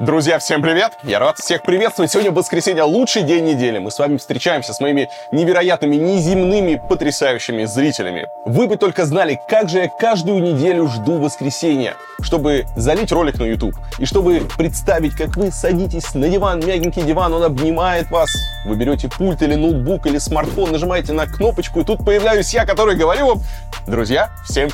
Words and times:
Друзья, 0.00 0.40
всем 0.40 0.60
привет! 0.60 0.98
Я 1.04 1.20
рад 1.20 1.38
всех 1.38 1.62
приветствовать. 1.62 2.10
Сегодня 2.10 2.32
воскресенье, 2.32 2.82
лучший 2.82 3.22
день 3.22 3.44
недели. 3.44 3.78
Мы 3.78 3.92
с 3.92 3.98
вами 4.00 4.16
встречаемся 4.16 4.74
с 4.74 4.80
моими 4.80 5.08
невероятными, 5.30 5.94
неземными, 5.94 6.82
потрясающими 6.88 7.64
зрителями. 7.64 8.26
Вы 8.44 8.66
бы 8.66 8.76
только 8.76 9.06
знали, 9.06 9.38
как 9.48 9.68
же 9.68 9.78
я 9.78 9.88
каждую 9.88 10.42
неделю 10.42 10.88
жду 10.88 11.20
воскресенья, 11.20 11.94
чтобы 12.20 12.66
залить 12.74 13.12
ролик 13.12 13.38
на 13.38 13.44
YouTube. 13.44 13.76
И 14.00 14.04
чтобы 14.04 14.42
представить, 14.58 15.14
как 15.14 15.36
вы 15.36 15.52
садитесь 15.52 16.12
на 16.14 16.28
диван, 16.28 16.58
мягенький 16.58 17.02
диван, 17.02 17.32
он 17.32 17.44
обнимает 17.44 18.10
вас. 18.10 18.30
Вы 18.66 18.74
берете 18.74 19.08
пульт 19.08 19.42
или 19.42 19.54
ноутбук 19.54 20.06
или 20.06 20.18
смартфон, 20.18 20.72
нажимаете 20.72 21.12
на 21.12 21.26
кнопочку, 21.26 21.80
и 21.80 21.84
тут 21.84 22.04
появляюсь 22.04 22.52
я, 22.52 22.66
который 22.66 22.96
говорю 22.96 23.28
вам, 23.28 23.42
друзья, 23.86 24.30
всем 24.44 24.70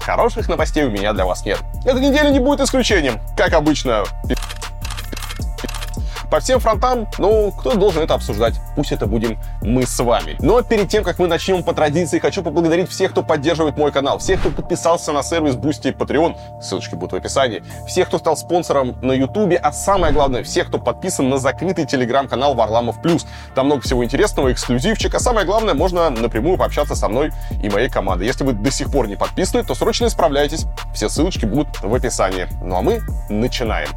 хороших 0.00 0.46
новостей 0.46 0.84
у 0.84 0.90
меня 0.90 1.14
для 1.14 1.24
вас 1.24 1.46
нет. 1.46 1.58
Эта 1.86 2.00
неделя 2.00 2.28
не 2.28 2.38
будет 2.38 2.60
исключением. 2.60 3.18
Как 3.34 3.54
обычно, 3.54 4.04
по 6.30 6.40
всем 6.40 6.60
фронтам, 6.60 7.08
ну, 7.18 7.52
кто 7.52 7.74
должен 7.74 8.02
это 8.02 8.14
обсуждать? 8.14 8.54
Пусть 8.76 8.92
это 8.92 9.06
будем 9.06 9.38
мы 9.62 9.86
с 9.86 9.98
вами. 9.98 10.36
Но 10.40 10.62
перед 10.62 10.88
тем, 10.88 11.04
как 11.04 11.18
мы 11.18 11.26
начнем 11.26 11.62
по 11.62 11.72
традиции, 11.72 12.18
хочу 12.18 12.42
поблагодарить 12.42 12.88
всех, 12.88 13.12
кто 13.12 13.22
поддерживает 13.22 13.76
мой 13.76 13.92
канал, 13.92 14.18
всех, 14.18 14.40
кто 14.40 14.50
подписался 14.50 15.12
на 15.12 15.22
сервис 15.22 15.54
Boosty 15.54 15.90
и 15.90 15.92
Patreon, 15.92 16.36
ссылочки 16.60 16.94
будут 16.94 17.12
в 17.12 17.16
описании, 17.16 17.62
всех, 17.86 18.08
кто 18.08 18.18
стал 18.18 18.36
спонсором 18.36 18.96
на 19.02 19.12
YouTube, 19.12 19.54
а 19.60 19.72
самое 19.72 20.12
главное, 20.12 20.42
всех, 20.42 20.68
кто 20.68 20.78
подписан 20.78 21.28
на 21.28 21.38
закрытый 21.38 21.86
телеграм-канал 21.86 22.54
Варламов 22.54 23.00
Плюс. 23.02 23.26
Там 23.54 23.66
много 23.66 23.82
всего 23.82 24.04
интересного, 24.04 24.52
эксклюзивчик, 24.52 25.14
а 25.14 25.20
самое 25.20 25.46
главное, 25.46 25.74
можно 25.74 26.10
напрямую 26.10 26.58
пообщаться 26.58 26.94
со 26.94 27.08
мной 27.08 27.32
и 27.62 27.68
моей 27.70 27.88
командой. 27.88 28.26
Если 28.26 28.44
вы 28.44 28.52
до 28.52 28.70
сих 28.70 28.90
пор 28.90 29.08
не 29.08 29.16
подписаны, 29.16 29.64
то 29.64 29.74
срочно 29.74 30.06
исправляйтесь. 30.06 30.66
Все 30.94 31.08
ссылочки 31.08 31.46
будут 31.46 31.80
в 31.82 31.94
описании. 31.94 32.46
Ну 32.62 32.76
а 32.76 32.82
мы 32.82 33.00
начинаем. 33.28 33.88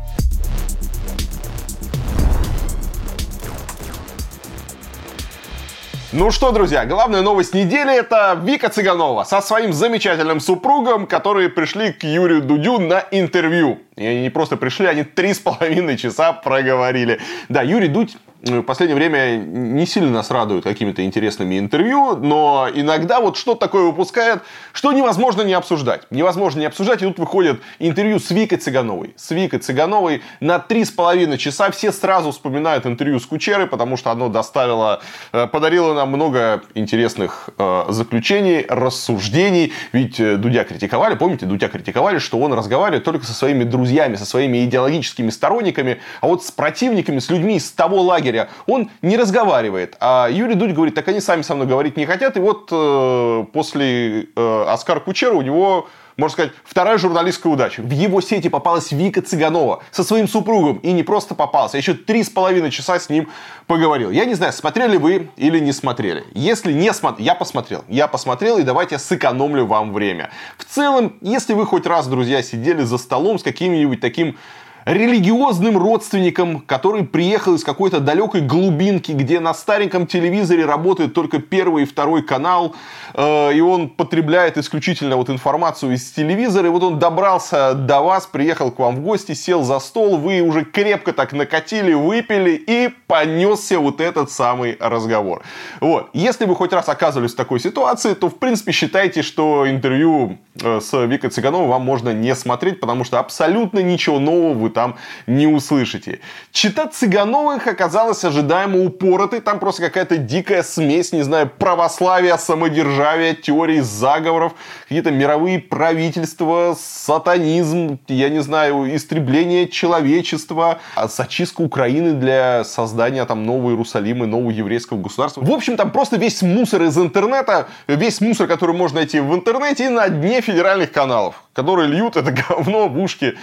Ну 6.13 6.29
что, 6.29 6.51
друзья, 6.51 6.85
главная 6.85 7.21
новость 7.21 7.53
недели 7.53 7.97
это 7.97 8.37
Вика 8.43 8.67
Цыганова 8.67 9.23
со 9.23 9.39
своим 9.39 9.71
замечательным 9.71 10.41
супругом, 10.41 11.07
которые 11.07 11.47
пришли 11.47 11.93
к 11.93 12.03
Юрию 12.03 12.41
Дудю 12.41 12.79
на 12.79 13.05
интервью. 13.11 13.79
И 13.97 14.05
они 14.05 14.21
не 14.21 14.29
просто 14.29 14.57
пришли, 14.57 14.85
они 14.87 15.03
три 15.03 15.33
с 15.33 15.39
половиной 15.39 15.97
часа 15.97 16.33
проговорили. 16.33 17.19
Да, 17.49 17.61
Юрий 17.61 17.89
Дудь 17.89 18.17
в 18.41 18.63
последнее 18.63 18.95
время 18.95 19.37
не 19.37 19.85
сильно 19.85 20.09
нас 20.09 20.31
радует 20.31 20.63
какими-то 20.63 21.03
интересными 21.05 21.59
интервью, 21.59 22.15
но 22.15 22.67
иногда 22.73 23.21
вот 23.21 23.37
что-то 23.37 23.59
такое 23.59 23.83
выпускает, 23.83 24.41
что 24.73 24.91
невозможно 24.91 25.43
не 25.43 25.53
обсуждать. 25.53 26.07
Невозможно 26.09 26.59
не 26.59 26.65
обсуждать, 26.65 27.03
и 27.03 27.05
тут 27.05 27.19
выходит 27.19 27.61
интервью 27.77 28.19
с 28.19 28.31
Викой 28.31 28.57
Цыгановой. 28.57 29.13
С 29.15 29.29
Викой 29.31 29.59
Цыгановой 29.59 30.23
на 30.39 30.57
три 30.57 30.85
с 30.85 30.91
половиной 30.91 31.37
часа 31.37 31.69
все 31.69 31.91
сразу 31.91 32.31
вспоминают 32.31 32.85
интервью 32.87 33.19
с 33.19 33.25
Кучерой, 33.25 33.67
потому 33.67 33.95
что 33.95 34.09
оно 34.09 34.27
доставило, 34.27 35.01
э, 35.33 35.45
подарило 35.47 35.93
нам 35.93 36.09
много 36.09 36.63
интересных 36.73 37.49
э, 37.57 37.85
заключений, 37.89 38.65
рассуждений. 38.67 39.71
Ведь 39.91 40.19
э, 40.19 40.37
Дудя 40.37 40.63
критиковали, 40.63 41.13
помните, 41.13 41.45
Дудя 41.45 41.67
критиковали, 41.67 42.17
что 42.17 42.39
он 42.39 42.53
разговаривает 42.53 43.03
только 43.03 43.25
со 43.25 43.33
своими 43.33 43.65
друзьями, 43.65 43.80
со 44.17 44.25
своими 44.25 44.65
идеологическими 44.65 45.29
сторонниками, 45.29 45.99
а 46.21 46.27
вот 46.27 46.43
с 46.43 46.51
противниками, 46.51 47.19
с 47.19 47.29
людьми 47.29 47.57
из 47.57 47.71
того 47.71 48.01
лагеря, 48.01 48.49
он 48.67 48.89
не 49.01 49.17
разговаривает. 49.17 49.95
А 49.99 50.27
Юрий 50.29 50.55
Дудь 50.55 50.71
говорит, 50.71 50.95
так 50.95 51.07
они 51.07 51.19
сами 51.21 51.41
со 51.41 51.55
мной 51.55 51.67
говорить 51.67 51.97
не 51.97 52.05
хотят. 52.05 52.37
И 52.37 52.39
вот 52.39 52.69
э, 52.71 53.45
после 53.53 54.27
э, 54.35 54.65
Оскара 54.67 54.99
Кучера 54.99 55.33
у 55.33 55.41
него 55.41 55.87
можно 56.21 56.33
сказать, 56.33 56.51
вторая 56.63 56.97
журналистская 56.99 57.51
удача. 57.51 57.81
В 57.81 57.89
его 57.89 58.21
сети 58.21 58.47
попалась 58.47 58.91
Вика 58.91 59.21
Цыганова 59.21 59.83
со 59.91 60.03
своим 60.03 60.27
супругом. 60.27 60.77
И 60.77 60.91
не 60.91 61.01
просто 61.01 61.33
попался, 61.33 61.77
а 61.77 61.79
еще 61.79 61.95
три 61.95 62.23
с 62.23 62.29
половиной 62.29 62.69
часа 62.69 62.99
с 62.99 63.09
ним 63.09 63.27
поговорил. 63.65 64.11
Я 64.11 64.25
не 64.25 64.35
знаю, 64.35 64.53
смотрели 64.53 64.97
вы 64.97 65.29
или 65.35 65.59
не 65.59 65.73
смотрели. 65.73 66.23
Если 66.33 66.71
не 66.73 66.93
смотрели, 66.93 67.25
я 67.25 67.35
посмотрел. 67.35 67.83
Я 67.89 68.07
посмотрел, 68.07 68.59
и 68.59 68.63
давайте 68.63 68.99
сэкономлю 68.99 69.65
вам 69.65 69.93
время. 69.93 70.29
В 70.57 70.65
целом, 70.65 71.17
если 71.21 71.53
вы 71.53 71.65
хоть 71.65 71.87
раз, 71.87 72.07
друзья, 72.07 72.43
сидели 72.43 72.83
за 72.83 72.99
столом 72.99 73.39
с 73.39 73.43
каким-нибудь 73.43 73.99
таким 73.99 74.37
религиозным 74.85 75.77
родственником, 75.77 76.61
который 76.61 77.03
приехал 77.03 77.55
из 77.55 77.63
какой-то 77.63 77.99
далекой 77.99 78.41
глубинки, 78.41 79.11
где 79.11 79.39
на 79.39 79.53
стареньком 79.53 80.07
телевизоре 80.07 80.65
работает 80.65 81.13
только 81.13 81.39
первый 81.39 81.83
и 81.83 81.85
второй 81.85 82.23
канал, 82.23 82.75
э, 83.13 83.53
и 83.53 83.61
он 83.61 83.89
потребляет 83.89 84.57
исключительно 84.57 85.17
вот 85.17 85.29
информацию 85.29 85.93
из 85.93 86.11
телевизора, 86.11 86.67
и 86.67 86.71
вот 86.71 86.83
он 86.83 86.99
добрался 86.99 87.73
до 87.73 88.01
вас, 88.01 88.25
приехал 88.25 88.71
к 88.71 88.79
вам 88.79 88.97
в 88.97 89.01
гости, 89.01 89.33
сел 89.33 89.63
за 89.63 89.79
стол, 89.79 90.17
вы 90.17 90.41
уже 90.41 90.65
крепко 90.65 91.13
так 91.13 91.33
накатили, 91.33 91.93
выпили, 91.93 92.51
и 92.51 92.89
понесся 93.07 93.79
вот 93.79 94.01
этот 94.01 94.31
самый 94.31 94.77
разговор. 94.79 95.43
Вот. 95.79 96.09
Если 96.13 96.45
вы 96.45 96.55
хоть 96.55 96.73
раз 96.73 96.89
оказывались 96.89 97.33
в 97.33 97.35
такой 97.35 97.59
ситуации, 97.59 98.13
то, 98.13 98.29
в 98.29 98.37
принципе, 98.37 98.71
считайте, 98.71 99.21
что 99.21 99.69
интервью 99.69 100.39
э, 100.61 100.79
с 100.79 101.05
Викой 101.05 101.29
Цыгановой 101.29 101.67
вам 101.67 101.83
можно 101.83 102.13
не 102.13 102.33
смотреть, 102.35 102.79
потому 102.79 103.03
что 103.03 103.19
абсолютно 103.19 103.79
ничего 103.79 104.19
нового 104.19 104.53
вы 104.53 104.70
там 104.71 104.97
не 105.27 105.47
услышите. 105.47 106.19
Чита 106.51 106.87
Цыгановых 106.87 107.67
оказалась 107.67 108.23
ожидаемо 108.23 108.83
упоротой. 108.83 109.41
Там 109.41 109.59
просто 109.59 109.83
какая-то 109.83 110.17
дикая 110.17 110.63
смесь, 110.63 111.11
не 111.11 111.23
знаю, 111.23 111.49
православия, 111.49 112.37
самодержавия, 112.37 113.33
теории 113.33 113.79
заговоров, 113.79 114.53
какие-то 114.83 115.11
мировые 115.11 115.59
правительства, 115.59 116.75
сатанизм, 116.79 117.99
я 118.07 118.29
не 118.29 118.39
знаю, 118.39 118.95
истребление 118.95 119.67
человечества, 119.67 120.79
а 120.95 121.07
зачистка 121.07 121.61
Украины 121.61 122.13
для 122.13 122.63
создания 122.63 123.25
там 123.25 123.45
нового 123.45 123.71
Иерусалима, 123.71 124.25
нового 124.25 124.51
еврейского 124.51 124.97
государства. 124.97 125.41
В 125.41 125.51
общем, 125.51 125.77
там 125.77 125.91
просто 125.91 126.17
весь 126.17 126.41
мусор 126.41 126.83
из 126.83 126.97
интернета, 126.97 127.67
весь 127.87 128.21
мусор, 128.21 128.47
который 128.47 128.75
можно 128.75 128.97
найти 128.97 129.19
в 129.19 129.33
интернете 129.33 129.85
и 129.85 129.89
на 129.89 130.09
дне 130.09 130.41
федеральных 130.41 130.91
каналов, 130.91 131.43
которые 131.53 131.87
льют 131.87 132.17
это 132.17 132.31
говно 132.49 132.87
в 132.87 132.99
ушки 132.99 133.35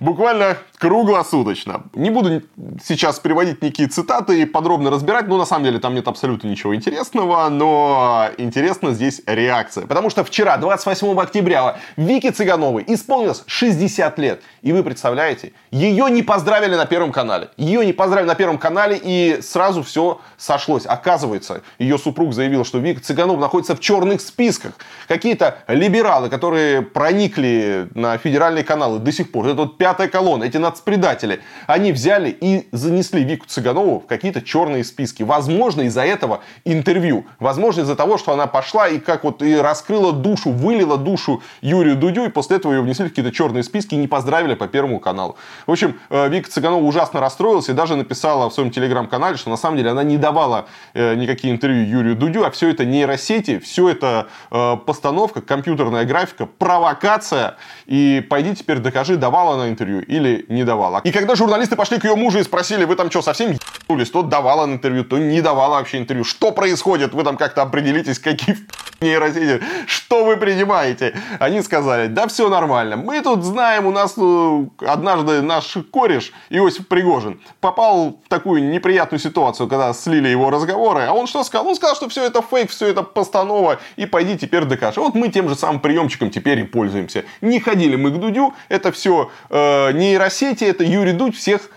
буквально 0.00 0.58
круглосуточно. 0.78 1.84
Не 1.94 2.10
буду 2.10 2.42
сейчас 2.84 3.18
приводить 3.18 3.62
никакие 3.62 3.88
цитаты 3.88 4.42
и 4.42 4.44
подробно 4.44 4.90
разбирать, 4.90 5.28
но 5.28 5.38
на 5.38 5.46
самом 5.46 5.64
деле 5.64 5.78
там 5.78 5.94
нет 5.94 6.08
абсолютно 6.08 6.48
ничего 6.48 6.74
интересного, 6.74 7.48
но 7.48 8.28
интересна 8.38 8.92
здесь 8.92 9.22
реакция. 9.26 9.86
Потому 9.86 10.10
что 10.10 10.24
вчера, 10.24 10.56
28 10.56 11.18
октября, 11.18 11.78
Вике 11.96 12.30
Цыгановой 12.30 12.84
исполнилось 12.86 13.44
60 13.46 14.18
лет. 14.18 14.42
И 14.62 14.72
вы 14.72 14.82
представляете, 14.82 15.52
ее 15.70 16.10
не 16.10 16.22
поздравили 16.22 16.74
на 16.74 16.86
Первом 16.86 17.12
канале. 17.12 17.48
Ее 17.56 17.84
не 17.86 17.92
поздравили 17.92 18.28
на 18.28 18.34
Первом 18.34 18.58
канале, 18.58 19.00
и 19.02 19.40
сразу 19.42 19.82
все 19.82 20.20
сошлось. 20.36 20.86
Оказывается, 20.86 21.62
ее 21.78 21.98
супруг 21.98 22.34
заявил, 22.34 22.64
что 22.64 22.78
Вика 22.78 23.00
Цыганова 23.00 23.40
находится 23.40 23.74
в 23.74 23.80
черных 23.80 24.20
списках. 24.20 24.72
Какие-то 25.08 25.58
либералы, 25.68 26.28
которые 26.28 26.82
проникли 26.82 27.88
на 27.94 28.18
федеральные 28.18 28.64
каналы 28.64 28.98
до 28.98 29.12
сих 29.12 29.32
пор, 29.32 29.46
это 29.46 29.62
вот 29.62 29.78
пятая 29.94 30.08
колонна, 30.08 30.42
эти 30.42 30.56
нацпредатели, 30.56 31.40
они 31.68 31.92
взяли 31.92 32.36
и 32.40 32.66
занесли 32.72 33.22
Вику 33.22 33.46
Цыганову 33.46 34.00
в 34.00 34.06
какие-то 34.06 34.42
черные 34.42 34.82
списки. 34.82 35.22
Возможно, 35.22 35.82
из-за 35.82 36.04
этого 36.04 36.40
интервью. 36.64 37.26
Возможно, 37.38 37.82
из-за 37.82 37.94
того, 37.94 38.18
что 38.18 38.32
она 38.32 38.48
пошла 38.48 38.88
и 38.88 38.98
как 38.98 39.22
вот 39.22 39.40
и 39.40 39.54
раскрыла 39.54 40.12
душу, 40.12 40.50
вылила 40.50 40.98
душу 40.98 41.44
Юрию 41.60 41.94
Дудю, 41.94 42.24
и 42.24 42.28
после 42.28 42.56
этого 42.56 42.72
ее 42.72 42.80
внесли 42.80 43.04
в 43.06 43.10
какие-то 43.10 43.30
черные 43.30 43.62
списки 43.62 43.94
и 43.94 43.98
не 43.98 44.08
поздравили 44.08 44.54
по 44.54 44.66
Первому 44.66 44.98
каналу. 44.98 45.36
В 45.68 45.70
общем, 45.70 45.96
э, 46.10 46.28
Вика 46.28 46.50
Цыганова 46.50 46.82
ужасно 46.82 47.20
расстроилась 47.20 47.68
и 47.68 47.72
даже 47.72 47.94
написала 47.94 48.50
в 48.50 48.52
своем 48.52 48.72
телеграм-канале, 48.72 49.36
что 49.36 49.50
на 49.50 49.56
самом 49.56 49.76
деле 49.76 49.90
она 49.90 50.02
не 50.02 50.16
давала 50.16 50.66
э, 50.94 51.14
никакие 51.14 51.54
интервью 51.54 51.86
Юрию 51.86 52.16
Дудю, 52.16 52.44
а 52.44 52.50
все 52.50 52.70
это 52.70 52.84
нейросети, 52.84 53.60
все 53.60 53.90
это 53.90 54.26
э, 54.50 54.76
постановка, 54.84 55.40
компьютерная 55.40 56.04
графика, 56.04 56.46
провокация. 56.46 57.54
И 57.86 58.26
пойди 58.28 58.56
теперь 58.56 58.80
докажи, 58.80 59.16
давала 59.16 59.54
она 59.54 59.68
интервью 59.74 60.00
или 60.00 60.46
не 60.48 60.64
давала. 60.64 61.00
И 61.04 61.10
когда 61.10 61.34
журналисты 61.34 61.76
пошли 61.76 61.98
к 61.98 62.04
ее 62.04 62.14
мужу 62.16 62.38
и 62.38 62.42
спросили, 62.42 62.84
вы 62.84 62.96
там 62.96 63.10
что, 63.10 63.22
совсем 63.22 63.52
ебнулись? 63.52 64.10
То 64.10 64.22
давала 64.22 64.66
интервью, 64.66 65.04
то 65.04 65.18
не 65.18 65.40
давала 65.40 65.74
вообще 65.74 65.98
интервью. 65.98 66.24
Что 66.24 66.52
происходит? 66.52 67.14
Вы 67.14 67.24
там 67.24 67.36
как-то 67.36 67.62
определитесь, 67.62 68.18
какие 68.18 68.56
нейросети, 69.00 69.62
что 69.86 70.24
вы 70.24 70.36
принимаете? 70.36 71.14
Они 71.38 71.62
сказали, 71.62 72.06
да 72.06 72.26
все 72.26 72.48
нормально. 72.48 72.96
Мы 72.96 73.20
тут 73.20 73.44
знаем, 73.44 73.86
у 73.86 73.90
нас 73.90 74.16
ну, 74.16 74.70
однажды 74.86 75.42
наш 75.42 75.76
кореш 75.90 76.32
Иосиф 76.50 76.86
Пригожин 76.88 77.40
попал 77.60 78.20
в 78.24 78.28
такую 78.28 78.64
неприятную 78.70 79.20
ситуацию, 79.20 79.68
когда 79.68 79.92
слили 79.92 80.28
его 80.28 80.50
разговоры. 80.50 81.02
А 81.02 81.12
он 81.12 81.26
что 81.26 81.44
сказал? 81.44 81.68
Он 81.68 81.74
сказал, 81.74 81.96
что 81.96 82.08
все 82.08 82.24
это 82.24 82.42
фейк, 82.42 82.70
все 82.70 82.86
это 82.86 83.02
постанова, 83.02 83.78
и 83.96 84.06
пойди 84.06 84.38
теперь 84.38 84.64
докажи. 84.64 85.00
Вот 85.00 85.14
мы 85.14 85.28
тем 85.28 85.48
же 85.48 85.56
самым 85.56 85.80
приемчиком 85.80 86.30
теперь 86.30 86.60
и 86.60 86.64
пользуемся. 86.64 87.24
Не 87.40 87.60
ходили 87.60 87.96
мы 87.96 88.10
к 88.10 88.18
Дудю, 88.18 88.54
это 88.68 88.92
все 88.92 89.30
э, 89.50 89.63
нейросети, 89.94 90.64
это 90.64 90.84
Юрий 90.84 91.12
Дудь 91.12 91.36
всех 91.36 91.70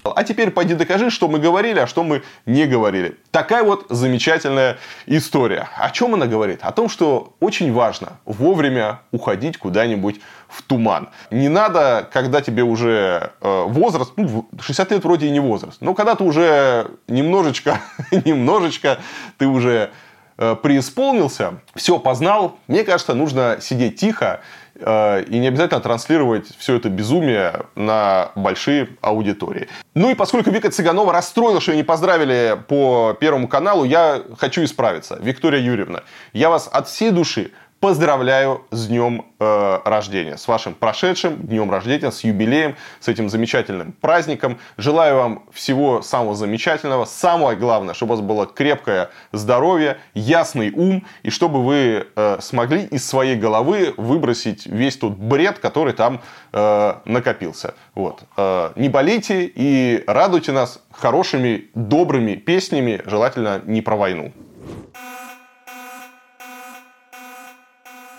сказал. 0.00 0.18
А 0.18 0.24
теперь 0.24 0.50
пойди 0.50 0.74
докажи, 0.74 1.10
что 1.10 1.28
мы 1.28 1.38
говорили, 1.38 1.78
а 1.78 1.86
что 1.86 2.02
мы 2.02 2.22
не 2.46 2.66
говорили. 2.66 3.16
Такая 3.30 3.62
вот 3.62 3.86
замечательная 3.88 4.78
история. 5.06 5.68
О 5.76 5.90
чем 5.90 6.14
она 6.14 6.26
говорит? 6.26 6.60
О 6.62 6.72
том, 6.72 6.88
что 6.88 7.34
очень 7.40 7.72
важно 7.72 8.18
вовремя 8.24 9.00
уходить 9.12 9.58
куда-нибудь 9.58 10.20
в 10.48 10.62
туман. 10.62 11.10
Не 11.30 11.48
надо, 11.48 12.08
когда 12.12 12.40
тебе 12.40 12.62
уже 12.62 13.32
э, 13.40 13.64
возраст, 13.68 14.12
ну, 14.16 14.48
60 14.60 14.90
лет 14.92 15.04
вроде 15.04 15.26
и 15.26 15.30
не 15.30 15.40
возраст, 15.40 15.80
но 15.80 15.94
когда 15.94 16.14
ты 16.14 16.24
уже 16.24 16.90
немножечко, 17.06 17.80
немножечко, 18.10 18.98
ты 19.38 19.46
уже 19.46 19.90
э, 20.38 20.56
преисполнился, 20.60 21.60
все 21.76 22.00
познал, 22.00 22.58
мне 22.66 22.82
кажется, 22.82 23.14
нужно 23.14 23.58
сидеть 23.60 24.00
тихо 24.00 24.40
э, 24.40 24.59
и 24.80 25.38
не 25.38 25.48
обязательно 25.48 25.80
транслировать 25.80 26.46
все 26.58 26.76
это 26.76 26.88
безумие 26.88 27.66
на 27.74 28.32
большие 28.34 28.88
аудитории. 29.00 29.68
Ну 29.94 30.10
и 30.10 30.14
поскольку 30.14 30.50
Вика 30.50 30.70
Цыганова 30.70 31.12
расстроила, 31.12 31.60
что 31.60 31.72
ее 31.72 31.76
не 31.76 31.84
поздравили 31.84 32.58
по 32.68 33.16
Первому 33.20 33.48
каналу, 33.48 33.84
я 33.84 34.22
хочу 34.38 34.64
исправиться. 34.64 35.18
Виктория 35.20 35.60
Юрьевна, 35.60 36.02
я 36.32 36.50
вас 36.50 36.68
от 36.70 36.88
всей 36.88 37.10
души 37.10 37.52
поздравляю 37.80 38.66
с 38.70 38.88
днем 38.88 39.24
э, 39.38 39.78
рождения, 39.86 40.36
с 40.36 40.46
вашим 40.46 40.74
прошедшим 40.74 41.36
днем 41.38 41.70
рождения, 41.70 42.10
с 42.10 42.22
юбилеем, 42.24 42.76
с 43.00 43.08
этим 43.08 43.30
замечательным 43.30 43.92
праздником. 43.92 44.58
Желаю 44.76 45.16
вам 45.16 45.42
всего 45.50 46.02
самого 46.02 46.34
замечательного. 46.34 47.06
Самое 47.06 47.56
главное, 47.56 47.94
чтобы 47.94 48.12
у 48.12 48.16
вас 48.16 48.24
было 48.24 48.46
крепкое 48.46 49.10
здоровье, 49.32 49.96
ясный 50.12 50.70
ум, 50.70 51.06
и 51.22 51.30
чтобы 51.30 51.64
вы 51.64 52.06
э, 52.14 52.38
смогли 52.40 52.84
из 52.84 53.08
своей 53.08 53.36
головы 53.36 53.94
выбросить 53.96 54.66
весь 54.66 54.98
тот 54.98 55.14
бред, 55.14 55.58
который 55.58 55.94
там 55.94 56.20
э, 56.52 56.94
накопился. 57.06 57.74
Вот. 57.94 58.24
Э, 58.36 58.72
не 58.76 58.90
болейте 58.90 59.50
и 59.54 60.04
радуйте 60.06 60.52
нас 60.52 60.82
хорошими, 60.92 61.70
добрыми 61.74 62.34
песнями, 62.34 63.00
желательно 63.06 63.62
не 63.64 63.80
про 63.80 63.96
войну. 63.96 64.32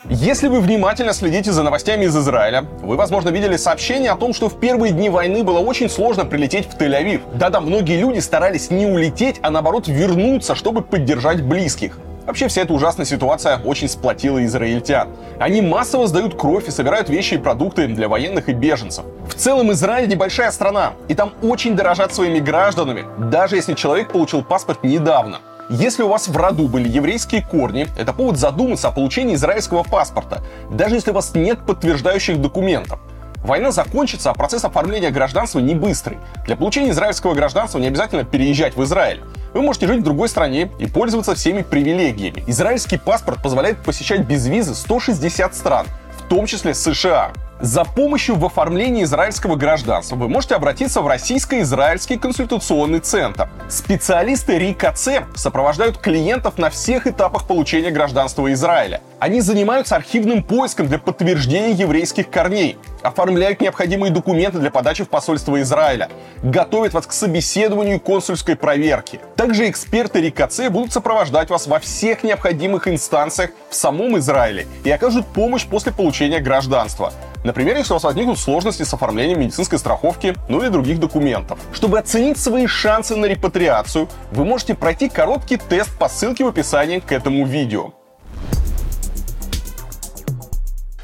Если 0.09 0.48
вы 0.48 0.62
внимательно 0.62 1.13
следите 1.13 1.51
за 1.51 1.62
новостями 1.62 2.06
из 2.06 2.18
Израиля, 2.18 2.65
вы, 2.81 2.95
возможно, 2.95 3.30
видели 3.30 3.56
сообщение 3.56 4.09
о 4.09 4.15
том, 4.15 4.33
что 4.33 4.50
в 4.50 4.59
первые 4.59 4.94
дни 4.94 5.12
войны 5.12 5.44
было 5.44 5.59
очень 5.59 5.92
сложно 5.92 6.25
прилететь 6.25 6.65
в 6.65 6.75
Тель-Авив. 6.75 7.21
Да-да, 7.38 7.62
многие 7.62 8.00
люди 8.00 8.18
старались 8.18 8.71
не 8.71 8.88
улететь, 8.88 9.39
а 9.44 9.51
наоборот 9.51 9.88
вернуться, 9.88 10.56
чтобы 10.56 10.81
поддержать 10.81 11.44
близких. 11.44 12.00
Вообще 12.25 12.48
вся 12.48 12.63
эта 12.63 12.74
ужасная 12.74 13.06
ситуация 13.06 13.59
очень 13.59 13.88
сплотила 13.88 14.44
израильтян. 14.44 15.09
Они 15.39 15.62
массово 15.62 16.07
сдают 16.07 16.36
кровь 16.36 16.68
и 16.68 16.71
собирают 16.71 17.07
вещи 17.07 17.36
и 17.36 17.38
продукты 17.38 17.88
для 17.88 18.07
военных 18.07 18.50
и 18.50 18.54
беженцев. 18.54 19.06
В 19.27 19.36
целом 19.36 19.71
Израиль 19.71 20.09
небольшая 20.09 20.50
страна, 20.50 20.94
и 21.09 21.13
там 21.13 21.33
очень 21.44 21.75
дорожат 21.75 22.12
своими 22.12 22.39
гражданами, 22.39 23.06
даже 23.30 23.56
если 23.56 23.75
человек 23.75 24.12
получил 24.12 24.44
паспорт 24.44 24.83
недавно. 24.83 25.42
Если 25.71 26.03
у 26.03 26.09
вас 26.09 26.27
в 26.27 26.35
роду 26.35 26.68
были 26.68 26.89
еврейские 26.89 27.41
корни, 27.41 27.88
это 27.97 28.12
повод 28.12 28.35
задуматься 28.35 28.89
о 28.89 28.91
получении 28.91 29.35
израильского 29.35 29.83
паспорта, 29.83 30.44
даже 30.69 30.95
если 30.95 31.12
у 31.12 31.13
вас 31.13 31.33
нет 31.33 31.65
подтверждающих 31.65 32.41
документов. 32.41 33.00
Война 33.41 33.71
закончится, 33.71 34.31
а 34.31 34.33
процесс 34.33 34.65
оформления 34.65 35.12
гражданства 35.12 35.59
не 35.59 35.73
быстрый. 35.73 36.18
Для 36.45 36.57
получения 36.57 36.89
израильского 36.89 37.35
гражданства 37.35 37.79
не 37.79 37.88
обязательно 37.88 38.25
переезжать 38.25 38.75
в 38.75 38.83
Израиль. 38.83 39.21
Вы 39.53 39.62
можете 39.62 39.88
жить 39.88 40.01
в 40.01 40.03
другой 40.03 40.27
стране 40.27 40.69
и 40.77 40.88
пользоваться 40.88 41.35
всеми 41.35 41.62
привилегиями. 41.62 42.44
Израильский 42.47 42.97
паспорт 42.97 43.41
позволяет 43.41 43.81
посещать 43.81 44.27
без 44.27 44.45
визы 44.47 44.75
160 44.75 45.56
стран, 45.56 45.85
в 46.19 46.27
том 46.27 46.47
числе 46.47 46.73
США. 46.73 47.31
За 47.62 47.84
помощью 47.84 48.38
в 48.38 48.46
оформлении 48.46 49.04
израильского 49.04 49.56
гражданства 49.56 50.16
вы 50.16 50.28
можете 50.28 50.56
обратиться 50.56 51.02
в 51.02 51.08
Российско-Израильский 51.08 52.18
консультационный 52.18 53.02
центр. 53.02 53.50
Специалисты 53.69 54.58
РИКЦ 54.58 55.10
сопровождают 55.36 56.00
клиентов 56.00 56.58
на 56.58 56.72
всех 56.72 57.06
этапах 57.06 57.46
получения 57.46 57.92
гражданства 57.92 58.52
Израиля. 58.52 59.02
Они 59.19 59.42
занимаются 59.42 59.96
архивным 59.96 60.42
поиском 60.42 60.88
для 60.88 60.98
подтверждения 60.98 61.74
еврейских 61.74 62.31
корней, 62.31 62.80
оформляют 63.04 63.62
необходимые 63.62 64.12
документы 64.12 64.57
для 64.57 64.72
подачи 64.72 65.04
в 65.04 65.10
посольство 65.10 65.62
Израиля, 65.62 66.10
готовят 66.42 66.94
вас 66.94 67.06
к 67.06 67.12
собеседованию 67.12 67.98
и 67.98 68.00
консульской 68.00 68.56
проверке. 68.56 69.19
Также 69.36 69.69
эксперты 69.69 70.19
РИКЦ 70.22 70.69
будут 70.72 70.94
сопровождать 70.94 71.52
вас 71.52 71.68
во 71.68 71.78
всех 71.78 72.24
необходимых 72.24 72.88
инстанциях 72.88 73.52
в 73.69 73.75
самом 73.75 74.18
Израиле 74.18 74.66
и 74.84 74.90
окажут 74.90 75.28
помощь 75.28 75.68
после 75.68 75.92
получения 75.92 76.40
гражданства. 76.40 77.14
Например, 77.51 77.75
если 77.75 77.92
у 77.92 77.95
вас 77.95 78.06
возникнут 78.06 78.39
сложности 78.39 78.83
с 78.83 78.94
оформлением 78.94 79.42
медицинской 79.42 79.77
страховки, 79.77 80.38
ну 80.48 80.62
или 80.62 80.69
других 80.69 81.01
документов. 81.01 81.59
Чтобы 81.74 82.00
оценить 82.00 82.38
свои 82.38 82.65
шансы 82.65 83.18
на 83.18 83.25
репатриацию, 83.25 84.07
вы 84.31 84.45
можете 84.45 84.74
пройти 84.74 85.09
короткий 85.09 85.57
тест 85.57 85.92
по 86.00 86.07
ссылке 86.07 86.45
в 86.45 86.48
описании 86.48 87.00
к 87.00 87.12
этому 87.12 87.45
видео. 87.45 87.92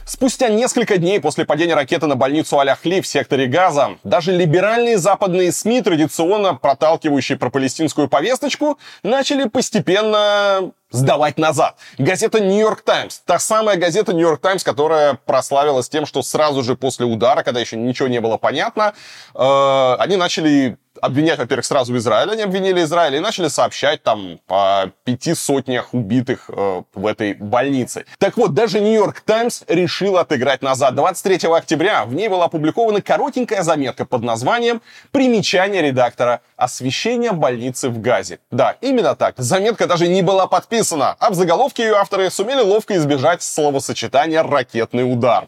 Спустя 0.05 0.47
несколько 0.47 0.97
дней 0.97 1.19
после 1.19 1.43
падения 1.43 1.75
ракеты 1.75 2.07
на 2.07 2.15
больницу 2.15 2.57
Аляхли 2.57 3.01
в 3.01 3.07
секторе 3.07 3.45
Газа, 3.47 3.97
даже 4.05 4.31
либеральные 4.31 4.97
западные 4.97 5.51
СМИ, 5.51 5.81
традиционно 5.81 6.55
проталкивающие 6.55 7.37
про 7.37 7.49
палестинскую 7.49 8.07
повесточку, 8.07 8.79
начали 9.03 9.49
постепенно 9.49 10.71
сдавать 10.91 11.37
назад. 11.37 11.75
Газета 11.97 12.39
«Нью-Йорк 12.39 12.81
Таймс», 12.81 13.19
та 13.19 13.39
самая 13.39 13.77
газета 13.77 14.13
«Нью-Йорк 14.13 14.41
Таймс», 14.41 14.63
которая 14.63 15.15
прославилась 15.25 15.89
тем, 15.89 16.05
что 16.05 16.21
сразу 16.21 16.63
же 16.63 16.75
после 16.75 17.05
удара, 17.05 17.43
когда 17.43 17.59
еще 17.59 17.77
ничего 17.77 18.07
не 18.07 18.21
было 18.21 18.37
понятно, 18.37 18.93
э, 19.33 19.95
они 19.99 20.15
начали 20.15 20.77
обвинять, 21.01 21.37
во-первых, 21.39 21.65
сразу 21.65 21.95
Израиль, 21.97 22.31
они 22.31 22.41
обвинили 22.41 22.83
Израиль 22.83 23.15
и 23.15 23.19
начали 23.19 23.47
сообщать 23.47 24.03
там 24.03 24.39
по 24.47 24.91
пяти 25.03 25.33
сотнях 25.33 25.93
убитых 25.93 26.49
э, 26.49 26.83
в 26.93 27.05
этой 27.05 27.33
больнице. 27.33 28.05
Так 28.17 28.37
вот, 28.37 28.53
даже 28.53 28.79
Нью-Йорк 28.79 29.21
Таймс 29.21 29.63
решил 29.67 30.17
отыграть 30.17 30.61
назад. 30.61 30.95
23 30.95 31.49
октября 31.49 32.05
в 32.05 32.13
ней 32.13 32.27
была 32.27 32.45
опубликована 32.45 33.01
коротенькая 33.01 33.63
заметка 33.63 34.05
под 34.05 34.23
названием 34.23 34.81
«Примечание 35.11 35.81
редактора. 35.81 36.41
Освещение 36.55 37.31
больницы 37.31 37.89
в 37.89 38.01
Газе». 38.01 38.39
Да, 38.51 38.75
именно 38.81 39.15
так. 39.15 39.35
Заметка 39.37 39.87
даже 39.87 40.07
не 40.07 40.21
была 40.21 40.47
подписана, 40.47 40.76
а 41.19 41.29
в 41.29 41.35
заголовке 41.35 41.83
ее 41.83 41.95
авторы 41.95 42.29
сумели 42.29 42.61
ловко 42.61 42.95
избежать 42.97 43.41
словосочетания 43.41 44.43
«ракетный 44.43 45.11
удар». 45.11 45.47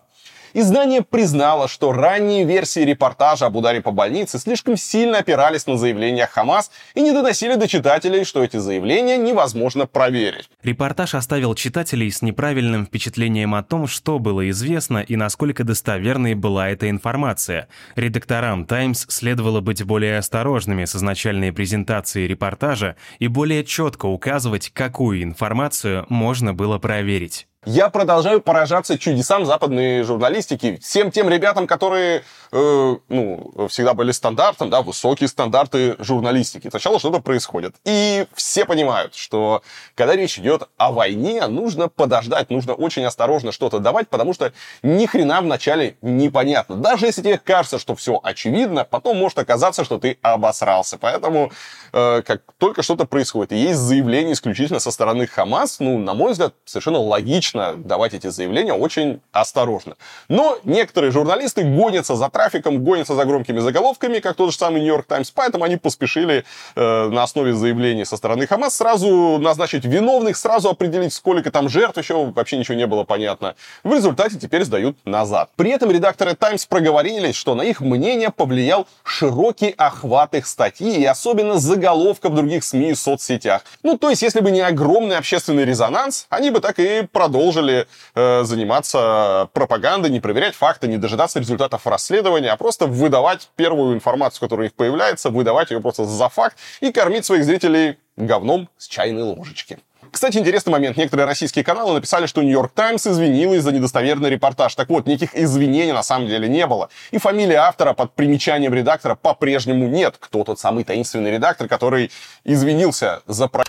Издание 0.53 1.01
признало, 1.01 1.67
что 1.67 1.91
ранние 1.91 2.43
версии 2.43 2.79
репортажа 2.79 3.45
об 3.45 3.55
ударе 3.55 3.81
по 3.81 3.91
больнице 3.91 4.39
слишком 4.39 4.77
сильно 4.77 5.19
опирались 5.19 5.67
на 5.67 5.77
заявления 5.77 6.25
Хамас 6.25 6.71
и 6.95 7.01
не 7.01 7.11
доносили 7.11 7.55
до 7.55 7.67
читателей, 7.67 8.23
что 8.23 8.43
эти 8.43 8.57
заявления 8.57 9.17
невозможно 9.17 9.85
проверить. 9.85 10.49
Репортаж 10.63 11.15
оставил 11.15 11.53
читателей 11.55 12.11
с 12.11 12.21
неправильным 12.21 12.85
впечатлением 12.85 13.55
о 13.55 13.63
том, 13.63 13.87
что 13.87 14.19
было 14.19 14.49
известно 14.49 14.99
и 14.99 15.15
насколько 15.15 15.63
достоверной 15.63 16.33
была 16.33 16.69
эта 16.69 16.89
информация. 16.89 17.67
Редакторам 17.95 18.65
«Таймс» 18.65 19.05
следовало 19.09 19.61
быть 19.61 19.83
более 19.83 20.17
осторожными 20.17 20.85
с 20.85 20.95
изначальной 20.95 21.51
презентацией 21.53 22.27
репортажа 22.27 22.95
и 23.19 23.27
более 23.27 23.63
четко 23.63 24.05
указывать, 24.05 24.71
какую 24.73 25.23
информацию 25.23 26.05
можно 26.09 26.53
было 26.53 26.77
проверить. 26.77 27.48
Я 27.71 27.89
продолжаю 27.89 28.41
поражаться 28.41 28.97
чудесам 28.97 29.45
западной 29.45 30.01
журналистики. 30.01 30.79
Всем 30.81 31.11
тем 31.11 31.29
ребятам, 31.29 31.67
которые 31.67 32.23
э, 32.51 32.95
ну, 33.09 33.67
всегда 33.69 33.93
были 33.93 34.11
стандартом, 34.11 34.71
да, 34.71 34.81
высокие 34.81 35.27
стандарты 35.27 35.95
журналистики. 35.99 36.67
Сначала 36.67 36.97
что-то 36.97 37.19
происходит. 37.19 37.75
И 37.85 38.25
все 38.33 38.65
понимают, 38.65 39.13
что 39.13 39.61
когда 39.93 40.15
речь 40.15 40.39
идет 40.39 40.63
о 40.77 40.91
войне, 40.91 41.45
нужно 41.45 41.89
подождать, 41.89 42.49
нужно 42.49 42.73
очень 42.73 43.05
осторожно 43.05 43.51
что-то 43.51 43.77
давать, 43.77 44.09
потому 44.09 44.33
что 44.33 44.51
ни 44.81 45.05
хрена 45.05 45.39
вначале 45.39 45.95
непонятно. 46.01 46.75
Даже 46.75 47.05
если 47.05 47.21
тебе 47.21 47.37
кажется, 47.37 47.77
что 47.77 47.93
все 47.93 48.19
очевидно, 48.23 48.83
потом 48.83 49.17
может 49.17 49.37
оказаться, 49.37 49.83
что 49.83 49.99
ты 49.99 50.17
обосрался. 50.23 50.97
Поэтому, 50.97 51.51
э, 51.93 52.23
как 52.23 52.41
только 52.57 52.81
что-то 52.81 53.05
происходит, 53.05 53.51
и 53.51 53.57
есть 53.57 53.77
заявление 53.77 54.33
исключительно 54.33 54.79
со 54.79 54.89
стороны 54.89 55.27
Хамас, 55.27 55.79
ну, 55.79 55.99
на 55.99 56.15
мой 56.15 56.31
взгляд, 56.31 56.55
совершенно 56.65 56.97
логично 56.97 57.58
лично 57.59 57.75
давать 57.75 58.13
эти 58.13 58.27
заявления 58.27 58.73
очень 58.73 59.21
осторожно. 59.31 59.95
Но 60.27 60.57
некоторые 60.63 61.11
журналисты 61.11 61.63
гонятся 61.63 62.15
за 62.15 62.29
трафиком, 62.29 62.83
гонятся 62.83 63.15
за 63.15 63.25
громкими 63.25 63.59
заголовками, 63.59 64.19
как 64.19 64.35
тот 64.35 64.51
же 64.51 64.57
самый 64.57 64.81
Нью-Йорк 64.81 65.05
Таймс, 65.05 65.31
поэтому 65.31 65.63
они 65.63 65.77
поспешили 65.77 66.43
э, 66.75 67.09
на 67.09 67.23
основе 67.23 67.53
заявлений 67.53 68.05
со 68.05 68.17
стороны 68.17 68.47
Хамас 68.47 68.75
сразу 68.75 69.37
назначить 69.39 69.85
виновных, 69.85 70.37
сразу 70.37 70.69
определить, 70.69 71.13
сколько 71.13 71.51
там 71.51 71.69
жертв, 71.69 71.97
еще 71.97 72.31
вообще 72.31 72.57
ничего 72.57 72.77
не 72.77 72.87
было 72.87 73.03
понятно. 73.03 73.55
В 73.83 73.93
результате 73.93 74.37
теперь 74.37 74.63
сдают 74.63 74.97
назад. 75.05 75.49
При 75.55 75.71
этом 75.71 75.91
редакторы 75.91 76.35
Таймс 76.35 76.65
проговорились, 76.65 77.35
что 77.35 77.55
на 77.55 77.63
их 77.63 77.81
мнение 77.81 78.29
повлиял 78.29 78.87
широкий 79.03 79.73
охват 79.77 80.35
их 80.35 80.47
статьи 80.47 80.99
и 80.99 81.05
особенно 81.05 81.57
заголовка 81.59 82.29
в 82.29 82.35
других 82.35 82.63
СМИ 82.63 82.91
и 82.91 82.95
соцсетях. 82.95 83.63
Ну, 83.83 83.97
то 83.97 84.09
есть, 84.09 84.21
если 84.21 84.39
бы 84.39 84.51
не 84.51 84.61
огромный 84.61 85.17
общественный 85.17 85.65
резонанс, 85.65 86.27
они 86.29 86.51
бы 86.51 86.59
так 86.59 86.79
и 86.79 87.07
продолжили 87.11 87.38
продолжили 87.39 87.87
э, 88.15 88.43
заниматься 88.43 89.49
пропагандой, 89.53 90.11
не 90.11 90.19
проверять 90.19 90.55
факты, 90.55 90.89
не 90.89 90.97
дожидаться 90.97 91.39
результатов 91.39 91.87
расследования, 91.87 92.51
а 92.51 92.57
просто 92.57 92.85
выдавать 92.85 93.49
первую 93.55 93.95
информацию, 93.95 94.41
которая 94.41 94.63
у 94.63 94.67
них 94.67 94.73
появляется, 94.73 95.29
выдавать 95.29 95.71
ее 95.71 95.79
просто 95.79 96.03
за 96.03 96.27
факт 96.27 96.57
и 96.81 96.91
кормить 96.91 97.23
своих 97.23 97.45
зрителей 97.45 97.97
говном 98.17 98.67
с 98.77 98.89
чайной 98.89 99.23
ложечки. 99.23 99.77
Кстати, 100.11 100.37
интересный 100.37 100.71
момент. 100.71 100.97
Некоторые 100.97 101.27
российские 101.27 101.63
каналы 101.63 101.93
написали, 101.93 102.25
что 102.25 102.41
Нью-Йорк 102.41 102.73
Таймс 102.73 103.07
извинилась 103.07 103.63
за 103.63 103.71
недостоверный 103.71 104.29
репортаж. 104.29 104.75
Так 104.75 104.89
вот, 104.89 105.07
никаких 105.07 105.33
извинений 105.35 105.93
на 105.93 106.03
самом 106.03 106.27
деле 106.27 106.49
не 106.49 106.67
было. 106.67 106.89
И 107.11 107.19
фамилия 107.19 107.57
автора 107.57 107.93
под 107.93 108.15
примечанием 108.15 108.73
редактора 108.73 109.15
по-прежнему 109.15 109.87
нет. 109.87 110.15
Кто 110.19 110.43
тот 110.43 110.59
самый 110.59 110.83
таинственный 110.83 111.31
редактор, 111.31 111.69
который 111.69 112.11
извинился 112.43 113.21
за 113.27 113.47
про... 113.47 113.63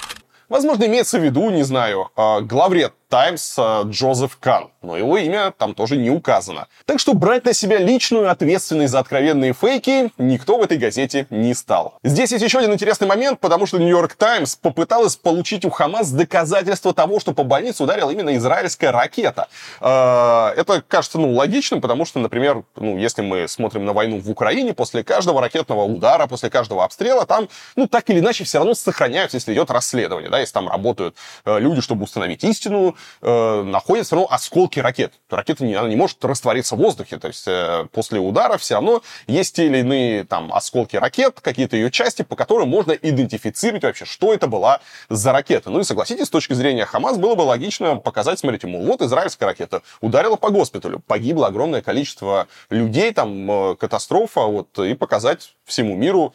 Возможно, 0.48 0.84
имеется 0.86 1.20
в 1.20 1.22
виду, 1.22 1.50
не 1.50 1.62
знаю, 1.62 2.10
а, 2.16 2.40
главред 2.40 2.92
Таймс 3.10 3.56
э, 3.58 3.82
Джозеф 3.86 4.38
Кан, 4.38 4.70
но 4.82 4.96
его 4.96 5.18
имя 5.18 5.52
там 5.58 5.74
тоже 5.74 5.96
не 5.96 6.10
указано. 6.10 6.68
Так 6.86 7.00
что 7.00 7.12
брать 7.12 7.44
на 7.44 7.52
себя 7.52 7.78
личную 7.78 8.30
ответственность 8.30 8.92
за 8.92 9.00
откровенные 9.00 9.52
фейки 9.52 10.12
никто 10.16 10.58
в 10.58 10.62
этой 10.62 10.78
газете 10.78 11.26
не 11.28 11.52
стал. 11.54 11.98
Здесь 12.04 12.30
есть 12.30 12.44
еще 12.44 12.60
один 12.60 12.72
интересный 12.72 13.08
момент, 13.08 13.40
потому 13.40 13.66
что 13.66 13.78
Нью-Йорк 13.78 14.14
Таймс 14.14 14.54
попыталась 14.54 15.16
получить 15.16 15.64
у 15.64 15.70
Хамас 15.70 16.12
доказательства 16.12 16.94
того, 16.94 17.18
что 17.18 17.32
по 17.32 17.42
больнице 17.42 17.82
ударила 17.82 18.10
именно 18.10 18.36
израильская 18.36 18.92
ракета. 18.92 19.48
Э, 19.80 20.52
это 20.56 20.80
кажется, 20.86 21.18
ну, 21.18 21.32
логичным, 21.32 21.80
потому 21.80 22.04
что, 22.04 22.20
например, 22.20 22.62
ну, 22.76 22.96
если 22.96 23.22
мы 23.22 23.48
смотрим 23.48 23.84
на 23.84 23.92
войну 23.92 24.20
в 24.20 24.30
Украине, 24.30 24.72
после 24.72 25.02
каждого 25.02 25.40
ракетного 25.40 25.82
удара, 25.82 26.28
после 26.28 26.48
каждого 26.48 26.84
обстрела, 26.84 27.26
там, 27.26 27.48
ну, 27.74 27.88
так 27.88 28.08
или 28.08 28.20
иначе, 28.20 28.44
все 28.44 28.58
равно 28.58 28.74
сохраняются, 28.74 29.36
если 29.36 29.52
идет 29.52 29.72
расследование, 29.72 30.30
да, 30.30 30.38
если 30.38 30.54
там 30.54 30.68
работают 30.68 31.16
э, 31.44 31.58
люди, 31.58 31.80
чтобы 31.80 32.04
установить 32.04 32.44
истину, 32.44 32.94
э, 33.22 33.62
находят 33.62 34.06
все 34.06 34.16
равно 34.16 34.28
осколки 34.30 34.78
ракет. 34.80 35.14
Ракета 35.28 35.64
не, 35.64 35.74
она 35.74 35.88
не 35.88 35.96
может 35.96 36.24
раствориться 36.24 36.76
в 36.76 36.78
воздухе. 36.78 37.18
То 37.18 37.28
есть 37.28 37.46
э, 37.46 37.86
после 37.92 38.20
удара 38.20 38.56
все 38.58 38.74
равно 38.74 39.02
есть 39.26 39.56
те 39.56 39.66
или 39.66 39.78
иные 39.78 40.24
там 40.24 40.52
осколки 40.52 40.96
ракет, 40.96 41.40
какие-то 41.40 41.76
ее 41.76 41.90
части, 41.90 42.22
по 42.22 42.36
которым 42.36 42.68
можно 42.68 42.92
идентифицировать 42.92 43.82
вообще, 43.82 44.04
что 44.04 44.32
это 44.32 44.46
была 44.46 44.80
за 45.08 45.32
ракета. 45.32 45.70
Ну 45.70 45.80
и 45.80 45.84
согласитесь, 45.84 46.26
с 46.26 46.30
точки 46.30 46.52
зрения 46.52 46.84
Хамас 46.84 47.18
было 47.18 47.34
бы 47.34 47.42
логично 47.42 47.96
показать, 47.96 48.38
смотрите, 48.38 48.66
мол, 48.66 48.84
вот 48.84 49.02
израильская 49.02 49.46
ракета 49.46 49.82
ударила 50.00 50.36
по 50.36 50.50
госпиталю, 50.50 51.02
погибло 51.06 51.46
огромное 51.46 51.82
количество 51.82 52.48
людей, 52.70 53.12
там 53.12 53.50
э, 53.50 53.76
катастрофа, 53.76 54.42
вот, 54.42 54.78
и 54.78 54.94
показать 54.94 55.54
всему 55.64 55.96
миру, 55.96 56.34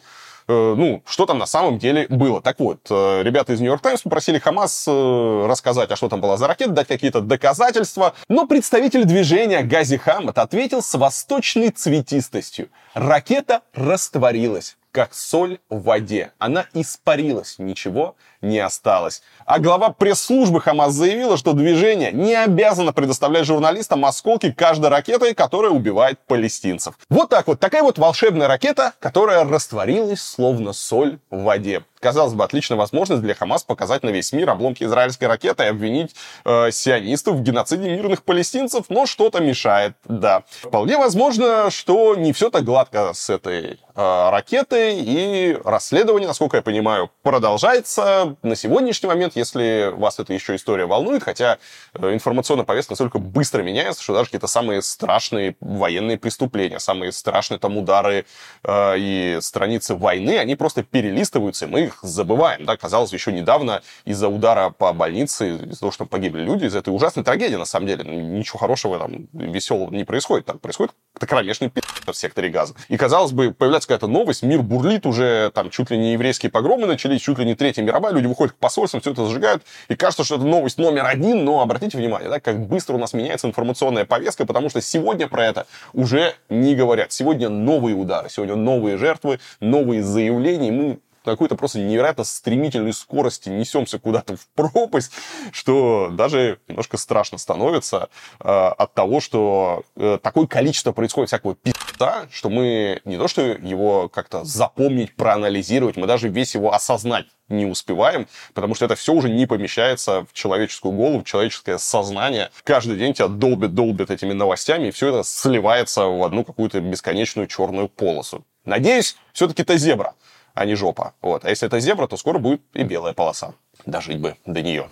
ну, 0.52 1.02
что 1.06 1.26
там 1.26 1.38
на 1.38 1.46
самом 1.46 1.78
деле 1.78 2.06
было. 2.08 2.40
Так 2.40 2.60
вот, 2.60 2.80
э, 2.90 3.22
ребята 3.22 3.52
из 3.52 3.60
Нью-Йорк 3.60 3.82
Таймс 3.82 4.02
попросили 4.02 4.38
Хамас 4.38 4.86
э, 4.86 5.46
рассказать, 5.48 5.90
а 5.90 5.96
что 5.96 6.08
там 6.08 6.20
была 6.20 6.36
за 6.36 6.46
ракета, 6.46 6.70
дать 6.70 6.88
какие-то 6.88 7.20
доказательства. 7.20 8.14
Но 8.28 8.46
представитель 8.46 9.04
движения 9.04 9.62
Гази 9.62 9.96
Хамад 9.96 10.38
ответил 10.38 10.82
с 10.82 10.94
восточной 10.94 11.70
цветистостью. 11.70 12.68
Ракета 12.94 13.62
растворилась 13.74 14.76
как 14.96 15.12
соль 15.12 15.58
в 15.68 15.82
воде. 15.82 16.32
Она 16.38 16.64
испарилась, 16.72 17.58
ничего 17.58 18.16
не 18.46 18.58
осталось. 18.58 19.22
А 19.44 19.58
глава 19.58 19.90
пресс-службы 19.90 20.60
Хамас 20.60 20.92
заявила, 20.92 21.36
что 21.36 21.52
движение 21.52 22.12
не 22.12 22.34
обязано 22.34 22.92
предоставлять 22.92 23.44
журналистам 23.46 24.04
осколки 24.04 24.50
каждой 24.50 24.90
ракеты, 24.90 25.34
которая 25.34 25.72
убивает 25.72 26.18
палестинцев. 26.26 26.94
Вот 27.10 27.28
так 27.28 27.46
вот, 27.46 27.60
такая 27.60 27.82
вот 27.82 27.98
волшебная 27.98 28.48
ракета, 28.48 28.94
которая 28.98 29.44
растворилась 29.44 30.22
словно 30.22 30.72
соль 30.72 31.18
в 31.30 31.42
воде 31.42 31.82
казалось 32.06 32.34
бы, 32.34 32.44
отличная 32.44 32.78
возможность 32.78 33.22
для 33.22 33.34
Хамас 33.34 33.64
показать 33.64 34.04
на 34.04 34.10
весь 34.10 34.32
мир 34.32 34.50
обломки 34.50 34.84
израильской 34.84 35.26
ракеты 35.26 35.64
и 35.64 35.66
обвинить 35.66 36.14
э, 36.44 36.70
сионистов 36.70 37.36
в 37.36 37.42
геноциде 37.42 37.90
мирных 37.90 38.22
палестинцев, 38.22 38.86
но 38.88 39.06
что-то 39.06 39.40
мешает, 39.40 39.94
да. 40.04 40.44
Вполне 40.62 40.98
возможно, 40.98 41.68
что 41.70 42.14
не 42.14 42.32
все 42.32 42.50
так 42.50 42.62
гладко 42.64 43.12
с 43.12 43.28
этой 43.28 43.80
э, 43.94 44.30
ракетой, 44.30 44.96
и 44.98 45.58
расследование, 45.64 46.28
насколько 46.28 46.58
я 46.58 46.62
понимаю, 46.62 47.10
продолжается. 47.22 48.35
На 48.42 48.56
сегодняшний 48.56 49.08
момент, 49.08 49.36
если 49.36 49.92
вас 49.94 50.18
эта 50.18 50.32
еще 50.32 50.56
история 50.56 50.86
волнует, 50.86 51.22
хотя 51.22 51.58
э, 51.94 52.12
информационная 52.12 52.64
повестка 52.64 52.92
настолько 52.92 53.18
быстро 53.18 53.62
меняется, 53.62 54.02
что 54.02 54.14
даже 54.14 54.26
какие-то 54.26 54.46
самые 54.46 54.82
страшные 54.82 55.56
военные 55.60 56.18
преступления, 56.18 56.78
самые 56.78 57.12
страшные 57.12 57.58
там 57.58 57.76
удары 57.76 58.26
э, 58.64 58.94
и 58.98 59.38
страницы 59.40 59.94
войны, 59.94 60.38
они 60.38 60.56
просто 60.56 60.82
перелистываются, 60.82 61.66
и 61.66 61.68
мы 61.68 61.80
их 61.82 61.98
забываем. 62.02 62.64
Да? 62.64 62.76
Казалось, 62.76 63.12
еще 63.12 63.32
недавно 63.32 63.82
из-за 64.04 64.28
удара 64.28 64.70
по 64.70 64.92
больнице, 64.92 65.56
из-за 65.56 65.80
того, 65.80 65.92
что 65.92 66.06
погибли 66.06 66.42
люди, 66.42 66.64
из-за 66.66 66.80
этой 66.80 66.90
ужасной 66.90 67.24
трагедии, 67.24 67.56
на 67.56 67.64
самом 67.64 67.86
деле, 67.86 68.04
ничего 68.04 68.58
хорошего 68.58 68.98
там, 68.98 69.28
веселого 69.32 69.90
не 69.90 70.04
происходит. 70.04 70.46
Там 70.46 70.58
происходит 70.58 70.92
какой-то 71.16 71.26
кромешный 71.26 71.70
пи*** 71.70 71.80
в 72.06 72.14
секторе 72.14 72.50
газа. 72.50 72.74
И, 72.88 72.96
казалось 72.96 73.32
бы, 73.32 73.52
появляется 73.52 73.88
какая-то 73.88 74.06
новость, 74.06 74.42
мир 74.42 74.62
бурлит 74.62 75.06
уже, 75.06 75.50
там, 75.54 75.70
чуть 75.70 75.90
ли 75.90 75.98
не 75.98 76.12
еврейские 76.12 76.50
погромы 76.50 76.86
начались, 76.86 77.22
чуть 77.22 77.38
ли 77.38 77.44
не 77.44 77.54
Третья 77.54 77.82
мировая, 77.82 78.12
люди 78.12 78.26
выходят 78.26 78.54
к 78.54 78.56
посольствам, 78.56 79.00
все 79.00 79.12
это 79.12 79.26
сжигают, 79.26 79.62
и 79.88 79.96
кажется, 79.96 80.24
что 80.24 80.36
это 80.36 80.44
новость 80.44 80.78
номер 80.78 81.06
один, 81.06 81.44
но 81.44 81.62
обратите 81.62 81.96
внимание, 81.96 82.28
да, 82.28 82.38
как 82.38 82.66
быстро 82.66 82.94
у 82.94 82.98
нас 82.98 83.12
меняется 83.14 83.48
информационная 83.48 84.04
повестка, 84.04 84.44
потому 84.44 84.68
что 84.68 84.80
сегодня 84.80 85.26
про 85.26 85.46
это 85.46 85.66
уже 85.94 86.34
не 86.48 86.74
говорят. 86.74 87.12
Сегодня 87.12 87.48
новые 87.48 87.96
удары, 87.96 88.28
сегодня 88.28 88.56
новые 88.56 88.98
жертвы, 88.98 89.40
новые 89.60 90.02
заявления, 90.02 90.70
мы 90.70 90.98
какой-то 91.32 91.56
просто 91.56 91.78
невероятно 91.78 92.24
стремительной 92.24 92.92
скорости 92.92 93.48
несемся 93.48 93.98
куда-то 93.98 94.36
в 94.36 94.46
пропасть, 94.54 95.12
что 95.52 96.08
даже 96.12 96.58
немножко 96.68 96.96
страшно 96.96 97.38
становится 97.38 98.08
э, 98.40 98.48
от 98.48 98.94
того, 98.94 99.20
что 99.20 99.84
э, 99.96 100.18
такое 100.22 100.46
количество 100.46 100.92
происходит 100.92 101.28
всякого 101.28 101.54
пи***а, 101.54 102.26
что 102.30 102.50
мы 102.50 103.00
не 103.04 103.16
то 103.16 103.28
что 103.28 103.42
его 103.42 104.08
как-то 104.08 104.44
запомнить, 104.44 105.14
проанализировать, 105.16 105.96
мы 105.96 106.06
даже 106.06 106.28
весь 106.28 106.54
его 106.54 106.72
осознать 106.72 107.26
не 107.48 107.64
успеваем, 107.64 108.26
потому 108.54 108.74
что 108.74 108.84
это 108.86 108.96
все 108.96 109.12
уже 109.12 109.28
не 109.28 109.46
помещается 109.46 110.26
в 110.26 110.32
человеческую 110.32 110.92
голову, 110.92 111.20
в 111.20 111.24
человеческое 111.24 111.78
сознание. 111.78 112.50
Каждый 112.64 112.96
день 112.96 113.14
тебя 113.14 113.28
долбит-долбит 113.28 114.10
этими 114.10 114.32
новостями, 114.32 114.88
и 114.88 114.90
все 114.90 115.08
это 115.08 115.22
сливается 115.22 116.06
в 116.06 116.22
одну 116.24 116.44
какую-то 116.44 116.80
бесконечную 116.80 117.46
черную 117.46 117.88
полосу. 117.88 118.44
Надеюсь, 118.64 119.16
все-таки 119.32 119.62
это 119.62 119.76
зебра 119.76 120.14
а 120.56 120.64
не 120.64 120.74
жопа. 120.74 121.12
Вот. 121.22 121.44
А 121.44 121.50
если 121.50 121.68
это 121.68 121.78
зебра, 121.78 122.06
то 122.08 122.16
скоро 122.16 122.38
будет 122.38 122.62
и 122.72 122.82
белая 122.82 123.12
полоса. 123.12 123.52
Дожить 123.84 124.18
бы 124.18 124.36
до 124.46 124.62
нее. 124.62 124.88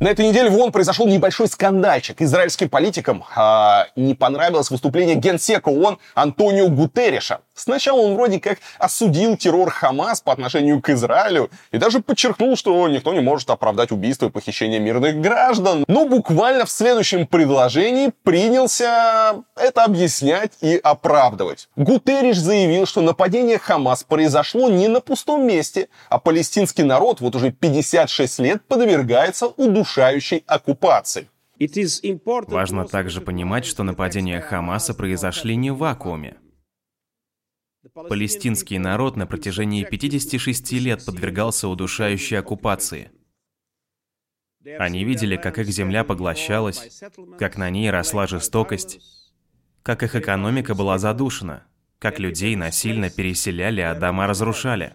На 0.00 0.08
этой 0.08 0.26
неделе 0.26 0.48
в 0.48 0.56
ООН 0.56 0.72
произошел 0.72 1.06
небольшой 1.06 1.48
скандальчик. 1.48 2.22
Израильским 2.22 2.68
политикам 2.68 3.24
э, 3.36 3.84
не 3.96 4.14
понравилось 4.14 4.70
выступление 4.70 5.16
генсека 5.16 5.68
ООН 5.68 5.98
Антонио 6.14 6.68
Гутерреша. 6.68 7.40
Сначала 7.58 8.00
он 8.00 8.14
вроде 8.14 8.38
как 8.38 8.58
осудил 8.78 9.36
террор 9.36 9.70
Хамас 9.70 10.20
по 10.20 10.32
отношению 10.32 10.80
к 10.80 10.90
Израилю 10.90 11.50
и 11.72 11.78
даже 11.78 12.00
подчеркнул, 12.00 12.56
что 12.56 12.86
никто 12.88 13.12
не 13.12 13.20
может 13.20 13.50
оправдать 13.50 13.90
убийство 13.90 14.26
и 14.26 14.30
похищение 14.30 14.78
мирных 14.78 15.20
граждан. 15.20 15.84
Но 15.88 16.06
буквально 16.06 16.66
в 16.66 16.70
следующем 16.70 17.26
предложении 17.26 18.12
принялся 18.22 19.42
это 19.56 19.84
объяснять 19.84 20.52
и 20.60 20.76
оправдывать. 20.76 21.68
Гутерриш 21.74 22.38
заявил, 22.38 22.86
что 22.86 23.00
нападение 23.00 23.58
Хамас 23.58 24.04
произошло 24.04 24.68
не 24.68 24.86
на 24.86 25.00
пустом 25.00 25.44
месте, 25.44 25.88
а 26.08 26.18
палестинский 26.18 26.84
народ 26.84 27.20
вот 27.20 27.34
уже 27.34 27.50
56 27.50 28.38
лет 28.38 28.62
подвергается 28.68 29.46
удушающей 29.48 30.44
оккупации. 30.46 31.28
Важно 32.52 32.86
также 32.86 33.20
понимать, 33.20 33.64
что 33.64 33.82
нападения 33.82 34.40
Хамаса 34.40 34.94
произошли 34.94 35.56
не 35.56 35.72
в 35.72 35.78
вакууме. 35.78 36.36
Палестинский 38.06 38.78
народ 38.78 39.16
на 39.16 39.26
протяжении 39.26 39.84
56 39.84 40.72
лет 40.72 41.04
подвергался 41.04 41.68
удушающей 41.68 42.38
оккупации. 42.38 43.10
Они 44.78 45.04
видели, 45.04 45.36
как 45.36 45.58
их 45.58 45.68
земля 45.68 46.04
поглощалась, 46.04 47.02
как 47.38 47.56
на 47.56 47.70
ней 47.70 47.90
росла 47.90 48.26
жестокость, 48.26 49.00
как 49.82 50.02
их 50.02 50.14
экономика 50.14 50.74
была 50.74 50.98
задушена, 50.98 51.64
как 51.98 52.18
людей 52.18 52.54
насильно 52.56 53.10
переселяли, 53.10 53.80
а 53.80 53.94
дома 53.94 54.26
разрушали. 54.26 54.94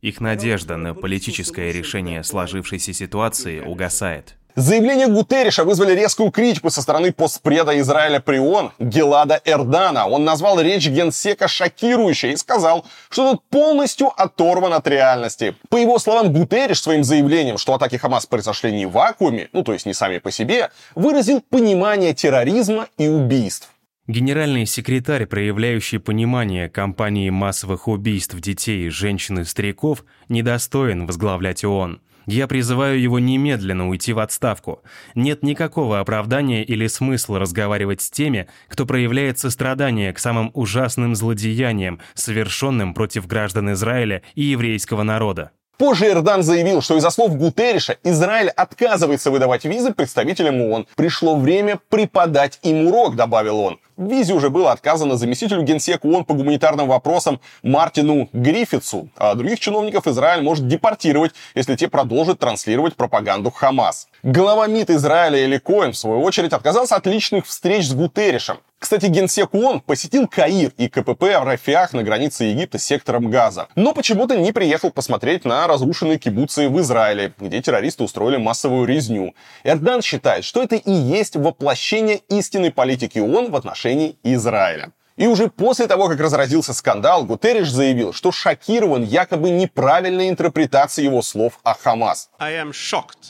Их 0.00 0.20
надежда 0.20 0.76
на 0.76 0.94
политическое 0.94 1.72
решение 1.72 2.22
сложившейся 2.22 2.92
ситуации 2.92 3.60
угасает. 3.60 4.36
Заявления 4.56 5.06
Гутерриша 5.06 5.64
вызвали 5.64 5.92
резкую 5.92 6.30
критику 6.30 6.70
со 6.70 6.80
стороны 6.80 7.12
постпреда 7.12 7.78
Израиля 7.80 8.20
при 8.20 8.38
ООН 8.38 8.72
Гелада 8.78 9.38
Эрдана. 9.44 10.06
Он 10.06 10.24
назвал 10.24 10.58
речь 10.58 10.88
генсека 10.88 11.46
шокирующей 11.46 12.32
и 12.32 12.36
сказал, 12.36 12.86
что 13.10 13.32
тот 13.32 13.42
полностью 13.50 14.10
оторван 14.16 14.72
от 14.72 14.88
реальности. 14.88 15.54
По 15.68 15.76
его 15.76 15.98
словам, 15.98 16.32
Гутерриш 16.32 16.80
своим 16.80 17.04
заявлением, 17.04 17.58
что 17.58 17.74
атаки 17.74 17.96
Хамас 17.96 18.24
произошли 18.24 18.72
не 18.72 18.86
в 18.86 18.92
вакууме, 18.92 19.50
ну 19.52 19.62
то 19.62 19.74
есть 19.74 19.84
не 19.84 19.92
сами 19.92 20.16
по 20.16 20.30
себе, 20.30 20.70
выразил 20.94 21.42
понимание 21.42 22.14
терроризма 22.14 22.88
и 22.96 23.08
убийств. 23.08 23.68
Генеральный 24.06 24.64
секретарь, 24.64 25.26
проявляющий 25.26 25.98
понимание 25.98 26.70
кампании 26.70 27.28
массовых 27.28 27.88
убийств 27.88 28.34
детей, 28.36 28.88
женщин 28.88 29.40
и 29.40 29.44
стариков, 29.44 30.02
недостоин 30.30 31.06
возглавлять 31.06 31.62
ООН. 31.62 32.00
Я 32.26 32.48
призываю 32.48 33.00
его 33.00 33.20
немедленно 33.20 33.88
уйти 33.88 34.12
в 34.12 34.18
отставку. 34.18 34.82
Нет 35.14 35.44
никакого 35.44 36.00
оправдания 36.00 36.64
или 36.64 36.88
смысла 36.88 37.38
разговаривать 37.38 38.00
с 38.00 38.10
теми, 38.10 38.48
кто 38.68 38.84
проявляет 38.84 39.38
сострадание 39.38 40.12
к 40.12 40.18
самым 40.18 40.50
ужасным 40.52 41.14
злодеяниям, 41.14 42.00
совершенным 42.14 42.94
против 42.94 43.28
граждан 43.28 43.72
Израиля 43.72 44.22
и 44.34 44.42
еврейского 44.42 45.04
народа. 45.04 45.52
Позже 45.78 46.06
Эрдан 46.10 46.42
заявил, 46.42 46.80
что 46.80 46.96
из-за 46.96 47.10
слов 47.10 47.36
Гутерриша 47.36 47.98
Израиль 48.02 48.48
отказывается 48.48 49.30
выдавать 49.30 49.66
визы 49.66 49.92
представителям 49.92 50.62
ООН. 50.62 50.86
Пришло 50.96 51.36
время 51.36 51.78
преподать 51.90 52.58
им 52.62 52.86
урок, 52.86 53.14
добавил 53.14 53.60
он. 53.60 53.78
В 53.98 54.10
визе 54.10 54.32
уже 54.32 54.48
было 54.48 54.72
отказано 54.72 55.16
заместителю 55.16 55.62
генсека 55.62 56.06
ООН 56.06 56.24
по 56.24 56.34
гуманитарным 56.34 56.88
вопросам 56.88 57.40
Мартину 57.62 58.28
Гриффитсу, 58.32 59.08
а 59.16 59.34
других 59.34 59.60
чиновников 59.60 60.06
Израиль 60.06 60.42
может 60.42 60.66
депортировать, 60.66 61.32
если 61.54 61.76
те 61.76 61.88
продолжат 61.88 62.38
транслировать 62.38 62.94
пропаганду 62.96 63.50
Хамас. 63.50 64.08
Глава 64.28 64.66
МИД 64.66 64.90
Израиля 64.90 65.38
Эли 65.38 65.58
Коэн, 65.58 65.92
в 65.92 65.96
свою 65.96 66.20
очередь, 66.20 66.52
отказался 66.52 66.96
от 66.96 67.06
личных 67.06 67.46
встреч 67.46 67.86
с 67.86 67.94
Гутерришем. 67.94 68.58
Кстати, 68.80 69.06
генсек 69.06 69.54
ООН 69.54 69.82
посетил 69.82 70.26
Каир 70.26 70.72
и 70.76 70.88
КПП 70.88 71.22
в 71.22 71.44
Рафиах 71.44 71.92
на 71.92 72.02
границе 72.02 72.42
Египта 72.42 72.78
с 72.78 72.82
сектором 72.82 73.30
Газа. 73.30 73.68
Но 73.76 73.94
почему-то 73.94 74.36
не 74.36 74.50
приехал 74.50 74.90
посмотреть 74.90 75.44
на 75.44 75.68
разрушенные 75.68 76.18
кибуцы 76.18 76.68
в 76.68 76.80
Израиле, 76.80 77.34
где 77.38 77.62
террористы 77.62 78.02
устроили 78.02 78.36
массовую 78.36 78.84
резню. 78.88 79.32
Эрдан 79.62 80.02
считает, 80.02 80.44
что 80.44 80.60
это 80.60 80.74
и 80.74 80.90
есть 80.90 81.36
воплощение 81.36 82.16
истинной 82.28 82.72
политики 82.72 83.20
ООН 83.20 83.52
в 83.52 83.54
отношении 83.54 84.16
Израиля. 84.24 84.90
И 85.16 85.26
уже 85.26 85.48
после 85.48 85.86
того, 85.86 86.08
как 86.08 86.20
разразился 86.20 86.74
скандал, 86.74 87.24
Гутерриш 87.24 87.70
заявил, 87.70 88.12
что 88.12 88.30
шокирован 88.32 89.02
якобы 89.02 89.48
неправильной 89.48 90.28
интерпретацией 90.28 91.06
его 91.06 91.22
слов 91.22 91.58
о 91.62 91.74
Хамас. 91.74 92.30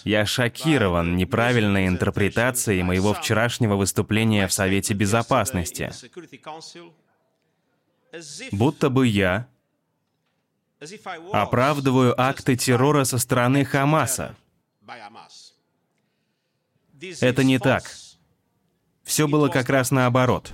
Я 0.04 0.26
шокирован 0.26 1.16
неправильной 1.16 1.86
интерпретацией 1.86 2.82
моего 2.82 3.14
вчерашнего 3.14 3.76
выступления 3.76 4.48
в 4.48 4.52
Совете 4.52 4.94
Безопасности. 4.94 5.92
Будто 8.50 8.90
бы 8.90 9.06
я 9.06 9.46
оправдываю 11.32 12.20
акты 12.20 12.56
террора 12.56 13.04
со 13.04 13.18
стороны 13.18 13.64
Хамаса. 13.64 14.34
Это 17.20 17.44
не 17.44 17.58
так. 17.60 17.84
Все 19.04 19.28
было 19.28 19.48
как 19.48 19.68
раз 19.68 19.92
наоборот. 19.92 20.52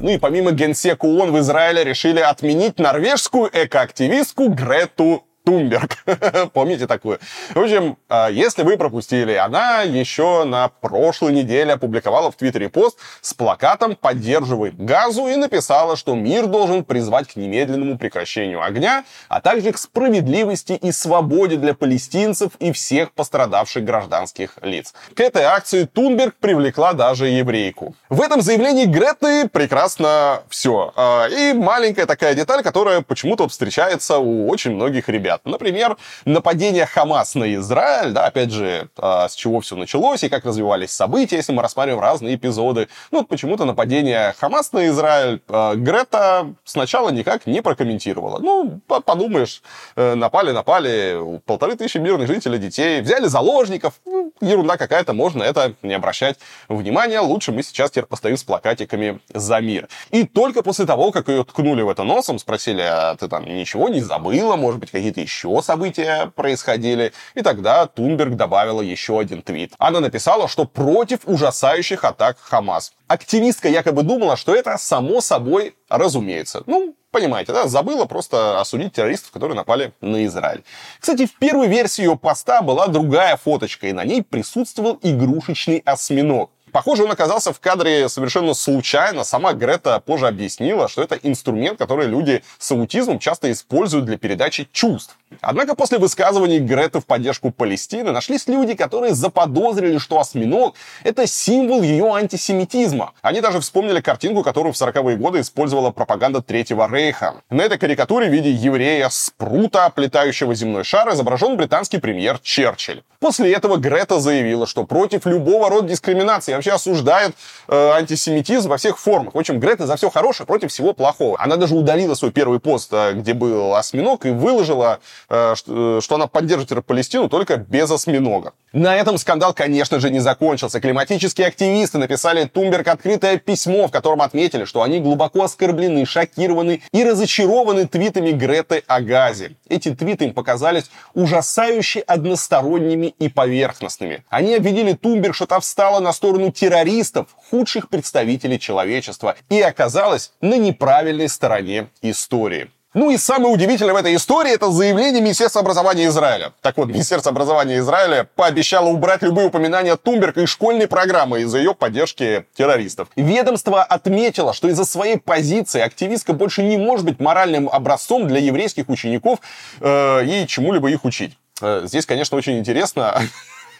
Ну 0.00 0.10
и 0.10 0.18
помимо 0.18 0.52
генсека 0.52 1.06
ООН 1.06 1.32
в 1.32 1.38
Израиле 1.40 1.84
решили 1.84 2.20
отменить 2.20 2.78
норвежскую 2.78 3.50
экоактивистку 3.52 4.48
Грету 4.48 5.24
Тумберг. 5.48 6.04
Помните 6.52 6.86
такую? 6.86 7.18
В 7.54 7.58
общем, 7.60 7.96
а, 8.10 8.28
если 8.28 8.62
вы 8.64 8.76
пропустили, 8.76 9.32
она 9.32 9.80
еще 9.80 10.44
на 10.44 10.68
прошлой 10.68 11.32
неделе 11.32 11.72
опубликовала 11.72 12.30
в 12.30 12.36
Твиттере 12.36 12.68
пост 12.68 12.98
с 13.22 13.32
плакатом 13.32 13.96
«Поддерживай 13.96 14.72
газу» 14.72 15.26
и 15.26 15.36
написала, 15.36 15.96
что 15.96 16.14
мир 16.14 16.48
должен 16.48 16.84
призвать 16.84 17.28
к 17.28 17.36
немедленному 17.36 17.96
прекращению 17.96 18.62
огня, 18.62 19.04
а 19.30 19.40
также 19.40 19.72
к 19.72 19.78
справедливости 19.78 20.72
и 20.72 20.92
свободе 20.92 21.56
для 21.56 21.72
палестинцев 21.72 22.52
и 22.58 22.70
всех 22.70 23.12
пострадавших 23.12 23.82
гражданских 23.82 24.58
лиц. 24.60 24.92
К 25.14 25.20
этой 25.20 25.44
акции 25.44 25.84
Тунберг 25.84 26.34
привлекла 26.34 26.92
даже 26.92 27.26
еврейку. 27.26 27.94
В 28.10 28.20
этом 28.20 28.42
заявлении 28.42 28.84
Греты 28.84 29.48
прекрасно 29.48 30.42
все. 30.50 30.92
А, 30.94 31.26
и 31.26 31.54
маленькая 31.54 32.04
такая 32.04 32.34
деталь, 32.34 32.62
которая 32.62 33.00
почему-то 33.00 33.48
встречается 33.48 34.18
у 34.18 34.46
очень 34.50 34.72
многих 34.72 35.08
ребят 35.08 35.37
говорят. 35.38 35.58
Например, 35.58 35.96
нападение 36.24 36.86
Хамас 36.86 37.34
на 37.34 37.54
Израиль, 37.54 38.12
да, 38.12 38.26
опять 38.26 38.50
же, 38.50 38.88
а, 38.96 39.28
с 39.28 39.34
чего 39.34 39.60
все 39.60 39.76
началось 39.76 40.24
и 40.24 40.28
как 40.28 40.44
развивались 40.44 40.90
события, 40.90 41.36
если 41.36 41.52
мы 41.52 41.62
рассматриваем 41.62 42.02
разные 42.02 42.36
эпизоды. 42.36 42.88
Ну, 43.10 43.18
вот 43.18 43.28
почему-то 43.28 43.64
нападение 43.64 44.34
Хамас 44.38 44.72
на 44.72 44.86
Израиль 44.88 45.40
а, 45.48 45.74
Грета 45.74 46.54
сначала 46.64 47.10
никак 47.10 47.46
не 47.46 47.62
прокомментировала. 47.62 48.38
Ну, 48.38 48.80
подумаешь, 48.86 49.62
э, 49.96 50.14
напали, 50.14 50.52
напали, 50.52 51.40
полторы 51.44 51.76
тысячи 51.76 51.98
мирных 51.98 52.28
жителей, 52.28 52.58
детей, 52.58 53.00
взяли 53.00 53.26
заложников, 53.26 53.94
ну, 54.04 54.32
ерунда 54.40 54.76
какая-то, 54.76 55.12
можно 55.12 55.42
это 55.42 55.74
не 55.82 55.94
обращать 55.94 56.38
внимания, 56.68 57.20
лучше 57.20 57.52
мы 57.52 57.62
сейчас 57.62 57.90
теперь 57.90 58.04
постоим 58.04 58.36
с 58.36 58.44
плакатиками 58.44 59.20
за 59.32 59.60
мир. 59.60 59.88
И 60.10 60.24
только 60.24 60.62
после 60.62 60.86
того, 60.86 61.10
как 61.10 61.28
ее 61.28 61.44
ткнули 61.44 61.82
в 61.82 61.88
это 61.88 62.04
носом, 62.04 62.38
спросили, 62.38 62.82
а 62.82 63.16
ты 63.16 63.28
там 63.28 63.44
ничего 63.44 63.88
не 63.88 64.00
забыла, 64.00 64.56
может 64.56 64.80
быть, 64.80 64.90
какие-то 64.90 65.17
еще 65.22 65.60
события 65.62 66.32
происходили. 66.34 67.12
И 67.34 67.42
тогда 67.42 67.86
Тунберг 67.86 68.36
добавила 68.36 68.80
еще 68.80 69.18
один 69.18 69.42
твит. 69.42 69.74
Она 69.78 70.00
написала, 70.00 70.48
что 70.48 70.64
против 70.64 71.20
ужасающих 71.24 72.04
атак 72.04 72.38
Хамас. 72.40 72.92
Активистка 73.06 73.68
якобы 73.68 74.02
думала, 74.02 74.36
что 74.36 74.54
это 74.54 74.76
само 74.78 75.20
собой 75.20 75.74
разумеется. 75.88 76.62
Ну, 76.66 76.94
понимаете, 77.10 77.52
да, 77.52 77.66
забыла 77.66 78.04
просто 78.04 78.60
осудить 78.60 78.92
террористов, 78.92 79.30
которые 79.30 79.56
напали 79.56 79.92
на 80.00 80.26
Израиль. 80.26 80.62
Кстати, 81.00 81.26
в 81.26 81.34
первой 81.38 81.68
версии 81.68 82.02
ее 82.02 82.16
поста 82.16 82.62
была 82.62 82.86
другая 82.86 83.36
фоточка, 83.36 83.88
и 83.88 83.92
на 83.92 84.04
ней 84.04 84.22
присутствовал 84.22 84.98
игрушечный 85.02 85.82
осьминог. 85.84 86.50
Похоже, 86.72 87.04
он 87.04 87.10
оказался 87.10 87.52
в 87.52 87.60
кадре 87.60 88.08
совершенно 88.08 88.54
случайно. 88.54 89.24
Сама 89.24 89.52
Грета 89.52 90.00
позже 90.00 90.26
объяснила, 90.26 90.88
что 90.88 91.02
это 91.02 91.16
инструмент, 91.16 91.78
который 91.78 92.06
люди 92.06 92.42
с 92.58 92.70
аутизмом 92.70 93.18
часто 93.18 93.50
используют 93.50 94.04
для 94.06 94.18
передачи 94.18 94.68
чувств. 94.72 95.16
Однако 95.40 95.74
после 95.74 95.98
высказываний 95.98 96.58
Греты 96.58 97.00
в 97.00 97.06
поддержку 97.06 97.50
Палестины 97.50 98.12
нашлись 98.12 98.46
люди, 98.46 98.74
которые 98.74 99.14
заподозрили, 99.14 99.98
что 99.98 100.20
осьминог— 100.20 100.74
это 101.04 101.26
символ 101.26 101.82
ее 101.82 102.12
антисемитизма. 102.12 103.12
Они 103.22 103.40
даже 103.40 103.60
вспомнили 103.60 104.00
картинку, 104.00 104.42
которую 104.42 104.72
в 104.72 104.76
40-е 104.76 105.16
годы 105.16 105.40
использовала 105.40 105.90
пропаганда 105.90 106.42
Третьего 106.42 106.88
Рейха. 106.90 107.42
На 107.50 107.62
этой 107.62 107.78
карикатуре 107.78 108.28
в 108.28 108.32
виде 108.32 108.50
еврея 108.50 109.08
Спрута, 109.10 109.86
оплетающего 109.86 110.54
земной 110.54 110.84
шар, 110.84 111.12
изображен 111.12 111.56
британский 111.56 111.98
премьер 111.98 112.38
Черчилль. 112.42 113.02
После 113.20 113.52
этого 113.52 113.76
Грета 113.76 114.20
заявила, 114.20 114.66
что 114.66 114.84
против 114.84 115.26
любого 115.26 115.68
рода 115.68 115.88
дискриминации 115.88 116.54
вообще 116.58 116.72
осуждает 116.72 117.34
э, 117.68 117.90
антисемитизм 117.90 118.68
во 118.68 118.76
всех 118.76 118.98
формах. 118.98 119.34
В 119.34 119.38
общем, 119.38 119.58
Грета 119.60 119.86
за 119.86 119.96
все 119.96 120.10
хорошее 120.10 120.46
против 120.46 120.70
всего 120.70 120.92
плохого. 120.92 121.36
Она 121.40 121.56
даже 121.56 121.74
удалила 121.74 122.14
свой 122.14 122.30
первый 122.30 122.60
пост, 122.60 122.92
э, 122.92 123.12
где 123.14 123.34
был 123.34 123.74
осьминог, 123.74 124.26
и 124.26 124.30
выложила, 124.30 125.00
э, 125.28 125.54
что, 125.56 125.98
э, 125.98 126.00
что 126.02 126.14
она 126.16 126.26
поддерживает 126.26 126.84
Палестину 126.84 127.28
только 127.28 127.56
без 127.56 127.90
осьминога. 127.90 128.52
На 128.72 128.96
этом 128.96 129.16
скандал, 129.16 129.54
конечно 129.54 129.98
же, 129.98 130.10
не 130.10 130.20
закончился. 130.20 130.80
Климатические 130.80 131.46
активисты 131.46 131.98
написали 131.98 132.44
Тумберг 132.44 132.88
открытое 132.88 133.38
письмо, 133.38 133.88
в 133.88 133.90
котором 133.90 134.20
отметили, 134.20 134.64
что 134.64 134.82
они 134.82 135.00
глубоко 135.00 135.44
оскорблены, 135.44 136.04
шокированы 136.04 136.82
и 136.92 137.04
разочарованы 137.04 137.86
твитами 137.86 138.30
Греты 138.32 138.82
о 138.86 139.00
газе. 139.00 139.52
Эти 139.68 139.94
твиты 139.94 140.26
им 140.26 140.34
показались 140.34 140.90
ужасающе 141.14 142.00
односторонними 142.00 143.14
и 143.18 143.28
поверхностными. 143.28 144.24
Они 144.28 144.54
обвинили 144.54 144.92
Тумберг, 144.92 145.34
что 145.34 145.46
та 145.46 145.60
встала 145.60 146.00
на 146.00 146.12
сторону 146.12 146.47
террористов, 146.52 147.28
худших 147.50 147.88
представителей 147.88 148.58
человечества, 148.58 149.36
и 149.48 149.60
оказалась 149.60 150.32
на 150.40 150.56
неправильной 150.56 151.28
стороне 151.28 151.88
истории. 152.02 152.70
Ну 152.94 153.10
и 153.10 153.18
самое 153.18 153.52
удивительное 153.52 153.92
в 153.92 153.98
этой 153.98 154.16
истории 154.16 154.52
это 154.52 154.70
заявление 154.70 155.20
Министерства 155.20 155.60
образования 155.60 156.06
Израиля. 156.06 156.54
Так 156.62 156.78
вот, 156.78 156.88
Министерство 156.88 157.30
образования 157.30 157.78
Израиля 157.78 158.28
пообещало 158.34 158.88
убрать 158.88 159.20
любые 159.20 159.48
упоминания 159.48 159.94
Тумберг 159.96 160.38
из 160.38 160.48
школьной 160.48 160.88
программы 160.88 161.42
из-за 161.42 161.58
ее 161.58 161.74
поддержки 161.74 162.46
террористов. 162.56 163.08
Ведомство 163.14 163.84
отметило, 163.84 164.54
что 164.54 164.68
из-за 164.68 164.86
своей 164.86 165.18
позиции 165.18 165.82
активистка 165.82 166.32
больше 166.32 166.62
не 166.62 166.78
может 166.78 167.04
быть 167.04 167.20
моральным 167.20 167.68
образцом 167.68 168.26
для 168.26 168.40
еврейских 168.40 168.88
учеников 168.88 169.40
э, 169.80 170.24
и 170.24 170.46
чему-либо 170.46 170.90
их 170.90 171.04
учить. 171.04 171.36
Э, 171.60 171.82
здесь, 171.84 172.06
конечно, 172.06 172.38
очень 172.38 172.58
интересно. 172.58 173.20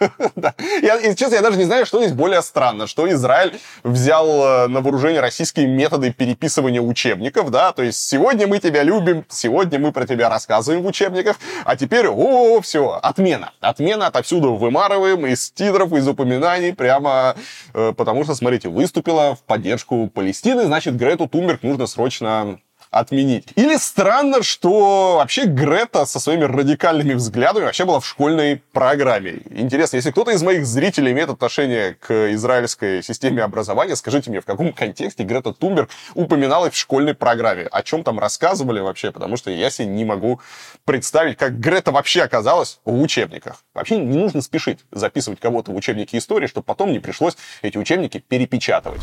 я, 0.82 1.14
честно, 1.14 1.36
я 1.36 1.42
даже 1.42 1.58
не 1.58 1.64
знаю, 1.64 1.86
что 1.86 2.00
здесь 2.00 2.12
более 2.12 2.42
странно, 2.42 2.86
что 2.86 3.10
Израиль 3.10 3.58
взял 3.82 4.26
э, 4.26 4.66
на 4.68 4.80
вооружение 4.80 5.20
российские 5.20 5.66
методы 5.66 6.12
переписывания 6.12 6.80
учебников, 6.80 7.50
да, 7.50 7.72
то 7.72 7.82
есть 7.82 8.00
сегодня 8.00 8.46
мы 8.46 8.58
тебя 8.58 8.82
любим, 8.82 9.24
сегодня 9.28 9.78
мы 9.78 9.92
про 9.92 10.06
тебя 10.06 10.28
рассказываем 10.28 10.82
в 10.82 10.86
учебниках, 10.86 11.36
а 11.64 11.76
теперь, 11.76 12.08
о, 12.08 12.60
все, 12.60 12.98
отмена. 13.02 13.52
Отмена 13.60 14.06
отовсюду 14.06 14.54
вымарываем 14.54 15.26
из 15.26 15.50
титров, 15.50 15.92
из 15.92 16.06
упоминаний, 16.06 16.72
прямо 16.72 17.36
э, 17.74 17.92
потому 17.96 18.24
что, 18.24 18.34
смотрите, 18.34 18.68
выступила 18.68 19.34
в 19.34 19.42
поддержку 19.42 20.08
Палестины, 20.08 20.64
значит, 20.64 20.96
Грету 20.96 21.28
Тумберг 21.28 21.62
нужно 21.62 21.86
срочно 21.86 22.58
отменить. 22.90 23.48
Или 23.56 23.76
странно, 23.76 24.42
что 24.42 25.16
вообще 25.16 25.44
Грета 25.44 26.06
со 26.06 26.20
своими 26.20 26.44
радикальными 26.44 27.14
взглядами 27.14 27.64
вообще 27.64 27.84
была 27.84 28.00
в 28.00 28.06
школьной 28.06 28.62
программе. 28.72 29.40
Интересно, 29.50 29.96
если 29.96 30.10
кто-то 30.10 30.30
из 30.30 30.42
моих 30.42 30.66
зрителей 30.66 31.12
имеет 31.12 31.30
отношение 31.30 31.94
к 31.94 32.32
израильской 32.32 33.02
системе 33.02 33.42
образования, 33.42 33.96
скажите 33.96 34.30
мне, 34.30 34.40
в 34.40 34.46
каком 34.46 34.72
контексте 34.72 35.22
Грета 35.22 35.52
Тумберг 35.52 35.90
упоминалась 36.14 36.74
в 36.74 36.76
школьной 36.76 37.14
программе? 37.14 37.64
О 37.70 37.82
чем 37.82 38.04
там 38.04 38.18
рассказывали 38.18 38.80
вообще? 38.80 39.12
Потому 39.12 39.36
что 39.36 39.50
я 39.50 39.70
себе 39.70 39.86
не 39.86 40.04
могу 40.04 40.40
представить, 40.84 41.36
как 41.36 41.58
Грета 41.58 41.92
вообще 41.92 42.22
оказалась 42.22 42.80
в 42.84 43.00
учебниках. 43.00 43.64
Вообще 43.74 43.98
не 43.98 44.16
нужно 44.16 44.42
спешить 44.42 44.80
записывать 44.90 45.40
кого-то 45.40 45.72
в 45.72 45.76
учебники 45.76 46.16
истории, 46.16 46.46
чтобы 46.46 46.64
потом 46.64 46.92
не 46.92 46.98
пришлось 46.98 47.36
эти 47.62 47.76
учебники 47.78 48.18
перепечатывать. 48.18 49.00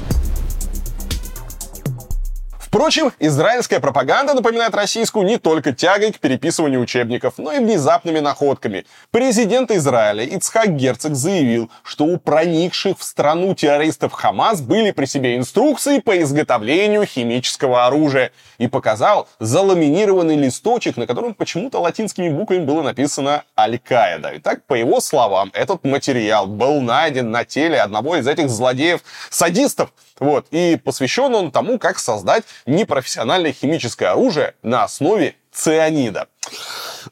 Впрочем, 2.75 3.13
израильская 3.19 3.79
пропаганда 3.79 4.33
напоминает 4.33 4.75
российскую 4.75 5.25
не 5.25 5.38
только 5.38 5.71
тягой 5.71 6.11
к 6.11 6.19
переписыванию 6.19 6.81
учебников, 6.81 7.35
но 7.38 7.53
и 7.53 7.59
внезапными 7.59 8.19
находками. 8.19 8.85
Президент 9.11 9.71
Израиля 9.71 10.25
Ицхак 10.25 10.75
Герцог 10.75 11.15
заявил, 11.15 11.71
что 11.83 12.03
у 12.03 12.17
проникших 12.17 12.99
в 12.99 13.03
страну 13.03 13.55
террористов 13.55 14.11
Хамас 14.11 14.59
были 14.59 14.91
при 14.91 15.05
себе 15.05 15.38
инструкции 15.38 15.99
по 15.99 16.21
изготовлению 16.21 17.05
химического 17.05 17.85
оружия 17.85 18.31
и 18.57 18.67
показал 18.67 19.29
заламинированный 19.39 20.35
листочек, 20.35 20.97
на 20.97 21.07
котором 21.07 21.33
почему-то 21.33 21.79
латинскими 21.79 22.27
буквами 22.27 22.65
было 22.65 22.81
написано 22.81 23.45
«Аль-Каида». 23.57 24.33
Итак, 24.35 24.65
по 24.67 24.73
его 24.73 24.99
словам, 24.99 25.49
этот 25.53 25.85
материал 25.85 26.45
был 26.45 26.81
найден 26.81 27.31
на 27.31 27.45
теле 27.45 27.79
одного 27.79 28.17
из 28.17 28.27
этих 28.27 28.49
злодеев-садистов, 28.49 29.91
вот, 30.19 30.47
и 30.51 30.80
посвящен 30.84 31.34
он 31.36 31.51
тому, 31.51 31.78
как 31.80 31.99
создать 31.99 32.43
непрофессиональное 32.65 33.51
химическое 33.51 34.08
оружие 34.08 34.56
на 34.63 34.84
основе 34.84 35.36
цианида. 35.51 36.28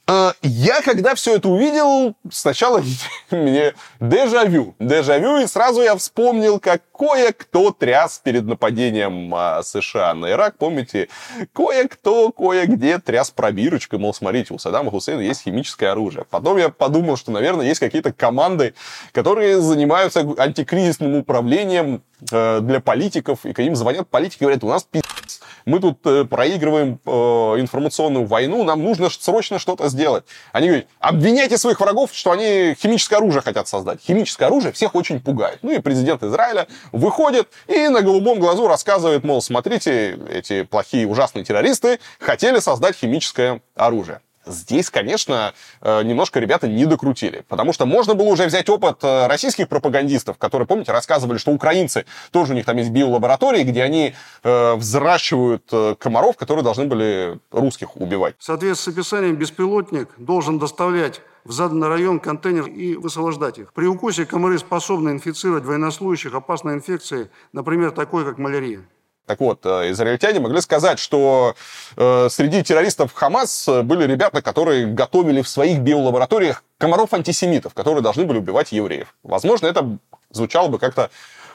А, 0.08 0.34
я, 0.42 0.82
когда 0.82 1.16
все 1.16 1.36
это 1.36 1.50
увидел, 1.50 2.16
сначала 2.32 2.84
мне 3.32 3.74
дежавю. 4.00 4.76
Дежавю, 4.80 5.39
и 5.39 5.48
сразу 5.48 5.82
я 5.82 5.96
вспомнил, 5.96 6.60
как 6.60 6.82
кое-кто 7.04 7.72
тряс 7.72 8.22
перед 8.24 8.46
нападением 8.46 9.34
а, 9.36 9.62
США 9.62 10.13
на 10.13 10.32
Ирак. 10.32 10.58
Помните, 10.58 11.10
кое-кто, 11.54 12.32
кое-где 12.32 12.98
тряс 12.98 13.30
пробирочкой, 13.30 14.00
мол, 14.00 14.13
смотрите, 14.13 14.54
у 14.54 14.58
Саддама 14.58 14.89
Хусейна 14.89 15.20
есть 15.20 15.44
химическое 15.44 15.89
оружие. 15.89 16.26
Потом 16.30 16.58
я 16.58 16.70
подумал, 16.70 17.18
что, 17.18 17.32
наверное, 17.32 17.66
есть 17.66 17.82
какие-то 17.82 18.13
команды, 18.13 18.74
которые 19.12 19.60
занимаются 19.60 20.22
антикризисным 20.38 21.16
управлением 21.16 22.04
э, 22.32 22.62
для 22.62 22.80
политиков, 22.80 23.46
и 23.46 23.52
к 23.52 23.60
ним 23.60 23.76
звонят 23.76 24.08
политики 24.08 24.44
и 24.44 24.46
говорят, 24.46 24.63
у 24.63 24.70
нас 24.70 24.84
пи***ц, 24.84 25.39
мы 25.66 25.80
тут 25.80 26.00
э, 26.06 26.26
проигрываем 26.26 27.00
э, 27.06 27.12
информационную 27.12 28.26
войну, 28.26 28.63
нам 28.63 28.84
нужно 28.84 29.10
срочно 29.10 29.60
что-то 29.60 29.89
сделать. 29.89 30.24
Они 30.52 30.68
говорят, 30.68 30.88
обвиняйте 31.00 31.58
своих 31.58 31.80
врагов, 31.80 32.12
что 32.13 32.32
они 32.32 32.76
химическое 32.80 33.18
оружие 33.18 33.42
хотят 33.42 33.68
создать. 33.68 34.02
Химическое 34.02 34.46
оружие 34.46 34.74
всех 34.74 34.96
очень 34.96 35.20
пугает. 35.20 35.60
Ну 35.62 35.72
и 35.72 35.80
президент 35.80 36.24
Израиля 36.24 36.68
выходит 36.94 37.50
и 37.68 37.90
на 37.90 38.02
голубом 38.02 38.40
глазу 38.40 38.68
рассказывает, 38.68 39.26
мол, 39.26 39.42
смотрите, 39.42 40.18
эти 40.30 40.64
плохие 40.64 41.06
ужасные 41.06 41.44
террористы 41.44 42.00
хотели 42.20 42.60
создать 42.60 42.96
химическое 42.96 43.62
оружие. 43.76 44.22
Здесь, 44.46 44.90
конечно, 44.90 45.54
э, 45.82 46.04
немножко 46.04 46.40
ребята 46.40 46.68
не 46.68 46.86
докрутили, 46.86 47.46
потому 47.48 47.74
что 47.74 47.86
можно 47.86 48.14
было 48.14 48.28
уже 48.28 48.46
взять 48.46 48.70
опыт 48.70 49.04
э, 49.04 49.28
российских 49.28 49.70
пропагандистов, 49.70 50.38
которые, 50.38 50.68
помните, 50.68 50.92
рассказывали, 50.92 51.38
что 51.38 51.52
украинцы, 51.52 52.06
тоже 52.32 52.54
у 52.54 52.56
них 52.56 52.66
там 52.66 52.78
есть 52.78 52.90
биолаборатории, 52.90 53.64
где 53.64 53.84
они 53.84 54.16
э, 54.44 54.76
взращивают 54.76 55.72
комаров, 56.00 56.36
которые 56.36 56.64
должны 56.64 56.86
были 56.86 57.40
русских 57.52 57.96
убивать. 57.96 58.36
В 58.38 58.44
соответствии 58.44 58.92
с 58.92 58.94
описанием, 58.94 59.36
беспилотник 59.36 60.10
должен 60.18 60.60
доставлять 60.60 61.22
в 61.46 61.52
заданный 61.52 61.88
район 61.88 62.20
контейнер 62.20 62.68
и 62.68 62.96
высвобождать 62.96 63.60
их. 63.60 63.74
При 63.74 63.86
укусе 63.86 64.26
комары 64.26 64.58
способны 64.60 65.10
инфицировать 65.10 65.66
военнослужащих 65.66 66.34
опасной 66.34 66.76
инфекцией, 66.76 67.30
например, 67.52 67.92
такой, 67.92 68.26
как 68.26 68.38
малярия. 68.38 68.82
Так 69.26 69.40
вот, 69.40 69.66
э, 69.66 69.92
израильтяне 69.92 70.40
могли 70.40 70.60
сказать, 70.62 71.00
что 71.00 71.56
э, 71.96 72.28
среди 72.30 72.62
террористов 72.64 73.14
Хамас 73.14 73.70
были 73.84 74.06
ребята, 74.06 74.42
которые 74.42 74.88
готовили 74.88 75.42
в 75.42 75.48
своих 75.48 75.80
биолабораториях 75.80 76.64
комаров-антисемитов, 76.78 77.74
которые 77.74 78.02
должны 78.04 78.26
были 78.26 78.40
убивать 78.40 78.72
евреев. 78.72 79.16
Возможно, 79.24 79.68
это 79.68 79.98
звучало 80.30 80.68
бы 80.68 80.80
как-то 80.80 81.10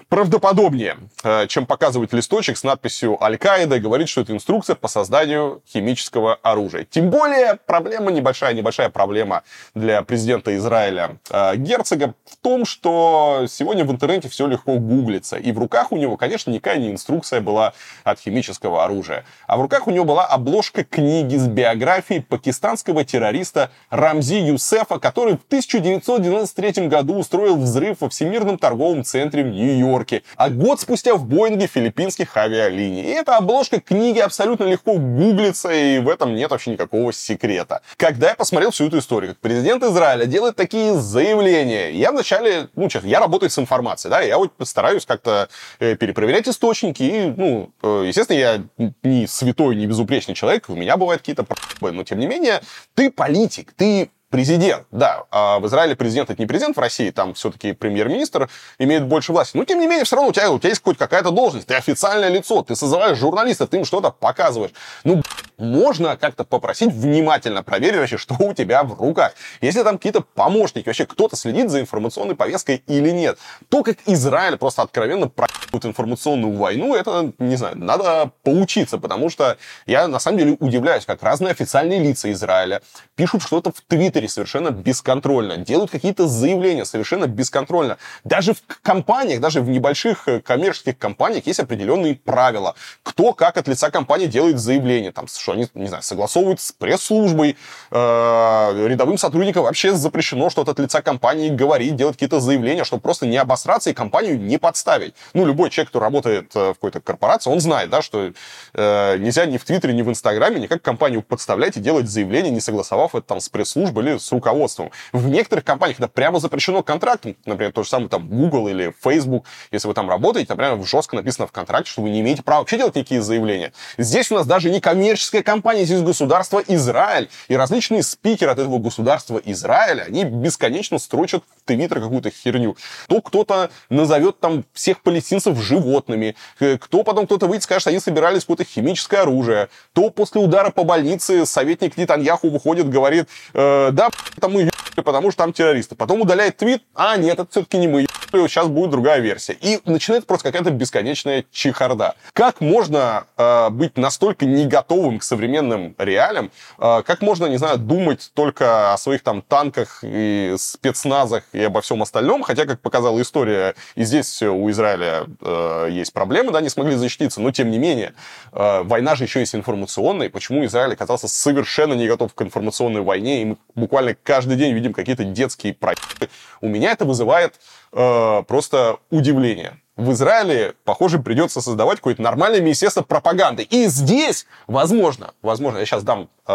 правдоподобнее, 0.08 0.96
э, 1.22 1.46
чем 1.48 1.66
показывать 1.66 2.12
листочек 2.14 2.56
с 2.56 2.64
надписью 2.64 3.22
«Аль-Каида» 3.22 3.76
и 3.76 3.80
говорить, 3.80 4.08
что 4.08 4.22
это 4.22 4.32
инструкция 4.32 4.74
по 4.74 4.88
созданию 4.88 5.62
химического 5.68 6.38
оружия. 6.42 6.86
Тем 6.88 7.10
более, 7.10 7.58
проблема 7.66 8.10
небольшая, 8.10 8.54
небольшая 8.54 8.88
проблема 8.88 9.42
для 9.74 10.02
президента 10.02 10.56
Израиля 10.56 11.18
э, 11.30 11.56
Герцога 11.56 12.14
в 12.24 12.36
том, 12.36 12.64
что 12.64 13.44
сегодня 13.50 13.84
в 13.84 13.92
интернете 13.92 14.30
все 14.30 14.46
легко 14.46 14.78
гуглится. 14.78 15.36
И 15.36 15.52
в 15.52 15.58
руках 15.58 15.92
у 15.92 15.98
него, 15.98 16.16
конечно, 16.16 16.50
никакая 16.50 16.78
не 16.78 16.90
инструкция 16.90 17.42
была 17.42 17.74
от 18.04 18.18
химического 18.18 18.84
оружия. 18.84 19.26
А 19.46 19.58
в 19.58 19.60
руках 19.60 19.86
у 19.86 19.90
него 19.90 20.06
была 20.06 20.24
обложка 20.24 20.84
книги 20.84 21.36
с 21.36 21.46
биографией 21.46 22.22
пакистанского 22.22 23.04
террориста 23.04 23.70
Рамзи 23.90 24.36
Юсефа, 24.36 24.98
который 24.98 25.34
в 25.34 25.44
1993 25.46 26.86
году 26.88 27.18
устроил 27.18 27.56
взрыв 27.56 28.00
во 28.00 28.08
Всемирном 28.08 28.56
торговом 28.56 29.04
центре 29.04 29.44
в 29.44 29.48
Нью-Йорке 29.48 29.97
Нью-Йорке, 29.98 30.22
а 30.36 30.50
год 30.50 30.80
спустя 30.80 31.14
в 31.14 31.26
Боинге 31.26 31.66
филиппинских 31.66 32.36
авиалиний. 32.36 33.02
И 33.02 33.08
эта 33.08 33.36
обложка 33.36 33.80
книги 33.80 34.18
абсолютно 34.18 34.64
легко 34.64 34.94
гуглится, 34.94 35.70
и 35.72 35.98
в 35.98 36.08
этом 36.08 36.34
нет 36.34 36.50
вообще 36.50 36.72
никакого 36.72 37.12
секрета. 37.12 37.82
Когда 37.96 38.30
я 38.30 38.34
посмотрел 38.34 38.70
всю 38.70 38.86
эту 38.86 38.98
историю, 38.98 39.32
как 39.32 39.40
президент 39.40 39.82
Израиля 39.82 40.26
делает 40.26 40.56
такие 40.56 40.94
заявления, 40.94 41.90
я 41.90 42.12
вначале, 42.12 42.68
ну, 42.74 42.88
честно, 42.88 43.08
я 43.08 43.20
работаю 43.20 43.50
с 43.50 43.58
информацией, 43.58 44.10
да, 44.10 44.20
я 44.20 44.38
вот 44.38 44.52
стараюсь 44.62 45.06
как-то 45.06 45.48
э, 45.78 45.96
перепроверять 45.96 46.48
источники, 46.48 47.02
и, 47.02 47.34
ну, 47.36 47.70
э, 47.82 48.04
естественно, 48.06 48.38
я 48.38 48.62
не 49.02 49.26
святой, 49.26 49.76
не 49.76 49.86
безупречный 49.86 50.34
человек, 50.34 50.68
у 50.68 50.74
меня 50.74 50.96
бывают 50.96 51.22
какие-то 51.22 51.46
но 51.80 52.04
тем 52.04 52.18
не 52.18 52.26
менее, 52.26 52.60
ты 52.94 53.10
политик, 53.10 53.72
ты 53.72 54.10
президент. 54.30 54.86
Да, 54.90 55.24
а 55.30 55.58
в 55.58 55.66
Израиле 55.66 55.96
президент 55.96 56.30
это 56.30 56.40
не 56.40 56.46
президент, 56.46 56.76
в 56.76 56.80
России 56.80 57.10
там 57.10 57.34
все-таки 57.34 57.72
премьер-министр 57.72 58.48
имеет 58.78 59.06
больше 59.06 59.32
власти. 59.32 59.56
Но 59.56 59.64
тем 59.64 59.80
не 59.80 59.86
менее, 59.86 60.04
все 60.04 60.16
равно 60.16 60.30
у 60.30 60.32
тебя, 60.32 60.50
у 60.50 60.58
тебя 60.58 60.70
есть 60.70 60.82
хоть 60.82 60.98
какая-то 60.98 61.30
должность, 61.30 61.66
ты 61.66 61.74
официальное 61.74 62.28
лицо, 62.28 62.62
ты 62.62 62.76
созываешь 62.76 63.18
журналистов, 63.18 63.70
ты 63.70 63.78
им 63.78 63.84
что-то 63.84 64.10
показываешь. 64.10 64.72
Ну, 65.04 65.22
можно 65.58 66.16
как-то 66.16 66.44
попросить 66.44 66.92
внимательно 66.92 67.62
проверить 67.62 67.98
вообще, 67.98 68.16
что 68.16 68.36
у 68.38 68.54
тебя 68.54 68.84
в 68.84 68.98
руках. 68.98 69.32
Если 69.60 69.82
там 69.82 69.98
какие-то 69.98 70.20
помощники, 70.20 70.86
вообще 70.86 71.06
кто-то 71.06 71.36
следит 71.36 71.70
за 71.70 71.80
информационной 71.80 72.36
повесткой 72.36 72.82
или 72.86 73.10
нет. 73.10 73.38
То, 73.68 73.82
как 73.82 73.98
Израиль 74.06 74.56
просто 74.56 74.82
откровенно 74.82 75.28
проебывает 75.28 75.84
информационную 75.84 76.56
войну, 76.56 76.94
это, 76.94 77.32
не 77.38 77.56
знаю, 77.56 77.76
надо 77.76 78.30
поучиться, 78.42 78.98
потому 78.98 79.28
что 79.30 79.58
я 79.86 80.08
на 80.08 80.18
самом 80.18 80.38
деле 80.38 80.56
удивляюсь, 80.60 81.04
как 81.04 81.22
разные 81.22 81.50
официальные 81.50 82.00
лица 82.00 82.30
Израиля 82.32 82.80
пишут 83.16 83.42
что-то 83.42 83.70
в 83.72 83.80
Твиттере, 83.82 84.28
совершенно 84.28 84.70
бесконтрольно, 84.70 85.56
делают 85.58 85.90
какие-то 85.90 86.26
заявления 86.28 86.84
совершенно 86.84 87.26
бесконтрольно. 87.26 87.98
Даже 88.24 88.54
в 88.54 88.62
компаниях, 88.82 89.40
даже 89.40 89.60
в 89.60 89.68
небольших 89.68 90.28
э, 90.28 90.40
коммерческих 90.40 90.96
компаниях 90.96 91.46
есть 91.46 91.60
определенные 91.60 92.14
правила. 92.14 92.74
Кто 93.02 93.32
как 93.32 93.56
от 93.56 93.68
лица 93.68 93.90
компании 93.90 94.26
делает 94.26 94.58
заявление, 94.58 95.12
там, 95.12 95.28
что 95.48 95.52
они, 95.54 95.66
не 95.74 95.88
знаю, 95.88 96.02
согласовывают 96.02 96.60
с 96.60 96.72
пресс-службой, 96.72 97.56
э, 97.90 98.86
рядовым 98.86 99.16
сотрудникам 99.16 99.62
вообще 99.62 99.94
запрещено 99.94 100.50
что-то 100.50 100.72
от 100.72 100.78
лица 100.78 101.00
компании 101.00 101.48
говорить, 101.48 101.96
делать 101.96 102.16
какие-то 102.16 102.38
заявления, 102.38 102.84
чтобы 102.84 103.00
просто 103.00 103.26
не 103.26 103.38
обосраться 103.38 103.88
и 103.88 103.94
компанию 103.94 104.38
не 104.38 104.58
подставить. 104.58 105.14
Ну, 105.32 105.46
любой 105.46 105.70
человек, 105.70 105.88
кто 105.88 106.00
работает 106.00 106.54
э, 106.54 106.70
в 106.70 106.74
какой-то 106.74 107.00
корпорации, 107.00 107.50
он 107.50 107.60
знает, 107.60 107.88
да, 107.88 108.02
что 108.02 108.32
э, 108.74 109.16
нельзя 109.18 109.46
ни 109.46 109.56
в 109.56 109.64
Твиттере, 109.64 109.94
ни 109.94 110.02
в 110.02 110.10
Инстаграме 110.10 110.60
никак 110.60 110.82
компанию 110.82 111.22
подставлять 111.22 111.78
и 111.78 111.80
делать 111.80 112.08
заявление, 112.08 112.52
не 112.52 112.60
согласовав 112.60 113.14
это 113.14 113.26
там 113.26 113.40
с 113.40 113.48
пресс-службой 113.48 114.04
или 114.04 114.18
с 114.18 114.30
руководством. 114.30 114.90
В 115.12 115.28
некоторых 115.28 115.64
компаниях 115.64 115.98
это 115.98 116.08
прямо 116.08 116.40
запрещено 116.40 116.82
контрактом. 116.82 117.36
Например, 117.46 117.72
то 117.72 117.82
же 117.82 117.88
самое 117.88 118.10
там 118.10 118.28
Google 118.28 118.68
или 118.68 118.94
Facebook. 119.02 119.46
Если 119.72 119.88
вы 119.88 119.94
там 119.94 120.10
работаете, 120.10 120.52
например, 120.52 120.78
жестко 120.86 121.16
написано 121.16 121.46
в 121.46 121.52
контракте, 121.52 121.90
что 121.90 122.02
вы 122.02 122.10
не 122.10 122.20
имеете 122.20 122.42
права 122.42 122.60
вообще 122.60 122.76
делать 122.76 122.96
никакие 122.96 123.22
заявления. 123.22 123.72
Здесь 123.96 124.30
у 124.30 124.34
нас 124.34 124.46
даже 124.46 124.68
не 124.68 124.80
коммерческая 124.80 125.37
компания, 125.42 125.84
здесь 125.84 126.02
государство 126.02 126.62
Израиль. 126.66 127.28
И 127.48 127.56
различные 127.56 128.02
спикеры 128.02 128.50
от 128.50 128.58
этого 128.58 128.78
государства 128.78 129.40
Израиля, 129.44 130.04
они 130.08 130.24
бесконечно 130.24 130.98
строчат 130.98 131.42
в 131.42 131.66
Твиттер 131.66 132.00
какую-то 132.00 132.30
херню. 132.30 132.76
То 133.08 133.20
кто-то 133.20 133.70
назовет 133.90 134.40
там 134.40 134.64
всех 134.72 135.02
палестинцев 135.02 135.58
животными, 135.58 136.36
кто 136.80 137.02
потом 137.02 137.26
кто-то 137.26 137.46
выйдет 137.46 137.62
и 137.62 137.64
скажет, 137.64 137.82
что 137.82 137.90
они 137.90 138.00
собирались 138.00 138.42
какое-то 138.42 138.64
химическое 138.64 139.18
оружие, 139.18 139.68
то 139.92 140.10
после 140.10 140.40
удара 140.40 140.70
по 140.70 140.84
больнице 140.84 141.44
советник 141.46 141.96
Нетаньяху 141.96 142.48
выходит, 142.50 142.88
говорит, 142.88 143.28
э, 143.54 143.90
да, 143.92 144.08
там 144.40 144.52
мы 144.52 144.70
потому 144.94 145.30
что 145.30 145.44
там 145.44 145.52
террористы. 145.52 145.94
Потом 145.94 146.20
удаляет 146.20 146.56
твит, 146.56 146.82
а 146.94 147.16
нет, 147.16 147.38
это 147.38 147.50
все-таки 147.50 147.78
не 147.78 147.88
мы, 147.88 148.06
сейчас 148.32 148.68
будет 148.68 148.90
другая 148.90 149.20
версия. 149.20 149.56
И 149.60 149.80
начинает 149.84 150.26
просто 150.26 150.50
какая-то 150.50 150.70
бесконечная 150.70 151.44
чехарда. 151.50 152.14
Как 152.32 152.60
можно 152.60 153.24
э, 153.36 153.70
быть 153.70 153.96
настолько 153.96 154.46
не 154.46 154.66
готовым 154.66 155.18
к 155.18 155.22
современным 155.22 155.94
реалиям? 155.98 156.50
Э, 156.78 157.02
как 157.04 157.22
можно, 157.22 157.46
не 157.46 157.56
знаю, 157.56 157.78
думать 157.78 158.30
только 158.34 158.92
о 158.92 158.98
своих 158.98 159.22
там 159.22 159.42
танках 159.42 160.00
и 160.02 160.54
спецназах 160.58 161.44
и 161.52 161.62
обо 161.62 161.80
всем 161.80 162.02
остальном? 162.02 162.42
Хотя, 162.42 162.66
как 162.66 162.80
показала 162.80 163.20
история, 163.20 163.74
и 163.94 164.04
здесь 164.04 164.42
у 164.42 164.70
Израиля 164.70 165.24
э, 165.40 165.88
есть 165.90 166.12
проблемы, 166.12 166.52
да, 166.52 166.60
не 166.60 166.68
смогли 166.68 166.96
защититься, 166.96 167.40
но 167.40 167.50
тем 167.50 167.70
не 167.70 167.78
менее, 167.78 168.14
э, 168.52 168.82
война 168.82 169.14
же 169.14 169.24
еще 169.24 169.40
есть 169.40 169.54
информационная. 169.54 170.30
Почему 170.30 170.64
Израиль 170.64 170.92
оказался 170.92 171.28
совершенно 171.28 171.94
не 171.94 172.06
готов 172.06 172.34
к 172.34 172.42
информационной 172.42 173.02
войне, 173.02 173.42
и 173.42 173.44
мы 173.44 173.56
буквально 173.74 174.14
каждый 174.14 174.56
день 174.56 174.74
видим 174.78 174.92
какие-то 174.92 175.24
детские 175.24 175.74
проекты? 175.74 176.28
У 176.60 176.68
меня 176.68 176.92
это 176.92 177.04
вызывает 177.04 177.54
э, 177.92 178.42
просто 178.46 178.98
удивление 179.10 179.80
в 179.98 180.12
Израиле, 180.12 180.74
похоже, 180.84 181.18
придется 181.18 181.60
создавать 181.60 181.98
какое-то 181.98 182.22
нормальное 182.22 182.60
министерство 182.60 183.02
пропаганды. 183.02 183.64
И 183.64 183.86
здесь, 183.86 184.46
возможно, 184.68 185.32
возможно, 185.42 185.78
я 185.78 185.86
сейчас 185.86 186.04
дам 186.04 186.28
э, 186.46 186.52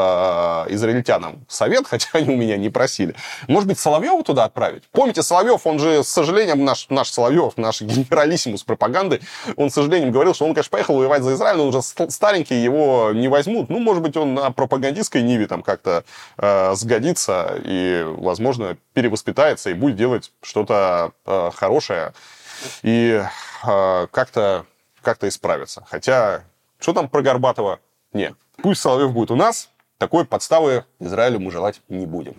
израильтянам 0.70 1.46
совет, 1.50 1.86
хотя 1.90 2.08
они 2.14 2.34
у 2.34 2.38
меня 2.38 2.56
не 2.56 2.70
просили, 2.70 3.16
может 3.50 3.68
быть, 3.68 3.78
Соловьева 3.78 4.24
туда 4.24 4.46
отправить? 4.46 4.84
Помните, 4.94 5.24
Соловьев, 5.24 5.68
он 5.68 5.78
же, 5.78 6.06
с 6.06 6.08
сожалением, 6.08 6.64
наш, 6.64 6.88
наш 6.90 7.12
Соловьев, 7.12 7.58
наш 7.58 7.82
генералиссимус 7.82 8.64
пропаганды, 8.64 9.20
он, 9.58 9.70
с 9.70 9.74
сожалением, 9.74 10.14
говорил, 10.14 10.34
что 10.34 10.46
он, 10.46 10.54
конечно, 10.54 10.72
поехал 10.72 10.96
воевать 10.96 11.24
за 11.24 11.34
Израиль, 11.34 11.58
но 11.58 11.64
он 11.64 11.76
уже 11.76 11.82
старенький, 11.82 12.56
его 12.56 13.12
не 13.14 13.28
возьмут. 13.28 13.70
Ну, 13.70 13.80
может 13.80 14.02
быть, 14.02 14.16
он 14.16 14.36
на 14.36 14.52
пропагандистской 14.52 15.22
ниве 15.22 15.48
там 15.48 15.64
как-то 15.64 16.06
э, 16.38 16.76
сгодится 16.76 17.60
и, 17.62 18.06
возможно, 18.08 18.78
перевоспитается 18.94 19.70
и 19.70 19.74
будет 19.74 19.98
делать 19.98 20.32
что-то 20.42 21.12
э, 21.26 21.52
хорошее 21.54 22.14
и 22.82 23.24
э, 23.66 24.08
как-то 24.12 24.66
как 25.02 25.24
исправиться. 25.28 25.86
Хотя, 25.90 26.44
что 26.80 26.94
там 26.94 27.10
про 27.10 27.22
Горбатова? 27.22 27.80
Не. 28.14 28.36
Пусть 28.62 28.82
Соловьев 28.82 29.12
будет 29.12 29.32
у 29.32 29.36
нас, 29.36 29.70
такой 29.98 30.26
подставы 30.26 30.86
Израилю 31.00 31.40
мы 31.40 31.52
желать 31.52 31.82
не 31.90 32.06
будем. 32.06 32.36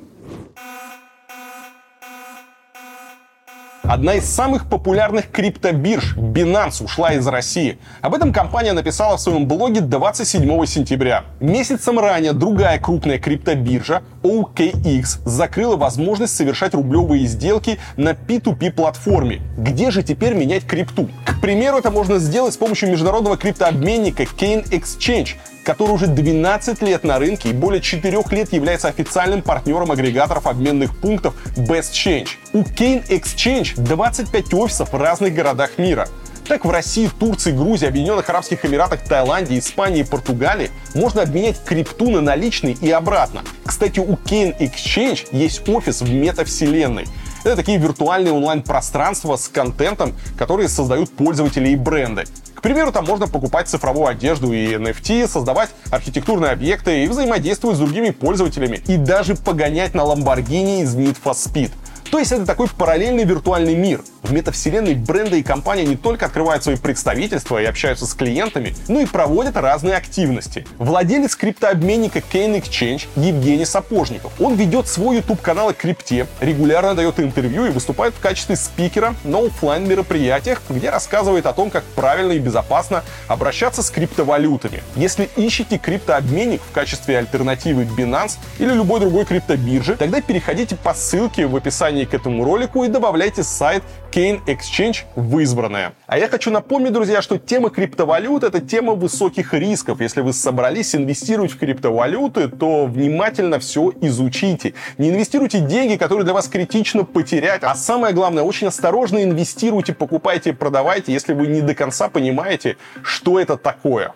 Одна 3.87 4.14
из 4.14 4.25
самых 4.25 4.66
популярных 4.70 5.31
криптобирж, 5.31 6.16
Binance, 6.16 6.83
ушла 6.83 7.12
из 7.12 7.27
России. 7.27 7.77
Об 8.01 8.14
этом 8.14 8.33
компания 8.33 8.73
написала 8.73 9.18
в 9.18 9.20
своем 9.20 9.47
блоге 9.47 9.83
27 9.83 10.64
сентября. 10.64 11.25
Месяцем 11.38 11.99
ранее 11.99 12.33
другая 12.33 12.79
крупная 12.79 13.18
криптобиржа, 13.18 14.03
OKX, 14.23 15.20
закрыла 15.27 15.77
возможность 15.77 16.35
совершать 16.35 16.73
рублевые 16.73 17.27
сделки 17.27 17.79
на 17.99 18.12
P2P 18.12 18.73
платформе. 18.73 19.42
Где 19.59 19.90
же 19.90 20.03
теперь 20.03 20.33
менять 20.33 20.64
крипту? 20.64 21.11
К 21.27 21.38
примеру, 21.42 21.77
это 21.77 21.90
можно 21.90 22.18
сделать 22.18 22.55
с 22.55 22.57
помощью 22.57 22.90
международного 22.90 23.37
криптообменника 23.37 24.23
Kane 24.23 24.66
Exchange, 24.70 25.37
который 25.64 25.92
уже 25.92 26.07
12 26.07 26.83
лет 26.83 27.05
на 27.05 27.18
рынке 27.18 27.50
и 27.50 27.53
более 27.53 27.81
4 27.81 28.22
лет 28.31 28.53
является 28.53 28.88
официальным 28.88 29.42
партнером 29.42 29.90
агрегаторов 29.90 30.46
обменных 30.46 30.96
пунктов 30.96 31.35
Best 31.57 31.92
Change. 31.92 32.29
У 32.53 32.61
Kane 32.61 33.07
Exchange 33.09 33.81
25 33.81 34.55
офисов 34.55 34.92
в 34.92 34.96
разных 34.96 35.35
городах 35.35 35.79
мира. 35.79 36.09
Так 36.46 36.66
в 36.66 36.70
России, 36.70 37.09
Турции, 37.18 37.53
Грузии, 37.53 37.88
Объединенных 37.88 38.29
Арабских 38.29 38.66
Эмиратах, 38.66 39.03
Таиланде, 39.03 39.59
Испании 39.59 40.00
и 40.00 40.05
Португалии 40.05 40.70
можно 40.94 41.22
обменять 41.22 41.64
крипту 41.64 42.11
на 42.11 42.20
наличные 42.20 42.74
и 42.74 42.90
обратно. 42.90 43.42
Кстати, 43.64 43.98
у 43.98 44.12
Kane 44.12 44.55
Exchange 44.59 45.29
есть 45.33 45.66
офис 45.66 46.03
в 46.03 46.12
метавселенной. 46.12 47.07
Это 47.44 47.57
такие 47.57 47.79
виртуальные 47.79 48.35
онлайн-пространства 48.35 49.37
с 49.37 49.48
контентом, 49.48 50.14
которые 50.37 50.68
создают 50.68 51.11
пользователи 51.11 51.70
и 51.70 51.77
бренды 51.77 52.24
примеру, 52.64 52.92
там 52.92 53.05
можно 53.05 53.29
покупать 53.29 53.68
цифровую 53.68 54.07
одежду 54.09 54.53
и 54.53 54.74
NFT, 54.74 55.29
создавать 55.29 55.68
архитектурные 55.90 56.50
объекты 56.50 57.05
и 57.05 57.09
взаимодействовать 57.09 57.77
с 57.77 57.81
другими 57.81 58.09
пользователями, 58.09 58.83
и 58.87 58.96
даже 58.96 59.35
погонять 59.35 59.94
на 59.94 60.00
Lamborghini 60.00 60.81
из 60.81 60.96
Need 60.96 61.18
for 61.22 61.35
Speed. 61.35 61.70
То 62.11 62.19
есть 62.19 62.33
это 62.33 62.47
такой 62.47 62.69
параллельный 62.69 63.25
виртуальный 63.25 63.75
мир. 63.75 64.03
В 64.23 64.33
метавселенной 64.33 64.95
бренды 64.95 65.40
и 65.40 65.43
компании 65.43 65.85
не 65.85 65.97
только 65.97 66.27
открывают 66.27 66.64
свои 66.64 66.77
представительства 66.77 67.61
и 67.61 67.64
общаются 67.67 68.07
с 68.07 68.14
клиентами, 68.14 68.75
но 68.88 69.01
и 69.01 69.07
проводят 69.07 69.57
разные 69.57 69.97
активности. 69.97 70.67
Владелец 70.79 71.37
криптообменника 71.37 72.21
Kane 72.21 72.62
Exchange 72.62 73.07
Евгений 73.17 73.67
Сапожников. 73.67 74.33
Он 74.40 74.55
ведет 74.55 74.88
свой 74.88 75.17
YouTube-канал 75.17 75.69
о 75.69 75.73
крипте, 75.75 76.27
регулярно 76.40 76.95
дает 76.95 77.21
интервью 77.21 77.67
и 77.67 77.71
выступает 77.71 78.14
в 78.14 78.21
качестве 78.21 78.57
спикера 78.57 79.14
на 79.25 79.45
офлайн 79.47 79.87
мероприятиях, 79.87 80.62
где 80.71 80.90
рассказывает 80.90 81.45
о 81.47 81.53
том, 81.53 81.71
как 81.71 81.85
правильно 81.85 82.33
и 82.33 82.38
безопасно 82.38 83.05
обращаться 83.29 83.83
с 83.83 83.90
криптовалютами. 83.90 84.83
Если 84.97 85.29
ищете 85.37 85.79
криптообменник 85.79 86.62
в 86.62 86.73
качестве 86.73 87.19
альтернативы 87.19 87.83
Binance 87.83 88.38
или 88.59 88.73
любой 88.73 89.01
другой 89.01 89.27
криптобиржи, 89.27 89.97
тогда 89.97 90.21
переходите 90.21 90.77
по 90.77 90.95
ссылке 90.95 91.47
в 91.47 91.55
описании 91.55 91.94
описании 91.95 92.05
к 92.05 92.15
этому 92.15 92.45
ролику 92.45 92.85
и 92.85 92.89
добавляйте 92.89 93.43
сайт 93.43 93.83
Kane 94.13 94.41
Exchange 94.47 95.05
в 95.17 95.39
избранное. 95.39 95.93
А 96.07 96.19
я 96.19 96.29
хочу 96.29 96.51
напомнить, 96.51 96.93
друзья, 96.93 97.23
что 97.23 97.39
тема 97.39 97.71
криптовалют— 97.71 98.43
это 98.45 98.61
тема 98.61 98.95
высоких 98.95 99.55
рисков. 99.55 100.01
Если 100.01 100.21
вы 100.21 100.33
собрались 100.33 100.95
инвестировать 100.95 101.53
в 101.53 101.59
криптовалюты, 101.59 102.49
то 102.49 102.87
внимательно 102.87 103.59
все 103.59 103.93
изучите. 104.01 104.75
Не 104.99 105.11
инвестируйте 105.11 105.61
деньги, 105.61 105.97
которые 105.97 106.25
для 106.25 106.35
вас 106.35 106.49
критично 106.49 107.05
потерять. 107.05 107.63
А 107.63 107.75
самое 107.75 108.15
главное, 108.15 108.43
очень 108.43 108.69
осторожно 108.69 109.23
инвестируйте, 109.23 109.93
покупайте, 109.93 110.53
продавайте, 110.53 111.13
если 111.13 111.35
вы 111.35 111.47
не 111.47 111.61
до 111.61 111.75
конца 111.75 112.09
понимаете, 112.09 112.77
что 113.03 113.39
это 113.39 113.57
такое. 113.57 114.13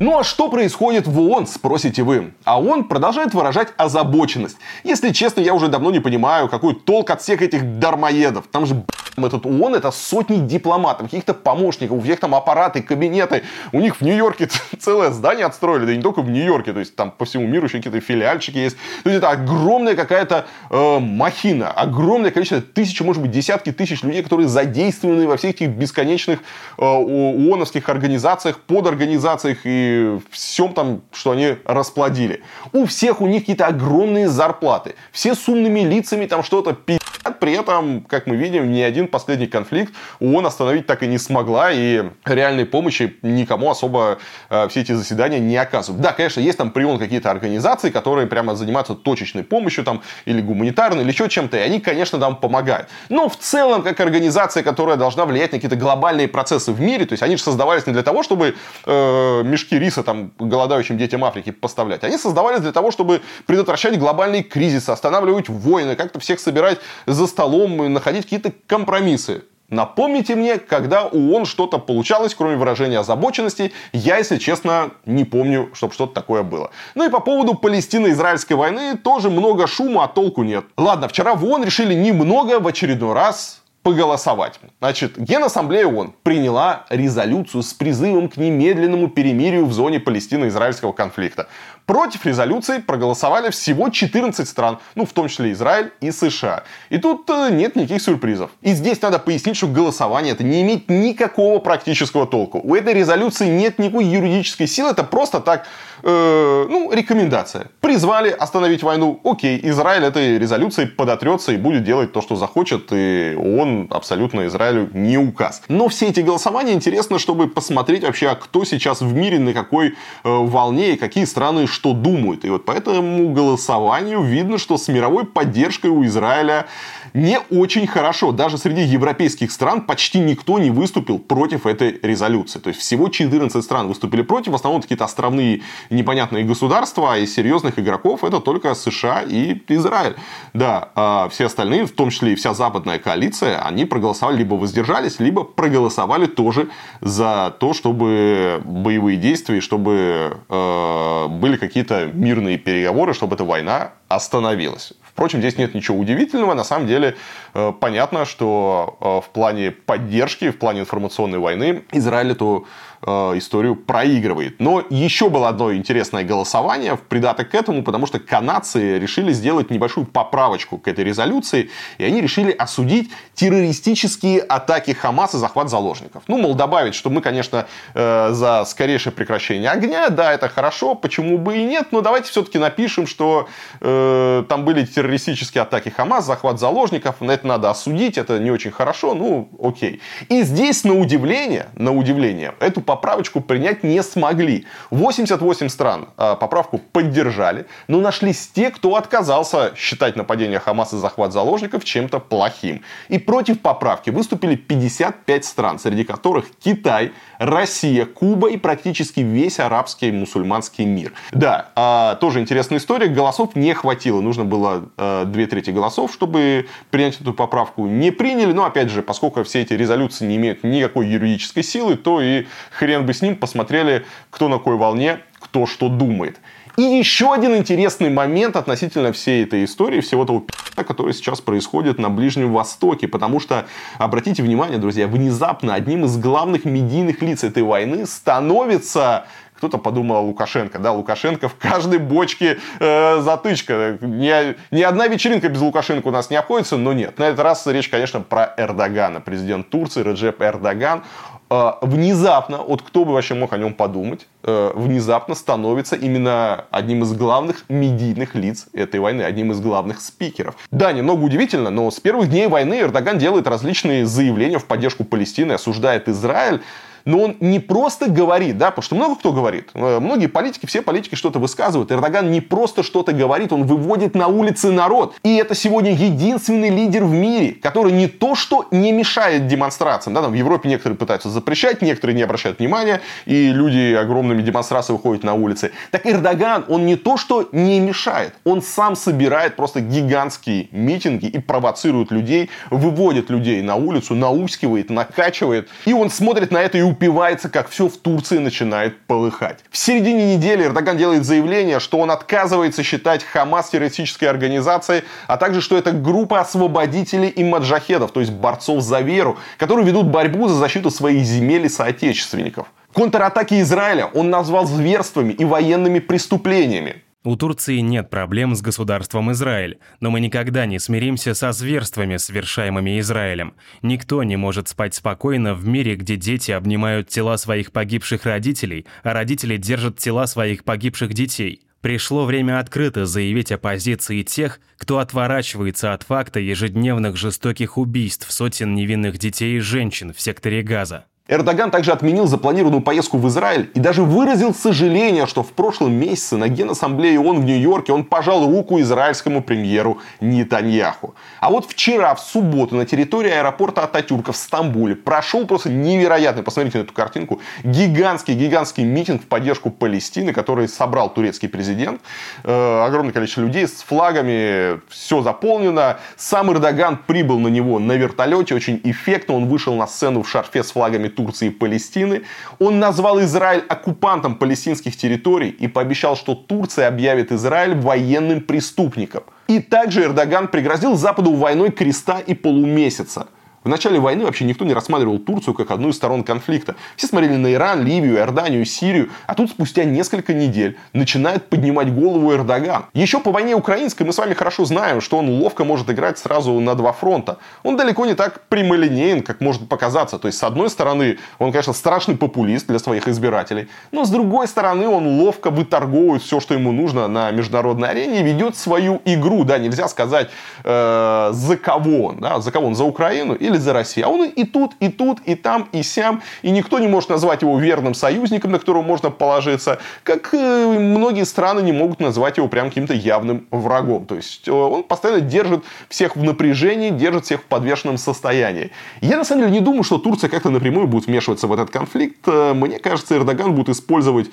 Ну 0.00 0.18
а 0.18 0.24
что 0.24 0.48
происходит 0.48 1.06
в 1.06 1.20
ООН, 1.20 1.46
спросите 1.46 2.02
вы? 2.02 2.32
А 2.44 2.60
ООН 2.60 2.84
продолжает 2.84 3.32
выражать 3.32 3.68
озабоченность. 3.76 4.56
Если 4.82 5.10
честно, 5.10 5.40
я 5.40 5.54
уже 5.54 5.68
давно 5.68 5.92
не 5.92 6.00
понимаю, 6.00 6.48
какой 6.48 6.74
толк 6.74 7.10
от 7.10 7.22
всех 7.22 7.42
этих 7.42 7.78
дармоедов. 7.78 8.46
Там 8.50 8.66
же 8.66 8.82
этот 9.16 9.46
ООН 9.46 9.76
это 9.76 9.92
сотни 9.92 10.36
дипломатов, 10.44 11.06
каких-то 11.06 11.34
помощников, 11.34 11.98
у 11.98 12.00
всех 12.00 12.18
там 12.18 12.34
аппараты, 12.34 12.82
кабинеты. 12.82 13.44
У 13.70 13.80
них 13.80 13.96
в 13.96 14.00
Нью-Йорке 14.00 14.48
целое 14.80 15.10
здание 15.10 15.46
отстроили, 15.46 15.86
да 15.86 15.92
и 15.92 15.96
не 15.96 16.02
только 16.02 16.22
в 16.22 16.28
Нью-Йорке, 16.28 16.72
то 16.72 16.80
есть 16.80 16.96
там 16.96 17.12
по 17.12 17.24
всему 17.24 17.46
миру 17.46 17.66
еще 17.66 17.78
какие-то 17.78 18.00
филиальчики 18.00 18.58
есть. 18.58 18.76
То 19.04 19.10
есть 19.10 19.18
это 19.18 19.30
огромная 19.30 19.94
какая-то 19.94 20.46
э, 20.70 20.98
махина, 20.98 21.70
огромное 21.70 22.32
количество, 22.32 22.60
тысячи, 22.60 23.04
может 23.04 23.22
быть, 23.22 23.30
десятки 23.30 23.70
тысяч 23.70 24.02
людей, 24.02 24.24
которые 24.24 24.48
задействованы 24.48 25.28
во 25.28 25.36
всех 25.36 25.54
этих 25.54 25.68
бесконечных 25.68 26.40
э, 26.78 26.84
ООНовских 26.84 27.88
организациях, 27.88 28.58
подорганизациях 28.58 29.58
и 29.64 29.93
всем 30.30 30.74
там, 30.74 31.02
что 31.12 31.30
они 31.30 31.56
расплодили. 31.64 32.42
У 32.72 32.86
всех 32.86 33.20
у 33.20 33.26
них 33.26 33.42
какие-то 33.42 33.66
огромные 33.66 34.28
зарплаты. 34.28 34.94
Все 35.12 35.34
с 35.34 35.48
умными 35.48 35.80
лицами 35.80 36.26
там 36.26 36.42
что-то 36.42 36.72
пи***ят. 36.72 37.00
При 37.40 37.52
этом, 37.52 38.02
как 38.02 38.26
мы 38.26 38.36
видим, 38.36 38.70
ни 38.70 38.80
один 38.80 39.08
последний 39.08 39.46
конфликт 39.46 39.94
ООН 40.20 40.46
остановить 40.46 40.86
так 40.86 41.02
и 41.02 41.06
не 41.06 41.18
смогла. 41.18 41.72
И 41.72 42.04
реальной 42.24 42.66
помощи 42.66 43.16
никому 43.22 43.70
особо 43.70 44.18
э, 44.50 44.68
все 44.68 44.80
эти 44.82 44.92
заседания 44.92 45.40
не 45.40 45.56
оказывают. 45.56 46.02
Да, 46.02 46.12
конечно, 46.12 46.40
есть 46.40 46.58
там 46.58 46.70
прион 46.70 46.98
какие-то 46.98 47.30
организации, 47.30 47.90
которые 47.90 48.26
прямо 48.26 48.54
занимаются 48.54 48.94
точечной 48.94 49.42
помощью 49.42 49.84
там 49.84 50.02
или 50.26 50.42
гуманитарной, 50.42 51.02
или 51.02 51.10
еще 51.10 51.28
чем-то. 51.28 51.56
И 51.56 51.60
они, 51.60 51.80
конечно, 51.80 52.18
там 52.18 52.36
помогают. 52.36 52.88
Но 53.08 53.28
в 53.28 53.36
целом, 53.36 53.82
как 53.82 54.00
организация, 54.00 54.62
которая 54.62 54.96
должна 54.96 55.24
влиять 55.24 55.52
на 55.52 55.58
какие-то 55.58 55.76
глобальные 55.76 56.28
процессы 56.28 56.72
в 56.72 56.80
мире, 56.80 57.06
то 57.06 57.14
есть 57.14 57.22
они 57.22 57.36
же 57.36 57.42
создавались 57.42 57.86
не 57.86 57.92
для 57.94 58.02
того, 58.02 58.22
чтобы 58.22 58.54
э, 58.84 59.42
мешки 59.44 59.73
мешки 59.74 59.78
риса 59.78 60.02
там 60.02 60.32
голодающим 60.38 60.98
детям 60.98 61.24
Африки 61.24 61.50
поставлять. 61.50 62.04
Они 62.04 62.18
создавались 62.18 62.60
для 62.60 62.72
того, 62.72 62.90
чтобы 62.90 63.20
предотвращать 63.46 63.98
глобальные 63.98 64.42
кризисы, 64.42 64.90
останавливать 64.90 65.48
войны, 65.48 65.96
как-то 65.96 66.18
всех 66.18 66.40
собирать 66.40 66.78
за 67.06 67.26
столом, 67.26 67.92
находить 67.92 68.24
какие-то 68.24 68.52
компромиссы. 68.66 69.42
Напомните 69.70 70.36
мне, 70.36 70.58
когда 70.58 71.04
у 71.04 71.32
ООН 71.32 71.46
что-то 71.46 71.78
получалось, 71.78 72.34
кроме 72.34 72.56
выражения 72.56 73.00
озабоченности, 73.00 73.72
я, 73.92 74.18
если 74.18 74.38
честно, 74.38 74.90
не 75.06 75.24
помню, 75.24 75.70
чтобы 75.72 75.94
что-то 75.94 76.12
такое 76.12 76.42
было. 76.42 76.70
Ну 76.94 77.06
и 77.06 77.08
по 77.08 77.20
поводу 77.20 77.54
Палестино-Израильской 77.54 78.56
войны 78.56 78.96
тоже 78.96 79.30
много 79.30 79.66
шума, 79.66 80.04
а 80.04 80.08
толку 80.08 80.42
нет. 80.42 80.64
Ладно, 80.76 81.08
вчера 81.08 81.34
в 81.34 81.44
ООН 81.44 81.64
решили 81.64 81.94
немного 81.94 82.60
в 82.60 82.66
очередной 82.66 83.14
раз 83.14 83.62
поголосовать. 83.84 84.58
Значит, 84.80 85.18
Генассамблея 85.18 85.86
ООН 85.86 86.14
приняла 86.22 86.86
резолюцию 86.88 87.62
с 87.62 87.74
призывом 87.74 88.30
к 88.30 88.38
немедленному 88.38 89.08
перемирию 89.08 89.66
в 89.66 89.74
зоне 89.74 90.00
Палестино-израильского 90.00 90.92
конфликта. 90.92 91.48
Против 91.84 92.24
резолюции 92.24 92.78
проголосовали 92.78 93.50
всего 93.50 93.90
14 93.90 94.48
стран, 94.48 94.78
ну, 94.94 95.04
в 95.04 95.12
том 95.12 95.28
числе 95.28 95.52
Израиль 95.52 95.92
и 96.00 96.10
США. 96.10 96.64
И 96.88 96.96
тут 96.96 97.28
э, 97.28 97.50
нет 97.52 97.76
никаких 97.76 98.00
сюрпризов. 98.00 98.50
И 98.62 98.72
здесь 98.72 99.02
надо 99.02 99.18
пояснить, 99.18 99.58
что 99.58 99.66
голосование 99.66 100.32
это 100.32 100.44
не 100.44 100.62
имеет 100.62 100.88
никакого 100.88 101.58
практического 101.58 102.26
толку. 102.26 102.62
У 102.64 102.74
этой 102.74 102.94
резолюции 102.94 103.46
нет 103.46 103.78
никакой 103.78 104.06
юридической 104.06 104.66
силы, 104.66 104.92
это 104.92 105.04
просто 105.04 105.40
так 105.40 105.66
э, 106.04 106.66
ну, 106.68 106.92
рекомендация. 106.92 107.70
Призвали 107.80 108.30
остановить 108.30 108.82
войну, 108.82 109.20
окей, 109.24 109.58
Израиль 109.62 110.04
этой 110.04 110.38
резолюцией 110.38 110.88
подотрется 110.88 111.52
и 111.52 111.56
будет 111.56 111.84
делать 111.84 112.12
то, 112.12 112.20
что 112.20 112.36
захочет, 112.36 112.92
и 112.92 113.36
он 113.36 113.88
абсолютно 113.90 114.46
Израилю 114.46 114.90
не 114.92 115.18
указ. 115.18 115.62
Но 115.68 115.88
все 115.88 116.08
эти 116.08 116.20
голосования 116.20 116.72
интересно, 116.72 117.18
чтобы 117.18 117.48
посмотреть 117.48 118.04
вообще, 118.04 118.28
а 118.28 118.34
кто 118.34 118.64
сейчас 118.64 119.00
в 119.00 119.12
мире, 119.14 119.38
на 119.38 119.52
какой 119.52 119.88
э, 119.88 119.92
волне 120.24 120.92
и 120.94 120.96
какие 120.96 121.24
страны 121.24 121.66
что 121.66 121.92
думают. 121.92 122.44
И 122.44 122.50
вот 122.50 122.64
по 122.64 122.72
этому 122.72 123.32
голосованию 123.32 124.22
видно, 124.22 124.58
что 124.58 124.76
с 124.76 124.88
мировой 124.88 125.24
поддержкой 125.24 125.90
у 125.90 126.04
Израиля 126.04 126.66
не 127.14 127.38
очень 127.50 127.86
хорошо. 127.86 128.32
Даже 128.32 128.58
среди 128.58 128.82
европейских 128.82 129.52
стран 129.52 129.82
почти 129.82 130.18
никто 130.18 130.58
не 130.58 130.70
выступил 130.70 131.20
против 131.20 131.64
этой 131.64 131.98
резолюции. 132.02 132.58
То 132.58 132.68
есть 132.68 132.80
всего 132.80 133.08
14 133.08 133.64
стран 133.64 133.86
выступили 133.86 134.22
против, 134.22 134.52
в 134.52 134.54
основном 134.56 134.82
какие-то 134.82 135.04
островные 135.04 135.62
непонятные 135.90 136.44
государства, 136.44 137.14
а 137.14 137.18
из 137.18 137.32
серьезных 137.32 137.78
игроков 137.78 138.24
это 138.24 138.40
только 138.40 138.74
США 138.74 139.22
и 139.22 139.62
Израиль. 139.68 140.16
Да, 140.54 140.90
а 140.96 141.28
все 141.28 141.46
остальные, 141.46 141.86
в 141.86 141.92
том 141.92 142.10
числе 142.10 142.32
и 142.32 142.34
вся 142.34 142.52
западная 142.52 142.98
коалиция, 142.98 143.64
они 143.64 143.84
проголосовали, 143.84 144.38
либо 144.38 144.54
воздержались, 144.54 145.20
либо 145.20 145.44
проголосовали 145.44 146.26
тоже 146.26 146.68
за 147.00 147.54
то, 147.60 147.74
чтобы 147.74 148.60
боевые 148.64 149.16
действия, 149.18 149.60
чтобы 149.60 150.38
э, 150.48 151.26
были 151.28 151.56
какие-то 151.56 152.10
мирные 152.12 152.58
переговоры, 152.58 153.14
чтобы 153.14 153.36
эта 153.36 153.44
война 153.44 153.92
остановилась. 154.08 154.94
Впрочем, 155.14 155.38
здесь 155.38 155.56
нет 155.58 155.74
ничего 155.74 155.96
удивительного. 155.96 156.54
На 156.54 156.64
самом 156.64 156.88
деле 156.88 157.16
э, 157.54 157.72
понятно, 157.78 158.24
что 158.24 158.98
э, 159.00 159.20
в 159.24 159.32
плане 159.32 159.70
поддержки, 159.70 160.50
в 160.50 160.58
плане 160.58 160.80
информационной 160.80 161.38
войны 161.38 161.84
Израиль 161.92 162.32
эту 162.32 162.66
историю 163.04 163.76
проигрывает. 163.76 164.60
Но 164.60 164.82
еще 164.90 165.28
было 165.28 165.48
одно 165.48 165.74
интересное 165.74 166.24
голосование 166.24 166.96
в 166.96 167.02
придаток 167.02 167.50
к 167.50 167.54
этому, 167.54 167.82
потому 167.82 168.06
что 168.06 168.18
канадцы 168.18 168.98
решили 168.98 169.32
сделать 169.32 169.70
небольшую 169.70 170.06
поправочку 170.06 170.78
к 170.78 170.88
этой 170.88 171.04
резолюции, 171.04 171.70
и 171.98 172.04
они 172.04 172.20
решили 172.20 172.50
осудить 172.50 173.10
террористические 173.34 174.40
атаки 174.40 174.92
Хамаса 174.92 175.36
и 175.36 175.40
захват 175.40 175.68
заложников. 175.68 176.22
Ну, 176.28 176.38
мол, 176.38 176.54
добавить, 176.54 176.94
что 176.94 177.10
мы, 177.10 177.20
конечно, 177.20 177.66
э, 177.94 178.30
за 178.32 178.64
скорейшее 178.64 179.12
прекращение 179.12 179.70
огня, 179.70 180.08
да, 180.08 180.32
это 180.32 180.48
хорошо, 180.48 180.94
почему 180.94 181.38
бы 181.38 181.56
и 181.58 181.64
нет, 181.64 181.88
но 181.90 182.00
давайте 182.00 182.30
все-таки 182.30 182.58
напишем, 182.58 183.06
что 183.06 183.48
э, 183.80 184.44
там 184.48 184.64
были 184.64 184.84
террористические 184.84 185.62
атаки 185.62 185.88
Хамас, 185.88 186.24
захват 186.24 186.58
заложников, 186.58 187.20
на 187.20 187.32
это 187.32 187.46
надо 187.46 187.70
осудить, 187.70 188.18
это 188.18 188.38
не 188.38 188.50
очень 188.50 188.70
хорошо, 188.70 189.14
ну, 189.14 189.48
окей. 189.62 190.00
И 190.28 190.42
здесь, 190.42 190.84
на 190.84 190.94
удивление, 190.94 191.66
на 191.74 191.92
удивление, 191.92 192.54
эту 192.60 192.80
поправочку 192.94 193.40
принять 193.40 193.82
не 193.82 194.00
смогли. 194.04 194.66
88 194.90 195.68
стран 195.68 196.06
а, 196.16 196.36
поправку 196.36 196.78
поддержали, 196.78 197.66
но 197.88 198.00
нашлись 198.00 198.46
те, 198.46 198.70
кто 198.70 198.94
отказался 198.94 199.72
считать 199.76 200.14
нападение 200.14 200.60
Хамаса 200.60 200.94
и 200.94 201.00
захват 201.00 201.32
заложников 201.32 201.84
чем-то 201.84 202.20
плохим. 202.20 202.82
И 203.08 203.18
против 203.18 203.60
поправки 203.60 204.10
выступили 204.10 204.54
55 204.54 205.44
стран, 205.44 205.78
среди 205.80 206.04
которых 206.04 206.46
Китай, 206.62 207.10
Россия, 207.38 208.06
Куба 208.06 208.50
и 208.50 208.56
практически 208.56 209.20
весь 209.20 209.58
арабский 209.60 210.08
и 210.08 210.12
мусульманский 210.12 210.84
мир. 210.84 211.12
Да, 211.32 211.70
а, 211.74 212.16
тоже 212.16 212.40
интересная 212.40 212.78
история. 212.78 213.08
Голосов 213.08 213.56
не 213.56 213.74
хватило. 213.74 214.20
Нужно 214.20 214.44
было 214.44 214.88
а, 214.96 215.24
две 215.24 215.46
трети 215.46 215.70
голосов, 215.70 216.12
чтобы 216.12 216.66
принять 216.90 217.20
эту 217.20 217.32
поправку. 217.32 217.86
Не 217.86 218.10
приняли, 218.10 218.52
но 218.52 218.64
опять 218.64 218.90
же, 218.90 219.02
поскольку 219.02 219.42
все 219.44 219.62
эти 219.62 219.72
резолюции 219.72 220.26
не 220.26 220.36
имеют 220.36 220.64
никакой 220.64 221.06
юридической 221.08 221.62
силы, 221.62 221.96
то 221.96 222.20
и 222.20 222.46
хрен 222.70 223.06
бы 223.06 223.14
с 223.14 223.22
ним 223.22 223.36
посмотрели, 223.36 224.06
кто 224.30 224.48
на 224.48 224.58
какой 224.58 224.76
волне, 224.76 225.20
кто 225.40 225.66
что 225.66 225.88
думает. 225.88 226.38
И 226.76 226.82
еще 226.82 227.32
один 227.32 227.56
интересный 227.56 228.10
момент 228.10 228.56
относительно 228.56 229.12
всей 229.12 229.44
этой 229.44 229.64
истории, 229.64 230.00
всего 230.00 230.24
того 230.24 230.44
который 230.74 231.14
сейчас 231.14 231.40
происходит 231.40 231.98
на 231.98 232.10
Ближнем 232.10 232.52
Востоке. 232.52 233.06
Потому 233.06 233.38
что, 233.38 233.66
обратите 233.98 234.42
внимание, 234.42 234.78
друзья, 234.78 235.06
внезапно 235.06 235.74
одним 235.74 236.04
из 236.04 236.16
главных 236.16 236.64
медийных 236.64 237.22
лиц 237.22 237.44
этой 237.44 237.62
войны 237.62 238.06
становится 238.06 239.26
кто-то 239.56 239.78
подумал 239.78 240.16
о 240.16 240.20
Лукашенко. 240.20 240.78
Да, 240.78 240.92
Лукашенко 240.92 241.48
в 241.48 241.54
каждой 241.54 241.98
бочке 241.98 242.58
э, 242.80 243.20
затычка. 243.20 243.98
Ни, 244.00 244.56
ни 244.74 244.82
одна 244.82 245.06
вечеринка 245.06 245.48
без 245.48 245.60
Лукашенко 245.60 246.08
у 246.08 246.10
нас 246.10 246.28
не 246.28 246.36
обходится, 246.36 246.76
но 246.76 246.92
нет. 246.92 247.18
На 247.18 247.28
этот 247.28 247.40
раз 247.40 247.66
речь, 247.66 247.88
конечно, 247.88 248.20
про 248.20 248.52
Эрдогана. 248.58 249.20
Президент 249.20 249.70
Турции 249.70 250.02
Реджеп 250.02 250.42
Эрдоган 250.42 251.04
внезапно, 251.50 252.58
вот 252.58 252.82
кто 252.82 253.04
бы 253.04 253.12
вообще 253.12 253.34
мог 253.34 253.52
о 253.52 253.58
нем 253.58 253.74
подумать, 253.74 254.26
э, 254.42 254.72
внезапно 254.74 255.34
становится 255.34 255.96
именно 255.96 256.64
одним 256.70 257.02
из 257.02 257.12
главных 257.12 257.64
медийных 257.68 258.34
лиц 258.34 258.66
этой 258.72 259.00
войны, 259.00 259.22
одним 259.22 259.52
из 259.52 259.60
главных 259.60 260.00
спикеров. 260.00 260.56
Да, 260.70 260.92
немного 260.92 261.22
удивительно, 261.22 261.70
но 261.70 261.90
с 261.90 262.00
первых 262.00 262.30
дней 262.30 262.48
войны 262.48 262.80
Эрдоган 262.80 263.18
делает 263.18 263.46
различные 263.46 264.06
заявления 264.06 264.58
в 264.58 264.64
поддержку 264.64 265.04
Палестины, 265.04 265.52
осуждает 265.52 266.08
Израиль 266.08 266.60
но 267.04 267.20
он 267.20 267.36
не 267.40 267.60
просто 267.60 268.10
говорит, 268.10 268.58
да, 268.58 268.70
потому 268.70 268.82
что 268.82 268.94
много 268.94 269.16
кто 269.16 269.32
говорит. 269.32 269.70
Э, 269.74 269.98
многие 270.00 270.26
политики, 270.26 270.66
все 270.66 270.82
политики 270.82 271.14
что-то 271.14 271.38
высказывают. 271.38 271.92
Эрдоган 271.92 272.30
не 272.30 272.40
просто 272.40 272.82
что-то 272.82 273.12
говорит, 273.12 273.52
он 273.52 273.64
выводит 273.64 274.14
на 274.14 274.28
улицы 274.28 274.70
народ. 274.70 275.14
И 275.22 275.36
это 275.36 275.54
сегодня 275.54 275.92
единственный 275.92 276.70
лидер 276.70 277.04
в 277.04 277.12
мире, 277.12 277.52
который 277.52 277.92
не 277.92 278.08
то 278.08 278.34
что 278.34 278.66
не 278.70 278.92
мешает 278.92 279.46
демонстрациям. 279.46 280.14
Да, 280.14 280.22
там 280.22 280.32
в 280.32 280.34
Европе 280.34 280.68
некоторые 280.68 280.96
пытаются 280.96 281.28
запрещать, 281.28 281.82
некоторые 281.82 282.16
не 282.16 282.22
обращают 282.22 282.58
внимания, 282.58 283.00
и 283.26 283.50
люди 283.50 283.94
огромными 283.94 284.42
демонстрациями 284.42 284.98
выходят 284.98 285.24
на 285.24 285.34
улицы. 285.34 285.72
Так 285.90 286.06
Эрдоган, 286.06 286.64
он 286.68 286.86
не 286.86 286.96
то 286.96 287.16
что 287.16 287.48
не 287.52 287.80
мешает, 287.80 288.34
он 288.44 288.62
сам 288.62 288.96
собирает 288.96 289.56
просто 289.56 289.80
гигантские 289.80 290.68
митинги 290.70 291.26
и 291.26 291.38
провоцирует 291.38 292.10
людей, 292.10 292.50
выводит 292.70 293.30
людей 293.30 293.62
на 293.62 293.76
улицу, 293.76 294.14
наускивает, 294.14 294.90
накачивает. 294.90 295.68
И 295.84 295.92
он 295.92 296.10
смотрит 296.10 296.50
на 296.50 296.58
это 296.62 296.78
и 296.78 296.82
упивается, 296.94 297.48
как 297.48 297.68
все 297.68 297.88
в 297.88 297.96
Турции 297.96 298.38
начинает 298.38 299.00
полыхать. 299.06 299.58
В 299.70 299.76
середине 299.76 300.36
недели 300.36 300.64
Эрдоган 300.64 300.96
делает 300.96 301.24
заявление, 301.24 301.80
что 301.80 301.98
он 301.98 302.10
отказывается 302.10 302.82
считать 302.84 303.24
Хамас 303.24 303.70
террористической 303.70 304.28
организацией, 304.28 305.02
а 305.26 305.36
также, 305.36 305.60
что 305.60 305.76
это 305.76 305.90
группа 305.90 306.40
освободителей 306.40 307.28
и 307.28 307.42
маджахедов, 307.42 308.12
то 308.12 308.20
есть 308.20 308.32
борцов 308.32 308.82
за 308.82 309.00
веру, 309.00 309.38
которые 309.58 309.84
ведут 309.86 310.06
борьбу 310.06 310.48
за 310.48 310.54
защиту 310.54 310.90
своих 310.90 311.24
земель 311.24 311.66
и 311.66 311.68
соотечественников. 311.68 312.68
Контратаки 312.94 313.60
Израиля 313.60 314.06
он 314.14 314.30
назвал 314.30 314.66
зверствами 314.66 315.32
и 315.32 315.44
военными 315.44 315.98
преступлениями. 315.98 317.02
У 317.26 317.36
Турции 317.36 317.78
нет 317.78 318.10
проблем 318.10 318.54
с 318.54 318.60
государством 318.60 319.32
Израиль, 319.32 319.78
но 319.98 320.10
мы 320.10 320.20
никогда 320.20 320.66
не 320.66 320.78
смиримся 320.78 321.32
со 321.32 321.52
зверствами, 321.52 322.18
совершаемыми 322.18 323.00
Израилем. 323.00 323.54
Никто 323.80 324.22
не 324.22 324.36
может 324.36 324.68
спать 324.68 324.94
спокойно 324.94 325.54
в 325.54 325.66
мире, 325.66 325.96
где 325.96 326.16
дети 326.16 326.50
обнимают 326.50 327.08
тела 327.08 327.38
своих 327.38 327.72
погибших 327.72 328.26
родителей, 328.26 328.84
а 329.02 329.14
родители 329.14 329.56
держат 329.56 329.96
тела 329.96 330.26
своих 330.26 330.64
погибших 330.64 331.14
детей. 331.14 331.62
Пришло 331.80 332.26
время 332.26 332.58
открыто 332.58 333.06
заявить 333.06 333.52
о 333.52 333.58
позиции 333.58 334.22
тех, 334.22 334.60
кто 334.76 334.98
отворачивается 334.98 335.94
от 335.94 336.02
факта 336.02 336.40
ежедневных 336.40 337.16
жестоких 337.16 337.78
убийств 337.78 338.30
сотен 338.30 338.74
невинных 338.74 339.16
детей 339.16 339.56
и 339.56 339.60
женщин 339.60 340.12
в 340.12 340.20
секторе 340.20 340.62
Газа. 340.62 341.06
Эрдоган 341.26 341.70
также 341.70 341.90
отменил 341.90 342.26
запланированную 342.26 342.82
поездку 342.82 343.16
в 343.16 343.26
Израиль 343.28 343.70
и 343.72 343.80
даже 343.80 344.02
выразил 344.02 344.52
сожаление, 344.52 345.26
что 345.26 345.42
в 345.42 345.52
прошлом 345.52 345.94
месяце 345.94 346.36
на 346.36 346.48
Генассамблее 346.48 347.18
ООН 347.18 347.40
в 347.40 347.44
Нью-Йорке 347.46 347.94
он 347.94 348.04
пожал 348.04 348.46
руку 348.46 348.78
израильскому 348.80 349.42
премьеру 349.42 350.00
Нетаньяху. 350.20 351.14
А 351.40 351.48
вот 351.48 351.64
вчера, 351.64 352.14
в 352.14 352.20
субботу, 352.20 352.76
на 352.76 352.84
территории 352.84 353.30
аэропорта 353.30 353.84
Ататюрка 353.84 354.32
в 354.32 354.36
Стамбуле 354.36 354.96
прошел 354.96 355.46
просто 355.46 355.70
невероятный, 355.70 356.42
посмотрите 356.42 356.76
на 356.76 356.82
эту 356.82 356.92
картинку, 356.92 357.40
гигантский-гигантский 357.62 358.84
митинг 358.84 359.22
в 359.22 359.26
поддержку 359.26 359.70
Палестины, 359.70 360.34
который 360.34 360.68
собрал 360.68 361.08
турецкий 361.08 361.48
президент. 361.48 362.02
Э, 362.42 362.84
огромное 362.84 363.14
количество 363.14 363.40
людей 363.40 363.66
с 363.66 363.82
флагами, 363.82 364.78
все 364.90 365.22
заполнено. 365.22 365.96
Сам 366.18 366.52
Эрдоган 366.52 366.98
прибыл 366.98 367.38
на 367.38 367.48
него 367.48 367.78
на 367.78 367.92
вертолете, 367.92 368.54
очень 368.54 368.78
эффектно. 368.84 369.36
Он 369.36 369.48
вышел 369.48 369.74
на 369.74 369.86
сцену 369.86 370.22
в 370.22 370.28
шарфе 370.28 370.62
с 370.62 370.72
флагами 370.72 371.13
Турции 371.14 371.48
и 371.48 371.50
Палестины. 371.50 372.22
Он 372.58 372.78
назвал 372.78 373.20
Израиль 373.20 373.64
оккупантом 373.68 374.36
палестинских 374.36 374.96
территорий 374.96 375.50
и 375.50 375.68
пообещал, 375.68 376.16
что 376.16 376.34
Турция 376.34 376.88
объявит 376.88 377.32
Израиль 377.32 377.74
военным 377.74 378.40
преступником. 378.40 379.24
И 379.48 379.60
также 379.60 380.02
Эрдоган 380.04 380.48
пригрозил 380.48 380.96
Западу 380.96 381.32
войной 381.32 381.70
креста 381.70 382.18
и 382.18 382.34
полумесяца. 382.34 383.28
В 383.64 383.68
начале 383.68 383.98
войны 383.98 384.24
вообще 384.24 384.44
никто 384.44 384.66
не 384.66 384.74
рассматривал 384.74 385.18
Турцию 385.18 385.54
как 385.54 385.70
одну 385.70 385.88
из 385.88 385.96
сторон 385.96 386.22
конфликта. 386.22 386.76
Все 386.96 387.06
смотрели 387.06 387.36
на 387.36 387.50
Иран, 387.54 387.82
Ливию, 387.82 388.16
Иорданию, 388.16 388.66
Сирию. 388.66 389.08
А 389.26 389.34
тут 389.34 389.48
спустя 389.48 389.84
несколько 389.84 390.34
недель 390.34 390.76
начинает 390.92 391.48
поднимать 391.48 391.90
голову 391.90 392.30
Эрдоган. 392.34 392.84
Еще 392.92 393.20
по 393.20 393.32
войне 393.32 393.54
украинской 393.54 394.02
мы 394.02 394.12
с 394.12 394.18
вами 394.18 394.34
хорошо 394.34 394.66
знаем, 394.66 395.00
что 395.00 395.16
он 395.16 395.30
ловко 395.30 395.64
может 395.64 395.88
играть 395.88 396.18
сразу 396.18 396.52
на 396.60 396.74
два 396.74 396.92
фронта. 396.92 397.38
Он 397.62 397.78
далеко 397.78 398.04
не 398.04 398.12
так 398.14 398.42
прямолинеен, 398.50 399.22
как 399.22 399.40
может 399.40 399.66
показаться. 399.66 400.18
То 400.18 400.28
есть, 400.28 400.38
с 400.38 400.42
одной 400.42 400.68
стороны, 400.68 401.16
он, 401.38 401.50
конечно, 401.50 401.72
страшный 401.72 402.18
популист 402.18 402.66
для 402.66 402.78
своих 402.78 403.08
избирателей. 403.08 403.68
Но 403.92 404.04
с 404.04 404.10
другой 404.10 404.46
стороны, 404.46 404.86
он 404.86 405.06
ловко 405.06 405.48
выторговывает 405.48 406.22
все, 406.22 406.38
что 406.38 406.52
ему 406.52 406.70
нужно 406.70 407.08
на 407.08 407.30
международной 407.30 407.88
арене 407.88 408.20
и 408.20 408.22
ведет 408.24 408.58
свою 408.58 409.00
игру. 409.06 409.44
Да, 409.44 409.56
нельзя 409.56 409.88
сказать, 409.88 410.28
э, 410.64 411.30
за 411.32 411.56
кого 411.56 412.08
он. 412.08 412.20
Да, 412.20 412.40
за 412.40 412.50
кого 412.50 412.66
он, 412.66 412.74
за 412.74 412.84
Украину 412.84 413.32
или 413.34 413.53
или 413.54 413.60
за 413.60 413.72
Россию. 413.72 414.06
А 414.06 414.08
он 414.10 414.28
и 414.28 414.44
тут, 414.44 414.72
и 414.80 414.88
тут, 414.88 415.20
и 415.24 415.34
там, 415.34 415.68
и 415.72 415.82
сям. 415.82 416.22
И 416.42 416.50
никто 416.50 416.78
не 416.78 416.88
может 416.88 417.10
назвать 417.10 417.42
его 417.42 417.58
верным 417.58 417.94
союзником, 417.94 418.52
на 418.52 418.58
которого 418.58 418.82
можно 418.82 419.10
положиться. 419.10 419.78
Как 420.02 420.34
э, 420.34 420.66
многие 420.78 421.24
страны 421.24 421.60
не 421.60 421.72
могут 421.72 422.00
назвать 422.00 422.36
его 422.36 422.48
прям 422.48 422.68
каким-то 422.68 422.94
явным 422.94 423.46
врагом. 423.50 424.06
То 424.06 424.16
есть 424.16 424.48
э, 424.48 424.52
он 424.52 424.82
постоянно 424.82 425.20
держит 425.20 425.64
всех 425.88 426.16
в 426.16 426.22
напряжении, 426.22 426.90
держит 426.90 427.24
всех 427.24 427.42
в 427.42 427.44
подвешенном 427.44 427.98
состоянии. 427.98 428.70
Я 429.00 429.16
на 429.16 429.24
самом 429.24 429.42
деле 429.42 429.52
не 429.52 429.60
думаю, 429.60 429.84
что 429.84 429.98
Турция 429.98 430.28
как-то 430.28 430.50
напрямую 430.50 430.86
будет 430.86 431.06
вмешиваться 431.06 431.46
в 431.46 431.52
этот 431.52 431.70
конфликт. 431.70 432.18
Э, 432.26 432.52
мне 432.54 432.78
кажется, 432.78 433.16
Эрдоган 433.16 433.54
будет 433.54 433.68
использовать 433.68 434.30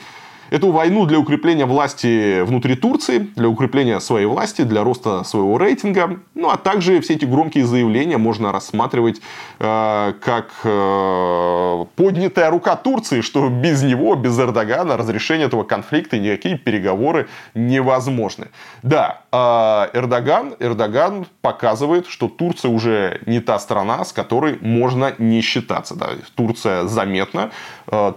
эту 0.52 0.72
войну 0.72 1.06
для 1.06 1.18
укрепления 1.18 1.66
власти 1.66 2.41
внутри 2.41 2.76
Турции, 2.76 3.30
для 3.36 3.47
укрепления 3.47 3.99
своей 3.99 4.26
власти, 4.28 4.62
для 4.64 4.84
роста 4.84 5.24
своего 5.24 5.58
рейтинга. 5.58 6.20
Ну, 6.36 6.49
а 6.49 6.58
также 6.58 6.99
все 7.02 7.16
эти 7.16 7.26
громкие 7.26 7.66
заявления 7.66 8.18
можно 8.18 8.52
рассматривать 8.52 9.22
э, 9.60 10.14
как 10.22 10.52
э, 10.64 11.86
поднятая 11.95 12.49
рука 12.52 12.76
Турции, 12.76 13.22
что 13.22 13.49
без 13.49 13.82
него, 13.82 14.16
без 14.16 14.38
Эрдогана 14.38 14.97
разрешение 14.97 15.47
этого 15.47 15.64
конфликта 15.64 16.20
никакие 16.20 16.58
переговоры 16.58 17.30
невозможны. 17.56 18.49
Да, 18.84 19.22
э, 19.32 19.97
Эрдоган, 19.97 20.56
Эрдоган 20.60 21.26
показывает, 21.41 22.08
что 22.08 22.28
Турция 22.28 22.72
уже 22.72 23.22
не 23.26 23.39
та 23.39 23.58
страна, 23.58 24.04
с 24.04 24.12
которой 24.12 24.58
можно 24.60 25.14
не 25.18 25.41
считаться. 25.41 25.95
Да. 25.95 26.10
Турция 26.36 26.84
заметна, 26.86 27.52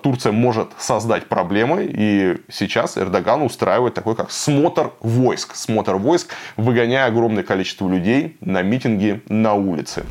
Турция 0.03 0.31
может 0.33 0.69
создать 0.79 1.27
проблемы, 1.27 1.89
и 1.93 2.37
сейчас 2.49 2.97
Эрдоган 2.97 3.43
устраивает 3.43 3.95
такой, 3.95 4.15
как 4.15 4.31
смотр 4.31 4.93
войск. 5.01 5.57
Смотр 5.57 5.97
войск, 5.97 6.33
выгоняя 6.57 7.07
огромное 7.07 7.43
количество 7.43 7.89
людей 7.89 8.37
на 8.41 8.63
митинги 8.63 9.21
на 9.29 9.55
улице. 9.55 10.05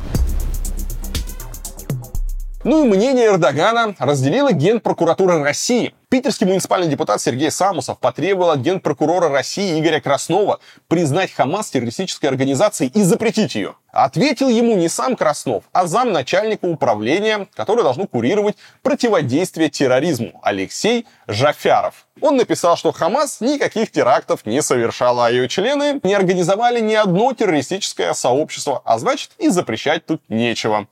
Ну 2.64 2.86
и 2.86 2.88
мнение 2.88 3.28
Эрдогана 3.28 3.94
разделила 4.00 4.54
Генпрокуратура 4.54 5.44
России. 5.44 5.94
Питерский 6.08 6.48
муниципальный 6.48 6.88
депутат 6.88 7.20
Сергей 7.20 7.52
Самусов 7.52 8.00
потребовал 8.00 8.52
от 8.52 8.60
генпрокурора 8.60 9.28
России 9.28 9.78
Игоря 9.78 10.00
Краснова 10.00 10.62
признать 10.88 11.34
Хамас 11.34 11.72
террористической 11.72 12.30
организацией 12.30 12.90
и 12.94 13.04
запретить 13.04 13.56
ее. 13.56 13.76
Ответил 13.92 14.48
ему 14.48 14.78
не 14.78 14.88
сам 14.88 15.18
Краснов, 15.18 15.66
а 15.74 15.88
замначальника 15.88 16.64
управления, 16.64 17.48
который 17.54 17.84
должно 17.84 18.08
курировать 18.08 18.56
противодействие 18.82 19.70
терроризму, 19.70 20.40
Алексей 20.42 21.06
Жафяров. 21.28 22.08
Он 22.22 22.38
написал, 22.38 22.78
что 22.78 22.94
Хамас 22.94 23.42
никаких 23.42 23.92
терактов 23.92 24.46
не 24.46 24.62
совершала, 24.62 25.26
а 25.26 25.30
ее 25.30 25.50
члены 25.50 26.00
не 26.02 26.14
организовали 26.14 26.80
ни 26.80 26.94
одно 26.94 27.34
террористическое 27.34 28.14
сообщество, 28.14 28.82
а 28.86 29.00
значит 29.00 29.32
и 29.38 29.50
запрещать 29.50 30.06
тут 30.06 30.22
нечего. 30.30 30.88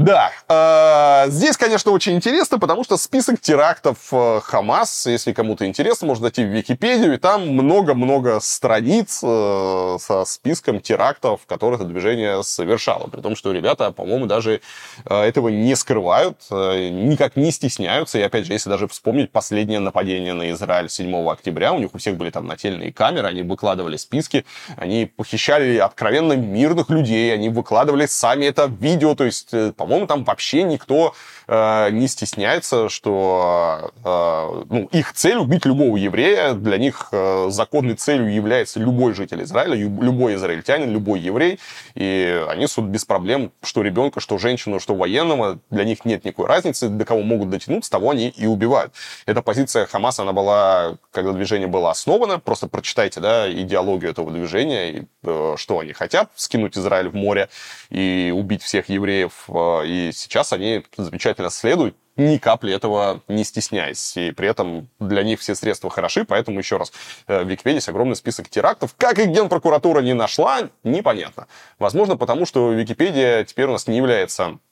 Да, 0.00 0.30
э, 0.48 1.30
здесь, 1.30 1.58
конечно, 1.58 1.92
очень 1.92 2.14
интересно, 2.14 2.58
потому 2.58 2.84
что 2.84 2.96
список 2.96 3.38
терактов 3.38 3.98
э, 4.12 4.40
Хамас, 4.42 5.04
если 5.04 5.34
кому-то 5.34 5.66
интересно, 5.66 6.06
можно 6.06 6.22
зайти 6.22 6.42
в 6.42 6.48
Википедию, 6.48 7.12
и 7.12 7.16
там 7.18 7.46
много-много 7.48 8.40
страниц 8.40 9.20
э, 9.22 9.98
со 10.00 10.24
списком 10.24 10.80
терактов, 10.80 11.42
которые 11.46 11.76
это 11.76 11.84
движение 11.84 12.42
совершало. 12.42 13.08
При 13.08 13.20
том, 13.20 13.36
что 13.36 13.52
ребята, 13.52 13.92
по-моему, 13.92 14.24
даже 14.24 14.62
этого 15.04 15.48
не 15.48 15.74
скрывают, 15.74 16.38
никак 16.50 17.36
не 17.36 17.50
стесняются. 17.50 18.18
И, 18.18 18.22
опять 18.22 18.46
же, 18.46 18.54
если 18.54 18.70
даже 18.70 18.88
вспомнить 18.88 19.30
последнее 19.30 19.80
нападение 19.80 20.32
на 20.32 20.50
Израиль 20.52 20.88
7 20.88 21.28
октября, 21.28 21.74
у 21.74 21.78
них 21.78 21.94
у 21.94 21.98
всех 21.98 22.16
были 22.16 22.30
там 22.30 22.46
нательные 22.46 22.90
камеры, 22.90 23.28
они 23.28 23.42
выкладывали 23.42 23.98
списки, 23.98 24.46
они 24.76 25.04
похищали 25.04 25.76
откровенно 25.76 26.32
мирных 26.32 26.88
людей, 26.88 27.34
они 27.34 27.50
выкладывали 27.50 28.06
сами 28.06 28.46
это 28.46 28.64
видео, 28.80 29.14
то 29.14 29.24
есть, 29.24 29.50
по 29.76 29.89
по-моему, 29.90 30.06
там 30.06 30.22
вообще 30.22 30.62
никто 30.62 31.16
не 31.50 32.06
стесняется, 32.06 32.88
что 32.88 33.92
э, 34.04 34.64
ну, 34.68 34.88
их 34.92 35.12
цель 35.14 35.36
убить 35.36 35.66
любого 35.66 35.96
еврея. 35.96 36.52
Для 36.54 36.78
них 36.78 37.08
э, 37.10 37.48
законной 37.50 37.94
целью 37.94 38.32
является 38.32 38.78
любой 38.78 39.14
житель 39.14 39.42
Израиля, 39.42 39.74
любой 39.74 40.36
израильтянин, 40.36 40.90
любой 40.90 41.20
еврей. 41.20 41.58
И 41.94 42.44
они 42.48 42.66
суд 42.68 42.84
без 42.84 43.04
проблем, 43.04 43.50
что 43.62 43.82
ребенка, 43.82 44.20
что 44.20 44.38
женщину, 44.38 44.78
что 44.78 44.94
военного. 44.94 45.58
Для 45.70 45.84
них 45.84 46.04
нет 46.04 46.24
никакой 46.24 46.46
разницы, 46.46 46.88
до 46.88 47.04
кого 47.04 47.22
могут 47.22 47.50
дотянуться, 47.50 47.90
того 47.90 48.10
они 48.10 48.28
и 48.28 48.46
убивают. 48.46 48.92
Эта 49.26 49.42
позиция 49.42 49.86
Хамаса, 49.86 50.22
она 50.22 50.32
была, 50.32 50.98
когда 51.10 51.32
движение 51.32 51.66
было 51.68 51.90
основано. 51.90 52.38
Просто 52.38 52.68
прочитайте 52.68 53.18
да, 53.18 53.50
идеологию 53.50 54.10
этого 54.12 54.30
движения, 54.30 54.90
и, 54.90 55.06
э, 55.24 55.54
что 55.56 55.80
они 55.80 55.92
хотят, 55.94 56.30
скинуть 56.36 56.78
Израиль 56.78 57.08
в 57.08 57.14
море 57.14 57.48
и 57.90 58.32
убить 58.34 58.62
всех 58.62 58.88
евреев 58.88 59.32
э, 59.48 59.80
и 59.86 60.12
сейчас 60.12 60.52
они 60.52 60.84
замечательно 60.96 61.39
следуют, 61.48 61.96
ни 62.16 62.36
капли 62.36 62.74
этого 62.74 63.22
не 63.28 63.44
стесняясь. 63.44 64.16
И 64.16 64.32
при 64.32 64.48
этом 64.48 64.88
для 64.98 65.22
них 65.22 65.40
все 65.40 65.54
средства 65.54 65.88
хороши, 65.88 66.24
поэтому, 66.24 66.58
еще 66.58 66.76
раз, 66.76 66.92
э, 67.26 67.42
в 67.42 67.48
Википедии 67.48 67.76
есть 67.76 67.88
огромный 67.88 68.16
список 68.16 68.48
терактов. 68.50 68.94
Как 68.98 69.18
их 69.18 69.28
Генпрокуратура 69.28 70.00
не 70.00 70.12
нашла, 70.12 70.68
непонятно. 70.84 71.46
Возможно, 71.78 72.16
потому 72.16 72.44
что 72.44 72.72
Википедия 72.72 73.44
теперь 73.44 73.66
у 73.66 73.72
нас 73.72 73.86
не 73.86 73.96
является 73.96 74.58
Э, 74.60 74.69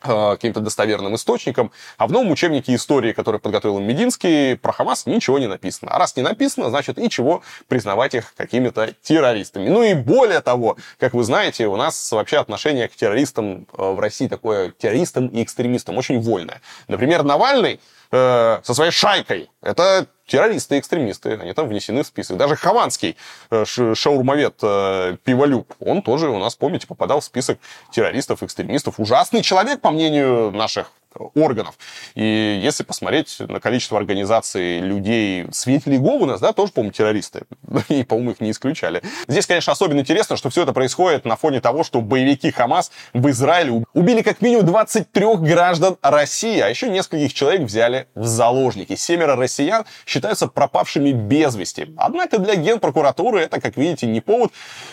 каким-то 0.00 0.60
достоверным 0.60 1.14
источником, 1.14 1.70
а 1.98 2.06
в 2.06 2.12
новом 2.12 2.30
учебнике 2.30 2.74
истории, 2.74 3.12
который 3.12 3.40
подготовил 3.40 3.78
Мединский, 3.78 4.56
про 4.56 4.72
Хамас 4.72 5.06
ничего 5.06 5.38
не 5.38 5.46
написано. 5.46 5.92
А 5.92 5.98
раз 5.98 6.16
не 6.16 6.22
написано, 6.22 6.70
значит 6.70 6.98
и 6.98 7.08
чего 7.08 7.42
признавать 7.68 8.14
их 8.14 8.34
какими-то 8.36 8.94
террористами. 9.02 9.68
Ну 9.68 9.82
и 9.82 9.94
более 9.94 10.40
того, 10.40 10.76
как 10.98 11.14
вы 11.14 11.24
знаете, 11.24 11.66
у 11.66 11.76
нас 11.76 12.10
вообще 12.12 12.38
отношение 12.38 12.88
к 12.88 12.96
террористам 12.96 13.66
э, 13.76 13.92
в 13.92 14.00
России 14.00 14.28
такое, 14.28 14.70
террористам 14.70 15.28
и 15.28 15.42
экстремистам 15.42 15.98
очень 15.98 16.20
вольное. 16.20 16.60
Например, 16.88 17.22
Навальный 17.22 17.80
э, 18.10 18.60
со 18.62 18.74
своей 18.74 18.90
шайкой, 18.90 19.50
это 19.62 20.06
террористы, 20.30 20.78
экстремисты, 20.78 21.34
они 21.34 21.52
там 21.52 21.68
внесены 21.68 22.02
в 22.02 22.06
список. 22.06 22.36
Даже 22.36 22.56
Хованский, 22.56 23.16
э, 23.50 23.64
шаурмовед 23.66 24.54
э, 24.62 25.16
Пиволюб, 25.24 25.74
он 25.80 26.02
тоже 26.02 26.28
у 26.28 26.38
нас, 26.38 26.54
помните, 26.54 26.86
попадал 26.86 27.20
в 27.20 27.24
список 27.24 27.58
террористов, 27.90 28.42
экстремистов. 28.42 29.00
Ужасный 29.00 29.42
человек, 29.42 29.80
по 29.80 29.90
мнению 29.90 30.52
наших 30.52 30.92
органов. 31.34 31.76
И 32.14 32.60
если 32.62 32.84
посмотреть 32.84 33.36
на 33.40 33.60
количество 33.60 33.98
организаций 33.98 34.80
людей, 34.80 35.46
свидетелей 35.52 35.98
ГОВ 35.98 36.22
у 36.22 36.26
нас, 36.26 36.40
да, 36.40 36.52
тоже, 36.52 36.72
по-моему, 36.72 36.92
террористы. 36.92 37.42
И, 37.88 38.04
по-моему, 38.04 38.32
их 38.32 38.40
не 38.40 38.50
исключали. 38.50 39.02
Здесь, 39.26 39.46
конечно, 39.46 39.72
особенно 39.72 40.00
интересно, 40.00 40.36
что 40.36 40.50
все 40.50 40.62
это 40.62 40.72
происходит 40.72 41.24
на 41.24 41.36
фоне 41.36 41.60
того, 41.60 41.84
что 41.84 42.00
боевики 42.00 42.50
Хамас 42.50 42.90
в 43.12 43.28
Израиле 43.30 43.84
убили 43.92 44.22
как 44.22 44.40
минимум 44.40 44.66
23 44.66 45.36
граждан 45.36 45.96
России, 46.02 46.60
а 46.60 46.68
еще 46.68 46.88
нескольких 46.88 47.34
человек 47.34 47.62
взяли 47.62 48.06
в 48.14 48.24
заложники. 48.26 48.94
Семеро 48.94 49.36
россиян 49.36 49.84
считаются 50.20 50.48
пропавшими 50.48 51.12
без 51.12 51.56
вести. 51.56 51.94
Однако 51.96 52.38
для 52.38 52.54
Генпрокуратуры 52.54 53.40
это, 53.40 53.58
как 53.58 53.78
видите, 53.78 54.06
не 54.06 54.20
повод 54.20 54.52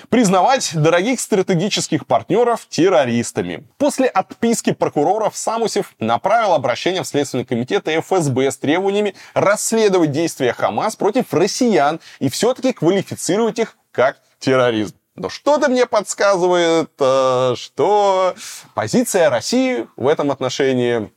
признавать 0.09 0.71
дорогих 0.73 1.19
стратегических 1.19 2.07
партнеров 2.07 2.65
террористами. 2.69 3.67
После 3.77 4.07
отписки 4.07 4.71
прокуроров 4.71 5.35
Самусев 5.35 5.93
направил 5.99 6.53
обращение 6.53 7.03
в 7.03 7.07
Следственный 7.07 7.43
комитет 7.43 7.89
и 7.89 7.99
ФСБ 7.99 8.49
с 8.49 8.57
требованиями 8.57 9.15
расследовать 9.33 10.11
действия 10.11 10.53
Хамас 10.53 10.95
против 10.95 11.33
россиян 11.33 11.99
и 12.19 12.29
все-таки 12.29 12.71
квалифицировать 12.71 13.59
их 13.59 13.75
как 13.91 14.17
терроризм. 14.39 14.95
Но 15.15 15.29
что-то 15.29 15.67
мне 15.67 15.87
подсказывает, 15.87 16.91
э, 16.99 17.55
что 17.57 18.35
позиция 18.75 19.29
России 19.29 19.87
в 19.97 20.07
этом 20.07 20.31
отношении 20.31 21.11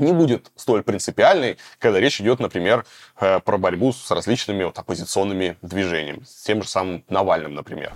не 0.00 0.12
будет 0.12 0.50
столь 0.56 0.82
принципиальной, 0.82 1.58
когда 1.78 2.00
речь 2.00 2.20
идет, 2.20 2.40
например, 2.40 2.84
э, 3.20 3.40
про 3.40 3.58
борьбу 3.58 3.92
с 3.92 4.10
различными 4.10 4.64
вот 4.64 4.78
оппозиционными 4.78 5.56
движениями, 5.62 6.22
с 6.26 6.44
тем 6.44 6.62
же 6.62 6.68
самым 6.68 7.04
Навальным, 7.08 7.54
например. 7.54 7.92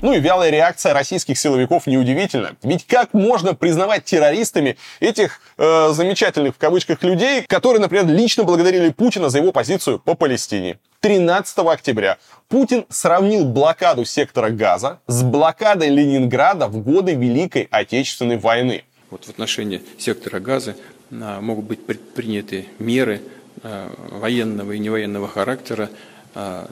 Ну 0.00 0.12
и 0.12 0.20
вялая 0.20 0.50
реакция 0.50 0.92
российских 0.92 1.38
силовиков 1.38 1.86
неудивительна. 1.86 2.56
Ведь 2.62 2.86
как 2.86 3.14
можно 3.14 3.54
признавать 3.54 4.04
террористами 4.04 4.76
этих 5.00 5.40
э, 5.56 5.88
замечательных 5.92 6.54
в 6.54 6.58
кавычках 6.58 7.02
людей, 7.02 7.42
которые, 7.48 7.80
например, 7.80 8.06
лично 8.06 8.44
благодарили 8.44 8.90
Путина 8.90 9.28
за 9.28 9.38
его 9.38 9.50
позицию 9.50 9.98
по 9.98 10.14
Палестине? 10.14 10.78
13 11.00 11.58
октября 11.58 12.18
Путин 12.48 12.84
сравнил 12.88 13.44
блокаду 13.44 14.04
сектора 14.04 14.50
Газа 14.50 15.00
с 15.06 15.22
блокадой 15.22 15.90
Ленинграда 15.90 16.66
в 16.66 16.78
годы 16.78 17.14
Великой 17.14 17.68
Отечественной 17.70 18.36
войны. 18.36 18.84
Вот 19.10 19.24
в 19.24 19.28
отношении 19.30 19.82
сектора 19.96 20.38
Газа 20.40 20.76
а, 21.10 21.40
могут 21.40 21.64
быть 21.64 21.84
предприняты 21.84 22.66
меры 22.78 23.22
а, 23.62 23.92
военного 24.10 24.72
и 24.72 24.78
невоенного 24.78 25.28
характера 25.28 25.90
а, 26.34 26.70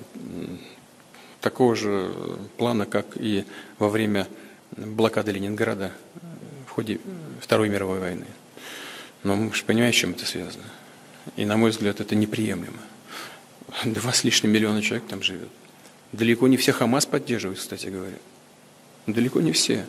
такого 1.41 1.74
же 1.74 2.12
плана, 2.57 2.87
как 2.87 3.07
и 3.16 3.45
во 3.78 3.89
время 3.89 4.26
блокады 4.76 5.32
Ленинграда 5.32 5.93
в 6.66 6.70
ходе 6.70 7.01
Второй 7.41 7.68
мировой 7.68 8.01
войны. 8.01 8.26
Но 9.22 9.34
мы 9.37 9.55
же 9.55 9.64
понимаем, 9.64 9.93
с 9.93 9.97
чем 9.97 10.11
это 10.11 10.26
связано. 10.26 10.64
И, 11.37 11.45
на 11.45 11.57
мой 11.57 11.70
взгляд, 11.70 12.01
это 12.01 12.14
неприемлемо. 12.14 12.78
Два 13.84 14.12
с 14.12 14.24
лишним 14.24 14.53
миллиона 14.53 14.82
человек 14.82 15.09
там 15.09 15.22
живет. 15.22 15.49
Далеко 16.12 16.47
не 16.49 16.57
все 16.57 16.72
Хамас 16.72 17.07
поддерживают, 17.07 17.59
кстати 17.59 17.89
говоря. 17.89 18.16
Далеко 19.07 19.41
не 19.41 19.53
все. 19.53 19.87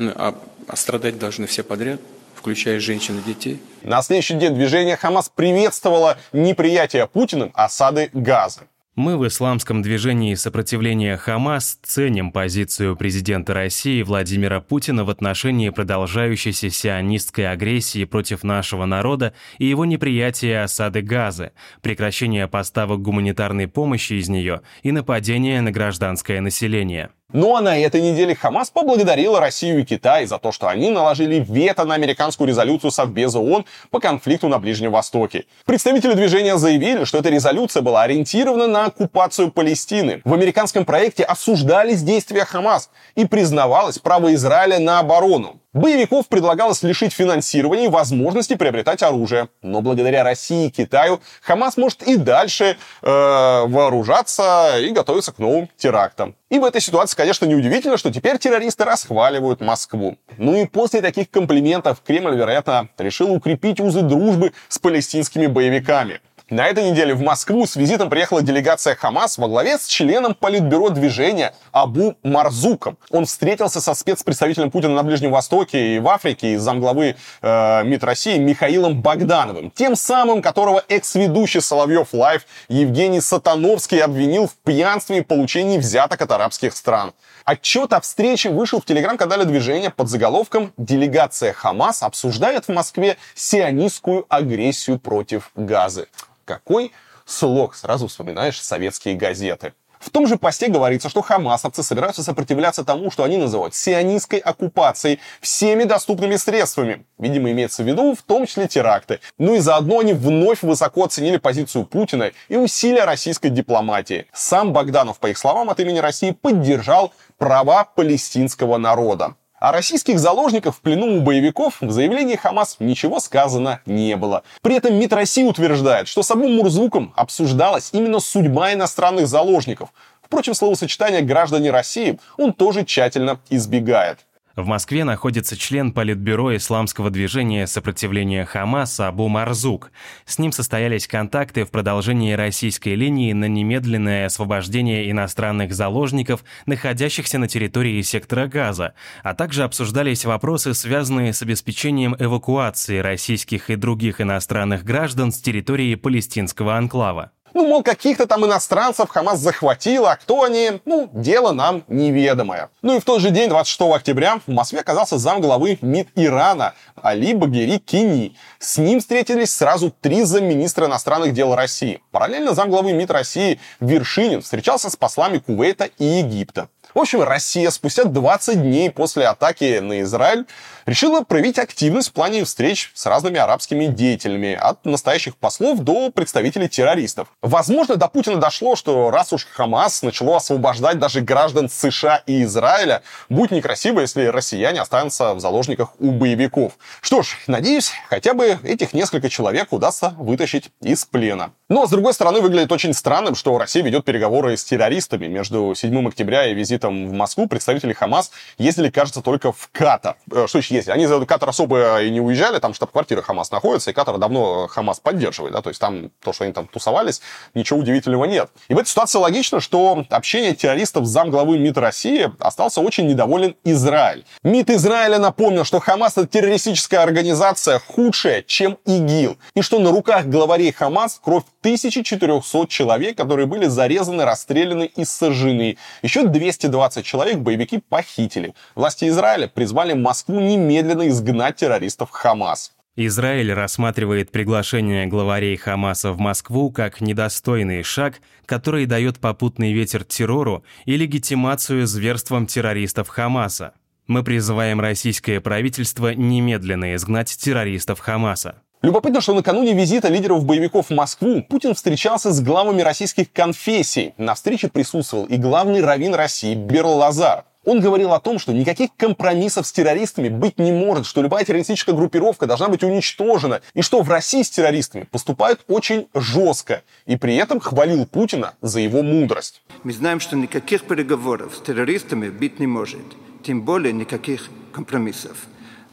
Ну, 0.00 0.12
а, 0.16 0.34
а 0.66 0.76
страдать 0.76 1.18
должны 1.18 1.46
все 1.46 1.62
подряд, 1.62 2.00
включая 2.34 2.80
женщин 2.80 3.18
и 3.18 3.22
детей. 3.22 3.60
На 3.82 4.00
следующий 4.00 4.32
день 4.32 4.54
движение 4.54 4.96
Хамас 4.96 5.28
приветствовало 5.28 6.16
неприятие 6.32 7.06
Путиным 7.06 7.50
осады 7.52 8.08
Газа. 8.14 8.62
Мы 8.96 9.18
в 9.18 9.26
исламском 9.26 9.82
движении 9.82 10.34
сопротивления 10.36 11.18
Хамас 11.18 11.78
ценим 11.82 12.32
позицию 12.32 12.96
президента 12.96 13.52
России 13.52 14.02
Владимира 14.02 14.62
Путина 14.62 15.04
в 15.04 15.10
отношении 15.10 15.68
продолжающейся 15.68 16.70
сионистской 16.70 17.50
агрессии 17.50 18.06
против 18.06 18.42
нашего 18.42 18.86
народа 18.86 19.34
и 19.58 19.66
его 19.66 19.84
неприятия 19.84 20.62
осады 20.62 21.02
Газы, 21.02 21.52
прекращения 21.82 22.48
поставок 22.48 23.02
гуманитарной 23.02 23.68
помощи 23.68 24.14
из 24.14 24.30
нее 24.30 24.62
и 24.82 24.92
нападения 24.92 25.60
на 25.60 25.70
гражданское 25.70 26.40
население. 26.40 27.10
Ну 27.32 27.54
а 27.54 27.60
на 27.60 27.78
этой 27.78 28.00
неделе 28.00 28.34
Хамас 28.34 28.70
поблагодарила 28.70 29.38
Россию 29.38 29.80
и 29.80 29.84
Китай 29.84 30.26
за 30.26 30.38
то, 30.38 30.50
что 30.50 30.66
они 30.66 30.90
наложили 30.90 31.44
вето 31.48 31.84
на 31.84 31.94
американскую 31.94 32.48
резолюцию 32.48 32.90
Совбеза 32.90 33.38
ООН 33.38 33.66
по 33.90 34.00
конфликту 34.00 34.48
на 34.48 34.58
Ближнем 34.58 34.90
Востоке. 34.90 35.44
Представители 35.64 36.14
движения 36.14 36.58
заявили, 36.58 37.04
что 37.04 37.18
эта 37.18 37.28
резолюция 37.28 37.82
была 37.82 38.02
ориентирована 38.02 38.66
на 38.66 38.86
оккупацию 38.86 39.52
Палестины. 39.52 40.22
В 40.24 40.34
американском 40.34 40.84
проекте 40.84 41.22
осуждались 41.22 42.02
действия 42.02 42.44
Хамас 42.44 42.90
и 43.14 43.24
признавалось 43.24 44.00
право 44.00 44.34
Израиля 44.34 44.80
на 44.80 44.98
оборону. 44.98 45.60
Боевиков 45.72 46.26
предлагалось 46.26 46.82
лишить 46.82 47.12
финансирования 47.12 47.84
и 47.84 47.88
возможности 47.88 48.56
приобретать 48.56 49.04
оружие. 49.04 49.50
Но 49.62 49.82
благодаря 49.82 50.24
России 50.24 50.66
и 50.66 50.70
Китаю 50.70 51.20
Хамас 51.42 51.76
может 51.76 52.02
и 52.02 52.16
дальше 52.16 52.76
э, 53.02 53.06
вооружаться 53.06 54.78
и 54.80 54.90
готовиться 54.90 55.30
к 55.30 55.38
новым 55.38 55.68
терактам. 55.76 56.34
И 56.48 56.58
в 56.58 56.64
этой 56.64 56.80
ситуации, 56.80 57.16
конечно, 57.16 57.46
неудивительно, 57.46 57.96
что 57.96 58.12
теперь 58.12 58.38
террористы 58.38 58.84
расхваливают 58.84 59.60
Москву. 59.60 60.18
Ну 60.38 60.56
и 60.56 60.66
после 60.66 61.02
таких 61.02 61.30
комплиментов 61.30 62.02
Кремль, 62.04 62.34
вероятно, 62.34 62.88
решил 62.98 63.32
укрепить 63.32 63.78
узы 63.78 64.02
дружбы 64.02 64.52
с 64.68 64.80
палестинскими 64.80 65.46
боевиками. 65.46 66.20
На 66.50 66.66
этой 66.66 66.90
неделе 66.90 67.14
в 67.14 67.20
Москву 67.20 67.64
с 67.64 67.76
визитом 67.76 68.10
приехала 68.10 68.42
делегация 68.42 68.96
Хамас 68.96 69.38
во 69.38 69.46
главе 69.46 69.78
с 69.78 69.86
членом 69.86 70.34
политбюро 70.34 70.88
движения 70.88 71.54
Абу 71.70 72.16
Марзуком. 72.24 72.98
Он 73.10 73.24
встретился 73.24 73.80
со 73.80 73.94
спецпредставителем 73.94 74.72
Путина 74.72 74.94
на 74.94 75.04
Ближнем 75.04 75.30
Востоке 75.30 75.94
и 75.94 76.00
в 76.00 76.08
Африке 76.08 76.54
и 76.54 76.56
замглавы 76.56 77.14
э, 77.40 77.84
МИД 77.84 78.02
России 78.02 78.38
Михаилом 78.38 79.00
Богдановым. 79.00 79.70
Тем 79.70 79.94
самым, 79.94 80.42
которого 80.42 80.82
экс-ведущий 80.88 81.60
Соловьев 81.60 82.08
Лайв 82.12 82.44
Евгений 82.68 83.20
Сатановский 83.20 84.02
обвинил 84.02 84.48
в 84.48 84.56
пьянстве 84.64 85.18
и 85.18 85.20
получении 85.20 85.78
взяток 85.78 86.20
от 86.20 86.32
арабских 86.32 86.76
стран. 86.76 87.12
Отчет 87.44 87.92
о 87.92 88.00
встрече 88.00 88.50
вышел 88.50 88.80
в 88.80 88.84
телеграм-канале 88.84 89.44
движения 89.44 89.90
под 89.90 90.08
заголовком 90.08 90.72
«Делегация 90.76 91.52
Хамас 91.52 92.02
обсуждает 92.02 92.64
в 92.64 92.70
Москве 92.70 93.18
сионистскую 93.36 94.26
агрессию 94.28 94.98
против 94.98 95.52
Газы». 95.54 96.08
Какой 96.50 96.90
слог? 97.26 97.76
Сразу 97.76 98.08
вспоминаешь 98.08 98.60
советские 98.60 99.14
газеты. 99.14 99.72
В 100.00 100.10
том 100.10 100.26
же 100.26 100.36
посте 100.36 100.66
говорится, 100.66 101.08
что 101.08 101.22
хамасовцы 101.22 101.84
собираются 101.84 102.24
сопротивляться 102.24 102.82
тому, 102.84 103.12
что 103.12 103.22
они 103.22 103.36
называют 103.36 103.76
сионистской 103.76 104.40
оккупацией 104.40 105.20
всеми 105.40 105.84
доступными 105.84 106.34
средствами. 106.34 107.06
Видимо, 107.18 107.52
имеется 107.52 107.84
в 107.84 107.86
виду 107.86 108.16
в 108.16 108.22
том 108.22 108.46
числе 108.46 108.66
теракты. 108.66 109.20
Ну 109.38 109.54
и 109.54 109.60
заодно 109.60 110.00
они 110.00 110.12
вновь 110.12 110.62
высоко 110.62 111.04
оценили 111.04 111.36
позицию 111.36 111.84
Путина 111.84 112.32
и 112.48 112.56
усилия 112.56 113.04
российской 113.04 113.50
дипломатии. 113.50 114.26
Сам 114.32 114.72
Богданов, 114.72 115.20
по 115.20 115.28
их 115.28 115.38
словам, 115.38 115.70
от 115.70 115.78
имени 115.78 115.98
России 115.98 116.32
поддержал 116.32 117.12
права 117.38 117.84
палестинского 117.84 118.76
народа. 118.76 119.36
О 119.60 119.72
российских 119.72 120.18
заложниках 120.18 120.74
в 120.74 120.80
плену 120.80 121.18
у 121.18 121.20
боевиков 121.20 121.82
в 121.82 121.90
заявлении 121.90 122.34
Хамас 122.34 122.76
ничего 122.78 123.20
сказано 123.20 123.82
не 123.84 124.16
было. 124.16 124.42
При 124.62 124.74
этом 124.74 124.94
МИД 124.94 125.12
России 125.12 125.44
утверждает, 125.44 126.08
что 126.08 126.22
самым 126.22 126.56
Мурзуком 126.56 127.12
обсуждалась 127.14 127.90
именно 127.92 128.20
судьба 128.20 128.72
иностранных 128.72 129.28
заложников. 129.28 129.90
Впрочем, 130.22 130.54
словосочетание 130.54 131.20
«граждане 131.20 131.70
России» 131.70 132.18
он 132.38 132.54
тоже 132.54 132.86
тщательно 132.86 133.38
избегает. 133.50 134.20
В 134.60 134.66
Москве 134.66 135.04
находится 135.04 135.56
член 135.56 135.90
Политбюро 135.90 136.54
исламского 136.54 137.08
движения 137.08 137.66
сопротивления 137.66 138.44
Хамаса 138.44 139.08
Абу 139.08 139.26
Марзук. 139.28 139.90
С 140.26 140.38
ним 140.38 140.52
состоялись 140.52 141.06
контакты 141.06 141.64
в 141.64 141.70
продолжении 141.70 142.34
российской 142.34 142.94
линии 142.94 143.32
на 143.32 143.46
немедленное 143.46 144.26
освобождение 144.26 145.10
иностранных 145.10 145.72
заложников, 145.72 146.44
находящихся 146.66 147.38
на 147.38 147.48
территории 147.48 148.02
сектора 148.02 148.48
Газа, 148.48 148.92
а 149.22 149.32
также 149.32 149.62
обсуждались 149.64 150.26
вопросы, 150.26 150.74
связанные 150.74 151.32
с 151.32 151.40
обеспечением 151.40 152.14
эвакуации 152.18 152.98
российских 152.98 153.70
и 153.70 153.76
других 153.76 154.20
иностранных 154.20 154.84
граждан 154.84 155.32
с 155.32 155.40
территории 155.40 155.94
палестинского 155.94 156.76
анклава. 156.76 157.32
Ну, 157.54 157.66
мол, 157.66 157.82
каких-то 157.82 158.26
там 158.26 158.44
иностранцев 158.44 159.08
Хамас 159.08 159.38
захватила, 159.40 160.12
а 160.12 160.16
кто 160.16 160.44
они, 160.44 160.80
ну, 160.84 161.10
дело 161.12 161.52
нам 161.52 161.84
неведомое. 161.88 162.70
Ну 162.82 162.96
и 162.96 163.00
в 163.00 163.04
тот 163.04 163.20
же 163.20 163.30
день, 163.30 163.48
26 163.48 163.80
октября, 163.92 164.40
в 164.46 164.50
Москве 164.50 164.80
оказался 164.80 165.18
замглавы 165.18 165.78
МИД 165.80 166.08
Ирана 166.14 166.74
Али 167.02 167.34
Багери 167.34 167.78
Кини. 167.78 168.36
С 168.58 168.78
ним 168.78 169.00
встретились 169.00 169.54
сразу 169.54 169.90
три 170.00 170.22
замминистра 170.22 170.86
иностранных 170.86 171.32
дел 171.32 171.54
России. 171.54 172.00
Параллельно 172.10 172.54
замглавы 172.54 172.92
МИД 172.92 173.10
России 173.10 173.60
Вершинин 173.80 174.42
встречался 174.42 174.90
с 174.90 174.96
послами 174.96 175.38
Кувейта 175.38 175.84
и 175.98 176.04
Египта. 176.04 176.68
В 176.94 176.98
общем, 176.98 177.22
Россия 177.22 177.70
спустя 177.70 178.04
20 178.04 178.62
дней 178.62 178.90
после 178.90 179.26
атаки 179.26 179.78
на 179.78 180.00
Израиль 180.00 180.46
решила 180.90 181.20
проявить 181.20 181.56
активность 181.60 182.08
в 182.08 182.12
плане 182.12 182.44
встреч 182.44 182.90
с 182.94 183.06
разными 183.06 183.38
арабскими 183.38 183.86
деятелями, 183.86 184.54
от 184.54 184.84
настоящих 184.84 185.36
послов 185.36 185.78
до 185.78 186.10
представителей 186.10 186.68
террористов. 186.68 187.28
Возможно, 187.42 187.94
до 187.94 188.08
Путина 188.08 188.36
дошло, 188.36 188.74
что 188.74 189.12
раз 189.12 189.32
уж 189.32 189.46
Хамас 189.46 190.02
начало 190.02 190.38
освобождать 190.38 190.98
даже 190.98 191.20
граждан 191.20 191.68
США 191.68 192.22
и 192.26 192.42
Израиля, 192.42 193.02
будет 193.28 193.52
некрасиво, 193.52 194.00
если 194.00 194.24
россияне 194.26 194.80
останутся 194.80 195.34
в 195.34 195.40
заложниках 195.40 195.90
у 196.00 196.10
боевиков. 196.10 196.72
Что 197.00 197.22
ж, 197.22 197.36
надеюсь, 197.46 197.92
хотя 198.08 198.34
бы 198.34 198.58
этих 198.64 198.92
несколько 198.92 199.28
человек 199.28 199.72
удастся 199.72 200.14
вытащить 200.18 200.70
из 200.82 201.04
плена. 201.04 201.52
Но, 201.68 201.86
с 201.86 201.90
другой 201.90 202.14
стороны, 202.14 202.40
выглядит 202.40 202.72
очень 202.72 202.94
странным, 202.94 203.36
что 203.36 203.56
Россия 203.56 203.84
ведет 203.84 204.04
переговоры 204.04 204.56
с 204.56 204.64
террористами. 204.64 205.28
Между 205.28 205.72
7 205.76 206.08
октября 206.08 206.46
и 206.48 206.54
визитом 206.54 207.08
в 207.08 207.12
Москву 207.12 207.46
представители 207.46 207.92
Хамас 207.92 208.32
ездили, 208.58 208.90
кажется, 208.90 209.22
только 209.22 209.52
в 209.52 209.68
Катар. 209.70 210.16
Э, 210.32 210.48
что 210.48 210.58
еще 210.58 210.79
ездили? 210.80 210.94
Они 210.94 211.06
за 211.06 211.24
Катар 211.24 211.48
особо 211.48 212.00
и 212.02 212.10
не 212.10 212.20
уезжали, 212.20 212.58
там 212.58 212.74
штаб-квартира 212.74 213.22
Хамас 213.22 213.50
находится, 213.50 213.90
и 213.90 213.94
Катар 213.94 214.18
давно 214.18 214.66
Хамас 214.66 215.00
поддерживает, 215.00 215.52
да, 215.52 215.62
то 215.62 215.70
есть 215.70 215.80
там 215.80 216.10
то, 216.22 216.32
что 216.32 216.44
они 216.44 216.52
там 216.52 216.66
тусовались, 216.66 217.20
ничего 217.54 217.78
удивительного 217.78 218.24
нет. 218.24 218.50
И 218.68 218.74
в 218.74 218.78
этой 218.78 218.88
ситуации 218.88 219.18
логично, 219.18 219.60
что 219.60 220.04
общение 220.10 220.54
террористов 220.54 221.06
с 221.06 221.08
замглавы 221.10 221.58
МИД 221.58 221.78
России 221.78 222.32
остался 222.40 222.80
очень 222.80 223.06
недоволен 223.06 223.54
Израиль. 223.64 224.24
МИД 224.42 224.70
Израиля 224.70 225.18
напомнил, 225.18 225.64
что 225.64 225.80
Хамас 225.80 226.16
это 226.16 226.26
террористическая 226.26 227.02
организация 227.02 227.78
худшая, 227.78 228.42
чем 228.42 228.78
ИГИЛ, 228.86 229.36
и 229.54 229.62
что 229.62 229.78
на 229.78 229.90
руках 229.90 230.26
главарей 230.26 230.72
Хамас 230.72 231.20
кровь 231.22 231.44
1400 231.60 232.66
человек, 232.68 233.16
которые 233.16 233.46
были 233.46 233.66
зарезаны, 233.66 234.24
расстреляны 234.24 234.90
и 234.96 235.04
сожжены. 235.04 235.76
Еще 236.02 236.24
220 236.24 237.04
человек 237.04 237.38
боевики 237.38 237.82
похитили. 237.88 238.54
Власти 238.74 239.08
Израиля 239.08 239.48
призвали 239.48 239.92
Москву 239.92 240.40
немедленно 240.40 240.69
изгнать 241.08 241.56
террористов 241.56 242.10
Хамас. 242.10 242.72
Израиль 242.96 243.52
рассматривает 243.52 244.30
приглашение 244.30 245.06
главарей 245.06 245.56
Хамаса 245.56 246.12
в 246.12 246.18
Москву 246.18 246.70
как 246.70 247.00
недостойный 247.00 247.82
шаг, 247.82 248.20
который 248.46 248.86
дает 248.86 249.20
попутный 249.20 249.72
ветер 249.72 250.04
террору 250.04 250.64
и 250.84 250.96
легитимацию 250.96 251.86
зверствам 251.86 252.46
террористов 252.46 253.08
Хамаса. 253.08 253.72
Мы 254.06 254.24
призываем 254.24 254.80
российское 254.80 255.40
правительство 255.40 256.12
немедленно 256.14 256.94
изгнать 256.96 257.36
террористов 257.38 258.00
Хамаса. 258.00 258.56
Любопытно, 258.82 259.20
что 259.20 259.34
накануне 259.34 259.74
визита 259.74 260.08
лидеров 260.08 260.44
боевиков 260.44 260.88
в 260.88 260.94
Москву 260.94 261.42
Путин 261.42 261.74
встречался 261.74 262.32
с 262.32 262.40
главами 262.40 262.80
российских 262.80 263.30
конфессий. 263.30 264.14
На 264.16 264.34
встрече 264.34 264.68
присутствовал 264.68 265.26
и 265.26 265.36
главный 265.36 265.82
раввин 265.82 266.14
России 266.14 266.54
Берл 266.54 266.96
Лазар. 266.96 267.44
Он 267.64 267.80
говорил 267.80 268.14
о 268.14 268.20
том, 268.20 268.38
что 268.38 268.52
никаких 268.52 268.90
компромиссов 268.96 269.66
с 269.66 269.72
террористами 269.72 270.30
быть 270.30 270.58
не 270.58 270.72
может, 270.72 271.04
что 271.04 271.20
любая 271.20 271.44
террористическая 271.44 271.94
группировка 271.94 272.46
должна 272.46 272.68
быть 272.68 272.82
уничтожена, 272.82 273.60
и 273.74 273.82
что 273.82 274.00
в 274.00 274.08
России 274.08 274.42
с 274.42 274.48
террористами 274.48 275.06
поступают 275.10 275.60
очень 275.68 276.08
жестко, 276.14 276.82
и 277.04 277.16
при 277.16 277.36
этом 277.36 277.60
хвалил 277.60 278.06
Путина 278.06 278.54
за 278.62 278.80
его 278.80 279.02
мудрость. 279.02 279.62
Мы 279.84 279.92
знаем, 279.92 280.20
что 280.20 280.36
никаких 280.36 280.84
переговоров 280.84 281.54
с 281.54 281.60
террористами 281.60 282.30
быть 282.30 282.60
не 282.60 282.66
может, 282.66 283.00
тем 283.42 283.60
более 283.62 283.92
никаких 283.92 284.48
компромиссов. 284.72 285.36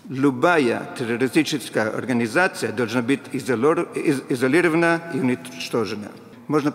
Любая 0.07 0.89
террористическая 0.97 1.89
организация 1.89 2.71
должна 2.71 3.01
быть 3.01 3.19
изолирована 3.33 5.01
и 5.13 5.17
уничтожена. 5.19 6.07
Можно 6.47 6.73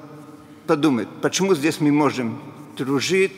подумать, 0.67 1.09
почему 1.23 1.55
здесь 1.55 1.81
мы 1.81 1.93
можем 1.93 2.43
дружить, 2.77 3.33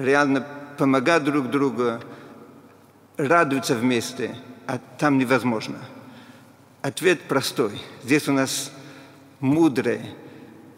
реально 0.00 0.46
помогать 0.78 1.24
друг 1.24 1.50
другу, 1.50 2.00
радоваться 3.16 3.74
вместе, 3.74 4.34
а 4.66 4.78
там 4.98 5.18
невозможно. 5.18 5.78
Ответ 6.82 7.20
простой. 7.22 7.80
Здесь 8.02 8.28
у 8.28 8.32
нас 8.32 8.72
мудрый 9.40 10.00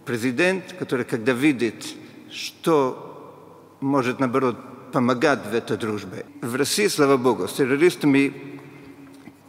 президент, 0.04 0.72
который, 0.78 1.04
когда 1.04 1.32
видит, 1.32 1.86
что 2.30 3.08
может, 3.80 4.18
наоборот, 4.20 4.56
помогать 4.92 5.46
в 5.46 5.54
этой 5.54 5.76
дружбе. 5.76 6.26
В 6.40 6.54
России, 6.54 6.86
слава 6.88 7.16
Богу, 7.16 7.48
с 7.48 7.54
террористами 7.54 8.60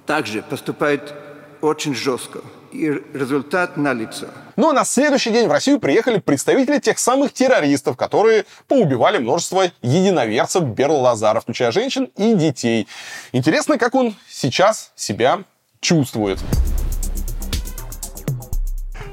также 0.06 0.42
поступают 0.42 1.14
очень 1.62 1.96
жестко. 1.96 2.42
И 2.74 2.90
результат 3.14 3.78
налицо. 3.78 4.28
Ну 4.56 4.70
а 4.70 4.74
на 4.74 4.84
следующий 4.84 5.30
день 5.30 5.48
в 5.48 5.52
Россию 5.52 5.80
приехали 5.80 6.18
представители 6.18 6.80
тех 6.80 6.98
самых 6.98 7.32
террористов, 7.32 7.98
которые 7.98 8.46
поубивали 8.68 9.20
множество 9.20 9.72
единоверцев 9.84 10.64
Берла 10.64 10.98
Лазара, 10.98 11.40
включая 11.40 11.72
женщин 11.72 12.10
и 12.18 12.34
детей. 12.34 12.88
Интересно, 13.32 13.78
как 13.78 13.94
он 13.94 14.16
сейчас 14.28 14.92
себя 14.96 15.44
чувствует. 15.82 16.40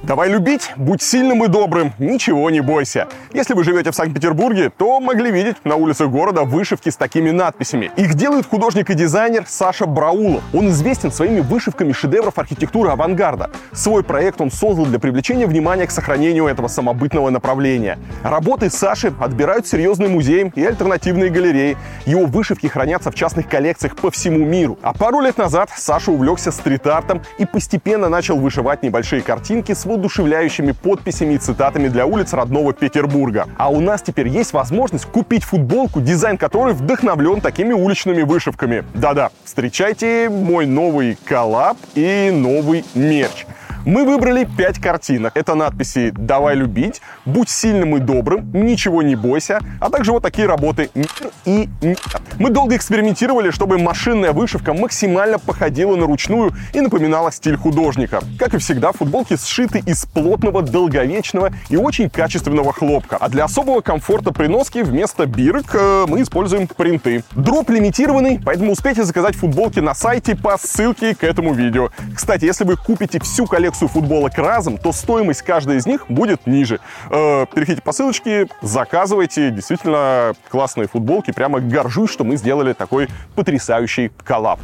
Давай 0.03 0.31
любить, 0.31 0.73
будь 0.77 1.03
сильным 1.03 1.45
и 1.45 1.49
добрым, 1.49 1.93
ничего 1.99 2.49
не 2.49 2.61
бойся. 2.61 3.07
Если 3.35 3.53
вы 3.53 3.65
живете 3.65 3.91
в 3.91 3.95
Санкт-Петербурге, 3.95 4.71
то 4.71 4.99
могли 4.99 5.31
видеть 5.31 5.57
на 5.65 5.77
улицах 5.77 6.09
города 6.09 6.45
вышивки 6.45 6.89
с 6.89 6.97
такими 6.97 7.31
надписями. 7.31 7.91
Их 7.97 8.15
делает 8.15 8.47
художник 8.47 8.89
и 8.89 8.95
дизайнер 8.95 9.45
Саша 9.47 9.85
Браулов. 9.85 10.43
Он 10.55 10.69
известен 10.69 11.13
своими 11.13 11.41
вышивками 11.41 11.93
шедевров 11.93 12.39
архитектуры 12.39 12.89
авангарда. 12.89 13.51
Свой 13.73 14.03
проект 14.03 14.41
он 14.41 14.51
создал 14.51 14.87
для 14.87 14.99
привлечения 14.99 15.47
внимания 15.47 15.87
к 15.87 15.91
сохранению 15.91 16.47
этого 16.47 16.69
самобытного 16.69 17.29
направления. 17.29 17.99
Работы 18.23 18.71
Саши 18.71 19.13
отбирают 19.21 19.67
серьезные 19.67 20.09
музеи 20.09 20.51
и 20.55 20.65
альтернативные 20.65 21.29
галереи. 21.29 21.77
Его 22.07 22.25
вышивки 22.25 22.69
хранятся 22.69 23.11
в 23.11 23.15
частных 23.15 23.51
коллекциях 23.51 23.97
по 23.97 24.11
всему 24.11 24.47
миру. 24.47 24.79
А 24.81 24.95
пару 24.95 25.21
лет 25.21 25.37
назад 25.37 25.69
Саша 25.77 26.11
увлекся 26.11 26.53
стрит-артом 26.53 27.21
и 27.37 27.45
постепенно 27.45 28.09
начал 28.09 28.39
вышивать 28.39 28.83
небольшие 28.83 29.21
картинки 29.21 29.75
с 29.75 29.90
воодушевляющими 29.91 30.71
подписями 30.71 31.35
и 31.35 31.39
цитатами 31.39 31.89
для 31.89 32.07
улиц 32.07 32.33
родного 32.33 32.73
Петербурга. 32.73 33.49
А 33.59 33.71
у 33.71 33.81
нас 33.81 34.03
теперь 34.03 34.29
есть 34.29 34.53
возможность 34.53 35.07
купить 35.07 35.43
футболку, 35.43 36.01
дизайн 36.01 36.39
которой 36.39 36.75
вдохновлен 36.75 37.41
такими 37.41 37.73
уличными 37.73 38.23
вышивками. 38.23 38.85
Да-да, 38.95 39.31
встречайте 39.45 40.29
мой 40.31 40.67
новый 40.67 41.19
коллаб 41.25 41.77
и 41.97 42.31
новый 42.33 42.85
мерч. 42.95 43.47
Мы 43.87 44.05
выбрали 44.05 44.45
5 44.45 44.79
картинок. 44.79 45.37
Это 45.37 45.55
надписи 45.55 46.13
«Давай 46.15 46.55
любить», 46.55 47.01
«Будь 47.25 47.49
сильным 47.49 47.97
и 47.97 48.01
добрым», 48.01 48.51
«Ничего 48.53 49.03
не 49.03 49.17
бойся», 49.17 49.61
а 49.81 49.89
также 49.89 50.13
вот 50.13 50.23
такие 50.23 50.47
работы 50.47 50.91
«Мир» 50.95 51.09
и 51.47 51.69
«Нет». 51.81 51.99
Мы 52.39 52.51
долго 52.51 52.77
экспериментировали, 52.77 53.51
чтобы 53.51 53.79
машинная 53.79 54.33
вышивка 54.33 54.75
максимально 54.75 55.39
походила 55.39 55.97
на 55.97 56.07
ручную 56.07 56.53
и 56.75 56.81
напоминала 56.81 57.33
стиль 57.33 57.57
художника. 57.57 58.21
Как 58.39 58.53
и 58.53 58.59
всегда, 58.59 58.93
футболки 58.93 59.37
сшиты 59.37 59.79
из 59.79 60.05
плотного, 60.05 60.61
долговечного 60.63 61.51
и 61.71 61.77
очень 61.77 62.11
качественного 62.11 62.75
хлопка. 62.75 63.17
А 63.19 63.29
для 63.31 63.45
особого 63.45 63.81
комфорта 63.81 64.33
при 64.33 64.47
носке 64.47 64.85
вместо 64.85 65.25
бирок 65.25 65.75
э, 65.75 66.05
мы 66.07 66.21
используем 66.21 66.67
принты. 66.67 67.25
Дроп 67.33 67.71
лимитированный, 67.71 68.41
поэтому 68.45 68.73
успейте 68.73 69.05
заказать 69.05 69.37
футболки 69.37 69.81
на 69.81 69.95
сайте 69.95 70.37
по 70.37 70.59
ссылке 70.59 71.15
к 71.15 71.25
этому 71.25 71.55
видео. 71.55 71.91
Кстати, 72.15 72.45
если 72.45 72.65
вы 72.65 72.77
купите 72.77 73.21
всю 73.21 73.47
коллекцию 73.47 73.70
коллекцию 73.71 73.89
футболок 73.89 74.37
разом, 74.37 74.79
то 74.79 74.93
стоимость 74.93 75.43
каждой 75.43 75.77
из 75.77 75.87
них 75.87 76.07
будет 76.09 76.47
ниже. 76.47 76.81
Э, 77.09 77.47
переходите 77.47 77.83
по 77.83 77.93
ссылочке, 77.93 78.49
заказывайте. 78.63 79.51
Действительно 79.51 80.33
классные 80.51 80.89
футболки. 80.89 81.31
Прямо 81.31 81.61
горжусь, 81.61 82.11
что 82.11 82.25
мы 82.25 82.37
сделали 82.37 82.73
такой 82.73 83.09
потрясающий 83.37 84.11
коллаб. 84.25 84.59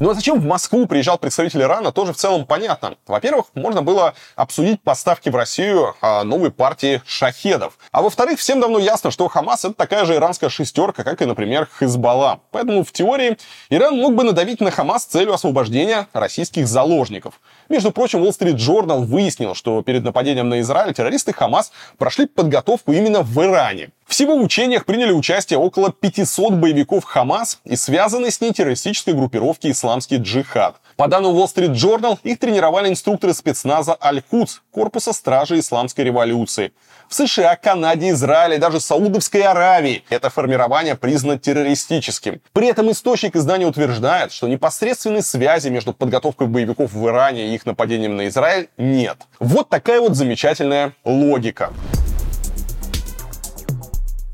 Ну 0.00 0.08
а 0.08 0.14
зачем 0.14 0.40
в 0.40 0.46
Москву 0.46 0.86
приезжал 0.86 1.18
представитель 1.18 1.60
Ирана, 1.60 1.92
тоже 1.92 2.14
в 2.14 2.16
целом 2.16 2.46
понятно. 2.46 2.96
Во-первых, 3.06 3.48
можно 3.52 3.82
было 3.82 4.14
обсудить 4.34 4.82
поставки 4.82 5.28
в 5.28 5.36
Россию 5.36 5.94
а, 6.00 6.24
новой 6.24 6.50
партии 6.50 7.02
шахедов. 7.04 7.78
А 7.92 8.00
во-вторых, 8.00 8.38
всем 8.38 8.60
давно 8.60 8.78
ясно, 8.78 9.10
что 9.10 9.28
Хамас 9.28 9.66
это 9.66 9.74
такая 9.74 10.06
же 10.06 10.14
иранская 10.14 10.48
шестерка, 10.48 11.04
как 11.04 11.20
и, 11.20 11.26
например, 11.26 11.68
Хизбалла. 11.78 12.40
Поэтому 12.50 12.82
в 12.82 12.92
теории 12.92 13.36
Иран 13.68 13.94
мог 13.94 14.14
бы 14.14 14.24
надавить 14.24 14.62
на 14.62 14.70
Хамас 14.70 15.02
с 15.02 15.06
целью 15.06 15.34
освобождения 15.34 16.08
российских 16.14 16.66
заложников. 16.66 17.38
Между 17.68 17.90
прочим, 17.90 18.24
Wall 18.24 18.30
Street 18.30 18.56
Journal 18.56 19.04
выяснил, 19.04 19.54
что 19.54 19.82
перед 19.82 20.02
нападением 20.02 20.48
на 20.48 20.60
Израиль 20.60 20.94
террористы 20.94 21.34
Хамас 21.34 21.72
прошли 21.98 22.24
подготовку 22.24 22.92
именно 22.92 23.20
в 23.20 23.38
Иране. 23.44 23.90
Всего 24.10 24.36
в 24.36 24.42
учениях 24.42 24.86
приняли 24.86 25.12
участие 25.12 25.60
около 25.60 25.92
500 25.92 26.54
боевиков 26.54 27.04
Хамас 27.04 27.60
и 27.64 27.76
связанной 27.76 28.32
с 28.32 28.40
ней 28.40 28.52
террористической 28.52 29.14
группировки 29.14 29.70
«Исламский 29.70 30.16
джихад». 30.16 30.80
По 30.96 31.06
данным 31.06 31.36
Wall 31.36 31.46
Street 31.46 31.74
Journal, 31.74 32.18
их 32.24 32.40
тренировали 32.40 32.88
инструкторы 32.88 33.34
спецназа 33.34 33.96
Аль-Кудс, 34.02 34.62
корпуса 34.72 35.12
стражи 35.12 35.60
исламской 35.60 36.04
революции. 36.04 36.72
В 37.08 37.14
США, 37.14 37.54
Канаде, 37.54 38.10
Израиле, 38.10 38.58
даже 38.58 38.80
Саудовской 38.80 39.42
Аравии 39.42 40.02
это 40.10 40.28
формирование 40.28 40.96
признано 40.96 41.38
террористическим. 41.38 42.40
При 42.52 42.66
этом 42.66 42.90
источник 42.90 43.36
издания 43.36 43.66
утверждает, 43.66 44.32
что 44.32 44.48
непосредственной 44.48 45.22
связи 45.22 45.68
между 45.68 45.92
подготовкой 45.92 46.48
боевиков 46.48 46.92
в 46.92 47.06
Иране 47.06 47.50
и 47.50 47.54
их 47.54 47.64
нападением 47.64 48.16
на 48.16 48.26
Израиль 48.26 48.70
нет. 48.76 49.18
Вот 49.38 49.68
такая 49.68 50.00
вот 50.00 50.16
замечательная 50.16 50.94
логика. 51.04 51.72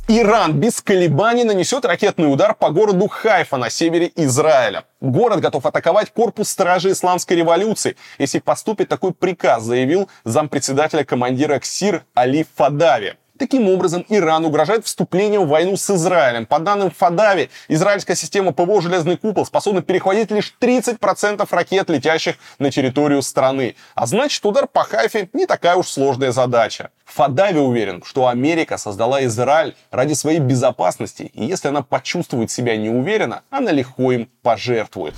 Иран 0.09 0.53
без 0.61 0.81
колебаний 0.81 1.43
нанесет 1.43 1.85
ракетный 1.85 2.33
удар 2.33 2.55
по 2.55 2.71
городу 2.71 3.09
Хайфа 3.09 3.57
на 3.57 3.71
севере 3.71 4.13
Израиля. 4.15 4.85
Город 5.01 5.41
готов 5.41 5.67
атаковать 5.67 6.13
корпус 6.13 6.49
стражи 6.49 6.93
исламской 6.93 7.37
революции, 7.37 7.97
если 8.17 8.39
поступит 8.39 8.89
такой 8.89 9.13
приказ, 9.13 9.65
заявил 9.65 10.09
зампредседателя 10.23 11.03
командира 11.03 11.59
КСИР 11.59 12.05
Али 12.15 12.47
Фадави. 12.55 13.17
Таким 13.39 13.69
образом, 13.69 14.05
Иран 14.09 14.45
угрожает 14.45 14.87
вступлением 14.87 15.45
в 15.45 15.49
войну 15.49 15.77
с 15.77 15.91
Израилем. 15.91 16.47
По 16.47 16.59
данным 16.59 16.91
Фадави, 16.91 17.51
израильская 17.69 18.15
система 18.15 18.53
ПВО 18.53 18.81
«Железный 18.81 19.17
купол» 19.17 19.45
способна 19.45 19.83
перехватить 19.83 20.31
лишь 20.31 20.55
30% 20.61 21.47
ракет, 21.51 21.91
летящих 21.91 22.37
на 22.59 22.71
территорию 22.71 23.21
страны. 23.23 23.77
А 23.95 24.07
значит, 24.07 24.45
удар 24.47 24.67
по 24.67 24.85
Хайфе 24.85 25.29
не 25.33 25.47
такая 25.47 25.77
уж 25.77 25.89
сложная 25.89 26.33
задача. 26.33 26.91
Фадави 27.05 27.59
уверен, 27.59 28.03
что 28.05 28.29
Америка 28.29 28.79
создала 28.79 29.25
Израиль 29.25 29.77
ради 29.91 30.15
своей 30.15 30.39
безопасности, 30.39 31.31
и 31.35 31.45
если 31.45 31.69
она 31.69 31.83
почувствует 31.83 32.51
себя 32.51 32.77
неуверенно, 32.77 33.43
она 33.51 33.71
легко 33.71 34.13
им 34.13 34.31
пожертвует. 34.43 35.15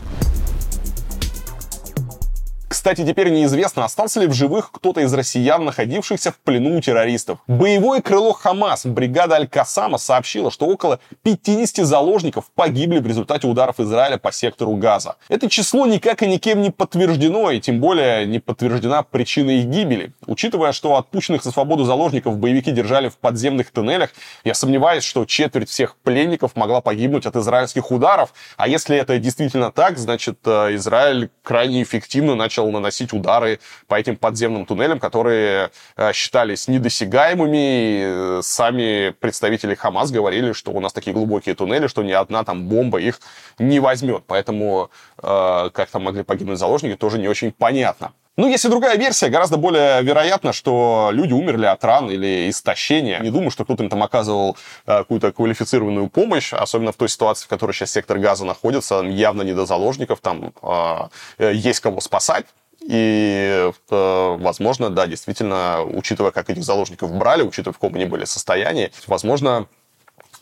Кстати, 2.78 3.04
теперь 3.04 3.30
неизвестно, 3.30 3.84
остался 3.84 4.20
ли 4.20 4.28
в 4.28 4.32
живых 4.32 4.70
кто-то 4.70 5.00
из 5.00 5.12
россиян, 5.12 5.64
находившихся 5.64 6.30
в 6.30 6.36
плену 6.36 6.78
у 6.78 6.80
террористов. 6.80 7.40
Боевое 7.48 8.00
крыло 8.00 8.32
Хамас, 8.32 8.86
бригада 8.86 9.34
Аль-Касама, 9.34 9.98
сообщила, 9.98 10.52
что 10.52 10.66
около 10.66 11.00
50 11.24 11.84
заложников 11.84 12.44
погибли 12.54 13.00
в 13.00 13.06
результате 13.08 13.48
ударов 13.48 13.80
Израиля 13.80 14.16
по 14.16 14.30
сектору 14.30 14.76
Газа. 14.76 15.16
Это 15.28 15.50
число 15.50 15.86
никак 15.86 16.22
и 16.22 16.28
никем 16.28 16.62
не 16.62 16.70
подтверждено, 16.70 17.50
и 17.50 17.60
тем 17.60 17.80
более 17.80 18.26
не 18.26 18.38
подтверждена 18.38 19.02
причина 19.02 19.50
их 19.50 19.64
гибели. 19.64 20.12
Учитывая, 20.28 20.70
что 20.70 20.96
отпущенных 20.98 21.42
со 21.42 21.50
свободу 21.50 21.82
заложников 21.82 22.38
боевики 22.38 22.70
держали 22.70 23.08
в 23.08 23.18
подземных 23.18 23.72
туннелях, 23.72 24.10
я 24.44 24.54
сомневаюсь, 24.54 25.02
что 25.02 25.24
четверть 25.24 25.68
всех 25.68 25.96
пленников 25.96 26.54
могла 26.54 26.80
погибнуть 26.80 27.26
от 27.26 27.34
израильских 27.34 27.90
ударов. 27.90 28.32
А 28.56 28.68
если 28.68 28.96
это 28.96 29.18
действительно 29.18 29.72
так, 29.72 29.98
значит, 29.98 30.38
э, 30.44 30.76
Израиль 30.76 31.30
крайне 31.42 31.82
эффективно 31.82 32.36
начал 32.36 32.67
наносить 32.70 33.12
удары 33.12 33.60
по 33.86 33.94
этим 33.94 34.16
подземным 34.16 34.66
туннелям, 34.66 34.98
которые 34.98 35.70
э, 35.96 36.12
считались 36.12 36.68
недосягаемыми. 36.68 37.58
И 37.58 38.42
сами 38.42 39.10
представители 39.10 39.74
Хамас 39.74 40.10
говорили, 40.10 40.52
что 40.52 40.72
у 40.72 40.80
нас 40.80 40.92
такие 40.92 41.12
глубокие 41.12 41.54
туннели, 41.54 41.86
что 41.86 42.02
ни 42.02 42.12
одна 42.12 42.44
там 42.44 42.68
бомба 42.68 43.00
их 43.00 43.20
не 43.58 43.80
возьмет. 43.80 44.24
Поэтому 44.26 44.90
э, 45.22 45.70
как 45.72 45.90
там 45.90 46.04
могли 46.04 46.22
погибнуть 46.22 46.58
заложники, 46.58 46.96
тоже 46.96 47.18
не 47.18 47.28
очень 47.28 47.52
понятно. 47.52 48.12
Ну, 48.38 48.46
если 48.46 48.68
другая 48.68 48.96
версия, 48.96 49.30
гораздо 49.30 49.56
более 49.56 50.00
вероятно, 50.00 50.52
что 50.52 51.08
люди 51.10 51.32
умерли 51.32 51.66
от 51.66 51.82
ран 51.84 52.08
или 52.08 52.48
истощения. 52.48 53.18
Не 53.18 53.32
думаю, 53.32 53.50
что 53.50 53.64
кто-то 53.64 53.82
им 53.82 53.90
там 53.90 54.00
оказывал 54.00 54.56
э, 54.86 54.98
какую-то 54.98 55.32
квалифицированную 55.32 56.08
помощь, 56.08 56.52
особенно 56.52 56.92
в 56.92 56.96
той 56.96 57.08
ситуации, 57.08 57.46
в 57.46 57.48
которой 57.48 57.72
сейчас 57.72 57.90
сектор 57.90 58.16
газа 58.16 58.44
находится, 58.44 59.00
явно 59.00 59.42
не 59.42 59.54
до 59.54 59.66
заложников, 59.66 60.20
там 60.20 60.52
э, 60.62 61.52
есть 61.52 61.80
кого 61.80 62.00
спасать. 62.00 62.46
И, 62.80 63.72
э, 63.90 64.36
возможно, 64.38 64.90
да, 64.90 65.08
действительно, 65.08 65.82
учитывая, 65.82 66.30
как 66.30 66.48
этих 66.48 66.62
заложников 66.62 67.12
брали, 67.12 67.42
учитывая, 67.42 67.72
в 67.72 67.78
каком 67.78 67.96
они 67.96 68.04
были 68.04 68.24
состоянии, 68.24 68.92
возможно, 69.08 69.66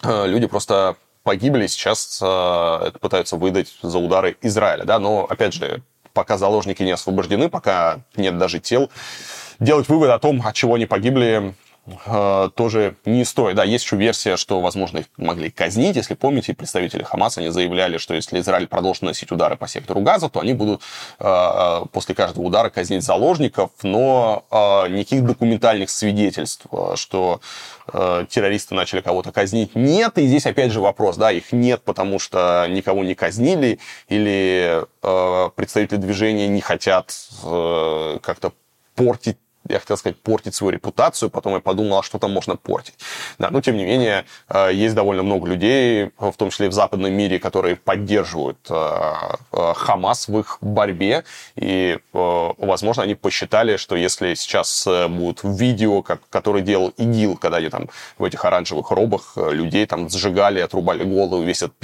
э, 0.03 0.26
люди 0.26 0.47
просто 0.47 0.97
погибли, 1.22 1.66
сейчас 1.66 2.20
э, 2.22 2.90
пытаются 3.01 3.36
выдать 3.36 3.74
за 3.80 3.99
удары 3.99 4.36
Израиля, 4.42 4.84
да, 4.84 4.99
но, 4.99 5.24
опять 5.24 5.55
же, 5.55 5.82
пока 6.17 6.39
заложники 6.39 6.83
не 6.83 6.93
освобождены, 6.93 7.51
пока 7.51 7.99
нет 8.17 8.39
даже 8.39 8.59
тел, 8.59 8.91
делать 9.61 9.87
вывод 9.89 10.11
о 10.11 10.19
том, 10.19 10.41
от 10.43 10.55
чего 10.55 10.75
они 10.75 10.87
погибли, 10.87 11.55
тоже 12.57 12.97
не 13.05 13.24
стоит. 13.24 13.57
Да, 13.57 13.64
есть 13.64 13.84
еще 13.84 13.97
версия, 13.97 14.37
что, 14.37 14.61
возможно, 14.61 14.99
их 14.99 15.07
могли 15.16 15.51
казнить. 15.51 15.97
Если 15.97 16.14
помните, 16.14 16.53
представители 16.55 17.03
Хамаса, 17.03 17.41
они 17.41 17.51
заявляли, 17.51 17.99
что 17.99 18.14
если 18.14 18.41
Израиль 18.41 18.66
продолжит 18.66 19.03
носить 19.03 19.30
удары 19.30 19.57
по 19.57 19.68
сектору 19.68 20.01
Газа, 20.01 20.28
то 20.28 20.41
они 20.41 20.53
будут 20.53 20.82
э, 21.20 21.80
после 21.93 22.14
каждого 22.14 22.45
удара 22.45 22.70
казнить 22.70 23.05
заложников, 23.05 23.70
но 23.82 24.45
э, 24.51 24.89
никаких 24.89 25.24
документальных 25.24 25.91
свидетельств, 25.91 26.66
э, 26.72 26.95
что 26.97 27.41
э, 27.93 28.26
террористы 28.28 28.74
начали 28.74 29.01
кого-то 29.01 29.32
казнить, 29.32 29.74
нет. 29.74 30.18
И 30.18 30.26
здесь, 30.26 30.47
опять 30.47 30.72
же, 30.72 30.80
вопрос, 30.80 31.16
да, 31.16 31.30
их 31.30 31.53
нет, 31.53 31.82
потому 31.82 32.18
что 32.18 32.66
никого 32.68 33.05
не 33.05 33.14
казнили, 33.14 33.78
или 34.09 34.82
э, 35.03 35.51
представители 35.55 35.99
движения 35.99 36.49
не 36.49 36.61
хотят 36.61 37.14
э, 37.45 38.18
как-то 38.22 38.53
портить 38.95 39.39
я 39.69 39.79
хотел 39.79 39.97
сказать, 39.97 40.17
портить 40.21 40.55
свою 40.55 40.73
репутацию, 40.73 41.31
потом 41.31 41.55
я 41.55 41.61
подумал, 41.61 41.99
а 41.99 42.03
что 42.03 42.19
там 42.19 42.33
можно 42.33 42.57
портить. 42.57 42.95
Да, 43.39 43.51
но 43.51 43.61
тем 43.61 43.77
не 43.77 43.85
менее, 43.85 44.25
э, 44.49 44.71
есть 44.73 44.95
довольно 44.95 45.23
много 45.23 45.47
людей, 45.49 46.11
в 46.19 46.33
том 46.33 46.51
числе 46.51 46.69
в 46.69 46.73
западном 46.73 47.12
мире, 47.12 47.39
которые 47.39 47.77
поддерживают 47.77 48.59
э, 48.69 49.12
э, 49.53 49.73
Хамас 49.75 50.29
в 50.29 50.39
их 50.39 50.59
борьбе, 50.61 51.25
и, 51.57 51.99
возможно, 52.12 53.03
они 53.03 53.14
посчитали, 53.14 53.77
что 53.77 53.97
если 53.97 54.35
сейчас 54.35 54.87
будут 55.09 55.41
видео, 55.43 56.03
как, 56.03 56.21
которые 56.31 56.62
делал 56.62 56.93
ИГИЛ, 56.97 57.37
когда 57.37 57.59
они 57.59 57.69
там 57.69 57.89
в 58.19 58.25
этих 58.25 58.45
оранжевых 58.45 58.91
робах 58.91 59.37
людей 59.37 59.87
там 59.87 60.09
сжигали, 60.09 60.61
отрубали 60.61 61.05
голову, 61.05 61.43
весь 61.43 61.62
этот 61.62 61.75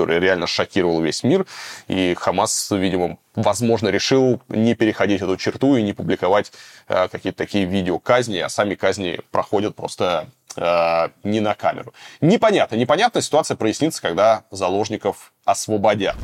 который 0.00 0.18
реально 0.18 0.46
шокировал 0.46 1.02
весь 1.02 1.22
мир, 1.22 1.46
и 1.86 2.14
Хамас, 2.18 2.70
видимо, 2.70 3.18
возможно, 3.34 3.88
решил 3.88 4.40
не 4.48 4.74
переходить 4.74 5.20
эту 5.20 5.36
черту 5.36 5.76
и 5.76 5.82
не 5.82 5.92
публиковать 5.92 6.52
э, 6.88 7.08
какие-то 7.08 7.36
такие 7.36 7.66
видео 7.66 7.98
казни, 7.98 8.38
а 8.38 8.48
сами 8.48 8.76
казни 8.76 9.20
проходят 9.30 9.76
просто 9.76 10.28
э, 10.56 11.08
не 11.22 11.40
на 11.40 11.54
камеру. 11.54 11.92
Непонятно. 12.22 12.76
Непонятная 12.76 13.20
ситуация 13.20 13.56
прояснится, 13.56 14.00
когда 14.00 14.44
заложников 14.50 15.32
освободят. 15.44 16.16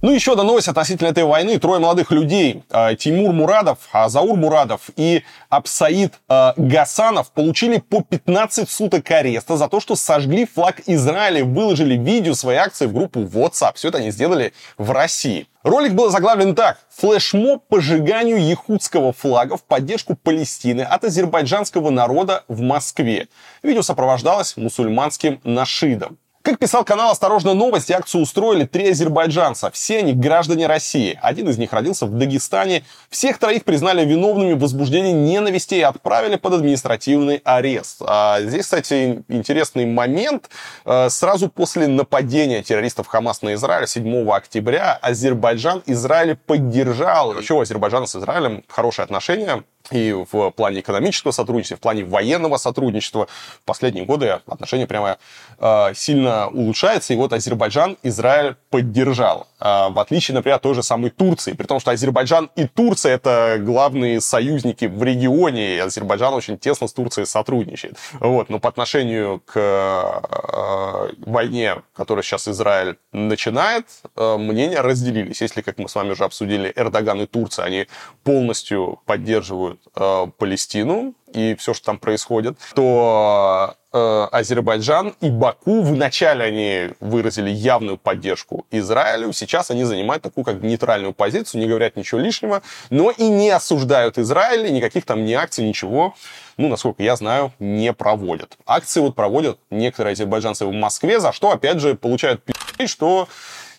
Ну, 0.00 0.12
еще 0.12 0.32
одна 0.32 0.44
новость 0.44 0.68
относительно 0.68 1.08
этой 1.08 1.24
войны. 1.24 1.58
Трое 1.58 1.80
молодых 1.80 2.12
людей, 2.12 2.62
э, 2.70 2.94
Тимур 2.94 3.32
Мурадов, 3.32 3.78
Заур 4.06 4.36
Мурадов 4.36 4.90
и 4.94 5.24
Абсаид 5.48 6.14
э, 6.28 6.52
Гасанов, 6.56 7.32
получили 7.32 7.78
по 7.78 8.02
15 8.02 8.70
суток 8.70 9.10
ареста 9.10 9.56
за 9.56 9.66
то, 9.68 9.80
что 9.80 9.96
сожгли 9.96 10.46
флаг 10.46 10.82
Израиля, 10.86 11.44
выложили 11.44 11.96
видео 11.96 12.34
своей 12.34 12.60
акции 12.60 12.86
в 12.86 12.92
группу 12.92 13.22
WhatsApp. 13.22 13.72
Все 13.74 13.88
это 13.88 13.98
они 13.98 14.12
сделали 14.12 14.52
в 14.76 14.92
России. 14.92 15.48
Ролик 15.64 15.94
был 15.94 16.10
заглавлен 16.10 16.54
так. 16.54 16.78
Флешмоб 16.96 17.66
по 17.66 17.80
сжиганию 17.80 18.40
якутского 18.40 19.12
флага 19.12 19.56
в 19.56 19.64
поддержку 19.64 20.14
Палестины 20.14 20.82
от 20.82 21.02
азербайджанского 21.02 21.90
народа 21.90 22.44
в 22.46 22.60
Москве. 22.60 23.26
Видео 23.64 23.82
сопровождалось 23.82 24.56
мусульманским 24.56 25.40
нашидом. 25.42 26.18
Как 26.48 26.58
писал 26.58 26.82
канал 26.82 27.10
«Осторожно, 27.10 27.52
новости», 27.52 27.92
акцию 27.92 28.22
устроили 28.22 28.64
три 28.64 28.88
азербайджанца. 28.88 29.70
Все 29.70 29.98
они 29.98 30.14
граждане 30.14 30.66
России. 30.66 31.18
Один 31.20 31.46
из 31.50 31.58
них 31.58 31.74
родился 31.74 32.06
в 32.06 32.16
Дагестане. 32.16 32.84
Всех 33.10 33.36
троих 33.36 33.64
признали 33.64 34.02
виновными 34.06 34.54
в 34.54 34.60
возбуждении 34.60 35.12
ненависти 35.12 35.74
и 35.74 35.82
отправили 35.82 36.36
под 36.36 36.54
административный 36.54 37.42
арест. 37.44 38.00
А 38.00 38.40
здесь, 38.40 38.62
кстати, 38.62 39.22
интересный 39.28 39.84
момент. 39.84 40.48
Э, 40.86 41.10
сразу 41.10 41.50
после 41.50 41.86
нападения 41.86 42.62
террористов 42.62 43.08
Хамас 43.08 43.42
на 43.42 43.52
Израиль 43.52 43.86
7 43.86 44.30
октября 44.30 44.98
Азербайджан 45.02 45.82
Израиль 45.84 46.34
поддержал. 46.34 47.34
Вообще 47.34 47.52
у 47.52 47.60
Азербайджана 47.60 48.06
с 48.06 48.16
Израилем 48.16 48.64
хорошие 48.68 49.04
отношения 49.04 49.64
и 49.90 50.12
в 50.30 50.50
плане 50.50 50.80
экономического 50.80 51.32
сотрудничества, 51.32 51.76
в 51.76 51.80
плане 51.80 52.04
военного 52.04 52.56
сотрудничества. 52.56 53.28
В 53.62 53.64
последние 53.64 54.04
годы 54.04 54.40
отношения 54.46 54.86
прямо 54.86 55.18
э, 55.58 55.94
сильно 55.94 56.48
улучшаются, 56.48 57.12
и 57.12 57.16
вот 57.16 57.32
Азербайджан 57.32 57.96
Израиль 58.02 58.56
поддержал. 58.70 59.46
Э, 59.60 59.88
в 59.90 59.98
отличие, 59.98 60.34
например, 60.34 60.56
от 60.56 60.62
той 60.62 60.74
же 60.74 60.82
самой 60.82 61.10
Турции. 61.10 61.52
При 61.52 61.66
том, 61.66 61.80
что 61.80 61.90
Азербайджан 61.90 62.50
и 62.56 62.66
Турция 62.66 63.14
это 63.14 63.56
главные 63.60 64.20
союзники 64.20 64.84
в 64.84 65.02
регионе, 65.02 65.76
и 65.76 65.78
Азербайджан 65.78 66.34
очень 66.34 66.58
тесно 66.58 66.88
с 66.88 66.92
Турцией 66.92 67.26
сотрудничает. 67.26 67.96
Вот. 68.20 68.48
Но 68.48 68.58
по 68.58 68.68
отношению 68.68 69.40
к 69.44 69.56
э, 69.56 71.12
войне, 71.18 71.76
которую 71.94 72.22
сейчас 72.22 72.48
Израиль 72.48 72.96
начинает, 73.12 73.86
э, 74.16 74.36
мнения 74.36 74.80
разделились. 74.80 75.40
Если, 75.40 75.62
как 75.62 75.78
мы 75.78 75.88
с 75.88 75.94
вами 75.94 76.10
уже 76.10 76.24
обсудили, 76.24 76.72
Эрдоган 76.74 77.20
и 77.22 77.26
Турция, 77.26 77.64
они 77.64 77.86
полностью 78.24 79.00
поддерживают 79.06 79.77
э, 79.94 80.26
Палестину 80.38 81.14
и 81.32 81.54
все, 81.56 81.74
что 81.74 81.86
там 81.86 81.98
происходит, 81.98 82.56
то 82.74 83.74
э, 83.92 84.28
Азербайджан 84.32 85.14
и 85.20 85.30
Баку 85.30 85.82
вначале 85.82 86.44
они 86.44 86.90
выразили 87.00 87.50
явную 87.50 87.98
поддержку 87.98 88.66
Израилю, 88.70 89.32
сейчас 89.32 89.70
они 89.70 89.84
занимают 89.84 90.22
такую 90.22 90.44
как 90.44 90.62
нейтральную 90.62 91.12
позицию, 91.12 91.60
не 91.60 91.66
говорят 91.66 91.96
ничего 91.96 92.20
лишнего, 92.20 92.62
но 92.90 93.10
и 93.10 93.28
не 93.28 93.50
осуждают 93.50 94.18
Израиль, 94.18 94.72
никаких 94.72 95.04
там 95.04 95.24
ни 95.24 95.32
акций, 95.32 95.66
ничего, 95.66 96.14
ну, 96.56 96.68
насколько 96.68 97.02
я 97.02 97.16
знаю, 97.16 97.52
не 97.58 97.92
проводят. 97.92 98.56
Акции 98.66 99.00
вот 99.00 99.14
проводят 99.14 99.58
некоторые 99.70 100.12
азербайджанцы 100.12 100.66
в 100.66 100.72
Москве, 100.72 101.20
за 101.20 101.32
что, 101.32 101.50
опять 101.50 101.80
же, 101.80 101.94
получают 101.94 102.42
пи***, 102.42 102.86
что 102.86 103.28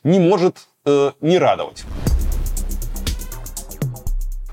не 0.03 0.19
может 0.19 0.57
э, 0.85 1.11
не 1.21 1.37
радовать. 1.37 1.83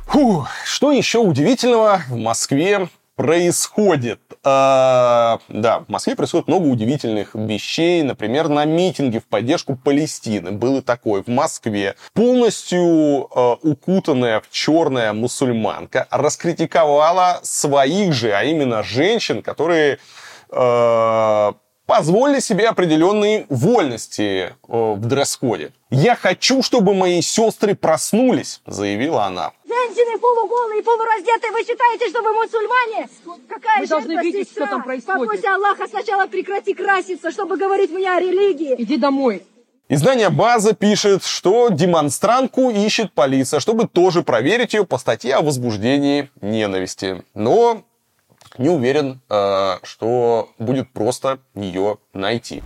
Фух, 0.06 0.48
что 0.76 0.92
еще 0.92 1.20
удивительного 1.20 2.02
в 2.06 2.16
Москве 2.16 2.90
происходит? 3.14 4.20
А, 4.44 5.38
да, 5.48 5.78
в 5.78 5.88
Москве 5.88 6.14
происходит 6.14 6.48
много 6.48 6.66
удивительных 6.66 7.34
вещей. 7.34 8.02
Например, 8.02 8.50
на 8.50 8.66
митинге 8.66 9.20
в 9.20 9.24
поддержку 9.24 9.74
Палестины 9.74 10.52
было 10.52 10.82
такое 10.82 11.22
в 11.22 11.28
Москве. 11.28 11.94
Полностью 12.12 13.26
а, 13.34 13.54
укутанная 13.62 14.42
в 14.42 14.50
черная 14.50 15.14
мусульманка 15.14 16.08
раскритиковала 16.10 17.40
своих 17.42 18.12
же, 18.12 18.32
а 18.32 18.44
именно 18.44 18.82
женщин, 18.82 19.40
которые 19.40 19.98
а, 20.50 21.54
позволили 21.86 22.40
себе 22.40 22.68
определенные 22.68 23.46
вольности 23.48 24.50
э, 24.50 24.52
в 24.68 25.00
дресс-коде. 25.06 25.72
«Я 25.88 26.16
хочу, 26.16 26.62
чтобы 26.62 26.94
мои 26.94 27.22
сестры 27.22 27.74
проснулись», 27.74 28.60
заявила 28.66 29.24
она. 29.24 29.52
Женщины 29.66 30.18
полуголые, 30.18 30.82
полураздетые, 30.82 31.50
вы 31.52 31.60
считаете, 31.64 32.08
что 32.08 32.22
вы 32.22 32.32
мусульмане? 32.34 33.08
Какая 33.48 33.80
Вы 33.80 33.86
должны 33.88 34.22
видеть, 34.22 34.48
сестра? 34.48 34.66
что 34.66 34.74
там 34.76 34.82
происходит. 34.84 35.20
Побойся 35.20 35.54
Аллаха, 35.54 35.88
сначала 35.88 36.26
прекрати 36.28 36.72
краситься, 36.72 37.32
чтобы 37.32 37.56
говорить 37.56 37.90
мне 37.90 38.08
о 38.10 38.20
религии. 38.20 38.76
Иди 38.78 38.96
домой. 38.96 39.42
Издание 39.88 40.30
«База» 40.30 40.74
пишет, 40.74 41.24
что 41.24 41.68
демонстрантку 41.68 42.70
ищет 42.70 43.12
полиция, 43.12 43.60
чтобы 43.60 43.86
тоже 43.88 44.22
проверить 44.22 44.74
ее 44.74 44.84
по 44.84 44.98
статье 44.98 45.34
о 45.34 45.42
возбуждении 45.42 46.30
ненависти. 46.40 47.24
Но 47.34 47.82
не 48.58 48.68
уверен, 48.68 49.20
э, 49.28 49.78
что 49.82 50.48
будет 50.58 50.92
просто 50.92 51.38
ее 51.54 51.98
найти. 52.12 52.62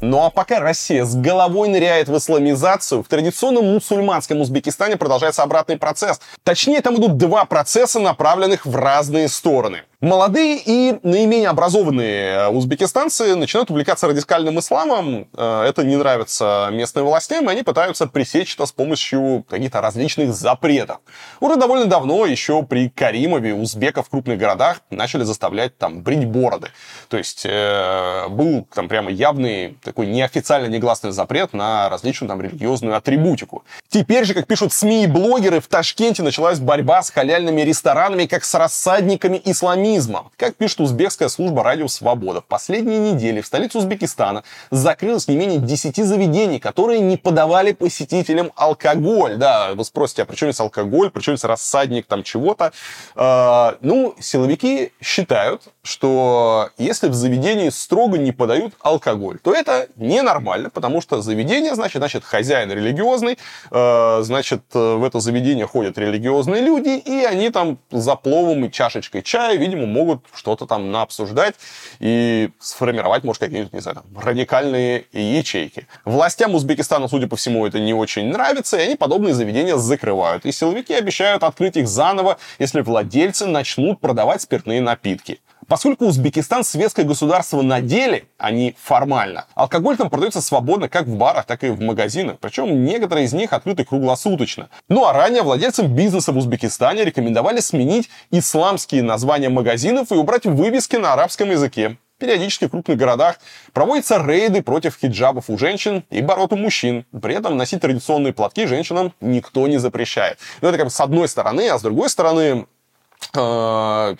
Ну 0.00 0.24
а 0.24 0.30
пока 0.30 0.60
Россия 0.60 1.04
с 1.04 1.14
головой 1.14 1.68
ныряет 1.68 2.08
в 2.08 2.16
исламизацию, 2.16 3.02
в 3.02 3.08
традиционном 3.08 3.74
мусульманском 3.74 4.40
Узбекистане 4.40 4.96
продолжается 4.96 5.42
обратный 5.42 5.76
процесс. 5.76 6.20
Точнее, 6.42 6.80
там 6.80 6.96
идут 6.96 7.18
два 7.18 7.44
процесса, 7.44 8.00
направленных 8.00 8.64
в 8.64 8.74
разные 8.74 9.28
стороны. 9.28 9.82
Молодые 10.00 10.58
и 10.64 10.98
наименее 11.02 11.50
образованные 11.50 12.48
узбекистанцы 12.48 13.36
начинают 13.36 13.70
увлекаться 13.70 14.08
радикальным 14.08 14.58
исламом. 14.58 15.28
Э, 15.36 15.64
это 15.68 15.84
не 15.84 15.94
нравится 15.96 16.70
местным 16.72 17.04
властям, 17.04 17.50
и 17.50 17.52
они 17.52 17.62
пытаются 17.62 18.06
пресечь 18.06 18.54
это 18.54 18.64
с 18.64 18.72
помощью 18.72 19.44
каких-то 19.46 19.82
различных 19.82 20.32
запретов. 20.32 21.00
Уже 21.38 21.56
довольно 21.56 21.84
давно, 21.84 22.24
еще 22.24 22.62
при 22.62 22.88
Каримове, 22.88 23.52
узбеков 23.52 24.06
в 24.06 24.10
крупных 24.10 24.38
городах 24.38 24.80
начали 24.88 25.22
заставлять 25.22 25.76
там 25.76 26.02
брить 26.02 26.24
бороды. 26.24 26.68
То 27.10 27.18
есть 27.18 27.42
э, 27.44 28.26
был 28.28 28.66
там 28.74 28.88
прямо 28.88 29.10
явный 29.10 29.76
такой 29.84 30.06
неофициально 30.06 30.68
негласный 30.68 31.12
запрет 31.12 31.52
на 31.52 31.90
различную 31.90 32.30
там 32.30 32.40
религиозную 32.40 32.96
атрибутику. 32.96 33.64
Теперь 33.90 34.24
же, 34.24 34.32
как 34.32 34.46
пишут 34.46 34.72
СМИ 34.72 35.04
и 35.04 35.06
блогеры, 35.06 35.60
в 35.60 35.66
Ташкенте 35.66 36.22
началась 36.22 36.58
борьба 36.58 37.02
с 37.02 37.10
халяльными 37.10 37.60
ресторанами, 37.60 38.24
как 38.24 38.44
с 38.44 38.54
рассадниками 38.54 39.42
исламистов 39.44 39.89
экстремизма. 39.90 40.30
Как 40.36 40.56
пишет 40.56 40.80
узбекская 40.80 41.28
служба 41.28 41.62
радио 41.62 41.88
«Свобода», 41.88 42.40
в 42.40 42.44
последние 42.44 42.98
недели 42.98 43.40
в 43.40 43.46
столице 43.46 43.78
Узбекистана 43.78 44.44
закрылось 44.70 45.28
не 45.28 45.36
менее 45.36 45.58
10 45.58 45.96
заведений, 45.96 46.58
которые 46.58 47.00
не 47.00 47.16
подавали 47.16 47.72
посетителям 47.72 48.52
алкоголь. 48.56 49.36
Да, 49.36 49.74
вы 49.74 49.84
спросите, 49.84 50.22
а 50.22 50.24
при 50.24 50.36
чем 50.36 50.50
здесь 50.50 50.60
алкоголь, 50.60 51.10
при 51.10 51.20
чем 51.20 51.36
здесь 51.36 51.44
рассадник 51.44 52.06
там 52.06 52.22
чего-то? 52.22 52.72
Э, 53.16 53.76
ну, 53.80 54.14
силовики 54.20 54.92
считают, 55.02 55.62
что 55.82 56.70
если 56.76 57.08
в 57.08 57.14
заведении 57.14 57.70
строго 57.70 58.18
не 58.18 58.32
подают 58.32 58.74
алкоголь, 58.80 59.38
то 59.42 59.52
это 59.52 59.88
ненормально, 59.96 60.70
потому 60.70 61.00
что 61.00 61.22
заведение, 61.22 61.74
значит, 61.74 61.96
значит 61.96 62.24
хозяин 62.24 62.70
религиозный, 62.70 63.38
э, 63.70 64.20
значит, 64.22 64.62
в 64.72 65.04
это 65.04 65.20
заведение 65.20 65.66
ходят 65.66 65.96
религиозные 65.96 66.62
люди, 66.62 66.98
и 66.98 67.24
они 67.24 67.50
там 67.50 67.78
за 67.90 68.14
пловом 68.16 68.64
и 68.66 68.70
чашечкой 68.70 69.22
чая, 69.22 69.56
видимо, 69.56 69.86
могут 69.86 70.24
что-то 70.34 70.66
там 70.66 70.90
наобсуждать 70.90 71.54
и 71.98 72.50
сформировать, 72.58 73.24
может, 73.24 73.40
какие-нибудь, 73.40 73.72
не 73.72 73.80
знаю, 73.80 73.96
там, 74.02 74.22
радикальные 74.22 75.06
ячейки. 75.12 75.86
Властям 76.04 76.54
Узбекистана, 76.54 77.08
судя 77.08 77.26
по 77.26 77.36
всему, 77.36 77.66
это 77.66 77.80
не 77.80 77.94
очень 77.94 78.26
нравится, 78.26 78.76
и 78.76 78.82
они 78.82 78.96
подобные 78.96 79.34
заведения 79.34 79.76
закрывают. 79.76 80.44
И 80.44 80.52
силовики 80.52 80.92
обещают 80.92 81.42
открыть 81.42 81.76
их 81.76 81.88
заново, 81.88 82.38
если 82.58 82.80
владельцы 82.82 83.46
начнут 83.46 84.00
продавать 84.00 84.42
спиртные 84.42 84.80
напитки. 84.80 85.40
Поскольку 85.70 86.06
Узбекистан 86.06 86.64
светское 86.64 87.04
государство 87.04 87.62
на 87.62 87.80
деле, 87.80 88.24
а 88.38 88.50
не 88.50 88.74
формально, 88.82 89.46
алкоголь 89.54 89.96
там 89.96 90.10
продается 90.10 90.40
свободно 90.40 90.88
как 90.88 91.06
в 91.06 91.16
барах, 91.16 91.46
так 91.46 91.62
и 91.62 91.68
в 91.68 91.80
магазинах. 91.80 92.38
Причем 92.40 92.84
некоторые 92.84 93.26
из 93.26 93.32
них 93.32 93.52
открыты 93.52 93.84
круглосуточно. 93.84 94.68
Ну 94.88 95.04
а 95.04 95.12
ранее 95.12 95.42
владельцам 95.42 95.94
бизнеса 95.94 96.32
в 96.32 96.38
Узбекистане 96.38 97.04
рекомендовали 97.04 97.60
сменить 97.60 98.10
исламские 98.32 99.04
названия 99.04 99.48
магазинов 99.48 100.10
и 100.10 100.16
убрать 100.16 100.44
вывески 100.44 100.96
на 100.96 101.12
арабском 101.12 101.52
языке. 101.52 101.98
Периодически 102.18 102.64
в 102.64 102.70
крупных 102.70 102.98
городах 102.98 103.36
проводятся 103.72 104.20
рейды 104.20 104.62
против 104.64 104.98
хиджабов 105.00 105.48
у 105.50 105.56
женщин 105.56 106.02
и 106.10 106.20
бород 106.20 106.52
у 106.52 106.56
мужчин. 106.56 107.06
При 107.22 107.36
этом 107.36 107.56
носить 107.56 107.80
традиционные 107.80 108.32
платки 108.32 108.66
женщинам 108.66 109.12
никто 109.20 109.68
не 109.68 109.78
запрещает. 109.78 110.38
Но 110.62 110.68
это 110.68 110.78
как 110.78 110.88
бы 110.88 110.90
с 110.90 111.00
одной 111.00 111.28
стороны, 111.28 111.68
а 111.68 111.78
с 111.78 111.82
другой 111.82 112.10
стороны, 112.10 112.66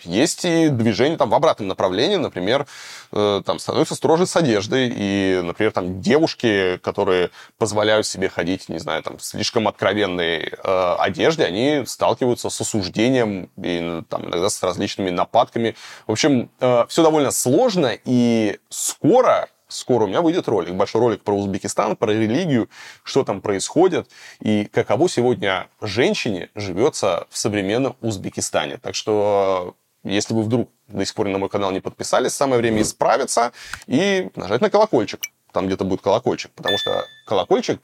есть 0.05 0.45
и 0.45 0.69
движение 0.69 1.17
там 1.19 1.31
в 1.31 1.35
обратном 1.35 1.69
направлении, 1.69 2.17
например, 2.17 2.67
э, 3.13 3.43
там 3.45 3.59
становятся 3.59 3.95
строже 3.95 4.27
с 4.27 4.37
одеждой, 4.37 4.93
и, 4.95 5.41
например, 5.43 5.73
там 5.73 6.01
девушки, 6.01 6.79
которые 6.79 7.31
позволяют 7.59 8.07
себе 8.07 8.29
ходить, 8.29 8.69
не 8.69 8.79
знаю, 8.79 9.03
там, 9.03 9.19
в 9.19 9.25
слишком 9.25 9.67
откровенной 9.67 10.53
э, 10.53 10.95
одежде, 10.99 11.45
они 11.45 11.85
сталкиваются 11.87 12.51
с 12.51 12.61
осуждением 12.61 13.51
и 13.57 14.03
там 14.09 14.27
иногда 14.27 14.49
с 14.49 14.63
различными 14.63 15.11
нападками. 15.11 15.75
В 16.07 16.13
общем, 16.13 16.51
э, 16.61 16.85
все 16.89 17.03
довольно 17.03 17.33
сложно, 17.33 17.93
и 18.05 18.59
скоро 18.69 19.49
скоро 19.71 20.05
у 20.05 20.07
меня 20.07 20.21
выйдет 20.21 20.49
ролик, 20.49 20.75
большой 20.75 21.01
ролик 21.01 21.23
про 21.23 21.35
Узбекистан, 21.35 21.97
про 21.97 22.13
религию, 22.13 22.69
что 23.03 23.25
там 23.25 23.41
происходит 23.41 24.09
и 24.41 24.67
каково 24.67 25.09
сегодня 25.09 25.69
женщине 25.81 26.51
живется 26.55 27.27
в 27.31 27.39
современном 27.39 27.97
Узбекистане. 28.01 28.77
Так 28.77 28.95
что, 28.95 29.75
если 30.05 30.35
вы 30.35 30.43
вдруг 30.43 30.71
до 30.89 31.05
сих 31.05 31.15
пор 31.15 31.29
на 31.29 31.39
мой 31.39 31.49
канал 31.49 31.71
не 31.71 31.81
подписались, 31.81 32.33
самое 32.33 32.61
время 32.61 32.83
исправиться 32.83 33.53
и 33.87 34.31
нажать 34.35 34.61
на 34.61 34.71
колокольчик. 34.71 35.21
Там 35.53 35.67
где-то 35.67 35.85
будет 35.85 36.01
колокольчик, 36.01 36.51
потому 36.53 36.79
что 36.79 37.05
колокольчик 37.27 37.81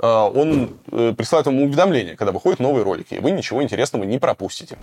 э, 0.00 0.06
он 0.06 0.78
э, 0.90 1.14
присылает 1.16 1.46
вам 1.46 1.62
уведомления, 1.62 2.16
когда 2.16 2.32
выходят 2.32 2.60
новые 2.60 2.84
ролики, 2.84 3.14
и 3.14 3.18
вы 3.18 3.30
ничего 3.30 3.62
интересного 3.62 4.04
не 4.04 4.18
пропустите. 4.18 4.76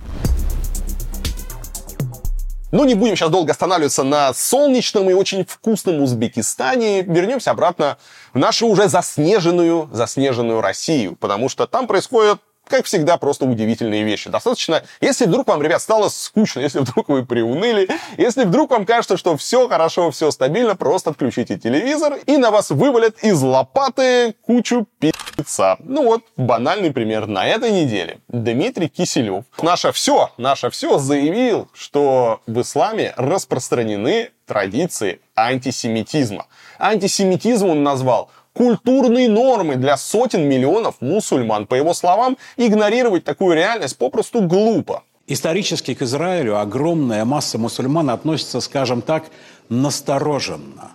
Но 2.73 2.85
не 2.85 2.95
будем 2.95 3.15
сейчас 3.15 3.29
долго 3.29 3.51
останавливаться 3.51 4.01
на 4.01 4.33
солнечном 4.33 5.07
и 5.07 5.13
очень 5.13 5.45
вкусном 5.45 6.01
Узбекистане. 6.01 7.03
Вернемся 7.03 7.51
обратно 7.51 7.99
в 8.33 8.39
нашу 8.39 8.65
уже 8.65 8.89
заснеженную, 8.89 9.87
заснеженную 9.93 10.59
Россию, 10.59 11.15
потому 11.15 11.49
что 11.49 11.67
там 11.67 11.85
происходит 11.85 12.39
как 12.67 12.85
всегда, 12.85 13.17
просто 13.17 13.45
удивительные 13.45 14.03
вещи. 14.03 14.29
Достаточно, 14.29 14.83
если 15.01 15.25
вдруг 15.25 15.47
вам, 15.49 15.61
ребят, 15.61 15.81
стало 15.81 16.07
скучно, 16.09 16.61
если 16.61 16.79
вдруг 16.79 17.09
вы 17.09 17.25
приуныли, 17.25 17.89
если 18.17 18.45
вдруг 18.45 18.71
вам 18.71 18.85
кажется, 18.85 19.17
что 19.17 19.35
все 19.37 19.67
хорошо, 19.67 20.11
все 20.11 20.31
стабильно, 20.31 20.75
просто 20.75 21.11
отключите 21.11 21.59
телевизор, 21.59 22.17
и 22.25 22.37
на 22.37 22.51
вас 22.51 22.71
вывалят 22.71 23.21
из 23.21 23.41
лопаты 23.41 24.33
кучу 24.41 24.87
пицца. 25.35 25.77
Ну 25.79 26.03
вот, 26.05 26.23
банальный 26.37 26.91
пример. 26.91 27.27
На 27.27 27.47
этой 27.47 27.71
неделе 27.71 28.19
Дмитрий 28.27 28.87
Киселев, 28.87 29.45
наше 29.61 29.91
все, 29.91 30.31
наше 30.37 30.69
все, 30.69 30.97
заявил, 30.97 31.67
что 31.73 32.41
в 32.47 32.61
исламе 32.61 33.13
распространены 33.17 34.31
традиции 34.45 35.19
антисемитизма. 35.35 36.45
Антисемитизм 36.79 37.67
он 37.67 37.83
назвал 37.83 38.29
культурные 38.53 39.29
нормы 39.29 39.75
для 39.75 39.97
сотен 39.97 40.47
миллионов 40.47 40.95
мусульман. 41.01 41.65
По 41.67 41.75
его 41.75 41.93
словам, 41.93 42.37
игнорировать 42.57 43.23
такую 43.23 43.55
реальность 43.55 43.97
попросту 43.97 44.41
глупо. 44.41 45.03
Исторически 45.25 45.93
к 45.93 46.01
Израилю 46.01 46.59
огромная 46.59 47.23
масса 47.25 47.57
мусульман 47.57 48.09
относится, 48.09 48.59
скажем 48.59 49.01
так, 49.01 49.23
настороженно. 49.69 50.91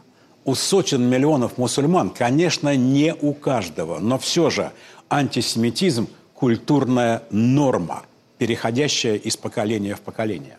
У 0.48 0.54
сотен 0.54 1.02
миллионов 1.02 1.58
мусульман, 1.58 2.08
конечно, 2.08 2.74
не 2.74 3.14
у 3.14 3.34
каждого, 3.34 3.98
но 3.98 4.18
все 4.18 4.48
же 4.48 4.72
антисемитизм– 5.10 6.08
культурная 6.34 7.22
норма, 7.30 8.04
переходящая 8.38 9.16
из 9.16 9.36
поколения 9.36 9.94
в 9.94 10.00
поколение. 10.00 10.56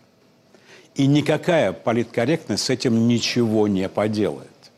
И 0.94 1.08
никакая 1.08 1.72
политкорректность 1.72 2.66
с 2.66 2.70
этим 2.70 3.08
ничего 3.08 3.68
не 3.68 3.90
поделает. 3.90 4.72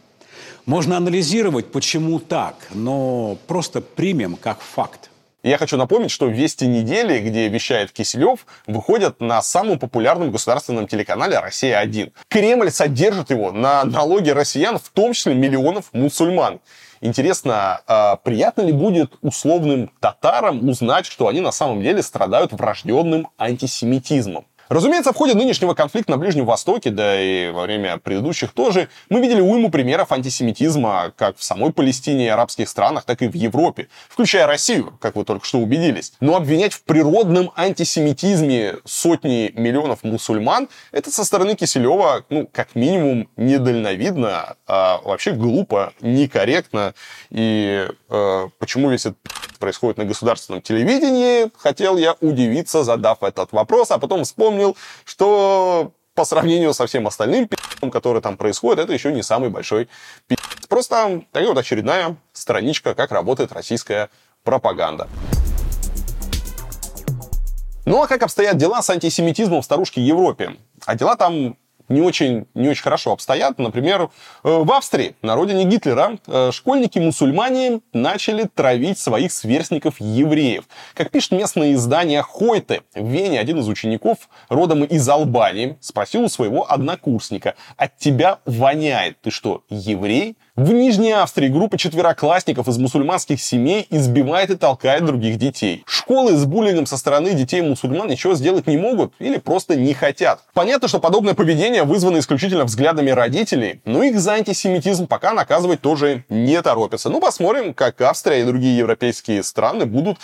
Можно 0.66 0.95
анализировать, 0.95 1.74
почему 1.74 2.18
так, 2.22 2.70
но 2.74 3.38
просто 3.47 3.82
примем 3.82 4.38
как 4.38 4.62
факт. 4.62 5.11
Я 5.43 5.57
хочу 5.57 5.75
напомнить, 5.75 6.11
что 6.11 6.27
«Вести 6.27 6.67
недели», 6.67 7.19
где 7.19 7.47
вещает 7.47 7.91
Киселев, 7.91 8.45
выходят 8.67 9.19
на 9.19 9.41
самом 9.41 9.79
популярном 9.79 10.29
государственном 10.29 10.87
телеканале 10.87 11.39
«Россия-1». 11.39 12.11
Кремль 12.27 12.69
содержит 12.69 13.31
его 13.31 13.51
на 13.51 13.83
налоги 13.83 14.29
россиян, 14.29 14.77
в 14.77 14.89
том 14.89 15.13
числе 15.13 15.33
миллионов 15.33 15.85
мусульман. 15.93 16.59
Интересно, 17.03 17.81
а 17.87 18.17
приятно 18.17 18.61
ли 18.61 18.71
будет 18.71 19.13
условным 19.21 19.91
татарам 19.99 20.69
узнать, 20.69 21.07
что 21.07 21.27
они 21.27 21.41
на 21.41 21.51
самом 21.51 21.81
деле 21.81 22.03
страдают 22.03 22.53
врожденным 22.53 23.27
антисемитизмом? 23.39 24.45
Разумеется, 24.72 25.11
в 25.11 25.17
ходе 25.17 25.34
нынешнего 25.34 25.74
конфликта 25.74 26.11
на 26.11 26.17
Ближнем 26.17 26.45
Востоке, 26.45 26.91
да 26.91 27.22
и 27.22 27.51
во 27.51 27.63
время 27.63 27.97
предыдущих 27.97 28.53
тоже, 28.53 28.88
мы 29.09 29.19
видели 29.19 29.41
уйму 29.41 29.69
примеров 29.69 30.13
антисемитизма 30.13 31.11
как 31.17 31.38
в 31.38 31.43
самой 31.43 31.74
Палестине 31.74 32.28
и 32.28 32.30
арабских 32.30 32.69
странах, 32.69 33.03
так 33.03 33.22
и 33.22 33.28
в 33.28 33.36
Европе, 33.36 33.89
включая 34.07 34.47
Россию, 34.47 34.97
как 35.01 35.17
вы 35.17 35.26
только 35.26 35.45
что 35.45 35.59
убедились. 35.59 36.13
Но 36.22 36.38
обвинять 36.38 36.72
в 36.72 36.84
природном 36.84 37.51
антисемитизме 37.57 38.78
сотни 38.86 39.51
миллионов 39.53 40.05
мусульман, 40.05 40.69
это 40.93 41.11
со 41.11 41.26
стороны 41.26 41.55
Киселева, 41.55 42.24
ну, 42.30 42.47
как 42.49 42.74
минимум, 42.74 43.28
недальновидно, 43.36 44.55
а 44.67 45.01
вообще 45.03 45.34
глупо, 45.34 45.91
некорректно. 45.99 46.93
И 47.30 47.89
э, 48.09 48.47
почему 48.57 48.89
весь 48.89 49.05
этот 49.05 49.17
происходит 49.62 49.97
на 49.97 50.03
государственном 50.03 50.62
телевидении, 50.62 51.49
хотел 51.57 51.95
я 51.95 52.18
удивиться, 52.20 52.84
задав 52.84 53.24
этот 53.24 53.53
вопрос, 53.53 53.91
а 53.91 53.97
потом 53.97 54.26
вспомнил, 54.26 54.76
что 55.05 55.93
по 56.14 56.26
сравнению 56.26 56.74
со 56.74 56.86
всем 56.88 57.07
остальным 57.07 57.47
пи***ом, 57.47 57.89
который 57.89 58.22
там 58.22 58.36
происходит, 58.36 58.84
это 58.84 58.91
еще 58.91 59.14
не 59.14 59.24
самый 59.24 59.49
большой 59.49 59.88
пи***. 60.28 60.36
Просто 60.68 61.22
такая 61.32 61.47
вот 61.47 61.57
очередная 61.57 62.18
страничка, 62.34 62.93
как 62.93 63.12
работает 63.12 63.53
российская 63.53 64.09
пропаганда. 64.43 65.07
Ну 67.86 68.01
а 68.01 68.07
как 68.07 68.24
обстоят 68.24 68.57
дела 68.57 68.82
с 68.82 68.89
антисемитизмом 68.89 69.62
в 69.62 69.66
старушке 69.66 70.01
Европе? 70.01 70.57
А 70.86 70.95
дела 70.95 71.16
там 71.16 71.57
не 71.91 72.01
очень, 72.01 72.47
не 72.53 72.69
очень 72.69 72.83
хорошо 72.83 73.11
обстоят. 73.11 73.59
Например, 73.59 74.09
в 74.43 74.71
Австрии, 74.71 75.15
на 75.21 75.35
родине 75.35 75.65
Гитлера, 75.65 76.17
школьники-мусульмане 76.51 77.81
начали 77.93 78.49
травить 78.53 78.97
своих 78.97 79.31
сверстников 79.31 79.99
евреев. 79.99 80.65
Как 80.93 81.11
пишет 81.11 81.31
местное 81.31 81.73
издание 81.73 82.21
Хойте, 82.21 82.81
в 82.95 83.07
Вене 83.07 83.39
один 83.39 83.59
из 83.59 83.67
учеников, 83.67 84.17
родом 84.49 84.83
из 84.83 85.07
Албании, 85.07 85.77
спросил 85.79 86.23
у 86.23 86.29
своего 86.29 86.71
однокурсника, 86.71 87.55
от 87.77 87.97
тебя 87.97 88.39
воняет, 88.45 89.19
ты 89.21 89.31
что, 89.31 89.63
еврей? 89.69 90.37
В 90.58 90.74
Нижней 90.74 91.14
Австрии 91.14 91.47
группа 91.47 91.78
четвероклассников 91.78 92.68
из 92.68 92.78
мусульманских 92.78 93.41
семей 93.41 93.88
избивает 93.89 94.49
и 94.49 94.58
толкает 94.58 95.06
других 95.06 95.38
детей. 95.38 95.82
Школы 95.88 96.34
с 96.36 96.43
буллингом 96.43 96.86
со 96.86 96.97
стороны 96.97 97.34
детей-мусульман 97.34 98.10
ничего 98.10 98.36
сделать 98.36 98.68
не 98.68 98.76
могут 98.76 99.14
или 99.20 99.38
просто 99.38 99.78
не 99.78 99.93
хотят. 99.93 100.41
Понятно, 100.54 100.89
что 100.89 100.99
подобное 100.99 101.36
поведение 101.36 101.84
вызвано 101.84 102.20
исключительно 102.20 102.66
взглядами 102.66 103.12
родителей, 103.12 103.80
но 103.86 104.04
их 104.04 104.20
за 104.20 104.34
антисемитизм 104.34 105.08
пока 105.08 105.32
наказывать 105.32 105.80
тоже 105.80 106.26
не 106.28 106.62
торопятся. 106.62 107.10
Ну, 107.10 107.22
посмотрим, 107.22 107.74
как 107.74 108.02
Австрия 108.02 108.41
и 108.41 108.43
другие 108.43 108.78
европейские 108.78 109.43
страны 109.43 109.86
будут 109.86 110.18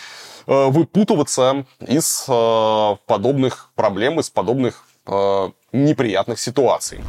э, 0.46 0.66
выпутываться 0.66 1.66
из 1.80 2.26
э, 2.28 2.96
подобных 3.06 3.72
проблем, 3.76 4.20
из 4.20 4.30
подобных 4.30 4.84
э, 5.06 5.52
неприятных 5.72 6.38
ситуаций. 6.38 7.00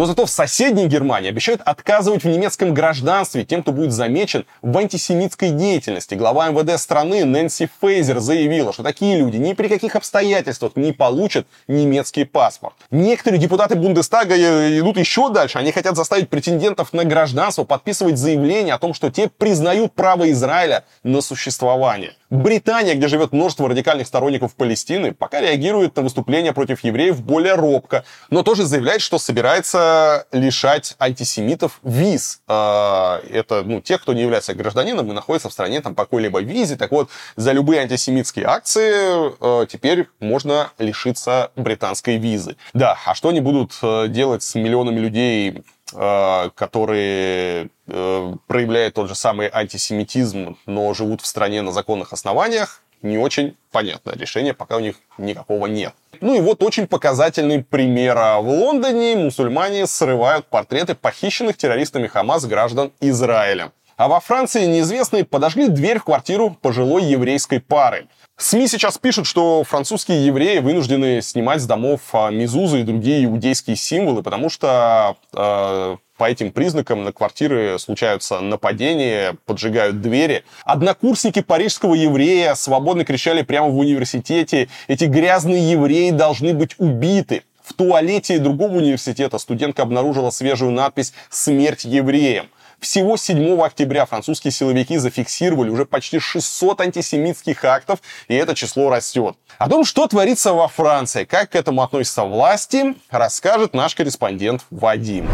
Но 0.00 0.06
зато 0.06 0.24
в 0.24 0.30
соседней 0.30 0.86
Германии 0.86 1.28
обещают 1.28 1.60
отказывать 1.60 2.24
в 2.24 2.26
немецком 2.26 2.72
гражданстве 2.72 3.44
тем, 3.44 3.60
кто 3.60 3.70
будет 3.70 3.92
замечен 3.92 4.46
в 4.62 4.78
антисемитской 4.78 5.50
деятельности. 5.50 6.14
Глава 6.14 6.48
МВД 6.48 6.80
страны 6.80 7.26
Нэнси 7.26 7.68
Фейзер 7.82 8.18
заявила, 8.20 8.72
что 8.72 8.82
такие 8.82 9.18
люди 9.18 9.36
ни 9.36 9.52
при 9.52 9.68
каких 9.68 9.96
обстоятельствах 9.96 10.72
не 10.76 10.92
получат 10.92 11.46
немецкий 11.68 12.24
паспорт. 12.24 12.76
Некоторые 12.90 13.38
депутаты 13.38 13.74
Бундестага 13.74 14.36
э, 14.36 14.78
идут 14.78 14.96
еще 14.96 15.28
дальше. 15.28 15.58
Они 15.58 15.70
хотят 15.70 15.96
заставить 15.96 16.30
претендентов 16.30 16.94
на 16.94 17.04
гражданство 17.04 17.64
подписывать 17.64 18.16
заявление 18.16 18.72
о 18.72 18.78
том, 18.78 18.94
что 18.94 19.10
те 19.10 19.28
признают 19.28 19.92
право 19.92 20.30
Израиля 20.30 20.84
на 21.02 21.20
существование. 21.20 22.14
Британия, 22.30 22.94
где 22.94 23.08
живет 23.08 23.32
множество 23.32 23.68
радикальных 23.68 24.06
сторонников 24.06 24.54
Палестины, 24.54 25.12
пока 25.12 25.40
реагирует 25.40 25.96
на 25.96 26.02
выступления 26.02 26.52
против 26.52 26.84
евреев 26.84 27.20
более 27.20 27.54
робко, 27.54 28.04
но 28.30 28.44
тоже 28.44 28.64
заявляет, 28.64 29.02
что 29.02 29.18
собирается 29.18 30.26
лишать 30.30 30.94
антисемитов 31.00 31.80
виз. 31.82 32.40
А, 32.46 33.20
это 33.28 33.64
ну, 33.64 33.80
тех, 33.80 34.00
кто 34.00 34.12
не 34.12 34.22
является 34.22 34.54
гражданином 34.54 35.10
и 35.10 35.12
находится 35.12 35.48
в 35.48 35.52
стране 35.52 35.80
там, 35.80 35.96
по 35.96 36.04
какой-либо 36.04 36.40
визе. 36.40 36.76
Так 36.76 36.92
вот, 36.92 37.10
за 37.34 37.50
любые 37.50 37.80
антисемитские 37.80 38.46
акции 38.46 38.92
а, 39.40 39.66
теперь 39.66 40.06
можно 40.20 40.70
лишиться 40.78 41.50
британской 41.56 42.16
визы. 42.16 42.56
Да, 42.74 42.96
а 43.06 43.16
что 43.16 43.30
они 43.30 43.40
будут 43.40 43.72
э, 43.82 44.06
делать 44.08 44.44
с 44.44 44.54
миллионами 44.54 45.00
людей 45.00 45.64
которые 45.92 47.70
э, 47.86 48.34
проявляют 48.46 48.94
тот 48.94 49.08
же 49.08 49.14
самый 49.14 49.50
антисемитизм, 49.52 50.56
но 50.66 50.94
живут 50.94 51.20
в 51.20 51.26
стране 51.26 51.62
на 51.62 51.72
законных 51.72 52.12
основаниях, 52.12 52.82
не 53.02 53.18
очень 53.18 53.56
понятно. 53.72 54.12
Решения 54.12 54.52
пока 54.52 54.76
у 54.76 54.80
них 54.80 54.96
никакого 55.18 55.66
нет. 55.66 55.94
Ну 56.20 56.36
и 56.36 56.40
вот 56.40 56.62
очень 56.62 56.86
показательный 56.86 57.64
пример. 57.64 58.16
В 58.16 58.48
Лондоне 58.48 59.16
мусульмане 59.16 59.86
срывают 59.86 60.46
портреты 60.46 60.94
похищенных 60.94 61.56
террористами 61.56 62.06
Хамас 62.06 62.44
граждан 62.44 62.92
Израиля. 63.00 63.72
А 63.96 64.08
во 64.08 64.20
Франции 64.20 64.64
неизвестные 64.66 65.24
подожгли 65.24 65.68
дверь 65.68 65.98
в 65.98 66.04
квартиру 66.04 66.56
пожилой 66.62 67.04
еврейской 67.04 67.60
пары. 67.60 68.06
СМИ 68.40 68.68
сейчас 68.68 68.96
пишут, 68.96 69.26
что 69.26 69.64
французские 69.64 70.24
евреи 70.24 70.60
вынуждены 70.60 71.20
снимать 71.20 71.60
с 71.60 71.66
домов 71.66 72.00
а, 72.14 72.30
мезузы 72.30 72.80
и 72.80 72.84
другие 72.84 73.26
иудейские 73.26 73.76
символы, 73.76 74.22
потому 74.22 74.48
что 74.48 75.16
э, 75.34 75.96
по 76.16 76.24
этим 76.24 76.50
признакам 76.50 77.04
на 77.04 77.12
квартиры 77.12 77.78
случаются 77.78 78.40
нападения, 78.40 79.36
поджигают 79.44 80.00
двери. 80.00 80.44
Однокурсники 80.64 81.42
парижского 81.42 81.94
еврея 81.94 82.54
свободно 82.54 83.04
кричали 83.04 83.42
прямо 83.42 83.68
в 83.68 83.76
университете, 83.76 84.70
эти 84.88 85.04
грязные 85.04 85.72
евреи 85.72 86.10
должны 86.10 86.54
быть 86.54 86.76
убиты. 86.78 87.42
В 87.62 87.74
туалете 87.74 88.38
другого 88.38 88.78
университета 88.78 89.36
студентка 89.36 89.82
обнаружила 89.82 90.30
свежую 90.30 90.72
надпись 90.72 91.12
«Смерть 91.28 91.84
евреям». 91.84 92.46
Всего 92.80 93.18
7 93.18 93.60
октября 93.60 94.06
французские 94.06 94.52
силовики 94.52 94.96
зафиксировали 94.96 95.68
уже 95.68 95.84
почти 95.84 96.18
600 96.18 96.80
антисемитских 96.80 97.62
актов, 97.62 97.98
и 98.26 98.34
это 98.34 98.54
число 98.54 98.88
растет. 98.88 99.36
О 99.58 99.68
том, 99.68 99.84
что 99.84 100.06
творится 100.06 100.54
во 100.54 100.66
Франции, 100.66 101.24
как 101.24 101.50
к 101.50 101.56
этому 101.56 101.82
относятся 101.82 102.24
власти, 102.24 102.94
расскажет 103.10 103.74
наш 103.74 103.94
корреспондент 103.94 104.64
Вадим. 104.70 105.28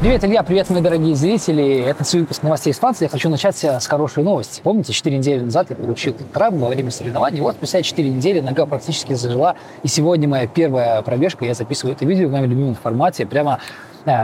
Привет, 0.00 0.22
Илья, 0.22 0.44
привет, 0.44 0.70
мои 0.70 0.80
дорогие 0.80 1.16
зрители. 1.16 1.82
Это 1.82 2.04
выпуск 2.16 2.42
новостей 2.44 2.72
из 2.72 2.78
Франции. 2.78 3.06
Я 3.06 3.08
хочу 3.08 3.28
начать 3.30 3.56
с 3.64 3.86
хорошей 3.86 4.22
новости. 4.22 4.60
Помните, 4.62 4.92
4 4.92 5.16
недели 5.16 5.40
назад 5.40 5.70
я 5.70 5.76
получил 5.76 6.14
травму 6.32 6.66
во 6.66 6.68
время 6.68 6.92
соревнований. 6.92 7.40
Вот 7.40 7.56
спустя 7.56 7.82
4 7.82 8.08
недели 8.08 8.38
нога 8.38 8.66
практически 8.66 9.14
зажила. 9.14 9.56
И 9.82 9.88
сегодня 9.88 10.28
моя 10.28 10.46
первая 10.46 11.02
пробежка. 11.02 11.46
Я 11.46 11.54
записываю 11.54 11.96
это 11.96 12.04
видео 12.04 12.28
в 12.28 12.30
моем 12.30 12.44
любимом 12.44 12.74
формате 12.76 13.26
прямо 13.26 13.58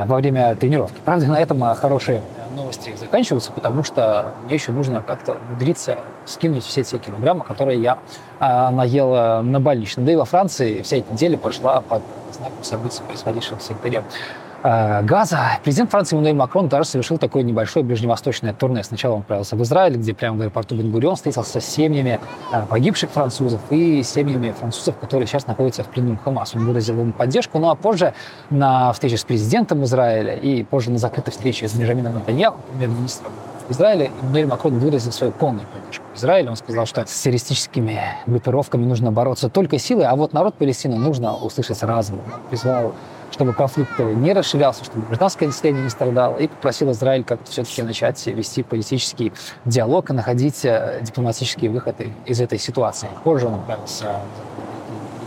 во 0.06 0.16
время 0.16 0.54
тренировки. 0.56 0.96
Правда, 1.04 1.26
на 1.26 1.40
этом 1.40 1.62
э, 1.64 1.74
хорошие 1.74 2.22
новости 2.56 2.94
заканчиваются, 2.96 3.52
потому 3.52 3.82
что 3.82 4.32
мне 4.44 4.54
еще 4.54 4.72
нужно 4.72 5.02
как-то 5.02 5.36
умудриться 5.48 5.98
скинуть 6.24 6.64
все 6.64 6.84
те 6.84 6.98
килограммы, 6.98 7.44
которые 7.44 7.80
я 7.80 7.98
э, 8.40 8.70
наел 8.70 9.42
на 9.42 9.60
больничном. 9.60 10.06
Да 10.06 10.12
и 10.12 10.16
во 10.16 10.24
Франции 10.24 10.82
вся 10.82 10.98
эта 10.98 11.12
неделя 11.12 11.36
прошла 11.36 11.80
под 11.80 12.02
знаком 12.32 12.62
событий, 12.62 13.02
происходивших 13.06 13.58
в 13.58 13.62
секторе 13.62 14.02
Э, 14.02 14.43
газа. 14.64 15.58
Президент 15.62 15.90
Франции 15.90 16.16
Эммануэль 16.16 16.34
Макрон 16.34 16.68
даже 16.68 16.88
совершил 16.88 17.18
такое 17.18 17.42
небольшое 17.42 17.84
ближневосточное 17.84 18.54
турне. 18.54 18.82
Сначала 18.82 19.16
он 19.16 19.20
отправился 19.20 19.56
в 19.56 19.62
Израиль, 19.62 19.96
где 19.96 20.14
прямо 20.14 20.38
в 20.38 20.40
аэропорту 20.40 20.74
Бенгурион 20.74 21.16
встретился 21.16 21.60
с 21.60 21.66
семьями 21.66 22.18
э, 22.50 22.62
погибших 22.66 23.10
французов 23.10 23.60
и 23.68 24.02
семьями 24.02 24.52
французов, 24.58 24.96
которые 24.98 25.26
сейчас 25.26 25.46
находятся 25.46 25.84
в 25.84 25.88
плену 25.88 26.18
Хамас. 26.24 26.54
Он 26.54 26.66
выразил 26.66 26.98
ему 26.98 27.12
поддержку, 27.12 27.58
ну 27.58 27.68
а 27.68 27.74
позже 27.74 28.14
на 28.48 28.90
встрече 28.94 29.18
с 29.18 29.24
президентом 29.24 29.84
Израиля 29.84 30.34
и 30.34 30.62
позже 30.62 30.90
на 30.90 30.98
закрытой 30.98 31.32
встрече 31.32 31.68
с 31.68 31.74
Бенджамином 31.74 32.14
Натаньяху, 32.14 32.58
премьер-министром 32.70 33.32
Израиля, 33.68 34.10
Эммануэль 34.22 34.46
Макрон 34.46 34.78
выразил 34.78 35.12
свою 35.12 35.32
полную 35.32 35.66
поддержку 35.66 36.04
Израиля. 36.14 36.50
Он 36.50 36.56
сказал, 36.56 36.86
что 36.86 37.04
с 37.06 37.20
террористическими 37.20 38.00
группировками 38.26 38.84
нужно 38.84 39.10
бороться 39.10 39.48
только 39.48 39.78
силой, 39.78 40.06
а 40.06 40.16
вот 40.16 40.32
народ 40.32 40.54
Палестины 40.54 40.96
нужно 40.96 41.34
услышать 41.34 41.82
разум. 41.82 42.20
Призвал 42.50 42.94
чтобы 43.34 43.52
конфликт 43.52 43.98
не 43.98 44.32
расширялся, 44.32 44.84
чтобы 44.84 45.06
гражданское 45.06 45.46
население 45.46 45.82
не 45.82 45.90
страдало, 45.90 46.36
и 46.36 46.46
попросил 46.46 46.92
Израиль 46.92 47.24
как-то 47.24 47.50
все-таки 47.50 47.82
начать 47.82 48.24
вести 48.26 48.62
политический 48.62 49.32
диалог 49.64 50.10
и 50.10 50.12
находить 50.12 50.64
э, 50.64 51.00
дипломатические 51.02 51.70
выходы 51.70 52.12
из 52.26 52.40
этой 52.40 52.58
ситуации. 52.58 53.08
Позже 53.24 53.48
он 53.48 53.54
отправился 53.54 54.20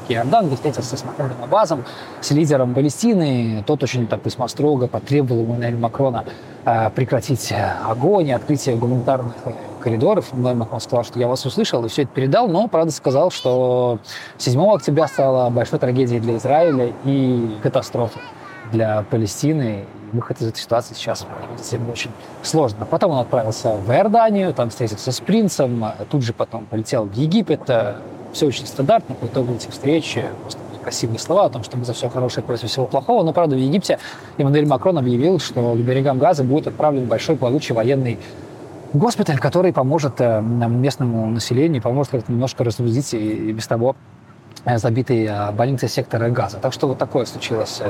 Иордан, 0.07 0.47
где 0.47 0.55
встретился 0.55 0.95
с 0.95 1.03
Махмудом 1.03 1.43
Абазом, 1.43 1.83
с 2.21 2.31
лидером 2.31 2.73
Палестины. 2.73 3.61
Тот 3.67 3.83
очень 3.83 4.07
так 4.07 4.25
весьма 4.25 4.47
строго 4.47 4.87
потребовал 4.87 5.41
у 5.41 5.77
Макрона 5.77 6.23
э, 6.63 6.89
прекратить 6.91 7.53
огонь 7.85 8.29
и 8.29 8.31
открытие 8.31 8.77
гуманитарных 8.77 9.33
коридоров. 9.79 10.33
Он 10.33 10.79
сказал, 10.79 11.03
что 11.03 11.19
я 11.19 11.27
вас 11.27 11.45
услышал 11.45 11.83
и 11.85 11.87
все 11.87 12.03
это 12.03 12.11
передал, 12.11 12.47
но, 12.47 12.67
правда, 12.67 12.91
сказал, 12.91 13.31
что 13.31 13.99
7 14.37 14.59
октября 14.69 15.07
стала 15.07 15.49
большой 15.49 15.79
трагедией 15.79 16.19
для 16.19 16.37
Израиля 16.37 16.93
и 17.05 17.57
катастрофой 17.63 18.21
для 18.71 19.03
Палестины. 19.09 19.85
И 20.11 20.15
выход 20.15 20.41
из 20.41 20.47
этой 20.47 20.59
ситуации 20.59 20.93
сейчас 20.93 21.25
ему 21.71 21.91
очень 21.91 22.11
сложно. 22.43 22.85
Потом 22.85 23.11
он 23.11 23.19
отправился 23.19 23.75
в 23.75 23.91
Иорданию, 23.91 24.53
там 24.53 24.69
встретился 24.69 25.11
с 25.11 25.19
принцем, 25.19 25.85
тут 26.09 26.23
же 26.23 26.33
потом 26.33 26.65
полетел 26.65 27.05
в 27.05 27.13
Египет. 27.13 27.61
Все 28.33 28.45
очень 28.45 28.67
стандартно, 28.67 29.15
по 29.15 29.25
итогу 29.25 29.53
этих 29.53 29.71
встреч 29.71 30.17
просто 30.41 30.61
красивые 30.83 31.19
слова 31.19 31.45
о 31.45 31.49
том, 31.49 31.65
что 31.65 31.75
мы 31.75 31.83
за 31.83 31.91
все 31.91 32.07
хорошее 32.09 32.45
против 32.45 32.69
всего 32.69 32.85
плохого. 32.85 33.23
Но, 33.23 33.33
правда, 33.33 33.57
в 33.57 33.59
Египте 33.59 33.99
Эммануэль 34.37 34.65
Макрон 34.65 34.97
объявил, 34.97 35.39
что 35.39 35.73
к 35.73 35.77
берегам 35.77 36.17
Газа 36.17 36.45
будет 36.45 36.67
отправлен 36.67 37.07
большой 37.07 37.35
плавучий 37.35 37.75
военный 37.75 38.17
госпиталь, 38.93 39.39
который 39.39 39.73
поможет 39.73 40.19
э, 40.19 40.41
местному 40.41 41.27
населению, 41.27 41.81
поможет 41.81 42.11
как-то 42.11 42.31
немножко 42.31 42.63
разгрузить 42.63 43.13
и 43.13 43.51
без 43.51 43.67
того 43.67 43.95
э, 44.65 44.77
забитые 44.77 45.27
э, 45.27 45.51
больницы 45.51 45.87
сектора 45.87 46.29
газа. 46.29 46.57
Так 46.57 46.73
что 46.73 46.87
вот 46.87 46.97
такое 46.97 47.25
случилось 47.25 47.81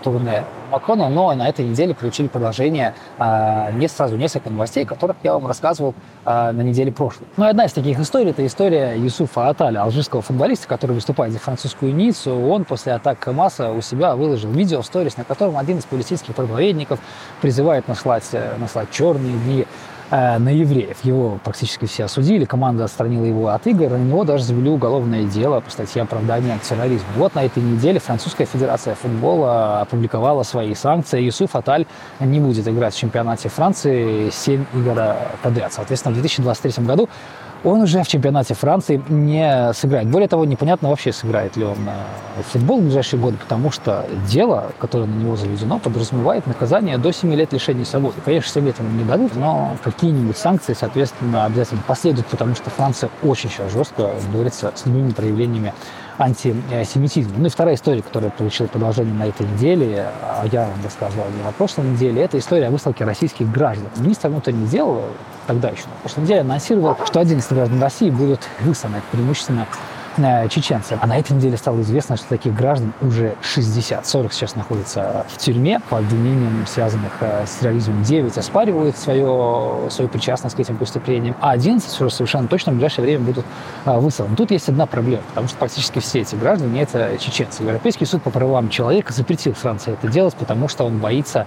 турне 0.00 0.44
Макрона, 0.70 1.08
но 1.08 1.34
на 1.34 1.48
этой 1.48 1.66
неделе 1.66 1.94
получили 1.94 2.28
продолжение 2.28 2.94
а, 3.18 3.70
не 3.72 3.88
сразу 3.88 4.16
несколько 4.16 4.50
новостей, 4.50 4.84
которых 4.84 5.16
я 5.22 5.34
вам 5.34 5.46
рассказывал 5.46 5.94
а, 6.24 6.52
на 6.52 6.62
неделе 6.62 6.92
прошлой. 6.92 7.26
Ну 7.36 7.46
и 7.46 7.48
одна 7.48 7.64
из 7.64 7.72
таких 7.72 7.98
историй– 7.98 8.30
это 8.30 8.46
история 8.46 8.94
Юсуфа 8.96 9.48
Аталя, 9.48 9.82
алжирского 9.82 10.22
футболиста, 10.22 10.68
который 10.68 10.92
выступает 10.92 11.32
за 11.32 11.38
французскую 11.38 11.94
Ниццу. 11.94 12.34
Он 12.34 12.64
после 12.64 12.92
атак 12.92 13.22
Хамаса 13.22 13.72
у 13.72 13.80
себя 13.80 14.14
выложил 14.14 14.50
видео 14.50 14.82
в 14.82 14.86
сторис, 14.86 15.16
на 15.16 15.24
котором 15.24 15.56
один 15.56 15.78
из 15.78 15.84
палестинских 15.84 16.34
проповедников 16.34 17.00
призывает 17.40 17.88
наслать, 17.88 18.30
наслать 18.58 18.90
черные 18.92 19.32
дни 19.32 19.62
э, 19.62 19.66
на 20.10 20.48
евреев. 20.48 20.98
Его 21.04 21.38
практически 21.44 21.86
все 21.86 22.04
осудили, 22.04 22.44
команда 22.44 22.84
отстранила 22.84 23.24
его 23.24 23.48
от 23.48 23.66
игр, 23.66 23.90
на 23.90 23.96
него 23.96 24.24
даже 24.24 24.44
завели 24.44 24.68
уголовное 24.68 25.24
дело 25.24 25.60
по 25.60 25.70
статье 25.70 26.02
оправдания 26.02 26.58
терроризма. 26.62 27.08
Вот 27.16 27.34
на 27.34 27.44
этой 27.44 27.62
неделе 27.62 28.00
Французская 28.00 28.44
Федерация 28.44 28.94
футбола 28.94 29.80
опубликовала 29.80 30.42
свои 30.42 30.74
санкции. 30.74 31.20
Юсуф 31.22 31.54
Аталь 31.54 31.86
не 32.18 32.40
будет 32.40 32.66
играть 32.66 32.94
в 32.94 32.98
чемпионате 32.98 33.48
Франции 33.48 34.30
7 34.30 34.64
игр 34.74 35.00
подряд. 35.42 35.72
Соответственно, 35.72 36.12
в 36.12 36.20
2023 36.20 36.84
году 36.84 37.08
он 37.64 37.82
уже 37.82 38.02
в 38.02 38.08
чемпионате 38.08 38.54
Франции 38.54 39.02
не 39.08 39.72
сыграет. 39.74 40.08
Более 40.08 40.28
того, 40.28 40.44
непонятно 40.44 40.88
вообще, 40.88 41.12
сыграет 41.12 41.56
ли 41.56 41.64
он 41.64 41.76
э, 41.88 42.42
футбол 42.42 42.80
в 42.80 42.84
ближайшие 42.84 43.20
годы, 43.20 43.36
потому 43.36 43.70
что 43.70 44.06
дело, 44.28 44.72
которое 44.78 45.06
на 45.06 45.14
него 45.14 45.36
заведено, 45.36 45.78
подразумевает 45.78 46.46
наказание 46.46 46.98
до 46.98 47.12
7 47.12 47.32
лет 47.34 47.52
лишения 47.52 47.84
свободы. 47.84 48.16
Конечно, 48.24 48.50
7 48.50 48.66
лет 48.66 48.78
ему 48.78 48.90
не 48.90 49.04
дадут, 49.04 49.36
но 49.36 49.76
какие-нибудь 49.82 50.36
санкции, 50.36 50.74
соответственно, 50.78 51.44
обязательно 51.44 51.82
последуют, 51.86 52.26
потому 52.28 52.54
что 52.54 52.70
Франция 52.70 53.10
очень 53.22 53.50
сейчас 53.50 53.72
жестко 53.72 54.10
борется 54.32 54.72
с 54.74 54.86
любыми 54.86 55.10
проявлениями 55.10 55.74
антисемитизма. 56.20 57.34
Ну 57.38 57.46
и 57.46 57.48
вторая 57.48 57.74
история, 57.74 58.02
которая 58.02 58.30
получила 58.30 58.66
продолжение 58.66 59.14
на 59.14 59.26
этой 59.26 59.46
неделе, 59.46 60.06
а 60.22 60.46
я 60.52 60.66
вам 60.66 60.84
рассказывал 60.84 61.24
на 61.44 61.50
прошлой 61.52 61.86
неделе, 61.88 62.22
это 62.22 62.38
история 62.38 62.68
о 62.68 62.70
высылке 62.70 63.04
российских 63.04 63.50
граждан. 63.50 63.88
Министр 63.96 64.28
внутренних 64.28 64.68
дел 64.68 65.02
тогда 65.46 65.70
еще 65.70 65.84
на 65.86 65.94
прошлой 66.02 66.22
неделе 66.22 66.40
анонсировал, 66.40 66.96
что 67.04 67.20
11 67.20 67.52
граждан 67.52 67.82
России 67.82 68.10
будут 68.10 68.40
высланы 68.60 69.00
преимущественно 69.10 69.66
Э, 70.16 70.48
чеченцы. 70.48 70.98
А 71.00 71.06
на 71.06 71.18
этой 71.18 71.32
неделе 71.32 71.56
стало 71.56 71.80
известно, 71.82 72.16
что 72.16 72.28
таких 72.28 72.52
граждан 72.52 72.92
уже 73.00 73.36
60. 73.42 74.04
40 74.04 74.32
сейчас 74.32 74.56
находятся 74.56 75.24
в 75.28 75.38
тюрьме 75.38 75.80
по 75.88 75.98
обвинениям, 75.98 76.66
связанных 76.66 77.12
э, 77.20 77.44
с 77.46 77.60
терроризмом. 77.60 78.02
9 78.02 78.36
оспаривают 78.36 78.96
свое, 78.96 79.88
свою 79.88 80.08
причастность 80.08 80.56
к 80.56 80.60
этим 80.60 80.78
преступлениям, 80.78 81.36
а 81.40 81.52
11 81.52 82.00
уже 82.00 82.10
совершенно 82.10 82.48
точно 82.48 82.72
в 82.72 82.74
ближайшее 82.74 83.04
время 83.04 83.24
будут 83.24 83.46
э, 83.84 83.98
высланы. 83.98 84.34
Тут 84.34 84.50
есть 84.50 84.68
одна 84.68 84.86
проблема, 84.86 85.22
потому 85.28 85.46
что 85.46 85.56
практически 85.56 86.00
все 86.00 86.20
эти 86.20 86.34
граждане— 86.34 86.82
это 86.82 87.16
чеченцы. 87.18 87.62
Европейский 87.62 88.04
суд 88.04 88.22
по 88.22 88.30
правам 88.30 88.68
человека 88.68 89.12
запретил 89.12 89.54
Франции 89.54 89.92
это 89.92 90.08
делать, 90.08 90.34
потому 90.34 90.66
что 90.66 90.84
он 90.84 90.98
боится 90.98 91.46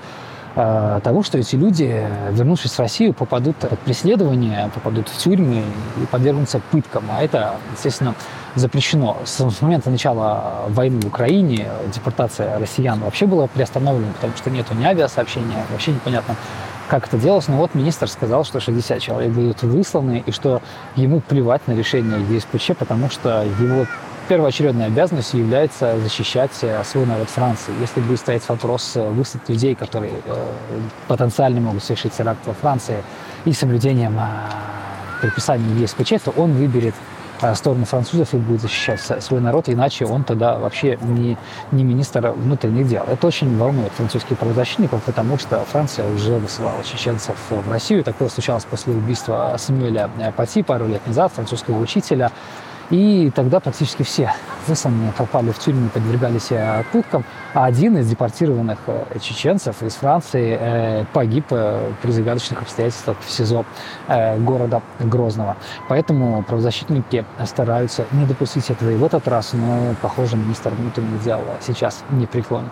того, 0.56 1.24
что 1.24 1.40
эти 1.40 1.56
люди, 1.56 2.08
вернувшись 2.30 2.74
в 2.74 2.80
Россию, 2.80 3.16
попадут 3.16 3.56
под 3.56 3.80
преследование, 3.80 4.70
попадут 4.72 5.10
в 5.10 5.18
тюрьмы 5.18 5.64
и 6.00 6.06
подвергнутся 6.06 6.62
пыткам. 6.70 7.06
А 7.10 7.24
это, 7.24 7.56
естественно, 7.72 8.14
запрещено. 8.56 9.18
С 9.26 9.62
момента 9.62 9.90
начала 9.90 10.66
войны 10.70 11.02
в 11.02 11.08
Украине 11.08 11.68
депортация 11.94 12.60
россиян 12.60 13.00
вообще 13.00 13.26
была 13.26 13.48
приостановлена, 13.48 14.14
потому 14.14 14.36
что 14.38 14.50
нету 14.50 14.74
ни 14.76 14.84
авиасообщения, 14.84 15.66
вообще 15.72 15.92
непонятно, 15.92 16.36
как 16.88 17.08
это 17.08 17.18
делалось. 17.18 17.48
Но 17.48 17.58
вот 17.58 17.76
министр 17.76 18.08
сказал, 18.08 18.44
что 18.44 18.60
60 18.60 19.00
человек 19.00 19.32
будут 19.32 19.64
высланы, 19.64 20.24
и 20.26 20.32
что 20.32 20.62
ему 20.96 21.20
плевать 21.22 21.68
на 21.68 21.74
решение 21.74 22.20
ЕСПЧ, 22.36 22.78
потому 22.78 23.10
что 23.10 23.44
его 23.60 23.86
первоочередной 24.28 24.86
обязанностью 24.86 25.42
является 25.42 26.00
защищать 26.00 26.52
э, 26.62 26.82
свой 26.86 27.06
народ 27.06 27.30
Франции. 27.30 27.74
Если 27.82 28.00
будет 28.00 28.20
стоять 28.20 28.48
вопрос 28.48 28.94
э, 28.96 29.10
высадки 29.10 29.52
людей, 29.52 29.76
которые 29.76 30.14
э, 30.26 30.48
потенциально 31.08 31.60
могут 31.60 31.84
совершить 31.84 32.14
теракт 32.14 32.40
во 32.46 32.54
Франции, 32.54 33.04
и 33.46 33.52
соблюдением 33.52 34.18
предписаний 35.22 35.82
ЕСПЧ, 35.82 36.14
то 36.24 36.32
он 36.32 36.54
выберет 36.54 36.96
сторону 37.56 37.86
французов 37.86 38.34
и 38.34 38.38
будет 38.38 38.62
защищать 38.62 39.02
свой 39.24 39.42
народ, 39.42 39.70
иначе 39.70 40.06
он 40.06 40.24
тогда 40.24 40.58
вообще 40.58 40.98
не, 41.02 41.38
не 41.72 41.84
министр 41.84 42.30
внутренних 42.32 42.88
дел. 42.88 43.04
Это 43.08 43.28
очень 43.28 43.58
волнует 43.58 43.92
французских 43.92 44.38
правозащитников, 44.38 45.04
потому 45.04 45.38
что 45.38 45.60
Франция 45.72 46.10
уже 46.14 46.34
высылала 46.34 46.84
чеченцев 46.84 47.36
в 47.50 47.70
Россию. 47.70 48.04
Такое 48.04 48.30
случалось 48.30 48.66
после 48.66 48.94
убийства 48.94 49.56
Самуэля 49.58 50.10
Пати 50.36 50.64
пару 50.64 50.88
лет 50.88 51.06
назад, 51.06 51.32
французского 51.34 51.80
учителя. 51.80 52.32
И 52.90 53.32
тогда 53.36 53.60
практически 53.60 54.04
все 54.04 54.34
высланные 54.68 55.12
попали 55.14 55.52
в 55.52 55.60
тюрьму, 55.60 55.90
подвергались 55.90 56.52
э, 56.52 56.84
пыткам. 56.92 57.24
А 57.54 57.66
один 57.66 57.98
из 57.98 58.10
депортированных 58.10 58.80
э, 58.88 59.20
чеченцев 59.20 59.82
из 59.84 59.94
Франции 59.96 60.58
э, 60.60 61.06
погиб 61.14 61.48
при 61.48 62.12
загадочных 62.12 62.62
обстоятельствах 62.62 63.18
в 63.26 63.30
СИЗО 63.30 63.66
города 64.40 64.82
Грозного. 65.00 65.58
Поэтому 65.88 66.44
правозащитники 66.44 67.26
стараются 67.46 68.06
не 68.12 68.26
допустить 68.26 68.70
этого 68.70 68.90
и 68.90 68.96
в 68.96 69.04
этот 69.04 69.28
раз, 69.28 69.54
но, 69.54 69.96
похоже, 70.02 70.38
министр 70.38 70.72
внутренних 70.72 71.24
дел 71.24 71.42
сейчас 71.62 72.04
не 72.12 72.26
преклонен. 72.26 72.70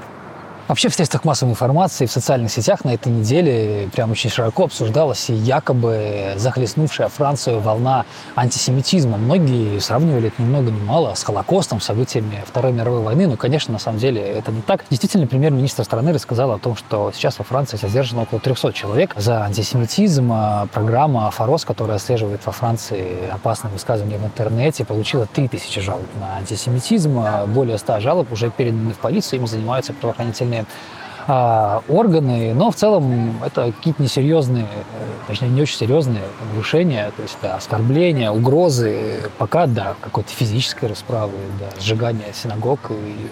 Вообще 0.72 0.88
в 0.88 0.93
средствах 0.93 1.26
массовой 1.26 1.51
информации, 1.51 2.05
в 2.05 2.11
социальных 2.13 2.49
сетях 2.49 2.86
на 2.86 2.93
этой 2.93 3.11
неделе 3.11 3.89
прям 3.93 4.11
очень 4.11 4.30
широко 4.30 4.63
обсуждалась 4.63 5.28
якобы 5.28 6.36
захлестнувшая 6.38 7.09
Францию 7.09 7.59
волна 7.59 8.05
антисемитизма. 8.38 9.17
Многие 9.17 9.80
сравнивали 9.80 10.30
это 10.30 10.41
ни 10.41 10.45
много 10.45 10.72
ни 10.72 10.80
мало 10.80 11.13
с 11.13 11.24
Холокостом, 11.24 11.82
событиями 11.82 12.41
Второй 12.47 12.72
мировой 12.72 13.01
войны, 13.01 13.28
но, 13.28 13.36
конечно, 13.36 13.74
на 13.74 13.80
самом 13.80 13.99
деле 13.99 14.22
это 14.22 14.53
не 14.53 14.61
так. 14.61 14.86
Действительно, 14.89 15.28
премьер-министр 15.28 15.84
страны 15.84 16.13
рассказал 16.13 16.53
о 16.53 16.57
том, 16.57 16.78
что 16.78 17.11
сейчас 17.13 17.38
во 17.38 17.43
Франции 17.43 17.76
задержано 17.76 18.22
около 18.22 18.39
300 18.39 18.72
человек 18.72 19.13
за 19.17 19.43
антисемитизм. 19.43 20.32
А 20.32 20.67
программа 20.67 21.30
«Форос», 21.32 21.65
которая 21.65 21.97
отслеживает 21.97 22.45
во 22.45 22.53
Франции 22.53 23.30
опасные 23.30 23.74
высказывания 23.74 24.17
в 24.17 24.24
интернете, 24.24 24.86
получила 24.86 25.26
3000 25.26 25.82
жалоб 25.82 26.07
на 26.17 26.38
антисемитизм. 26.38 27.19
А 27.19 27.45
более 27.45 27.78
100 27.78 27.99
жалоб 27.99 28.32
уже 28.32 28.49
переданы 28.49 28.93
в 28.93 28.99
полицию, 28.99 29.41
им 29.41 29.47
занимаются 29.47 29.91
правоохранительные 29.91 30.61
а, 31.28 31.84
органы, 31.88 32.53
но 32.53 32.72
в 32.72 32.76
целом 32.76 33.39
это 33.45 33.72
какие-то 33.72 34.01
несерьезные, 34.01 34.68
точнее 35.28 35.49
не 35.49 35.62
очень 35.62 35.78
серьезные 35.78 36.24
нарушения, 36.51 37.12
то 37.16 37.22
есть 37.22 37.38
да, 37.41 37.55
оскорбления, 37.55 38.32
угрозы, 38.32 39.30
пока 39.38 39.68
да, 39.68 39.95
какой-то 40.01 40.30
физической 40.32 40.86
расправы, 40.86 41.34
да, 41.59 41.80
сжигания 41.80 42.34
синагог 42.34 42.80
и 42.89 43.30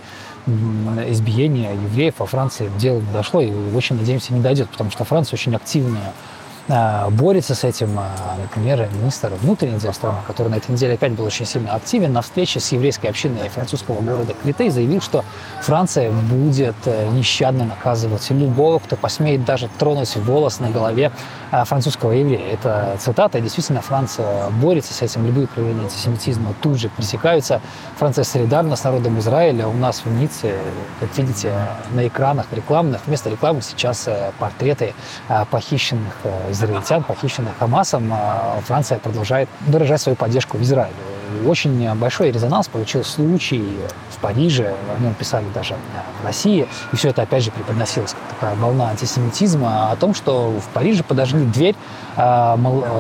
избиения 1.12 1.74
евреев 1.74 2.16
во 2.20 2.26
Франции 2.26 2.72
дело 2.78 3.02
дошло 3.14 3.42
и 3.42 3.52
очень 3.76 3.98
надеемся 3.98 4.34
не 4.34 4.42
дойдет, 4.42 4.70
потому 4.70 4.92
что 4.92 5.04
Франция 5.04 5.38
очень 5.38 5.56
активная 5.56 6.14
борется 6.70 7.55
с 7.55 7.63
этим, 7.63 7.97
а, 7.97 8.38
например, 8.39 8.88
министр 8.93 9.32
внутренних 9.41 9.80
дел 9.80 9.91
страны, 9.91 10.20
который 10.28 10.49
на 10.49 10.55
этой 10.55 10.72
неделе 10.72 10.93
опять 10.93 11.13
был 11.13 11.26
очень 11.26 11.45
сильно 11.45 11.74
активен, 11.74 12.13
на 12.13 12.22
встрече 12.22 12.59
с 12.59 12.72
еврейской 12.72 13.07
общиной 13.07 13.49
французского 13.49 14.01
города 14.01 14.36
Критей 14.43 14.70
заявил, 14.70 15.01
что 15.01 15.26
Франция 15.61 16.11
будет 16.11 16.76
э, 16.86 17.09
нещадно 17.09 17.65
наказывать 17.65 18.30
любого, 18.30 18.78
кто 18.78 18.95
посмеет 18.95 19.45
даже 19.45 19.67
тронуть 19.80 20.15
волос 20.17 20.59
на 20.59 20.70
голове 20.70 21.11
а, 21.51 21.65
французского 21.65 22.11
еврея. 22.11 22.53
Это 22.53 22.97
цитата, 22.99 23.39
и 23.39 23.41
действительно 23.41 23.82
Франция 23.82 24.49
борется 24.61 24.93
с 24.93 25.01
этим, 25.01 25.26
любые 25.26 25.47
проявления 25.47 25.82
антисемитизма 25.82 26.53
тут 26.61 26.78
же 26.78 26.89
пресекаются. 26.89 27.61
Франция 27.97 28.24
солидарна 28.24 28.76
с 28.76 28.84
народом 28.84 29.17
Израиля. 29.17 29.67
У 29.67 29.74
нас 29.74 30.05
в 30.05 30.11
Ницце, 30.11 30.53
как 30.99 31.17
видите, 31.17 31.51
на 31.91 32.07
экранах 32.07 32.45
рекламных, 32.51 33.01
вместо 33.07 33.32
рекламы 33.32 33.63
сейчас 33.63 34.07
э, 34.07 34.32
портреты 34.38 34.93
похищенных 35.49 36.13
э, 36.24 36.53
израильтян, 36.60 37.03
похищенных 37.03 37.53
Хамасом, 37.57 38.12
а 38.14 38.60
Франция 38.66 38.99
продолжает 38.99 39.49
выражать 39.62 40.01
свою 40.01 40.16
поддержку 40.16 40.57
в 40.57 40.62
Израиле. 40.62 40.93
Очень 41.45 41.93
большой 41.95 42.32
резонанс 42.32 42.68
получил 42.68 43.03
случай 43.03 43.64
в 44.10 44.18
Париже, 44.18 44.74
о 44.97 45.01
нем 45.01 45.14
писали 45.14 45.45
даже 45.53 45.76
в 46.22 46.26
России, 46.26 46.68
и 46.91 46.95
все 46.95 47.10
это 47.10 47.22
опять 47.22 47.43
же 47.43 47.51
преподносилось 47.51 48.14
как 48.14 48.38
такая 48.39 48.55
волна 48.55 48.89
антисемитизма 48.89 49.91
о 49.91 49.95
том, 49.95 50.14
что 50.14 50.51
в 50.60 50.68
Париже 50.74 51.03
подожгли 51.03 51.45
дверь 51.45 51.76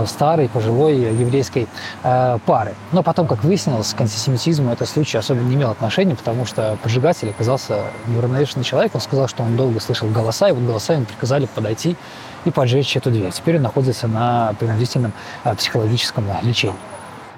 старой 0.05 0.47
пожилой 0.47 0.95
еврейской 0.95 1.67
пары. 2.01 2.75
Но 2.91 3.03
потом, 3.03 3.27
как 3.27 3.43
выяснилось, 3.43 3.93
к 3.93 3.99
антисемитизму 3.99 4.71
этот 4.71 4.87
случай 4.87 5.17
особо 5.17 5.41
не 5.41 5.55
имел 5.55 5.71
отношения, 5.71 6.15
потому 6.15 6.45
что 6.45 6.77
поджигатель 6.83 7.31
оказался 7.31 7.81
неуравновешенный 8.07 8.63
человек, 8.63 8.93
он 8.93 9.01
сказал, 9.01 9.27
что 9.27 9.43
он 9.43 9.57
долго 9.57 9.79
слышал 9.79 10.07
голоса, 10.07 10.49
и 10.49 10.51
вот 10.51 10.63
голоса 10.63 10.93
ему 10.93 11.05
приказали 11.05 11.47
подойти 11.47 11.97
и 12.45 12.51
поджечь 12.51 12.95
эту 12.95 13.11
дверь. 13.11 13.31
Теперь 13.31 13.57
он 13.57 13.63
находится 13.63 14.07
на 14.07 14.53
принудительном 14.59 15.13
а, 15.43 15.55
психологическом 15.55 16.25
лечении. 16.43 16.75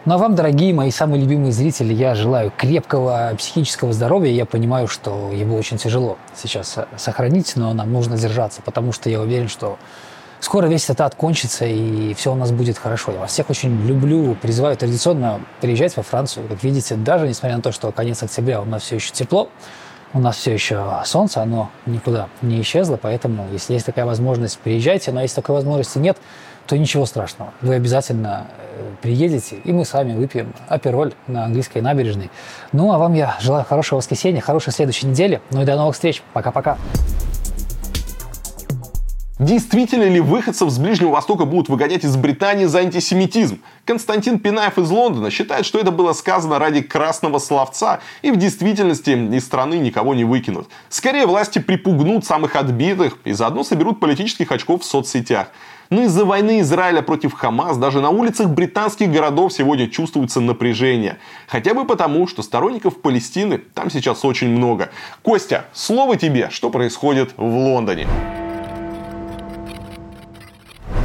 Ну 0.04 0.16
а 0.16 0.18
вам, 0.18 0.34
дорогие 0.34 0.74
мои 0.74 0.90
самые 0.90 1.22
любимые 1.22 1.52
зрители, 1.52 1.94
я 1.94 2.16
желаю 2.16 2.52
крепкого 2.58 3.36
психического 3.38 3.94
здоровья. 3.94 4.32
Я 4.32 4.46
понимаю, 4.48 4.88
что 4.88 5.32
его 5.32 5.56
очень 5.56 5.78
тяжело 5.78 6.18
сейчас 6.36 6.76
сохранить, 6.98 7.56
но 7.56 7.72
нам 7.74 7.94
нужно 7.94 8.18
держаться, 8.18 8.64
потому 8.64 8.94
что 8.94 9.12
я 9.12 9.22
уверен, 9.22 9.48
что 9.48 9.78
скоро 10.40 10.66
весь 10.66 10.86
этот 10.86 11.02
ад 11.02 11.14
кончится, 11.14 11.66
и 11.66 12.16
все 12.16 12.34
у 12.34 12.36
нас 12.36 12.52
будет 12.52 12.80
хорошо. 12.80 13.12
Я 13.12 13.20
вас 13.20 13.32
всех 13.32 13.52
очень 13.52 13.86
люблю, 13.86 14.36
призываю 14.42 14.76
традиционно 14.76 15.40
приезжать 15.62 15.96
во 15.96 16.02
Францию. 16.02 16.48
Как 16.48 16.64
видите, 16.64 16.96
даже 16.96 17.28
несмотря 17.28 17.58
на 17.58 17.62
то, 17.62 17.72
что 17.72 17.92
конец 17.92 18.24
октября 18.24 18.60
у 18.62 18.66
нас 18.66 18.82
все 18.82 18.96
еще 18.96 19.12
тепло, 19.12 19.50
у 20.14 20.20
нас 20.20 20.38
все 20.38 20.54
еще 20.54 21.02
солнце, 21.06 21.42
оно 21.42 21.70
никуда 21.86 22.28
не 22.42 22.62
исчезло, 22.62 22.98
поэтому 23.02 23.48
если 23.52 23.74
есть 23.74 23.86
такая 23.86 24.06
возможность, 24.06 24.60
приезжайте, 24.60 25.12
но 25.12 25.22
если 25.22 25.36
такой 25.36 25.56
возможности 25.56 25.98
нет, 25.98 26.18
то 26.68 26.78
ничего 26.78 27.06
страшного. 27.06 27.54
Вы 27.62 27.76
обязательно 27.76 28.48
э, 28.58 28.92
приедете, 29.02 29.58
и 29.58 29.72
мы 29.72 29.84
с 29.84 29.94
вами 29.94 30.16
выпьем 30.16 30.54
апероль 30.68 31.14
на 31.28 31.46
английской 31.46 31.80
набережной. 31.80 32.30
Ну, 32.72 32.94
а 32.94 32.98
вам 32.98 33.14
я 33.14 33.36
желаю 33.42 33.66
хорошего 33.66 33.98
воскресенья, 33.98 34.42
хорошей 34.42 34.72
следующей 34.72 35.08
недели. 35.08 35.42
Ну 35.52 35.62
и 35.62 35.66
до 35.66 35.76
новых 35.76 35.96
встреч. 35.96 36.24
Пока-пока. 36.34 36.78
Действительно 39.42 40.04
ли 40.04 40.20
выходцев 40.20 40.70
с 40.70 40.78
Ближнего 40.78 41.10
Востока 41.10 41.46
будут 41.46 41.68
выгонять 41.68 42.04
из 42.06 42.16
Британии 42.16 42.66
за 42.66 42.78
антисемитизм? 42.82 43.60
Константин 43.86 44.38
Пинаев 44.38 44.78
из 44.78 44.92
Лондона 44.92 45.32
считает, 45.32 45.66
что 45.66 45.80
это 45.80 45.90
было 45.90 46.14
сказано 46.14 46.60
ради 46.60 46.82
красного 46.82 47.40
словца, 47.40 48.02
и 48.22 48.30
в 48.30 48.36
действительности 48.36 49.10
из 49.10 49.44
страны 49.44 49.80
никого 49.80 50.14
не 50.14 50.26
выкинут. 50.26 50.70
Скорее, 50.90 51.26
власти 51.26 51.58
припугнут 51.58 52.24
самых 52.24 52.56
отбитых 52.56 53.18
и 53.26 53.32
заодно 53.32 53.64
соберут 53.64 54.00
политических 54.00 54.52
очков 54.52 54.84
в 54.84 54.86
соцсетях. 54.86 55.48
Но 55.90 56.04
из-за 56.04 56.24
войны 56.24 56.60
Израиля 56.60 57.02
против 57.02 57.34
Хамас 57.34 57.78
даже 57.78 58.00
на 58.00 58.12
улицах 58.12 58.48
британских 58.48 59.12
городов 59.12 59.54
сегодня 59.54 59.90
чувствуется 59.90 60.40
напряжение. 60.40 61.18
Хотя 61.48 61.74
бы 61.74 61.86
потому, 61.86 62.28
что 62.28 62.44
сторонников 62.44 63.02
Палестины 63.02 63.58
там 63.58 63.90
сейчас 63.90 64.24
очень 64.24 64.50
много. 64.50 64.92
Костя, 65.24 65.66
слово 65.74 66.16
тебе, 66.16 66.52
что 66.52 66.70
происходит 66.70 67.32
в 67.38 67.44
Лондоне? 67.44 68.06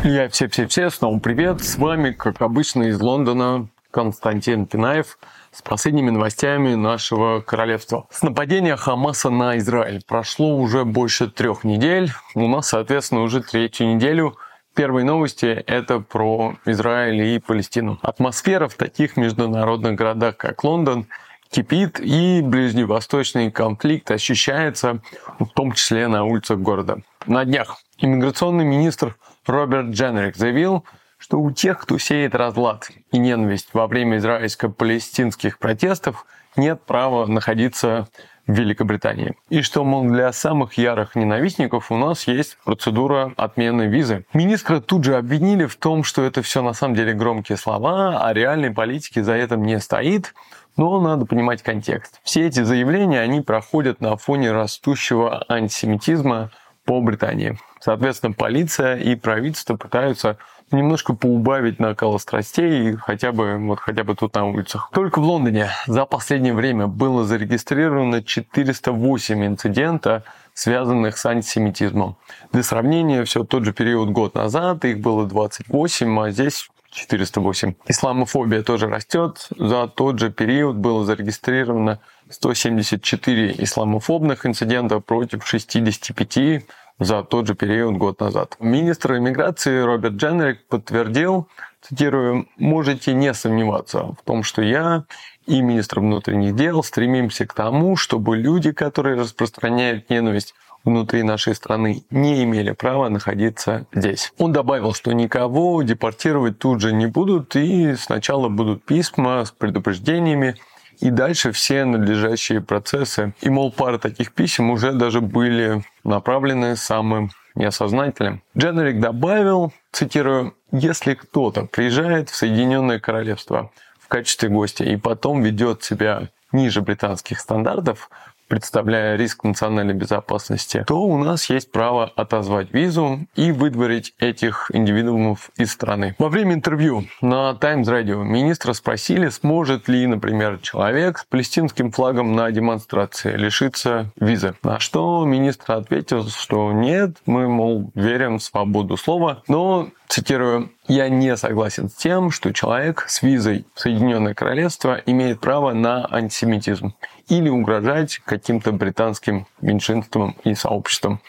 Я 0.08 0.28
все-все-все, 0.28 0.88
снова 0.90 1.18
привет. 1.18 1.64
С 1.64 1.78
вами, 1.78 2.12
как 2.12 2.40
обычно, 2.40 2.84
из 2.84 3.00
Лондона 3.00 3.66
Константин 3.90 4.66
Пинаев 4.66 5.18
с 5.50 5.62
последними 5.62 6.10
новостями 6.10 6.76
нашего 6.76 7.40
королевства. 7.40 8.06
С 8.12 8.22
нападения 8.22 8.76
Хамаса 8.76 9.30
на 9.30 9.58
Израиль 9.58 10.00
прошло 10.06 10.58
уже 10.58 10.84
больше 10.84 11.28
трех 11.28 11.64
недель. 11.64 12.12
У 12.36 12.46
нас, 12.46 12.68
соответственно, 12.68 13.22
уже 13.22 13.42
третью 13.42 13.96
неделю 13.96 14.36
Первые 14.76 15.04
новости– 15.04 15.46
это 15.66 15.98
про 15.98 16.54
Израиль 16.66 17.22
и 17.22 17.40
Палестину. 17.40 17.98
Атмосфера 18.02 18.68
в 18.68 18.74
таких 18.74 19.16
международных 19.16 19.96
городах, 19.96 20.36
как 20.36 20.62
Лондон, 20.62 21.06
кипит, 21.50 21.98
и 21.98 22.42
ближневосточный 22.42 23.50
конфликт 23.50 24.08
ощущается 24.10 25.00
в 25.40 25.46
том 25.46 25.72
числе 25.72 26.06
на 26.06 26.24
улицах 26.24 26.58
города. 26.58 26.98
На 27.26 27.44
днях 27.44 27.78
иммиграционный 27.98 28.64
министр 28.64 29.16
Роберт 29.46 29.88
Дженрик 29.88 30.36
заявил, 30.36 30.84
что 31.18 31.40
у 31.40 31.50
тех, 31.50 31.80
кто 31.80 31.98
сеет 31.98 32.34
разлад 32.34 32.90
и 33.10 33.18
ненависть 33.18 33.68
во 33.72 33.86
время 33.86 34.18
израильско-палестинских 34.18 35.58
протестов, 35.58 36.26
нет 36.56 36.82
права 36.82 37.26
находиться 37.26 38.08
в 38.46 38.52
Великобритании. 38.52 39.34
И 39.48 39.62
что, 39.62 39.84
мол, 39.84 40.04
для 40.04 40.32
самых 40.32 40.74
ярых 40.74 41.16
ненавистников 41.16 41.90
у 41.90 41.96
нас 41.96 42.28
есть 42.28 42.56
процедура 42.64 43.32
отмены 43.36 43.86
визы. 43.86 44.24
Министра 44.32 44.80
тут 44.80 45.04
же 45.04 45.16
обвинили 45.16 45.66
в 45.66 45.76
том, 45.76 46.04
что 46.04 46.22
это 46.22 46.42
все 46.42 46.62
на 46.62 46.72
самом 46.72 46.94
деле 46.94 47.12
громкие 47.12 47.58
слова, 47.58 48.24
а 48.24 48.32
реальной 48.32 48.70
политики 48.70 49.20
за 49.20 49.34
этим 49.34 49.64
не 49.64 49.80
стоит. 49.80 50.34
Но 50.76 51.00
надо 51.00 51.24
понимать 51.24 51.62
контекст. 51.62 52.20
Все 52.22 52.46
эти 52.46 52.62
заявления, 52.62 53.20
они 53.20 53.40
проходят 53.40 54.00
на 54.00 54.16
фоне 54.16 54.52
растущего 54.52 55.44
антисемитизма 55.48 56.50
по 56.84 57.00
Британии. 57.00 57.58
Соответственно, 57.80 58.32
полиция 58.32 58.96
и 58.96 59.14
правительство 59.14 59.76
пытаются 59.76 60.38
немножко 60.70 61.14
поубавить 61.14 61.78
накал 61.78 62.18
страстей, 62.18 62.96
хотя 62.96 63.32
бы, 63.32 63.56
вот, 63.58 63.78
хотя 63.78 64.04
бы 64.04 64.14
тут 64.14 64.34
на 64.34 64.46
улицах. 64.46 64.90
Только 64.92 65.20
в 65.20 65.24
Лондоне 65.24 65.70
за 65.86 66.06
последнее 66.06 66.54
время 66.54 66.86
было 66.86 67.24
зарегистрировано 67.24 68.22
408 68.22 69.46
инцидента, 69.46 70.24
связанных 70.54 71.18
с 71.18 71.26
антисемитизмом. 71.26 72.16
Для 72.52 72.62
сравнения, 72.62 73.24
все 73.24 73.44
тот 73.44 73.64
же 73.64 73.72
период 73.72 74.10
год 74.10 74.34
назад 74.34 74.84
их 74.84 75.00
было 75.00 75.26
28, 75.26 76.20
а 76.20 76.30
здесь 76.30 76.68
408. 76.90 77.74
Исламофобия 77.86 78.62
тоже 78.62 78.88
растет. 78.88 79.48
За 79.56 79.86
тот 79.86 80.18
же 80.18 80.30
период 80.30 80.76
было 80.76 81.04
зарегистрировано 81.04 82.00
174 82.30 83.54
исламофобных 83.58 84.46
инцидента 84.46 85.00
против 85.00 85.46
65 85.46 86.64
за 86.98 87.22
тот 87.22 87.46
же 87.46 87.54
период 87.54 87.96
год 87.96 88.20
назад. 88.20 88.56
Министр 88.60 89.16
иммиграции 89.16 89.80
Роберт 89.80 90.14
Дженрик 90.14 90.66
подтвердил, 90.68 91.48
цитирую, 91.82 92.48
«можете 92.56 93.12
не 93.12 93.32
сомневаться 93.34 94.02
в 94.02 94.18
том, 94.24 94.42
что 94.42 94.62
я 94.62 95.04
и 95.46 95.60
министр 95.60 96.00
внутренних 96.00 96.56
дел 96.56 96.82
стремимся 96.82 97.46
к 97.46 97.54
тому, 97.54 97.96
чтобы 97.96 98.36
люди, 98.36 98.72
которые 98.72 99.16
распространяют 99.16 100.10
ненависть 100.10 100.54
внутри 100.86 101.24
нашей 101.24 101.54
страны 101.54 102.04
не 102.10 102.44
имели 102.44 102.70
права 102.70 103.08
находиться 103.08 103.86
здесь. 103.92 104.32
Он 104.38 104.52
добавил, 104.52 104.94
что 104.94 105.12
никого 105.12 105.82
депортировать 105.82 106.58
тут 106.58 106.80
же 106.80 106.92
не 106.92 107.06
будут, 107.06 107.56
и 107.56 107.96
сначала 107.96 108.48
будут 108.48 108.84
письма 108.84 109.44
с 109.44 109.50
предупреждениями, 109.50 110.54
и 111.00 111.10
дальше 111.10 111.52
все 111.52 111.84
надлежащие 111.84 112.60
процессы. 112.60 113.34
И, 113.40 113.50
мол, 113.50 113.72
пара 113.72 113.98
таких 113.98 114.32
писем 114.32 114.70
уже 114.70 114.92
даже 114.92 115.20
были 115.20 115.82
направлены 116.04 116.76
самым 116.76 117.30
неосознательным. 117.54 118.42
Дженерик 118.56 119.00
добавил, 119.00 119.72
цитирую, 119.92 120.54
«Если 120.72 121.14
кто-то 121.14 121.66
приезжает 121.66 122.28
в 122.28 122.36
Соединенное 122.36 123.00
Королевство 123.00 123.70
в 123.98 124.08
качестве 124.08 124.48
гостя 124.48 124.84
и 124.84 124.96
потом 124.96 125.42
ведет 125.42 125.82
себя 125.82 126.28
ниже 126.52 126.80
британских 126.82 127.40
стандартов, 127.40 128.10
представляя 128.48 129.16
риск 129.16 129.44
национальной 129.44 129.94
безопасности, 129.94 130.84
то 130.86 131.00
у 131.00 131.18
нас 131.18 131.48
есть 131.50 131.70
право 131.72 132.12
отозвать 132.16 132.72
визу 132.72 133.26
и 133.34 133.52
выдворить 133.52 134.14
этих 134.18 134.70
индивидуумов 134.72 135.50
из 135.56 135.72
страны. 135.72 136.14
Во 136.18 136.28
время 136.28 136.54
интервью 136.54 137.06
на 137.20 137.54
Times 137.54 137.88
Radio 137.88 138.24
министра 138.24 138.72
спросили, 138.72 139.28
сможет 139.28 139.88
ли, 139.88 140.06
например, 140.06 140.58
человек 140.62 141.18
с 141.18 141.24
палестинским 141.24 141.90
флагом 141.90 142.34
на 142.34 142.50
демонстрации 142.50 143.36
лишиться 143.36 144.12
визы. 144.16 144.54
На 144.62 144.78
что 144.78 145.24
министр 145.24 145.72
ответил, 145.72 146.28
что 146.28 146.72
нет, 146.72 147.16
мы, 147.26 147.48
мол, 147.48 147.90
верим 147.94 148.38
в 148.38 148.42
свободу 148.42 148.96
слова, 148.96 149.42
но 149.48 149.88
Цитирую, 150.08 150.70
«Я 150.86 151.08
не 151.08 151.36
согласен 151.36 151.88
с 151.88 151.94
тем, 151.94 152.30
что 152.30 152.52
человек 152.52 153.06
с 153.08 153.22
визой 153.22 153.66
в 153.74 153.80
Соединенное 153.80 154.34
Королевство 154.34 155.00
имеет 155.04 155.40
право 155.40 155.72
на 155.72 156.06
антисемитизм 156.08 156.94
или 157.28 157.48
угрожать 157.48 158.20
каким-то 158.24 158.72
британским 158.72 159.46
меньшинствам 159.60 160.36
и 160.44 160.54
сообществам. 160.54 161.20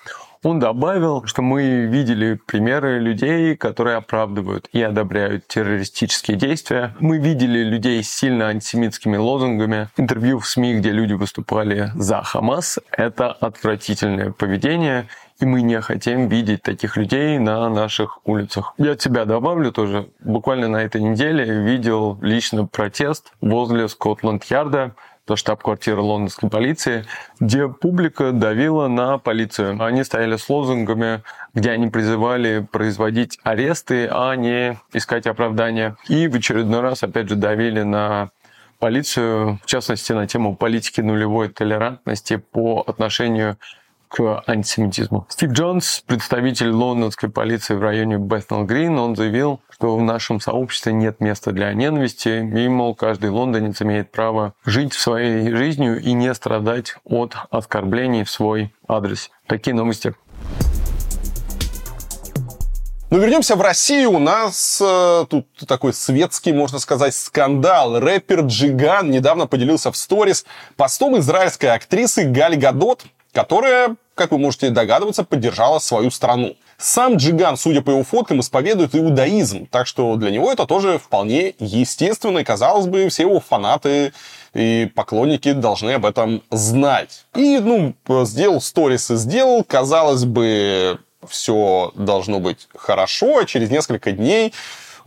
Он 0.44 0.60
добавил, 0.60 1.26
что 1.26 1.42
мы 1.42 1.88
видели 1.88 2.40
примеры 2.46 3.00
людей, 3.00 3.56
которые 3.56 3.98
оправдывают 3.98 4.70
и 4.72 4.82
одобряют 4.82 5.48
террористические 5.48 6.38
действия. 6.38 6.96
Мы 7.00 7.18
видели 7.18 7.64
людей 7.64 8.04
с 8.04 8.12
сильно 8.12 8.48
антисемитскими 8.48 9.18
лозунгами. 9.18 9.90
Интервью 9.98 10.40
в 10.40 10.48
СМИ, 10.48 10.76
где 10.76 10.92
люди 10.92 11.14
выступали 11.14 11.92
за 11.96 12.22
Хамас. 12.22 12.80
Это 12.92 13.32
отвратительное 13.32 14.32
поведение, 14.32 15.08
и 15.40 15.46
мы 15.46 15.64
не 15.64 15.82
хотим 15.82 16.28
видеть 16.28 16.62
таких 16.62 16.98
людей 16.98 17.40
на 17.40 17.68
наших 17.70 18.20
улицах. 18.26 18.74
Я 18.78 18.92
от 18.92 19.02
себя 19.02 19.26
добавлю 19.26 19.72
тоже. 19.72 20.08
Буквально 20.20 20.68
на 20.68 20.78
этой 20.78 21.02
неделе 21.02 21.64
видел 21.64 22.18
лично 22.22 22.66
протест 22.66 23.34
возле 23.42 23.88
Скотланд-Ярда, 23.88 24.96
штаб-квартира 25.36 26.00
лондонской 26.00 26.50
полиции, 26.50 27.06
где 27.40 27.68
публика 27.68 28.32
давила 28.32 28.88
на 28.88 29.18
полицию. 29.18 29.84
Они 29.84 30.04
стояли 30.04 30.38
с 30.38 30.48
лозунгами, 30.50 31.24
где 31.54 31.72
они 31.72 31.88
призывали 31.88 32.66
производить 32.72 33.40
аресты, 33.44 34.08
а 34.10 34.36
не 34.36 34.80
искать 34.94 35.28
оправдания. 35.28 35.98
И 36.08 36.28
в 36.28 36.36
очередной 36.36 36.82
раз, 36.82 37.04
опять 37.04 37.30
же, 37.30 37.36
давили 37.36 37.82
на 37.82 38.30
полицию, 38.80 39.60
в 39.64 39.66
частности, 39.66 40.14
на 40.14 40.28
тему 40.28 40.56
политики 40.56 41.02
нулевой 41.02 41.50
толерантности 41.50 42.38
по 42.38 42.84
отношению 42.86 43.58
к 44.08 44.44
антисемитизму. 44.48 45.26
Стив 45.30 45.52
Джонс, 45.52 46.04
представитель 46.06 46.70
лондонской 46.70 47.30
полиции 47.30 47.76
в 47.76 47.82
районе 47.82 48.18
Бэтнелл 48.18 48.66
Грин, 48.66 48.98
он 48.98 49.16
заявил, 49.16 49.62
что 49.70 49.98
в 49.98 50.02
нашем 50.02 50.40
сообществе 50.40 50.94
нет 50.94 51.20
места 51.20 51.52
для 51.52 51.74
ненависти, 51.74 52.30
и, 52.30 52.68
мол, 52.68 52.96
каждый 52.96 53.30
лондонец 53.30 53.82
имеет 53.82 54.12
право 54.12 54.54
жить 54.66 54.94
своей 54.94 55.52
жизнью 55.52 56.02
и 56.02 56.14
не 56.14 56.34
страдать 56.34 56.96
от 57.04 57.36
оскорблений 57.50 58.24
в 58.24 58.30
свой 58.30 58.74
адрес. 58.88 59.30
Такие 59.48 59.76
новости. 59.76 60.14
Ну, 63.10 63.20
вернемся 63.20 63.56
в 63.56 63.62
Россию. 63.62 64.12
У 64.12 64.20
нас 64.20 64.82
э, 64.84 65.26
тут 65.30 65.48
такой 65.66 65.94
светский, 65.94 66.52
можно 66.52 66.78
сказать, 66.78 67.16
скандал. 67.16 68.02
Рэпер 68.02 68.42
Джиган 68.42 69.10
недавно 69.10 69.48
поделился 69.48 69.94
в 69.94 69.98
сторис 69.98 70.46
постом 70.76 71.18
израильской 71.18 71.70
актрисы 71.70 72.26
Галь 72.26 72.58
Гадот, 72.58 73.06
которая, 73.38 73.96
как 74.16 74.32
вы 74.32 74.40
можете 74.40 74.72
догадываться, 74.72 75.24
поддержала 75.24 75.78
свою 75.78 76.10
страну. 76.10 76.56
Сам 76.80 77.18
Джиган, 77.18 77.56
судя 77.56 77.84
по 77.84 77.92
его 77.92 78.04
фоткам, 78.04 78.40
исповедует 78.40 78.96
иудаизм, 78.96 79.68
так 79.68 79.86
что 79.86 80.16
для 80.16 80.32
него 80.32 80.52
это 80.52 80.66
тоже 80.66 80.98
вполне 80.98 81.54
естественно, 81.60 82.40
и, 82.40 82.44
казалось 82.44 82.88
бы, 82.88 83.10
все 83.10 83.24
его 83.24 83.40
фанаты 83.40 84.12
и 84.56 84.92
поклонники 84.96 85.52
должны 85.52 85.92
об 85.92 86.08
этом 86.08 86.42
знать. 86.50 87.28
И, 87.36 87.60
ну, 87.60 87.94
сделал 88.26 88.60
сторис 88.60 89.12
и 89.12 89.18
сделал, 89.18 89.64
казалось 89.64 90.26
бы, 90.26 91.00
все 91.30 91.92
должно 91.94 92.40
быть 92.40 92.68
хорошо, 92.76 93.38
а 93.38 93.46
через 93.46 93.70
несколько 93.70 94.14
дней 94.14 94.52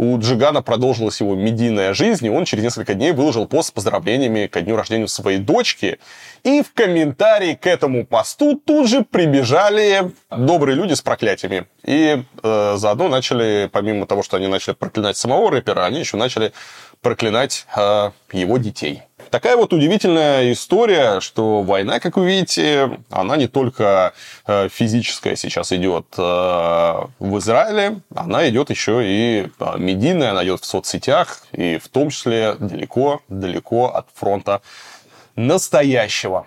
у 0.00 0.18
Джигана 0.18 0.62
продолжилась 0.62 1.20
его 1.20 1.34
медийная 1.34 1.92
жизнь, 1.92 2.24
и 2.24 2.30
он 2.30 2.46
через 2.46 2.64
несколько 2.64 2.94
дней 2.94 3.12
выложил 3.12 3.46
пост 3.46 3.68
с 3.68 3.70
поздравлениями 3.70 4.46
ко 4.46 4.62
дню 4.62 4.74
рождения 4.74 5.06
своей 5.06 5.36
дочки. 5.36 5.98
И 6.42 6.62
в 6.62 6.72
комментарии 6.72 7.52
к 7.52 7.66
этому 7.66 8.06
посту 8.06 8.56
тут 8.56 8.88
же 8.88 9.04
прибежали 9.04 10.12
добрые 10.30 10.74
люди 10.74 10.94
с 10.94 11.02
проклятиями. 11.02 11.66
И 11.84 12.24
э, 12.42 12.74
заодно 12.78 13.08
начали, 13.08 13.68
помимо 13.70 14.06
того, 14.06 14.22
что 14.22 14.38
они 14.38 14.46
начали 14.46 14.72
проклинать 14.72 15.18
самого 15.18 15.50
рэпера, 15.50 15.84
они 15.84 16.00
еще 16.00 16.16
начали 16.16 16.54
проклинать 17.02 17.66
э, 17.76 18.10
его 18.32 18.56
детей. 18.56 19.02
Такая 19.30 19.56
вот 19.56 19.72
удивительная 19.72 20.52
история, 20.52 21.20
что 21.20 21.62
война, 21.62 22.00
как 22.00 22.16
вы 22.16 22.26
видите, 22.26 22.98
она 23.10 23.36
не 23.36 23.46
только 23.46 24.12
э, 24.46 24.68
физическая 24.68 25.36
сейчас 25.36 25.72
идет 25.72 26.06
э, 26.18 26.22
в 26.22 27.38
Израиле, 27.38 28.00
она 28.12 28.48
идет 28.48 28.70
еще 28.70 29.02
и 29.04 29.48
э, 29.60 29.78
медийная, 29.78 30.32
она 30.32 30.42
идет 30.42 30.62
в 30.62 30.64
соцсетях, 30.64 31.44
и 31.52 31.78
в 31.78 31.88
том 31.88 32.10
числе 32.10 32.54
далеко-далеко 32.54 33.86
от 33.94 34.08
фронта 34.14 34.62
настоящего. 35.36 36.46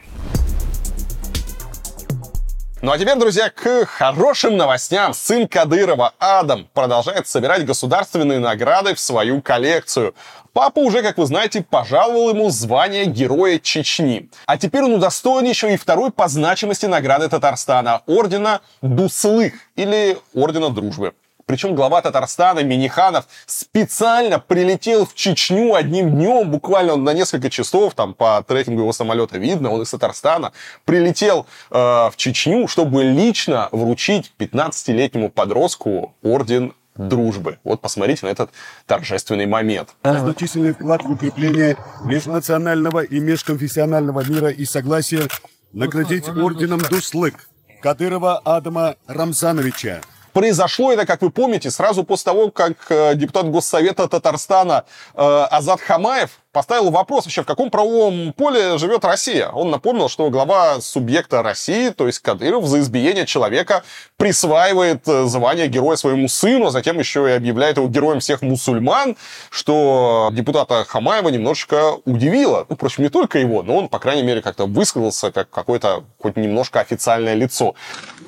Ну 2.83 2.91
а 2.91 2.97
теперь, 2.97 3.15
друзья, 3.17 3.49
к 3.49 3.85
хорошим 3.85 4.57
новостям. 4.57 5.13
Сын 5.13 5.47
Кадырова, 5.47 6.11
Адам, 6.19 6.67
продолжает 6.73 7.29
собирать 7.29 7.65
государственные 7.65 8.39
награды 8.39 8.93
в 8.93 8.99
свою 8.99 9.41
коллекцию. 9.41 10.13
Папа 10.51 10.79
уже, 10.79 11.01
как 11.01 11.17
вы 11.17 11.25
знаете, 11.25 11.63
пожаловал 11.63 12.31
ему 12.31 12.49
звание 12.49 13.05
Героя 13.05 13.57
Чечни. 13.57 14.29
А 14.47 14.57
теперь 14.57 14.83
он 14.83 14.95
удостоен 14.95 15.45
еще 15.45 15.73
и 15.73 15.77
второй 15.77 16.11
по 16.11 16.27
значимости 16.27 16.85
награды 16.85 17.29
Татарстана– 17.29 18.01
ордена 18.05 18.59
Дуслых 18.81 19.53
или 19.77 20.17
Ордена 20.33 20.69
Дружбы. 20.69 21.13
Причем 21.53 21.75
глава 21.75 22.01
Татарстана 22.01 22.63
Миниханов 22.63 23.27
специально 23.45 24.39
прилетел 24.39 25.05
в 25.05 25.13
Чечню 25.13 25.75
одним 25.75 26.09
днем, 26.09 26.49
буквально 26.49 26.95
на 26.95 27.13
несколько 27.13 27.51
часов, 27.51 27.93
там 27.93 28.15
по 28.15 28.41
трекингу 28.41 28.81
его 28.81 28.91
самолета 28.91 29.37
видно, 29.37 29.69
он 29.69 29.83
из 29.83 29.91
Татарстана, 29.91 30.51
прилетел 30.83 31.45
э, 31.69 31.75
в 31.75 32.13
Чечню, 32.15 32.67
чтобы 32.67 33.03
лично 33.03 33.69
вручить 33.71 34.33
15-летнему 34.39 35.29
подростку 35.29 36.15
орден 36.23 36.73
дружбы. 36.97 37.59
Вот 37.63 37.81
посмотрите 37.81 38.25
на 38.25 38.31
этот 38.31 38.49
торжественный 38.87 39.45
момент. 39.45 39.89
Значительный 40.03 40.73
вклад 40.73 41.03
в 41.03 41.11
укрепление 41.11 41.77
межнационального 42.03 43.03
и 43.03 43.19
межконфессионального 43.19 44.27
мира 44.27 44.49
и 44.49 44.65
согласия 44.65 45.27
наградить 45.71 46.27
орденом 46.29 46.79
Дуслык 46.79 47.47
Кадырова 47.83 48.37
Адама 48.39 48.95
Рамзановича, 49.07 49.99
Произошло 50.33 50.91
это, 50.91 51.05
как 51.05 51.21
вы 51.21 51.29
помните, 51.29 51.69
сразу 51.69 52.03
после 52.03 52.25
того, 52.25 52.51
как 52.51 52.73
э, 52.89 53.15
депутат 53.15 53.49
Госсовета 53.49 54.07
Татарстана 54.07 54.85
э, 55.13 55.21
Азат 55.21 55.79
Хамаев 55.79 56.42
поставил 56.53 56.91
вопрос 56.91 57.25
вообще, 57.25 57.41
в 57.41 57.45
каком 57.45 57.69
правовом 57.69 58.31
поле 58.31 58.77
живет 58.77 59.03
Россия. 59.03 59.49
Он 59.49 59.71
напомнил, 59.71 60.07
что 60.07 60.29
глава 60.29 60.79
субъекта 60.79 61.41
России, 61.41 61.89
то 61.89 62.05
есть 62.05 62.19
Кадыров, 62.19 62.65
за 62.67 62.79
избиение 62.79 63.25
человека 63.25 63.83
присваивает 64.17 65.07
э, 65.07 65.25
звание 65.25 65.67
героя 65.67 65.97
своему 65.97 66.27
сыну, 66.27 66.67
а 66.67 66.71
затем 66.71 66.99
еще 66.99 67.27
и 67.27 67.31
объявляет 67.31 67.77
его 67.77 67.87
героем 67.87 68.19
всех 68.19 68.43
мусульман, 68.43 69.17
что 69.49 70.29
депутата 70.31 70.85
Хамаева 70.87 71.29
немножечко 71.29 71.95
удивило. 72.05 72.67
Ну, 72.69 72.75
впрочем, 72.75 73.03
не 73.03 73.09
только 73.09 73.39
его, 73.39 73.63
но 73.63 73.75
он, 73.75 73.89
по 73.89 73.97
крайней 73.97 74.23
мере, 74.23 74.41
как-то 74.41 74.67
высказался 74.67 75.31
как 75.31 75.49
какое-то 75.49 76.03
хоть 76.19 76.37
немножко 76.37 76.79
официальное 76.79 77.33
лицо. 77.33 77.73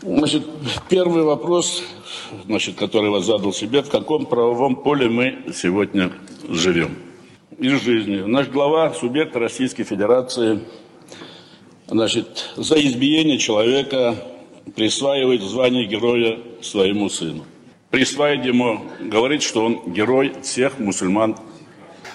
Значит, 0.01 0.43
первый 0.89 1.23
вопрос, 1.23 1.83
значит, 2.45 2.75
который 2.75 3.11
вас 3.11 3.25
задал 3.25 3.53
себе, 3.53 3.83
в 3.83 3.89
каком 3.89 4.25
правовом 4.25 4.75
поле 4.77 5.07
мы 5.07 5.53
сегодня 5.53 6.11
живем 6.49 7.04
из 7.57 7.81
жизни. 7.81 8.21
Наш 8.21 8.47
глава, 8.49 8.93
субъект 8.93 9.35
Российской 9.35 9.83
Федерации, 9.83 10.59
значит, 11.87 12.49
за 12.55 12.75
избиение 12.75 13.37
человека 13.37 14.15
присваивает 14.75 15.41
звание 15.41 15.85
героя 15.85 16.39
своему 16.61 17.09
сыну. 17.09 17.45
Присваивает 17.91 18.45
ему, 18.45 18.81
говорит, 18.99 19.41
что 19.41 19.63
он 19.63 19.93
герой 19.93 20.33
всех 20.41 20.79
мусульман 20.79 21.37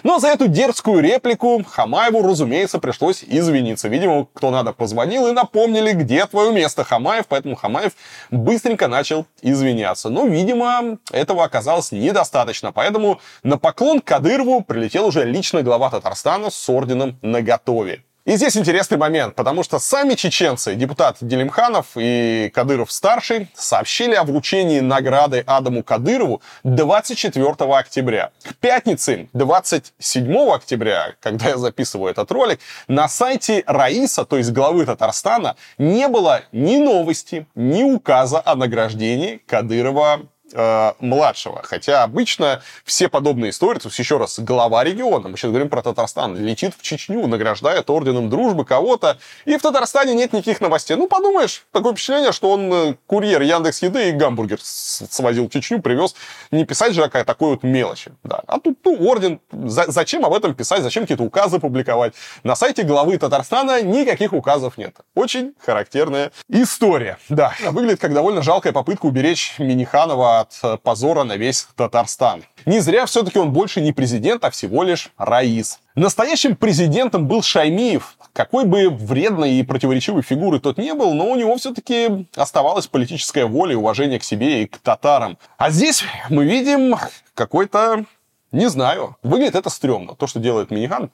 но 0.03 0.19
за 0.19 0.29
эту 0.29 0.49
дерзкую 0.49 1.03
реплику 1.03 1.63
Хамаеву, 1.65 2.23
разумеется, 2.23 2.79
пришлось 2.79 3.25
извиниться. 3.27 3.89
Видимо, 3.89 4.27
кто 4.33 4.51
надо 4.51 4.73
позвонил 4.73 5.29
и 5.29 5.33
напомнили, 5.33 5.93
где 5.93 6.27
твое 6.27 6.53
место, 6.53 6.85
Хамаев. 6.85 7.27
Поэтому 7.27 7.57
Хамаев 7.57 7.93
быстренько 8.31 8.89
начал 8.89 9.27
извиняться. 9.43 10.09
Но, 10.09 10.27
видимо, 10.27 10.99
этого 11.13 11.45
оказалось 11.45 11.93
недостаточно. 11.93 12.73
Поэтому 12.73 13.21
на 13.43 13.59
поклон 13.59 14.01
Кадырову 14.01 14.63
прилетел 14.63 15.07
уже 15.07 15.25
лично 15.25 15.63
глава 15.63 15.91
Татарстана 15.91 16.51
с 16.51 16.69
орденом 16.69 17.19
наготове. 17.23 18.05
И 18.27 18.37
здесь 18.37 18.55
интересный 18.55 18.99
момент, 18.99 19.35
потому 19.35 19.63
что 19.63 19.79
сами 19.79 20.15
чеченцы, 20.15 20.75
депутат 20.75 21.17
Делимханов 21.23 21.87
и 21.97 22.51
Кадыров-старший, 22.55 23.49
сообщили 23.55 24.15
о 24.15 24.25
вручении 24.25 24.81
награды 24.81 25.43
Адаму 25.47 25.83
Кадырову 25.83 26.43
24 26.65 27.55
октября. 27.75 28.31
К 28.43 28.55
пятнице 28.57 29.31
27 29.33 30.51
октября, 30.51 31.15
когда 31.21 31.49
я 31.49 31.57
записываю 31.57 32.11
этот 32.11 32.31
ролик, 32.31 32.61
на 32.89 33.09
сайте 33.09 33.65
Раиса, 33.67 34.27
то 34.27 34.37
есть 34.37 34.53
главы 34.53 34.85
Татарстана, 34.85 35.57
не 35.79 36.07
было 36.07 36.43
ни 36.53 36.77
новости, 36.77 37.47
ни 37.55 37.83
указа 37.83 38.43
о 38.45 38.55
награждении 38.55 39.41
Кадырова 39.47 40.21
э, 40.53 40.93
младшего. 41.01 41.63
Хотя 41.63 42.03
обычно 42.03 42.63
все 42.85 43.09
подобные 43.09 43.51
истории, 43.51 43.79
то 43.79 43.89
есть 43.89 43.99
еще 43.99 44.19
раз, 44.19 44.39
глава 44.39 44.85
региона, 44.85 45.29
мы 45.29 45.37
сейчас 45.37 45.51
говорим 45.51 45.69
про 45.69 45.83
Татарстан, 45.83 46.37
летит 46.37 46.75
в 46.77 46.83
Чечню, 46.83 47.27
награждает 47.27 47.89
орденом 47.91 48.31
дружбы 48.31 48.65
кого-то, 48.65 49.19
и 49.45 49.57
в 49.57 49.63
Татарстане 49.63 50.15
нет 50.15 50.33
никаких 50.33 50.61
новостей. 50.61 50.97
Ну, 50.97 51.09
подумаешь, 51.09 51.65
такое 51.73 51.93
впечатление, 51.93 52.33
что 52.33 52.51
он 52.51 52.73
э, 52.73 52.95
курьер 53.07 53.43
Яндекс 53.43 53.83
Еды 53.83 54.11
и 54.11 54.13
гамбургер 54.13 54.59
свозил 54.63 55.49
в 55.49 55.51
Чечню, 55.51 55.81
привез. 55.81 56.15
Не 56.51 56.65
писать 56.65 56.95
же 56.95 57.03
какая 57.03 57.25
такой 57.25 57.51
вот 57.51 57.63
мелочи. 57.63 58.13
Да. 58.25 58.43
А 58.47 58.59
тут 58.59 58.79
ну, 58.85 58.97
орден, 59.09 59.41
за, 59.53 59.91
зачем 59.91 60.25
об 60.25 60.33
этом 60.33 60.55
писать, 60.55 60.83
зачем 60.83 61.05
какие-то 61.05 61.23
указы 61.25 61.59
публиковать? 61.59 62.15
На 62.43 62.57
сайте 62.57 62.83
главы 62.83 63.19
Татарстана 63.19 63.83
никаких 63.83 64.33
указов 64.33 64.79
нет. 64.79 64.97
Очень 65.15 65.55
характерная 65.59 66.33
история. 66.49 67.19
Да, 67.29 67.55
выглядит 67.71 68.01
как 68.01 68.15
довольно 68.15 68.43
жалкая 68.43 68.73
попытка 68.73 69.07
уберечь 69.07 69.55
Миниханова 69.59 70.40
от 70.41 70.53
э, 70.63 70.77
позора 70.83 71.25
на 71.25 71.37
весь 71.37 71.69
Татарстан. 71.77 72.45
Не 72.67 72.81
зря 72.81 73.07
все-таки 73.07 73.39
он 73.39 73.53
больше 73.53 73.81
не 73.81 73.93
президент, 73.93 74.45
а 74.45 74.51
всего 74.51 74.83
лишь 74.83 75.11
Раис. 75.17 75.81
Настоящим 75.95 76.57
президентом 76.57 77.27
был 77.27 77.43
Шаймиев. 77.43 78.17
Какой 78.33 78.65
бы 78.65 78.91
вредной 78.91 79.53
и 79.53 79.63
противоречивой 79.63 80.23
фигуры 80.23 80.61
тот 80.61 80.79
не 80.79 80.95
был, 80.95 81.15
но 81.15 81.27
у 81.27 81.37
него 81.37 81.57
все-таки 81.57 82.27
оставалась 82.37 82.87
политическая 82.87 83.45
воля 83.45 83.73
и 83.73 83.77
уважение 83.77 84.19
к 84.19 84.25
себе 84.25 84.63
и 84.63 84.67
к 84.67 84.79
татарам. 84.79 85.39
А 85.59 85.71
здесь 85.71 86.05
мы 86.29 86.45
видим 86.45 86.97
какой-то 87.35 88.05
не 88.53 88.69
знаю. 88.69 89.17
Выглядит 89.23 89.55
это 89.55 89.71
стрёмно. 89.71 90.15
То, 90.17 90.27
что 90.27 90.41
делает 90.41 90.71
Минихан. 90.71 91.11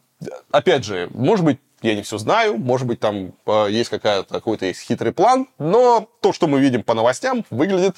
Опять 0.51 0.85
же, 0.85 1.11
может 1.13 1.45
быть, 1.45 1.59
я 1.83 1.95
не 1.95 2.03
все 2.03 2.17
знаю, 2.17 2.57
может 2.57 2.87
быть, 2.87 3.01
там 3.01 3.33
э, 3.47 3.67
есть 3.71 3.91
какая-то, 3.91 4.33
какой-то 4.33 4.65
есть 4.65 4.81
хитрый 4.81 5.13
план, 5.13 5.47
но 5.59 6.09
то, 6.21 6.33
что 6.33 6.47
мы 6.47 6.59
видим 6.59 6.83
по 6.83 6.95
новостям, 6.95 7.45
выглядит 7.51 7.95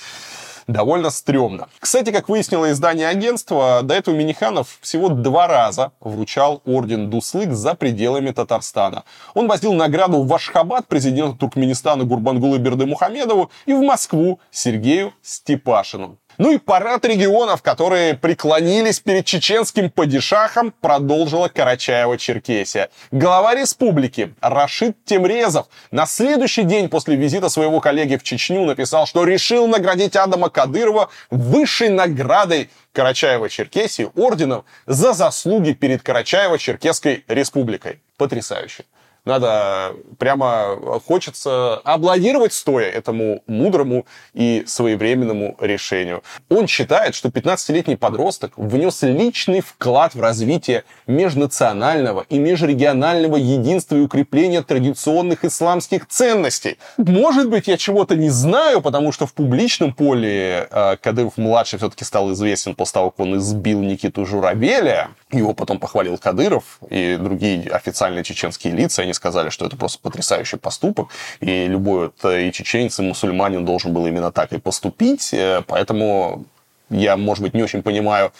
довольно 0.69 1.11
стрёмно. 1.11 1.69
Кстати, 1.81 2.13
как 2.13 2.29
выяснило 2.29 2.71
издание 2.71 3.09
агентства, 3.09 3.81
до 3.83 3.95
этого 3.95 4.15
Миниханов 4.15 4.79
всего 4.81 5.09
два 5.09 5.49
раза 5.49 5.93
вручал 5.99 6.63
орден 6.65 7.11
Дуслык 7.11 7.53
за 7.53 7.75
пределами 7.75 8.31
Татарстана. 8.31 9.05
Он 9.35 9.49
возил 9.49 9.73
награду 9.73 10.23
в 10.23 10.33
Ашхабад 10.33 10.87
президенту 10.87 11.37
Туркменистана 11.37 12.05
Гурбангулы 12.05 12.59
Бердымухамедову 12.59 13.51
и 13.67 13.73
в 13.73 13.81
Москву 13.81 14.39
Сергею 14.51 15.13
Степашину. 15.23 16.19
Ну 16.39 16.53
и 16.53 16.59
парад 16.59 17.05
регионов, 17.05 17.63
которые 17.63 18.15
преклонились 18.15 19.01
перед 19.01 19.27
чеченским 19.27 19.91
падишахом, 19.91 20.73
продолжила 20.81 21.49
Карачаева-Черкесия. 21.49 22.91
Глава 23.11 23.57
республики 23.57 24.33
Рашид 24.41 25.05
Темрезов 25.05 25.67
на 25.91 26.07
следующий 26.07 26.63
день 26.63 26.89
после 26.89 27.17
визита 27.17 27.49
своего 27.49 27.81
коллеги 27.81 28.17
в 28.17 28.23
Чечню 28.23 28.65
написал, 28.67 29.09
что 29.09 29.25
решил 29.25 29.67
наградить 29.67 30.15
Адама 30.15 30.49
Кадырова 30.49 31.11
высшей 31.31 31.89
наградой 31.89 32.71
Карачаева-Черкесии 32.95 34.13
орденом 34.15 34.65
за 34.87 35.15
заслуги 35.15 35.73
перед 35.73 36.03
Карачаево-Черкесской 36.03 37.25
республикой. 37.27 37.99
Потрясающе. 38.17 38.85
Надо 39.29 39.93
прямо 40.19 41.01
хочется 41.07 41.75
аплодировать 41.85 42.55
стоя 42.55 42.87
этому 42.87 43.43
мудрому 43.47 44.07
и 44.33 44.65
своевременному 44.67 45.55
решению. 45.61 46.23
Он 46.49 46.67
считает, 46.67 47.15
что 47.15 47.29
15-летний 47.29 47.97
подросток 47.97 48.53
внес 48.57 49.03
личный 49.03 49.61
вклад 49.61 50.15
в 50.15 50.23
развитие 50.23 50.85
межнационального 51.07 52.25
и 52.31 52.39
межрегионального 52.39 53.37
единства 53.37 53.97
и 53.97 54.01
укрепления 54.01 54.63
традиционных 54.63 55.45
исламских 55.45 56.07
ценностей. 56.07 56.79
Может 56.97 57.51
быть, 57.51 57.69
я 57.69 57.77
чего-то 57.77 58.17
не 58.17 58.31
знаю, 58.31 58.81
потому 58.81 59.13
что 59.13 59.27
в 59.27 59.35
публичном 59.35 59.93
поле 59.93 60.69
э, 60.71 60.97
Кадыров-младший 61.03 61.79
все-таки 61.79 62.05
стал 62.05 62.33
известен 62.33 62.75
после 62.75 62.95
того, 62.95 63.11
как 63.11 63.21
он 63.21 63.37
избил 63.37 63.83
Никиту 63.83 64.25
Журавеля. 64.25 65.11
Его 65.31 65.53
потом 65.53 65.79
похвалил 65.79 66.17
Кадыров 66.17 66.79
и 66.89 67.17
другие 67.17 67.71
официальные 67.71 68.25
чеченские 68.25 68.73
лица. 68.73 69.03
Они 69.03 69.13
сказали, 69.13 69.51
что 69.51 69.67
это 69.67 69.77
просто 69.77 69.99
потрясающий 70.01 70.57
поступок, 70.57 71.09
и 71.41 71.67
любой 71.67 72.07
вот 72.07 72.33
и 72.33 72.51
чеченец, 72.53 72.99
и 72.99 73.03
мусульманин 73.03 73.65
должен 73.65 73.93
был 73.93 74.07
именно 74.07 74.33
так 74.33 74.53
и 74.53 74.59
поступить. 74.59 75.35
Э, 75.35 75.63
поэтому 75.67 76.47
я, 76.91 77.17
может 77.17 77.43
быть, 77.43 77.55
не 77.55 77.63
очень 77.63 77.83
понимаю 77.83 78.33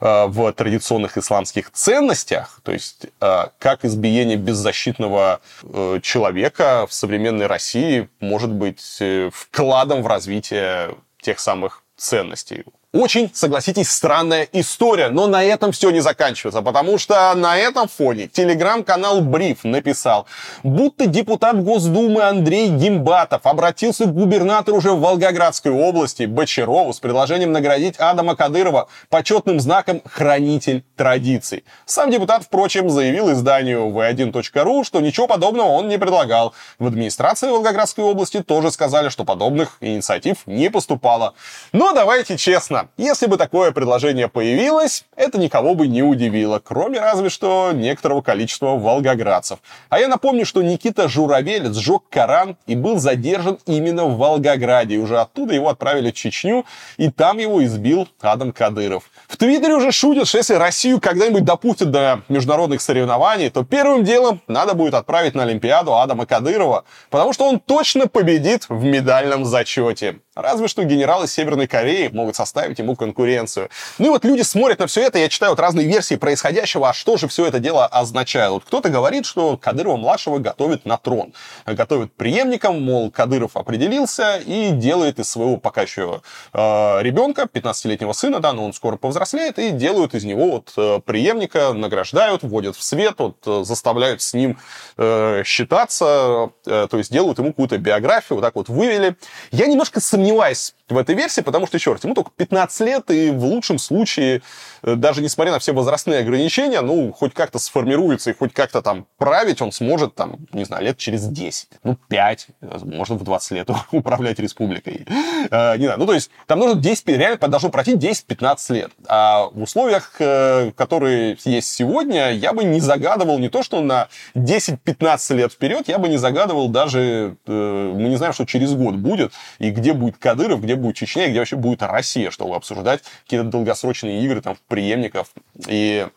э, 0.00 0.26
в 0.26 0.52
традиционных 0.52 1.16
исламских 1.16 1.70
ценностях, 1.70 2.60
то 2.62 2.72
есть 2.72 3.06
э, 3.20 3.44
как 3.58 3.84
избиение 3.84 4.36
беззащитного 4.36 5.40
э, 5.62 6.00
человека 6.02 6.86
в 6.86 6.92
современной 6.92 7.46
России 7.46 8.08
может 8.20 8.50
быть 8.50 8.98
э, 9.00 9.30
вкладом 9.32 10.02
в 10.02 10.06
развитие 10.06 10.94
тех 11.22 11.40
самых 11.40 11.82
ценностей. 11.96 12.64
Очень, 12.94 13.28
согласитесь, 13.34 13.90
странная 13.90 14.46
история, 14.52 15.08
но 15.08 15.26
на 15.26 15.42
этом 15.42 15.72
все 15.72 15.90
не 15.90 15.98
заканчивается, 15.98 16.62
потому 16.62 16.96
что 16.96 17.34
на 17.34 17.56
этом 17.56 17.88
фоне 17.88 18.28
телеграм-канал 18.28 19.20
Бриф 19.20 19.64
написал, 19.64 20.28
будто 20.62 21.06
депутат 21.06 21.60
Госдумы 21.60 22.22
Андрей 22.22 22.68
Гимбатов 22.68 23.46
обратился 23.46 24.04
к 24.04 24.14
губернатору 24.14 24.76
уже 24.76 24.92
в 24.92 25.00
Волгоградской 25.00 25.72
области 25.72 26.22
Бочарову 26.22 26.92
с 26.92 27.00
предложением 27.00 27.50
наградить 27.50 27.96
Адама 27.98 28.36
Кадырова 28.36 28.86
почетным 29.08 29.58
знаком 29.58 30.00
«Хранитель 30.04 30.84
традиций». 30.94 31.64
Сам 31.86 32.12
депутат, 32.12 32.44
впрочем, 32.44 32.88
заявил 32.90 33.32
изданию 33.32 33.88
v1.ru, 33.88 34.84
что 34.84 35.00
ничего 35.00 35.26
подобного 35.26 35.66
он 35.66 35.88
не 35.88 35.98
предлагал. 35.98 36.54
В 36.78 36.86
администрации 36.86 37.48
Волгоградской 37.48 38.04
области 38.04 38.40
тоже 38.40 38.70
сказали, 38.70 39.08
что 39.08 39.24
подобных 39.24 39.78
инициатив 39.80 40.46
не 40.46 40.70
поступало. 40.70 41.34
Но 41.72 41.92
давайте 41.92 42.36
честно, 42.36 42.83
если 42.96 43.26
бы 43.26 43.36
такое 43.36 43.72
предложение 43.72 44.28
появилось, 44.28 45.04
это 45.16 45.38
никого 45.38 45.74
бы 45.74 45.86
не 45.86 46.02
удивило, 46.02 46.60
кроме 46.62 47.00
разве 47.00 47.28
что 47.28 47.72
некоторого 47.72 48.22
количества 48.22 48.76
волгоградцев. 48.76 49.58
А 49.88 49.98
я 49.98 50.08
напомню, 50.08 50.46
что 50.46 50.62
Никита 50.62 51.08
Журавель 51.08 51.72
сжег 51.72 52.02
Коран 52.10 52.56
и 52.66 52.74
был 52.74 52.98
задержан 52.98 53.58
именно 53.66 54.04
в 54.04 54.16
Волгограде. 54.16 54.94
И 54.94 54.98
уже 54.98 55.18
оттуда 55.18 55.54
его 55.54 55.68
отправили 55.68 56.10
в 56.10 56.14
Чечню, 56.14 56.64
и 56.96 57.10
там 57.10 57.38
его 57.38 57.64
избил 57.64 58.08
Адам 58.20 58.52
Кадыров. 58.52 59.04
В 59.34 59.36
Твиттере 59.36 59.74
уже 59.74 59.90
шутят, 59.90 60.28
что 60.28 60.38
если 60.38 60.54
Россию 60.54 61.00
когда-нибудь 61.00 61.44
допустят 61.44 61.90
до 61.90 62.20
международных 62.28 62.80
соревнований, 62.80 63.50
то 63.50 63.64
первым 63.64 64.04
делом 64.04 64.40
надо 64.46 64.74
будет 64.74 64.94
отправить 64.94 65.34
на 65.34 65.42
Олимпиаду 65.42 65.92
Адама 65.96 66.24
Кадырова, 66.24 66.84
потому 67.10 67.32
что 67.32 67.48
он 67.48 67.58
точно 67.58 68.06
победит 68.06 68.66
в 68.68 68.84
медальном 68.84 69.44
зачете. 69.44 70.20
Разве 70.36 70.68
что 70.68 70.84
генералы 70.84 71.26
Северной 71.28 71.66
Кореи 71.66 72.08
могут 72.12 72.36
составить 72.36 72.78
ему 72.78 72.94
конкуренцию. 72.96 73.70
Ну 73.98 74.06
и 74.06 74.08
вот 74.10 74.24
люди 74.24 74.42
смотрят 74.42 74.78
на 74.80 74.86
все 74.86 75.02
это, 75.02 75.18
я 75.18 75.28
читаю 75.28 75.52
вот 75.52 75.60
разные 75.60 75.86
версии 75.86 76.14
происходящего, 76.14 76.88
а 76.88 76.92
что 76.92 77.16
же 77.16 77.26
все 77.26 77.46
это 77.46 77.58
дело 77.58 77.86
означает. 77.86 78.50
Вот 78.50 78.64
кто-то 78.64 78.88
говорит, 78.88 79.26
что 79.26 79.56
Кадырова-младшего 79.56 80.38
готовит 80.38 80.86
на 80.86 80.96
трон. 80.96 81.34
Готовит 81.66 82.12
преемником, 82.14 82.82
мол, 82.82 83.10
Кадыров 83.10 83.56
определился 83.56 84.36
и 84.38 84.70
делает 84.70 85.18
из 85.18 85.28
своего 85.28 85.56
пока 85.56 85.82
еще 85.82 86.20
э, 86.52 87.02
ребенка, 87.02 87.48
15-летнего 87.52 88.12
сына, 88.12 88.40
да, 88.40 88.52
но 88.52 88.64
он 88.64 88.72
скоро 88.72 88.96
повзрослеет, 88.96 89.23
и 89.58 89.70
делают 89.70 90.14
из 90.14 90.24
него 90.24 90.50
вот 90.50 90.72
э, 90.76 91.00
преемника, 91.04 91.72
награждают, 91.72 92.42
вводят 92.42 92.76
в 92.76 92.82
свет, 92.82 93.14
вот, 93.18 93.36
э, 93.46 93.64
заставляют 93.64 94.22
с 94.22 94.34
ним 94.34 94.58
э, 94.96 95.42
считаться, 95.44 96.50
э, 96.66 96.86
то 96.90 96.98
есть 96.98 97.12
делают 97.12 97.38
ему 97.38 97.48
какую-то 97.50 97.78
биографию, 97.78 98.36
вот 98.36 98.42
так 98.42 98.54
вот 98.54 98.68
вывели. 98.68 99.16
Я 99.50 99.66
немножко 99.66 100.00
сомневаюсь 100.00 100.74
в 100.88 100.98
этой 100.98 101.14
версии, 101.14 101.40
потому 101.40 101.66
что, 101.66 101.78
раз, 101.78 102.04
ему 102.04 102.14
только 102.14 102.30
15 102.36 102.80
лет, 102.80 103.10
и 103.10 103.30
в 103.30 103.44
лучшем 103.44 103.78
случае, 103.78 104.42
э, 104.82 104.94
даже 104.96 105.22
несмотря 105.22 105.52
на 105.52 105.58
все 105.58 105.72
возрастные 105.72 106.20
ограничения, 106.20 106.80
ну, 106.80 107.12
хоть 107.12 107.34
как-то 107.34 107.58
сформируется 107.58 108.30
и 108.30 108.34
хоть 108.34 108.52
как-то 108.52 108.82
там 108.82 109.06
править 109.16 109.62
он 109.62 109.72
сможет, 109.72 110.14
там, 110.14 110.46
не 110.52 110.64
знаю, 110.64 110.84
лет 110.84 110.98
через 110.98 111.24
10, 111.26 111.68
ну, 111.84 111.96
5, 112.08 112.46
может, 112.84 113.20
в 113.20 113.24
20 113.24 113.50
лет 113.52 113.70
управлять 113.92 114.38
республикой. 114.38 115.06
Не 115.06 115.84
знаю, 115.84 115.98
ну, 115.98 116.06
то 116.06 116.14
есть, 116.14 116.30
там 116.46 116.58
нужно 116.58 116.80
10, 116.80 117.08
реально 117.08 117.38
должно 117.48 117.70
пройти 117.70 117.94
10-15 117.94 118.74
лет. 118.74 118.90
А 119.08 119.46
в 119.52 119.62
условиях, 119.62 120.12
э, 120.18 120.72
которые 120.76 121.36
есть 121.44 121.72
сегодня, 121.72 122.32
я 122.32 122.52
бы 122.52 122.64
не 122.64 122.80
загадывал 122.80 123.38
не 123.38 123.48
то, 123.48 123.62
что 123.62 123.80
на 123.80 124.08
10-15 124.34 125.34
лет 125.34 125.52
вперед, 125.52 125.88
я 125.88 125.98
бы 125.98 126.08
не 126.08 126.16
загадывал 126.16 126.68
даже, 126.68 127.36
мы 127.46 128.08
не 128.08 128.16
знаем, 128.16 128.32
что 128.32 128.44
через 128.44 128.74
год 128.74 128.96
будет, 128.96 129.32
и 129.58 129.70
где 129.70 129.92
будет 129.92 130.16
Кадыров, 130.18 130.62
где 130.62 130.76
будет 130.76 130.96
Чечня, 130.96 131.26
и 131.26 131.30
где 131.30 131.38
вообще 131.38 131.56
будет 131.56 131.82
Россия, 131.82 132.30
чтобы 132.30 132.56
обсуждать 132.56 133.02
какие-то 133.24 133.46
долгосрочные 133.46 134.22
игры 134.24 134.40
там 134.40 134.54
в 134.54 134.60
преемников. 134.62 135.28
И 135.68 135.84
Э, 135.94 136.08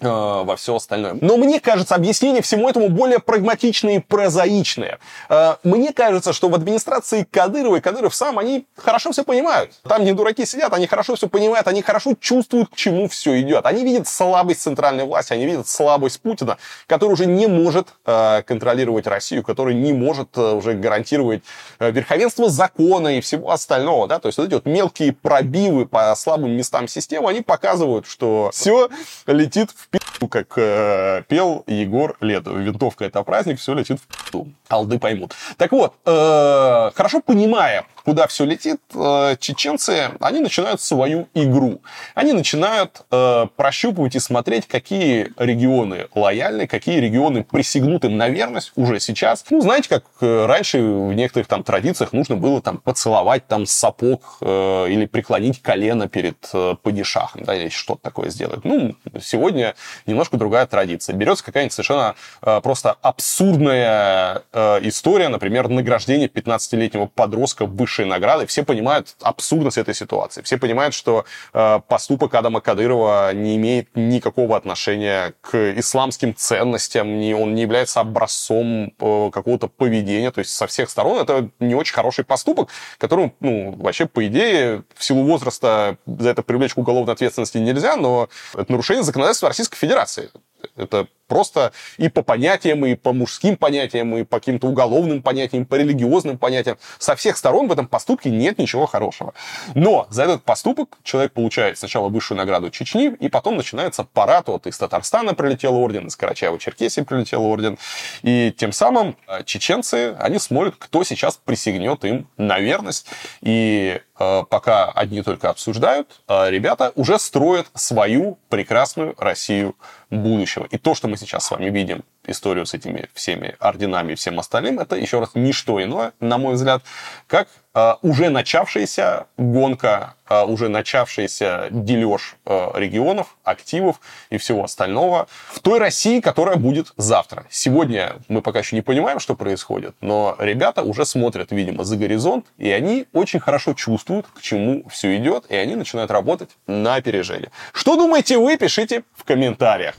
во 0.00 0.56
все 0.56 0.76
остальное. 0.76 1.16
Но 1.20 1.36
мне 1.36 1.58
кажется, 1.60 1.94
объяснение 1.94 2.40
всему 2.40 2.68
этому 2.68 2.88
более 2.88 3.18
прагматичное 3.18 3.96
и 3.96 3.98
прозаичное. 3.98 4.98
Э, 5.28 5.56
мне 5.64 5.92
кажется, 5.92 6.32
что 6.32 6.48
в 6.48 6.54
администрации 6.54 7.26
Кадырова 7.28 7.76
и 7.76 7.80
Кадыров 7.80 8.14
сам, 8.14 8.38
они 8.38 8.66
хорошо 8.76 9.10
все 9.10 9.24
понимают. 9.24 9.72
Там 9.82 10.04
не 10.04 10.12
дураки 10.12 10.46
сидят, 10.46 10.72
они 10.72 10.86
хорошо 10.86 11.16
все 11.16 11.28
понимают, 11.28 11.66
они 11.66 11.82
хорошо 11.82 12.14
чувствуют, 12.20 12.70
к 12.70 12.76
чему 12.76 13.08
все 13.08 13.40
идет. 13.40 13.66
Они 13.66 13.82
видят 13.82 14.06
слабость 14.06 14.62
центральной 14.62 15.04
власти, 15.04 15.32
они 15.32 15.46
видят 15.46 15.66
слабость 15.68 16.20
Путина, 16.20 16.58
который 16.86 17.12
уже 17.12 17.26
не 17.26 17.48
может 17.48 17.88
э, 18.06 18.42
контролировать 18.42 19.06
Россию, 19.06 19.42
который 19.42 19.74
не 19.74 19.92
может 19.92 20.36
уже 20.38 20.74
гарантировать 20.74 21.42
верховенство 21.80 22.48
закона 22.48 23.18
и 23.18 23.20
всего 23.20 23.50
остального. 23.50 24.06
Да? 24.06 24.18
То 24.20 24.28
есть 24.28 24.38
вот 24.38 24.46
эти 24.46 24.54
вот 24.54 24.66
мелкие 24.66 25.12
пробивы 25.12 25.86
по 25.86 26.14
слабым 26.14 26.52
местам 26.52 26.86
системы, 26.86 27.30
они 27.30 27.40
показывают, 27.40 28.06
что 28.06 28.50
все 28.52 28.88
летит 29.26 29.70
в 29.74 29.87
как 30.28 30.52
э, 30.56 31.22
пел 31.28 31.64
Егор 31.66 32.16
Летов. 32.20 32.56
Винтовка 32.56 33.04
это 33.04 33.22
праздник, 33.22 33.58
все 33.58 33.74
летит 33.74 34.00
в 34.00 34.06
пи***у. 34.06 34.48
Алды 34.68 34.98
поймут. 34.98 35.34
Так 35.56 35.72
вот, 35.72 35.94
э, 36.04 36.90
хорошо 36.94 37.20
понимая, 37.20 37.86
куда 38.08 38.26
все 38.26 38.46
летит, 38.46 38.80
э, 38.94 39.36
чеченцы, 39.38 40.12
они 40.20 40.40
начинают 40.40 40.80
свою 40.80 41.28
игру. 41.34 41.82
Они 42.14 42.32
начинают 42.32 43.02
э, 43.10 43.46
прощупывать 43.54 44.16
и 44.16 44.18
смотреть, 44.18 44.66
какие 44.66 45.30
регионы 45.36 46.06
лояльны, 46.14 46.66
какие 46.66 47.00
регионы 47.00 47.44
присягнут 47.44 48.06
им 48.06 48.16
на 48.16 48.30
верность 48.30 48.72
уже 48.76 48.98
сейчас. 48.98 49.44
Ну, 49.50 49.60
знаете, 49.60 49.90
как 49.90 50.04
э, 50.22 50.46
раньше 50.46 50.78
в 50.78 51.12
некоторых 51.12 51.48
там 51.48 51.62
традициях 51.62 52.14
нужно 52.14 52.36
было 52.36 52.62
там 52.62 52.78
поцеловать 52.78 53.46
там 53.46 53.66
сапог 53.66 54.38
или 54.40 55.04
преклонить 55.04 55.60
колено 55.60 56.08
перед 56.08 56.38
падишахом, 56.82 57.44
да, 57.44 57.54
или 57.54 57.68
что-то 57.68 58.00
такое 58.00 58.30
сделать. 58.30 58.64
Ну, 58.64 58.94
сегодня 59.20 59.74
немножко 60.06 60.38
другая 60.38 60.66
традиция. 60.66 61.14
Берется 61.14 61.44
какая-нибудь 61.44 61.74
совершенно 61.74 62.14
просто 62.40 62.96
абсурдная 63.02 64.44
история, 64.82 65.28
например, 65.28 65.68
награждение 65.68 66.28
15-летнего 66.28 67.06
подростка 67.06 67.66
высшей 67.98 68.04
награды. 68.06 68.46
Все 68.46 68.64
понимают 68.64 69.14
абсурдность 69.20 69.78
этой 69.78 69.94
ситуации. 69.94 70.42
Все 70.42 70.58
понимают, 70.58 70.94
что 70.94 71.24
э, 71.52 71.80
поступок 71.88 72.34
Адама 72.34 72.60
Кадырова 72.60 73.32
не 73.34 73.56
имеет 73.56 73.88
никакого 73.96 74.56
отношения 74.56 75.34
к 75.40 75.78
исламским 75.78 76.34
ценностям, 76.34 77.18
не, 77.18 77.34
он 77.34 77.54
не 77.54 77.62
является 77.62 78.00
образцом 78.00 78.92
э, 78.98 79.30
какого-то 79.32 79.68
поведения. 79.68 80.30
То 80.30 80.40
есть 80.40 80.50
со 80.50 80.66
всех 80.66 80.90
сторон 80.90 81.20
это 81.20 81.48
не 81.60 81.74
очень 81.74 81.94
хороший 81.94 82.24
поступок, 82.24 82.68
которому, 82.98 83.34
ну, 83.40 83.74
вообще, 83.78 84.06
по 84.06 84.26
идее, 84.26 84.82
в 84.94 85.04
силу 85.04 85.24
возраста 85.24 85.96
за 86.06 86.30
это 86.30 86.42
привлечь 86.42 86.74
к 86.74 86.78
уголовной 86.78 87.14
ответственности 87.14 87.58
нельзя, 87.58 87.96
но 87.96 88.28
это 88.54 88.70
нарушение 88.70 89.02
законодательства 89.02 89.48
Российской 89.48 89.76
Федерации. 89.76 90.30
Это 90.76 91.06
просто 91.28 91.72
и 91.98 92.08
по 92.08 92.22
понятиям, 92.22 92.84
и 92.84 92.94
по 92.94 93.12
мужским 93.12 93.56
понятиям, 93.56 94.16
и 94.16 94.24
по 94.24 94.38
каким-то 94.38 94.66
уголовным 94.66 95.22
понятиям, 95.22 95.64
по 95.64 95.76
религиозным 95.76 96.38
понятиям. 96.38 96.78
Со 96.98 97.14
всех 97.14 97.36
сторон 97.36 97.68
в 97.68 97.72
этом 97.72 97.86
поступке 97.86 98.30
нет 98.30 98.58
ничего 98.58 98.86
хорошего. 98.86 99.34
Но 99.74 100.06
за 100.10 100.24
этот 100.24 100.42
поступок 100.42 100.98
человек 101.04 101.32
получает 101.32 101.78
сначала 101.78 102.08
высшую 102.08 102.38
награду 102.38 102.70
Чечни, 102.70 103.14
и 103.20 103.28
потом 103.28 103.56
начинается 103.56 104.04
парад. 104.04 104.48
Вот 104.48 104.66
из 104.66 104.78
Татарстана 104.78 105.34
прилетел 105.34 105.76
орден, 105.76 106.06
из 106.06 106.16
Карачаева-Черкесии 106.16 107.04
прилетел 107.04 107.44
орден. 107.44 107.78
И 108.22 108.52
тем 108.56 108.72
самым 108.72 109.16
э, 109.26 109.44
чеченцы, 109.44 110.16
они 110.18 110.38
смотрят, 110.38 110.74
кто 110.78 111.04
сейчас 111.04 111.36
присягнет 111.36 112.04
им 112.04 112.28
на 112.38 112.58
верность. 112.58 113.06
И 113.42 114.00
э, 114.18 114.42
пока 114.48 114.86
одни 114.86 115.22
только 115.22 115.50
обсуждают, 115.50 116.20
э, 116.28 116.50
ребята 116.50 116.92
уже 116.94 117.18
строят 117.18 117.66
свою 117.74 118.38
прекрасную 118.48 119.14
Россию 119.18 119.76
будущего. 120.10 120.66
И 120.70 120.78
то, 120.78 120.94
что 120.94 121.08
мы 121.08 121.17
сейчас 121.18 121.44
с 121.44 121.50
вами 121.50 121.70
видим 121.70 122.04
историю 122.28 122.66
с 122.66 122.74
этими 122.74 123.08
всеми 123.14 123.56
орденами 123.58 124.12
и 124.12 124.14
всем 124.14 124.38
остальным, 124.38 124.78
это 124.78 124.96
еще 124.96 125.18
раз 125.18 125.30
не 125.34 125.52
что 125.52 125.82
иное, 125.82 126.12
на 126.20 126.38
мой 126.38 126.54
взгляд, 126.54 126.82
как 127.26 127.48
э, 127.74 127.94
уже 128.02 128.28
начавшаяся 128.28 129.26
гонка, 129.36 130.14
э, 130.28 130.44
уже 130.44 130.68
начавшийся 130.68 131.68
дележ 131.70 132.36
э, 132.44 132.70
регионов, 132.74 133.36
активов 133.44 134.00
и 134.30 134.36
всего 134.36 134.64
остального 134.64 135.26
в 135.50 135.60
той 135.60 135.78
России, 135.78 136.20
которая 136.20 136.56
будет 136.56 136.92
завтра. 136.96 137.46
Сегодня 137.50 138.16
мы 138.28 138.42
пока 138.42 138.60
еще 138.60 138.76
не 138.76 138.82
понимаем, 138.82 139.20
что 139.20 139.34
происходит, 139.34 139.94
но 140.00 140.36
ребята 140.38 140.82
уже 140.82 141.06
смотрят, 141.06 141.50
видимо, 141.50 141.84
за 141.84 141.96
горизонт, 141.96 142.46
и 142.58 142.70
они 142.70 143.06
очень 143.12 143.40
хорошо 143.40 143.74
чувствуют, 143.74 144.26
к 144.26 144.40
чему 144.42 144.86
все 144.90 145.16
идет, 145.16 145.46
и 145.48 145.56
они 145.56 145.76
начинают 145.76 146.10
работать 146.10 146.50
на 146.66 146.96
опережение. 146.96 147.50
Что 147.72 147.96
думаете 147.96 148.38
вы, 148.38 148.56
пишите 148.56 149.04
в 149.16 149.24
комментариях. 149.24 149.94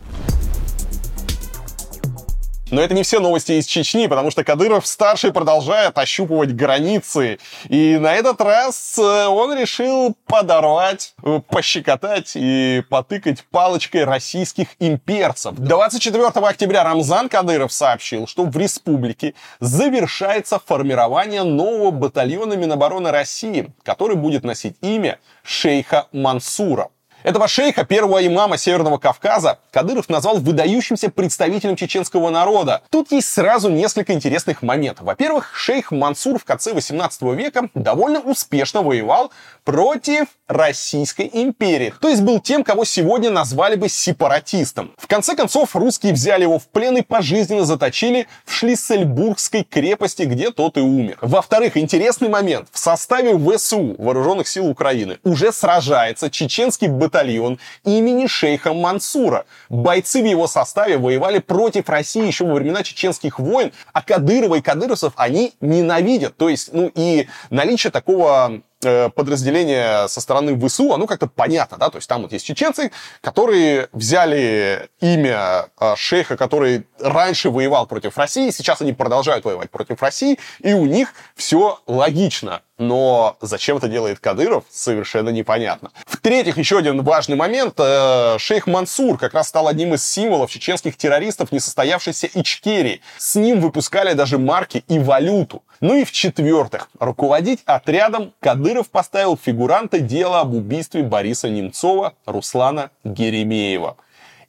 Но 2.72 2.82
это 2.82 2.94
не 2.94 3.02
все 3.02 3.20
новости 3.20 3.54
из 3.54 3.66
Чечни, 3.66 4.06
потому 4.06 4.30
что 4.30 4.44
Кадыров-старший 4.44 5.34
продолжает 5.34 5.98
ощупывать 5.98 6.56
границы. 6.56 7.40
И 7.68 7.98
на 7.98 8.14
этот 8.14 8.40
раз 8.42 8.96
э, 9.00 9.26
он 9.26 9.58
решил 9.58 10.16
подорвать, 10.28 11.16
э, 11.24 11.42
пощекотать 11.50 12.34
и 12.36 12.84
потыкать 12.90 13.44
палочкой 13.50 14.04
российских 14.04 14.68
имперцев. 14.80 15.56
24 15.56 16.28
октября 16.28 16.84
Рамзан 16.84 17.28
Кадыров 17.28 17.74
сообщил, 17.74 18.28
что 18.28 18.44
в 18.44 18.56
республике 18.56 19.34
завершается 19.60 20.62
формирование 20.64 21.44
нового 21.44 21.90
батальона 21.90 22.54
Минобороны 22.54 23.10
России, 23.10 23.74
который 23.82 24.16
будет 24.16 24.44
носить 24.44 24.76
имя 24.82 25.18
шейха 25.44 26.08
Мансура. 26.12 26.90
Этого 27.24 27.48
шейха, 27.48 27.84
первого 27.84 28.26
имама 28.26 28.58
Северного 28.58 28.98
Кавказа, 28.98 29.60
Кадыров 29.72 30.08
назвал 30.08 30.38
выдающимся 30.38 31.10
представителем 31.10 31.76
чеченского 31.76 32.30
народа. 32.30 32.82
Тут 32.90 33.12
есть 33.12 33.30
сразу 33.30 33.70
несколько 33.70 34.14
интересных 34.14 34.62
моментов. 34.62 35.06
Во-первых, 35.06 35.54
шейх 35.56 35.92
Мансур 35.92 36.40
в 36.40 36.46
конце 36.46 36.74
18 36.74 37.22
века 37.34 37.70
довольно 37.74 38.22
успешно 38.22 38.82
воевал 38.82 39.32
против 39.66 40.28
Российской 40.48 41.30
империи. 41.32 41.94
То 42.00 42.08
есть 42.08 42.22
был 42.22 42.40
тем, 42.40 42.64
кого 42.64 42.86
сегодня 42.86 43.30
назвали 43.30 43.76
бы 43.76 43.90
сепаратистом. 43.90 44.94
В 44.98 45.08
конце 45.08 45.36
концов, 45.36 45.76
русские 45.76 46.14
взяли 46.14 46.44
его 46.44 46.58
в 46.58 46.68
плен 46.68 46.98
и 46.98 47.02
пожизненно 47.02 47.66
заточили 47.66 48.28
в 48.46 48.54
Шлиссельбургской 48.54 49.64
крепости, 49.64 50.24
где 50.24 50.52
тот 50.52 50.78
и 50.78 50.82
умер. 50.82 51.18
Во-вторых, 51.22 51.76
интересный 51.78 52.30
момент. 52.30 52.68
В 52.72 52.80
составе 52.80 53.38
ВСУ, 53.38 53.96
Вооруженных 53.98 54.48
сил 54.48 54.68
Украины, 54.68 55.20
уже 55.24 55.52
сражается 55.52 56.32
чеченский 56.32 56.88
батальон 57.10 57.60
имени 57.84 58.28
шейха 58.28 58.74
Мансура. 58.74 59.46
Бойцы 59.70 60.22
в 60.22 60.26
его 60.26 60.48
составе 60.48 60.98
воевали 60.98 61.40
против 61.40 61.90
России 61.90 62.26
еще 62.26 62.46
во 62.46 62.54
времена 62.54 62.84
чеченских 62.84 63.40
войн, 63.40 63.72
а 63.94 64.02
Кадырова 64.02 64.56
и 64.56 64.62
кадыровцев 64.62 65.14
они 65.16 65.54
ненавидят. 65.60 66.38
То 66.38 66.50
есть, 66.50 66.72
ну 66.72 66.92
и 66.94 67.28
наличие 67.50 67.92
такого 67.92 68.62
Э, 68.82 69.10
подразделение 69.10 70.08
со 70.08 70.22
стороны 70.22 70.58
ВСУ, 70.58 70.94
оно 70.94 71.06
как-то 71.06 71.28
понятно, 71.28 71.78
да, 71.78 71.90
то 71.90 71.98
есть 71.98 72.08
там 72.08 72.22
вот 72.22 72.32
есть 72.32 72.46
чеченцы, 72.46 72.92
которые 73.20 73.90
взяли 73.92 74.88
имя 75.02 75.66
э, 75.78 75.96
шейха, 75.98 76.38
который 76.38 76.88
раньше 76.98 77.50
воевал 77.50 77.88
против 77.88 78.18
России, 78.18 78.52
сейчас 78.52 78.80
они 78.80 78.94
продолжают 78.94 79.44
воевать 79.44 79.70
против 79.70 80.02
России, 80.02 80.40
и 80.60 80.72
у 80.72 80.86
них 80.86 81.14
все 81.36 81.82
логично. 81.88 82.62
Но 82.80 83.36
зачем 83.42 83.76
это 83.76 83.90
делает 83.90 84.20
Кадыров, 84.20 84.64
совершенно 84.72 85.30
непонятно. 85.30 85.92
В-третьих, 86.06 86.58
еще 86.58 86.78
один 86.78 87.04
важный 87.04 87.36
момент. 87.36 87.74
Э, 87.78 88.38
шейх 88.40 88.68
Мансур 88.68 89.18
как 89.18 89.34
раз 89.34 89.50
стал 89.50 89.68
одним 89.68 89.94
из 89.94 90.10
символов 90.10 90.50
чеченских 90.50 90.96
террористов 90.96 91.52
несостоявшейся 91.52 92.30
Ичкерии. 92.34 93.02
С 93.18 93.36
ним 93.36 93.60
выпускали 93.60 94.14
даже 94.14 94.38
марки 94.38 94.86
и 94.88 94.98
валюту. 94.98 95.62
Ну 95.82 95.96
и 95.96 96.06
в-четвертых, 96.06 96.90
руководить 97.00 97.60
отрядом 97.66 98.34
Кадыров 98.40 98.90
поставил 98.90 99.38
фигуранта 99.38 100.00
дела 100.00 100.40
об 100.40 100.54
убийстве 100.54 101.04
Бориса 101.04 101.50
Немцова 101.50 102.14
Руслана 102.26 102.92
Геремеева. 103.04 103.98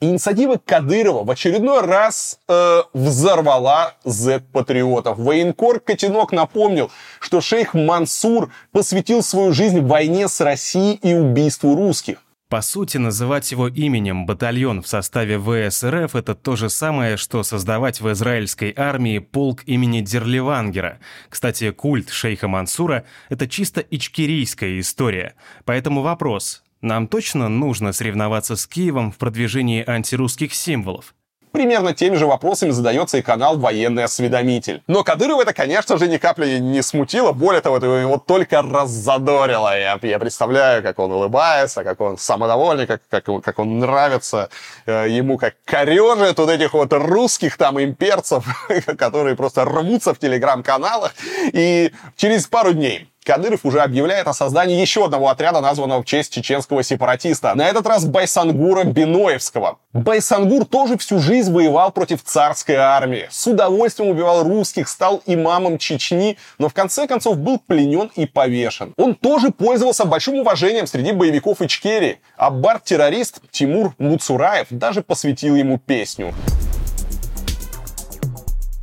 Инициатива 0.03 0.57
Кадырова 0.57 1.25
в 1.25 1.31
очередной 1.31 1.83
раз 1.83 2.41
э, 2.49 2.83
взорвала 2.95 3.93
Z-патриотов. 4.05 5.19
Военкор 5.19 5.79
Котенок 5.79 6.33
напомнил, 6.33 6.91
что 7.21 7.43
шейх 7.43 7.75
Мансур 7.75 8.51
посвятил 8.73 9.23
свою 9.23 9.53
жизнь 9.53 9.83
войне 9.83 10.29
с 10.29 10.41
Россией 10.41 10.95
и 11.03 11.13
убийству 11.13 11.75
русских. 11.77 12.23
По 12.49 12.63
сути, 12.63 12.97
называть 12.97 13.53
его 13.53 13.69
именем 13.69 14.25
батальон 14.25 14.81
в 14.81 14.89
составе 14.89 15.39
ВСРФ– 15.39 16.15
это 16.17 16.35
то 16.35 16.57
же 16.57 16.71
самое, 16.71 17.19
что 17.19 17.43
создавать 17.43 18.01
в 18.01 18.11
израильской 18.11 18.73
армии 18.75 19.19
полк 19.19 19.63
имени 19.67 20.01
Дерливангера. 20.01 20.99
Кстати, 21.29 21.73
культ 21.73 22.09
шейха 22.09 22.49
Мансура– 22.49 23.05
это 23.29 23.47
чисто 23.47 23.83
ичкерийская 23.83 24.81
история. 24.81 25.35
Поэтому 25.67 26.01
вопрос– 26.01 26.63
нам 26.81 27.09
точно 27.09 27.49
нужно 27.49 27.93
соревноваться 27.93 28.57
с 28.57 28.67
Киевом 28.67 29.13
в 29.13 29.17
продвижении 29.19 29.89
антирусских 29.89 30.55
символов? 30.55 31.15
Примерно 31.53 31.95
теми 31.95 32.15
же 32.15 32.27
вопросами 32.27 32.71
задается 32.71 33.19
и 33.19 33.23
канал 33.23 33.59
«Военный 33.59 34.05
осведомитель». 34.05 34.83
Но 34.87 35.03
Кадырова 35.03 35.43
это, 35.43 35.53
конечно 35.53 35.99
же, 35.99 36.07
ни 36.07 36.17
капли 36.17 36.59
не 36.59 36.81
смутило. 36.81 37.33
Более 37.33 37.61
того, 37.61 37.79
это 37.79 37.87
его 37.87 38.19
только 38.19 38.63
раззадорило. 38.63 39.77
Я, 39.77 39.99
я 40.01 40.19
представляю, 40.21 40.81
как 40.85 41.01
он 41.01 41.11
улыбается, 41.11 41.83
как 41.83 42.01
он 42.01 42.19
самодовольный, 42.19 42.87
как, 42.87 43.03
как, 43.09 43.25
как 43.43 43.59
он 43.59 43.81
нравится 43.81 44.49
э, 44.87 45.07
ему, 45.09 45.39
как 45.39 45.57
корежит 45.65 46.39
вот 46.39 46.51
этих 46.51 46.73
вот 46.73 46.93
русских 46.93 47.57
там 47.57 47.83
имперцев, 47.83 48.45
которые 48.97 49.35
просто 49.35 49.65
рвутся 49.65 50.15
в 50.15 50.21
телеграм-каналах. 50.21 51.13
И 51.53 51.93
через 52.17 52.47
пару 52.47 52.73
дней 52.73 53.10
Кадыров 53.25 53.61
уже 53.65 53.81
объявляет 53.81 54.27
о 54.29 54.33
создании 54.33 54.81
еще 54.81 55.05
одного 55.05 55.29
отряда, 55.29 55.61
названного 55.61 56.03
в 56.03 56.07
честь 56.07 56.33
чеченского 56.33 56.83
сепаратиста. 56.83 57.55
На 57.55 57.69
этот 57.69 57.87
раз 57.87 58.07
Байсангура 58.07 58.85
Биноевского. 58.85 59.79
Байсангур 59.93 60.65
тоже 60.65 60.97
всю 60.97 61.19
жизнь 61.19 61.53
воевал 61.53 61.93
против 61.93 62.23
царской 62.25 62.77
армии. 62.77 63.29
С 63.31 63.47
удовольствием 63.47 64.11
убивал 64.11 64.43
русских, 64.43 64.89
стал 64.89 65.23
имамом 65.27 65.77
Чечни, 65.77 66.39
но 66.59 66.69
в 66.69 66.75
конце 66.75 67.07
концов 67.07 67.37
был 67.37 67.59
пленен 67.59 68.11
и 68.15 68.25
повешен. 68.25 68.95
Он 68.97 69.15
тоже 69.15 69.51
пользовался 69.51 70.07
большим 70.07 70.37
уважением 70.37 70.87
среди 70.87 71.13
боевиков 71.13 71.61
Ичкерии. 71.61 72.21
А 72.37 72.51
бард-террорист 72.51 73.41
Тимур 73.51 73.95
Муцураев 73.99 74.69
даже 74.71 75.03
посвятил 75.03 75.57
ему 75.57 75.79
песню. 75.79 76.35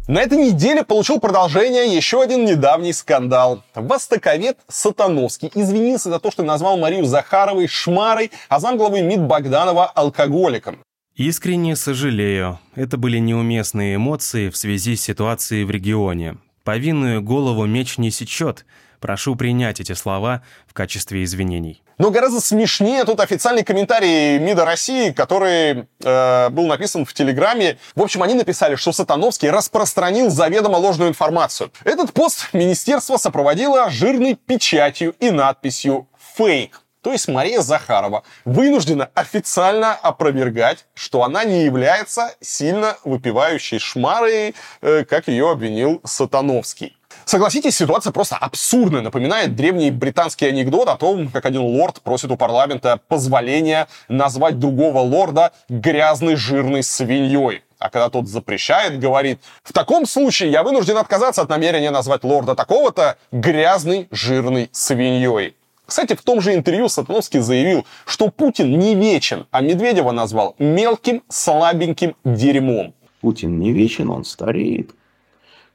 На 0.08 0.22
этой 0.22 0.38
неделе 0.38 0.86
получил 0.86 1.20
продолжение 1.20 1.94
еще 1.94 2.22
один 2.22 2.46
недавний 2.46 2.94
скандал. 2.94 3.62
Востоковед 3.76 4.58
Сатановский 4.70 5.52
извинился 5.54 6.10
за 6.10 6.20
то, 6.20 6.32
что 6.32 6.44
назвал 6.44 6.78
Марию 6.78 7.04
Захаровой 7.04 7.68
шмарой, 7.68 8.32
а 8.48 8.62
замглавы 8.62 9.02
МИД 9.02 9.24
Богданова 9.24 9.86
алкоголиком. 9.86 10.80
Искренне 11.16 11.76
сожалею. 11.76 12.58
Это 12.74 12.96
были 12.96 13.18
неуместные 13.18 13.98
эмоции 13.98 14.50
в 14.50 14.56
связи 14.56 14.96
с 14.96 15.02
ситуацией 15.02 15.66
в 15.66 15.72
регионе. 15.72 16.38
Повинную 16.64 17.22
голову 17.22 17.66
меч 17.66 17.98
не 17.98 18.10
сечет. 18.10 18.66
Прошу 19.02 19.36
принять 19.36 19.82
эти 19.82 19.92
слова 19.92 20.42
в 20.68 20.74
качестве 20.74 21.26
извинений. 21.26 21.82
Но 21.98 22.12
гораздо 22.12 22.40
смешнее 22.42 23.04
тут 23.06 23.20
официальный 23.20 23.64
комментарий 23.64 24.38
МИДа 24.38 24.66
России, 24.66 25.10
который 25.10 25.88
э, 26.04 26.50
был 26.50 26.68
написан 26.68 27.06
в 27.06 27.14
Телеграме. 27.14 27.80
В 27.96 28.04
общем, 28.04 28.22
они 28.22 28.36
написали, 28.36 28.76
что 28.76 28.92
Сатановский 28.92 29.50
распространил 29.50 30.30
заведомо 30.30 30.78
ложную 30.78 31.10
информацию. 31.10 31.72
Этот 31.84 32.14
пост 32.14 32.50
министерство 32.54 33.18
сопроводило 33.18 33.90
жирной 33.90 34.36
печатью 34.36 35.16
и 35.20 35.32
надписью 35.32 36.08
«фейк». 36.36 36.82
То 37.02 37.14
есть 37.14 37.28
Мария 37.30 37.62
Захарова 37.62 38.24
вынуждена 38.44 39.10
официально 39.14 39.94
опровергать, 39.94 40.86
что 40.94 41.24
она 41.24 41.46
не 41.46 41.64
является 41.64 42.36
сильно 42.42 42.98
выпивающей 43.06 43.80
шмарой, 43.80 44.56
э, 44.82 45.06
как 45.06 45.28
ее 45.30 45.50
обвинил 45.50 46.02
Сатановский. 46.04 46.97
Согласитесь, 47.28 47.76
ситуация 47.76 48.14
просто 48.14 48.38
абсурдная. 48.38 49.02
Напоминает 49.02 49.54
древний 49.54 49.92
британский 49.92 50.46
анекдот 50.46 50.88
о 50.88 50.96
том, 50.96 51.28
как 51.28 51.46
один 51.46 51.60
лорд 51.60 52.02
просит 52.02 52.32
у 52.32 52.38
парламента 52.38 53.02
позволения 53.10 53.90
назвать 54.08 54.60
другого 54.60 55.00
лорда 55.00 55.52
грязной 55.68 56.38
жирной 56.38 56.84
свиньей. 56.84 57.64
А 57.80 57.90
когда 57.90 58.10
тот 58.10 58.30
запрещает, 58.30 58.98
говорит, 58.98 59.42
в 59.62 59.74
таком 59.74 60.06
случае 60.06 60.52
я 60.52 60.64
вынужден 60.64 60.96
отказаться 60.96 61.42
от 61.42 61.50
намерения 61.50 61.92
назвать 61.92 62.24
лорда 62.24 62.56
такого-то 62.56 63.18
грязной 63.34 64.08
жирной 64.10 64.70
свиньей. 64.72 65.54
Кстати, 65.86 66.16
в 66.16 66.22
том 66.22 66.40
же 66.40 66.54
интервью 66.54 66.88
Сатановский 66.88 67.42
заявил, 67.42 67.86
что 68.06 68.30
Путин 68.30 68.80
не 68.80 68.96
вечен, 68.96 69.48
а 69.52 69.60
Медведева 69.60 70.12
назвал 70.12 70.56
мелким, 70.60 71.22
слабеньким 71.28 72.16
дерьмом. 72.24 72.94
Путин 73.20 73.60
не 73.60 73.74
вечен, 73.74 74.10
он 74.10 74.24
стареет. 74.24 74.92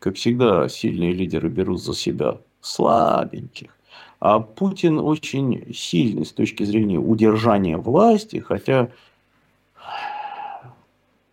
Как 0.03 0.17
всегда, 0.17 0.69
сильные 0.69 1.13
лидеры 1.13 1.49
берут 1.49 1.81
за 1.81 1.95
себя 1.95 2.39
слабеньких. 2.61 3.71
А 4.19 4.41
Путин 4.41 4.99
очень 4.99 5.73
сильный 5.73 6.27
с 6.27 6.33
точки 6.33 6.65
зрения 6.65 6.99
удержания 6.99 7.77
власти, 7.77 8.39
хотя 8.39 8.91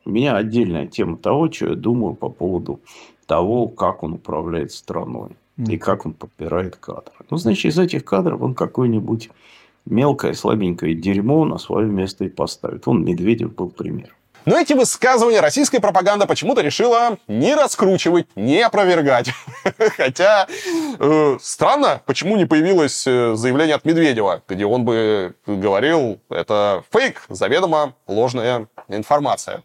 У 0.06 0.12
меня 0.12 0.36
отдельная 0.36 0.86
тема 0.86 1.18
того, 1.18 1.52
что 1.52 1.70
я 1.70 1.76
думаю 1.76 2.14
по 2.14 2.30
поводу 2.30 2.80
того, 3.26 3.68
как 3.68 4.04
он 4.04 4.14
управляет 4.14 4.72
страной 4.72 5.32
и 5.58 5.78
как 5.78 6.06
он 6.06 6.14
подбирает 6.14 6.76
кадры. 6.76 7.14
Ну, 7.32 7.38
значит, 7.38 7.72
из 7.72 7.80
этих 7.80 8.06
кадров 8.06 8.40
он 8.40 8.54
какой-нибудь 8.54 9.32
мелкое, 9.86 10.34
слабенькое 10.34 10.94
дерьмо 10.94 11.44
на 11.46 11.58
свое 11.58 11.88
место 11.88 12.26
и 12.26 12.30
поставит. 12.30 12.88
Он 12.88 13.04
Медведев 13.04 13.56
был 13.56 13.72
пример. 13.72 14.16
Но 14.46 14.58
эти 14.58 14.74
высказывания 14.74 15.42
российская 15.42 15.80
пропаганда 15.80 16.26
почему-то 16.26 16.62
решила 16.62 17.18
не 17.28 17.56
раскручивать, 17.56 18.28
не 18.36 18.62
опровергать. 18.62 19.30
Хотя 19.98 20.48
э, 21.00 21.38
странно, 21.42 22.02
почему 22.06 22.38
не 22.38 22.46
появилось 22.46 23.06
э, 23.06 23.36
заявление 23.36 23.76
от 23.76 23.86
Медведева, 23.86 24.42
где 24.48 24.66
он 24.66 24.86
бы 24.86 25.36
говорил, 25.46 26.20
это 26.30 26.84
фейк, 26.92 27.24
заведомо 27.30 27.94
ложная 28.08 28.68
информация. 28.88 29.64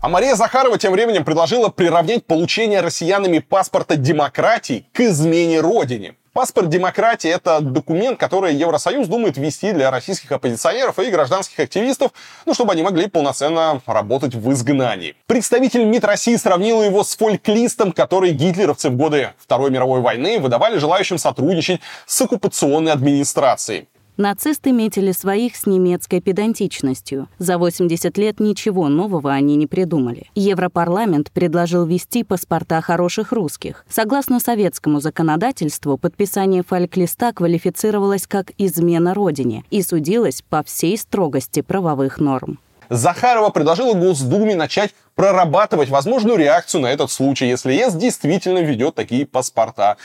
А 0.00 0.08
Мария 0.08 0.34
Захарова 0.34 0.78
тем 0.78 0.92
временем 0.92 1.24
предложила 1.24 1.68
приравнять 1.68 2.24
получение 2.24 2.80
россиянами 2.80 3.38
паспорта 3.40 3.96
демократии 3.96 4.86
к 4.94 5.00
измене 5.00 5.60
родине. 5.60 6.14
Паспорт 6.32 6.68
демократии– 6.68 7.28
это 7.30 7.60
документ, 7.60 8.16
который 8.16 8.54
Евросоюз 8.54 9.08
думает 9.08 9.36
ввести 9.36 9.72
для 9.72 9.90
российских 9.90 10.30
оппозиционеров 10.30 11.00
и 11.00 11.10
гражданских 11.10 11.58
активистов, 11.58 12.12
ну, 12.46 12.54
чтобы 12.54 12.72
они 12.72 12.84
могли 12.84 13.08
полноценно 13.08 13.82
работать 13.84 14.36
в 14.36 14.52
изгнании. 14.52 15.16
Представитель 15.26 15.84
МИД 15.84 16.04
России 16.04 16.36
сравнил 16.36 16.84
его 16.84 17.02
с 17.02 17.16
фольклистом, 17.16 17.90
который 17.90 18.30
гитлеровцы 18.30 18.90
в 18.90 18.96
годы 18.96 19.30
Второй 19.38 19.72
мировой 19.72 20.02
войны 20.02 20.38
выдавали 20.38 20.78
желающим 20.78 21.18
сотрудничать 21.18 21.80
с 22.06 22.20
оккупационной 22.20 22.92
администрацией. 22.92 23.88
Нацисты 24.16 24.72
метили 24.72 25.12
своих 25.12 25.56
с 25.56 25.66
немецкой 25.66 26.20
педантичностью. 26.20 27.28
За 27.38 27.58
80 27.58 28.16
лет 28.18 28.40
ничего 28.40 28.88
нового 28.88 29.32
они 29.32 29.56
не 29.56 29.66
придумали. 29.66 30.30
Европарламент 30.34 31.30
предложил 31.30 31.86
ввести 31.86 32.24
паспорта 32.24 32.80
хороших 32.80 33.32
русских. 33.32 33.84
Согласно 33.88 34.40
советскому 34.40 35.00
законодательству, 35.00 35.96
подписание 35.96 36.62
фальклиста 36.62 37.32
квалифицировалось 37.32 38.26
как 38.26 38.52
измена 38.58 39.14
родине 39.14 39.64
и 39.70 39.82
судилось 39.82 40.42
по 40.48 40.62
всей 40.62 40.96
строгости 40.98 41.62
правовых 41.62 42.18
норм. 42.18 42.58
Захарова 42.90 43.50
предложила 43.50 43.94
Госдуме 43.94 44.56
начать 44.56 44.90
прорабатывать 45.14 45.90
возможную 45.90 46.38
реакцию 46.38 46.82
на 46.82 46.86
этот 46.86 47.10
случай, 47.10 47.46
если 47.46 47.72
ЕС 47.72 47.94
действительно 47.94 48.58
ведет 48.58 48.94
такие 48.94 49.26
паспорта. 49.26 49.96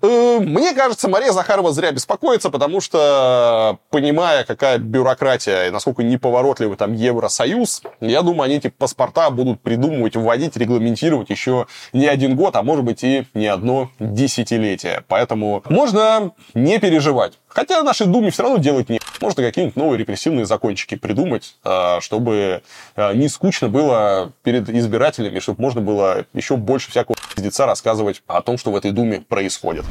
Э, 0.00 0.38
мне 0.40 0.72
кажется, 0.72 1.08
Мария 1.08 1.32
Захарова 1.32 1.72
зря 1.72 1.92
беспокоится, 1.92 2.48
потому 2.48 2.80
что, 2.80 3.78
понимая, 3.90 4.44
какая 4.44 4.78
бюрократия 4.78 5.66
и 5.66 5.70
насколько 5.70 6.02
неповоротливый 6.02 6.76
там 6.76 6.94
Евросоюз, 6.94 7.82
я 8.00 8.22
думаю, 8.22 8.44
они 8.44 8.56
эти 8.56 8.68
паспорта 8.68 9.30
будут 9.30 9.60
придумывать, 9.60 10.16
вводить, 10.16 10.56
регламентировать 10.56 11.28
еще 11.30 11.66
не 11.92 12.06
один 12.06 12.34
год, 12.34 12.56
а 12.56 12.62
может 12.62 12.84
быть 12.84 13.04
и 13.04 13.26
не 13.34 13.48
одно 13.48 13.90
десятилетие. 13.98 15.04
Поэтому 15.06 15.62
можно 15.68 16.32
не 16.54 16.78
переживать. 16.78 17.34
Хотя 17.54 17.82
нашей 17.82 18.06
Думе 18.06 18.30
все 18.30 18.42
равно 18.42 18.58
делать 18.58 18.88
не 18.88 18.98
можно 19.20 19.42
какие-нибудь 19.42 19.76
новые 19.76 19.98
репрессивные 19.98 20.46
закончики 20.46 20.96
придумать, 20.96 21.54
э, 21.64 22.00
чтобы 22.00 22.62
э, 22.96 23.14
не 23.14 23.28
скучно 23.28 23.68
было 23.68 24.32
перед 24.42 24.68
избирателями, 24.68 25.38
чтобы 25.38 25.62
можно 25.62 25.80
было 25.80 26.26
еще 26.34 26.56
больше 26.56 26.90
всякого 26.90 27.16
пиздеца 27.34 27.66
рассказывать 27.66 28.22
о 28.26 28.42
том, 28.42 28.58
что 28.58 28.72
в 28.72 28.76
этой 28.76 28.90
Думе 28.90 29.20
происходит. 29.20 29.84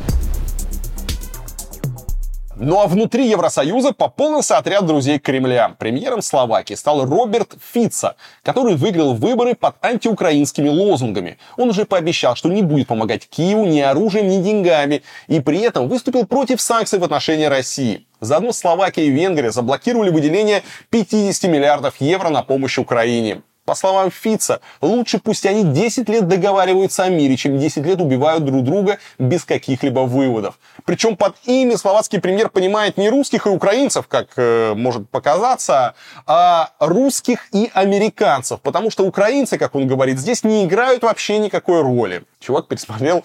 Ну 2.63 2.79
а 2.79 2.85
внутри 2.85 3.27
Евросоюза 3.27 3.91
пополнился 3.91 4.59
отряд 4.59 4.85
друзей 4.85 5.17
Кремля. 5.17 5.75
Премьером 5.79 6.21
Словакии 6.21 6.75
стал 6.75 7.03
Роберт 7.05 7.55
Фица, 7.73 8.15
который 8.43 8.75
выиграл 8.75 9.15
выборы 9.15 9.55
под 9.55 9.83
антиукраинскими 9.83 10.69
лозунгами. 10.69 11.39
Он 11.57 11.69
уже 11.69 11.85
пообещал, 11.85 12.35
что 12.35 12.49
не 12.49 12.61
будет 12.61 12.85
помогать 12.85 13.27
Киеву 13.27 13.65
ни 13.65 13.79
оружием, 13.79 14.27
ни 14.27 14.43
деньгами, 14.43 15.01
и 15.27 15.39
при 15.39 15.61
этом 15.61 15.87
выступил 15.87 16.27
против 16.27 16.61
санкций 16.61 16.99
в 16.99 17.03
отношении 17.03 17.45
России. 17.45 18.05
Заодно 18.19 18.51
Словакия 18.51 19.07
и 19.07 19.09
Венгрия 19.09 19.49
заблокировали 19.49 20.11
выделение 20.11 20.61
50 20.91 21.49
миллиардов 21.49 21.95
евро 21.99 22.29
на 22.29 22.43
помощь 22.43 22.77
Украине. 22.77 23.41
По 23.71 23.75
словам 23.75 24.11
Фица, 24.11 24.59
лучше 24.81 25.17
пусть 25.17 25.45
они 25.45 25.63
10 25.63 26.09
лет 26.09 26.27
договариваются 26.27 27.03
о 27.03 27.09
мире, 27.09 27.37
чем 27.37 27.57
10 27.57 27.85
лет 27.85 28.01
убивают 28.01 28.43
друг 28.43 28.65
друга 28.65 28.99
без 29.17 29.45
каких-либо 29.45 30.01
выводов. 30.01 30.59
Причем 30.83 31.15
под 31.15 31.37
ими 31.45 31.75
словацкий 31.75 32.19
премьер 32.19 32.49
понимает 32.49 32.97
не 32.97 33.09
русских 33.09 33.47
и 33.47 33.49
украинцев, 33.49 34.09
как 34.09 34.27
э, 34.35 34.73
может 34.75 35.09
показаться, 35.09 35.95
а 36.27 36.71
русских 36.79 37.47
и 37.53 37.71
американцев. 37.73 38.59
Потому 38.59 38.91
что 38.91 39.05
украинцы, 39.05 39.57
как 39.57 39.73
он 39.73 39.87
говорит, 39.87 40.19
здесь 40.19 40.43
не 40.43 40.65
играют 40.65 41.03
вообще 41.03 41.39
никакой 41.39 41.81
роли. 41.81 42.23
Чувак 42.41 42.67
пересмотрел 42.67 43.23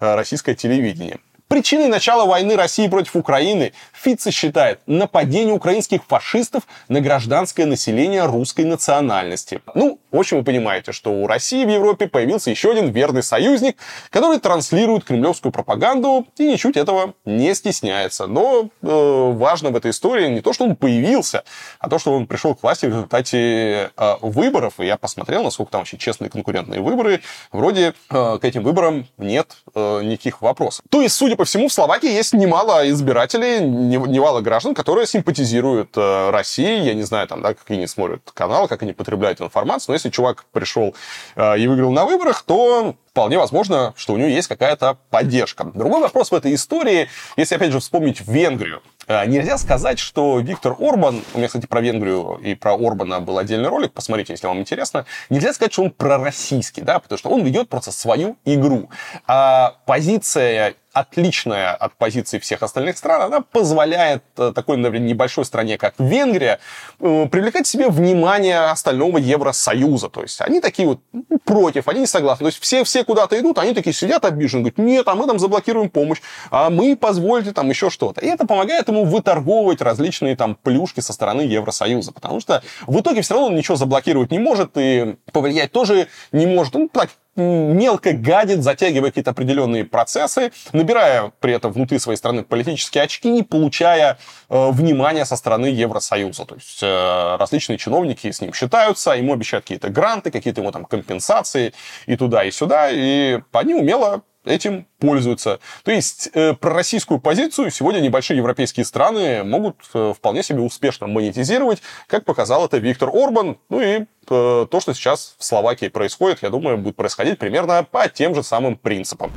э, 0.00 0.14
российское 0.14 0.54
телевидение. 0.54 1.20
Причиной 1.48 1.86
начала 1.86 2.26
войны 2.26 2.56
России 2.56 2.88
против 2.88 3.14
Украины 3.14 3.72
Фице 4.00 4.30
считает 4.30 4.80
нападение 4.86 5.54
украинских 5.54 6.04
фашистов 6.06 6.64
на 6.88 7.00
гражданское 7.00 7.66
население 7.66 8.26
русской 8.26 8.64
национальности. 8.64 9.60
Ну, 9.74 9.98
в 10.12 10.18
общем, 10.18 10.38
вы 10.38 10.44
понимаете, 10.44 10.92
что 10.92 11.12
у 11.12 11.26
России 11.26 11.64
в 11.64 11.68
Европе 11.68 12.08
появился 12.08 12.50
еще 12.50 12.70
один 12.70 12.90
верный 12.90 13.22
союзник, 13.22 13.76
который 14.10 14.38
транслирует 14.38 15.04
кремлевскую 15.04 15.52
пропаганду 15.52 16.26
и 16.36 16.46
ничуть 16.46 16.76
этого 16.76 17.14
не 17.24 17.54
стесняется. 17.54 18.26
Но 18.26 18.68
э, 18.82 19.32
важно 19.34 19.70
в 19.70 19.76
этой 19.76 19.90
истории 19.90 20.28
не 20.28 20.40
то, 20.40 20.52
что 20.52 20.64
он 20.64 20.76
появился, 20.76 21.44
а 21.78 21.88
то, 21.88 21.98
что 21.98 22.12
он 22.12 22.26
пришел 22.26 22.54
к 22.54 22.62
власти 22.62 22.86
в 22.86 22.90
результате 22.90 23.90
э, 23.96 24.14
выборов. 24.20 24.74
И 24.78 24.86
я 24.86 24.96
посмотрел, 24.96 25.42
насколько 25.42 25.72
там 25.72 25.80
вообще 25.82 25.96
честные 25.98 26.30
конкурентные 26.30 26.80
выборы. 26.80 27.20
Вроде 27.52 27.94
э, 28.10 28.38
к 28.40 28.44
этим 28.44 28.62
выборам 28.62 29.06
нет 29.18 29.56
э, 29.74 30.02
никаких 30.02 30.42
вопросов. 30.42 30.84
То 30.90 31.02
есть, 31.02 31.14
судя 31.14 31.36
по 31.36 31.44
всему, 31.44 31.68
в 31.68 31.72
Словакии 31.72 32.10
есть 32.10 32.32
немало 32.32 32.88
избирателей, 32.90 33.60
немало 33.96 34.40
граждан, 34.40 34.74
которые 34.74 35.06
симпатизируют 35.06 35.96
э, 35.96 36.30
России. 36.30 36.82
Я 36.82 36.94
не 36.94 37.02
знаю, 37.02 37.26
там, 37.28 37.42
да, 37.42 37.54
как 37.54 37.70
они 37.70 37.86
смотрят 37.86 38.30
канал, 38.34 38.68
как 38.68 38.82
они 38.82 38.92
потребляют 38.92 39.40
информацию. 39.40 39.88
Но 39.88 39.94
если 39.94 40.10
чувак 40.10 40.44
пришел 40.52 40.94
э, 41.36 41.58
и 41.58 41.66
выиграл 41.66 41.92
на 41.92 42.04
выборах, 42.04 42.42
то 42.42 42.94
вполне 43.16 43.38
возможно, 43.38 43.94
что 43.96 44.12
у 44.12 44.18
него 44.18 44.28
есть 44.28 44.46
какая-то 44.46 44.98
поддержка. 45.08 45.64
Другой 45.64 46.02
вопрос 46.02 46.30
в 46.30 46.34
этой 46.34 46.54
истории, 46.54 47.08
если, 47.38 47.54
опять 47.54 47.72
же, 47.72 47.80
вспомнить 47.80 48.20
Венгрию. 48.26 48.82
Э, 49.08 49.24
нельзя 49.26 49.56
сказать, 49.56 49.98
что 49.98 50.38
Виктор 50.40 50.76
Орбан, 50.78 51.22
у 51.32 51.38
меня, 51.38 51.46
кстати, 51.46 51.66
про 51.66 51.80
Венгрию 51.80 52.38
и 52.42 52.54
про 52.54 52.74
Орбана 52.74 53.20
был 53.20 53.38
отдельный 53.38 53.68
ролик, 53.68 53.92
посмотрите, 53.92 54.32
если 54.32 54.46
вам 54.46 54.58
интересно, 54.58 55.06
нельзя 55.30 55.54
сказать, 55.54 55.72
что 55.72 55.84
он 55.84 55.92
пророссийский, 55.92 56.82
да, 56.82 56.98
потому 56.98 57.18
что 57.18 57.30
он 57.30 57.42
ведет 57.42 57.68
просто 57.68 57.92
свою 57.92 58.36
игру. 58.44 58.90
А 59.26 59.76
позиция 59.86 60.74
отличная 60.96 61.74
от 61.74 61.94
позиции 61.96 62.38
всех 62.38 62.62
остальных 62.62 62.96
стран, 62.96 63.20
она 63.20 63.40
позволяет 63.42 64.22
э, 64.38 64.52
такой, 64.54 64.78
например, 64.78 65.06
небольшой 65.06 65.44
стране, 65.44 65.76
как 65.76 65.94
Венгрия, 65.98 66.58
э, 67.00 67.26
привлекать 67.30 67.66
себе 67.66 67.88
внимание 67.88 68.60
остального 68.60 69.18
Евросоюза. 69.18 70.08
То 70.08 70.22
есть 70.22 70.40
они 70.40 70.62
такие 70.62 70.88
вот 70.88 71.00
ну, 71.12 71.38
против, 71.44 71.88
они 71.88 72.00
не 72.00 72.06
согласны. 72.06 72.44
То 72.44 72.48
есть 72.48 72.62
все, 72.62 72.82
все 72.82 73.04
куда-то 73.04 73.38
идут, 73.38 73.58
они 73.58 73.74
такие 73.74 73.92
сидят 73.92 74.24
обижены, 74.24 74.62
говорят, 74.62 74.78
нет, 74.78 75.06
а 75.08 75.14
мы 75.14 75.26
там 75.26 75.38
заблокируем 75.38 75.90
помощь, 75.90 76.22
а 76.50 76.70
мы 76.70 76.96
позвольте 76.96 77.52
там 77.52 77.68
еще 77.68 77.90
что-то. 77.90 78.22
И 78.22 78.26
это 78.26 78.46
помогает 78.46 78.88
ему 78.88 79.04
выторговывать 79.04 79.82
различные 79.82 80.34
там 80.34 80.54
плюшки 80.54 81.00
со 81.00 81.12
стороны 81.12 81.42
Евросоюза, 81.42 82.12
потому 82.12 82.40
что 82.40 82.62
в 82.86 82.98
итоге 82.98 83.20
все 83.20 83.34
равно 83.34 83.48
он 83.48 83.54
ничего 83.54 83.76
заблокировать 83.76 84.30
не 84.30 84.38
может 84.38 84.70
и 84.76 85.16
повлиять 85.30 85.72
тоже 85.72 86.08
не 86.32 86.46
может. 86.46 86.74
Он 86.74 86.88
так 86.88 87.10
мелко 87.36 88.12
гадит, 88.12 88.62
затягивая 88.62 89.10
какие-то 89.10 89.30
определенные 89.30 89.84
процессы, 89.84 90.52
набирая 90.72 91.32
при 91.40 91.52
этом 91.52 91.72
внутри 91.72 91.98
своей 91.98 92.16
страны 92.16 92.42
политические 92.42 93.04
очки, 93.04 93.30
не 93.30 93.42
получая 93.42 94.18
э, 94.48 94.70
внимания 94.70 95.24
со 95.24 95.36
стороны 95.36 95.66
Евросоюза. 95.66 96.44
То 96.44 96.54
есть 96.54 96.82
э, 96.82 97.36
различные 97.36 97.78
чиновники 97.78 98.30
с 98.30 98.40
ним 98.40 98.52
считаются, 98.52 99.12
ему 99.12 99.32
обещают 99.32 99.64
какие-то 99.64 99.88
гранты, 99.88 100.30
какие-то 100.30 100.60
ему 100.60 100.72
там 100.72 100.84
компенсации 100.84 101.72
и 102.06 102.16
туда, 102.16 102.44
и 102.44 102.50
сюда, 102.50 102.90
и 102.90 103.40
они 103.52 103.74
умело 103.74 104.22
этим 104.46 104.86
пользуются. 104.98 105.60
То 105.84 105.90
есть 105.90 106.30
э, 106.32 106.54
пророссийскую 106.54 107.20
позицию 107.20 107.70
сегодня 107.70 108.00
небольшие 108.00 108.36
европейские 108.36 108.84
страны 108.86 109.44
могут 109.44 109.76
э, 109.94 110.14
вполне 110.16 110.42
себе 110.42 110.60
успешно 110.60 111.06
монетизировать, 111.06 111.82
как 112.06 112.24
показал 112.24 112.64
это 112.64 112.78
Виктор 112.78 113.10
Орбан. 113.12 113.58
Ну 113.68 113.80
и 113.80 114.00
э, 114.00 114.04
то, 114.28 114.80
что 114.80 114.94
сейчас 114.94 115.34
в 115.38 115.44
Словакии 115.44 115.88
происходит, 115.88 116.42
я 116.42 116.50
думаю, 116.50 116.78
будет 116.78 116.96
происходить 116.96 117.38
примерно 117.38 117.84
по 117.84 118.08
тем 118.08 118.34
же 118.34 118.42
самым 118.42 118.76
принципам. 118.76 119.32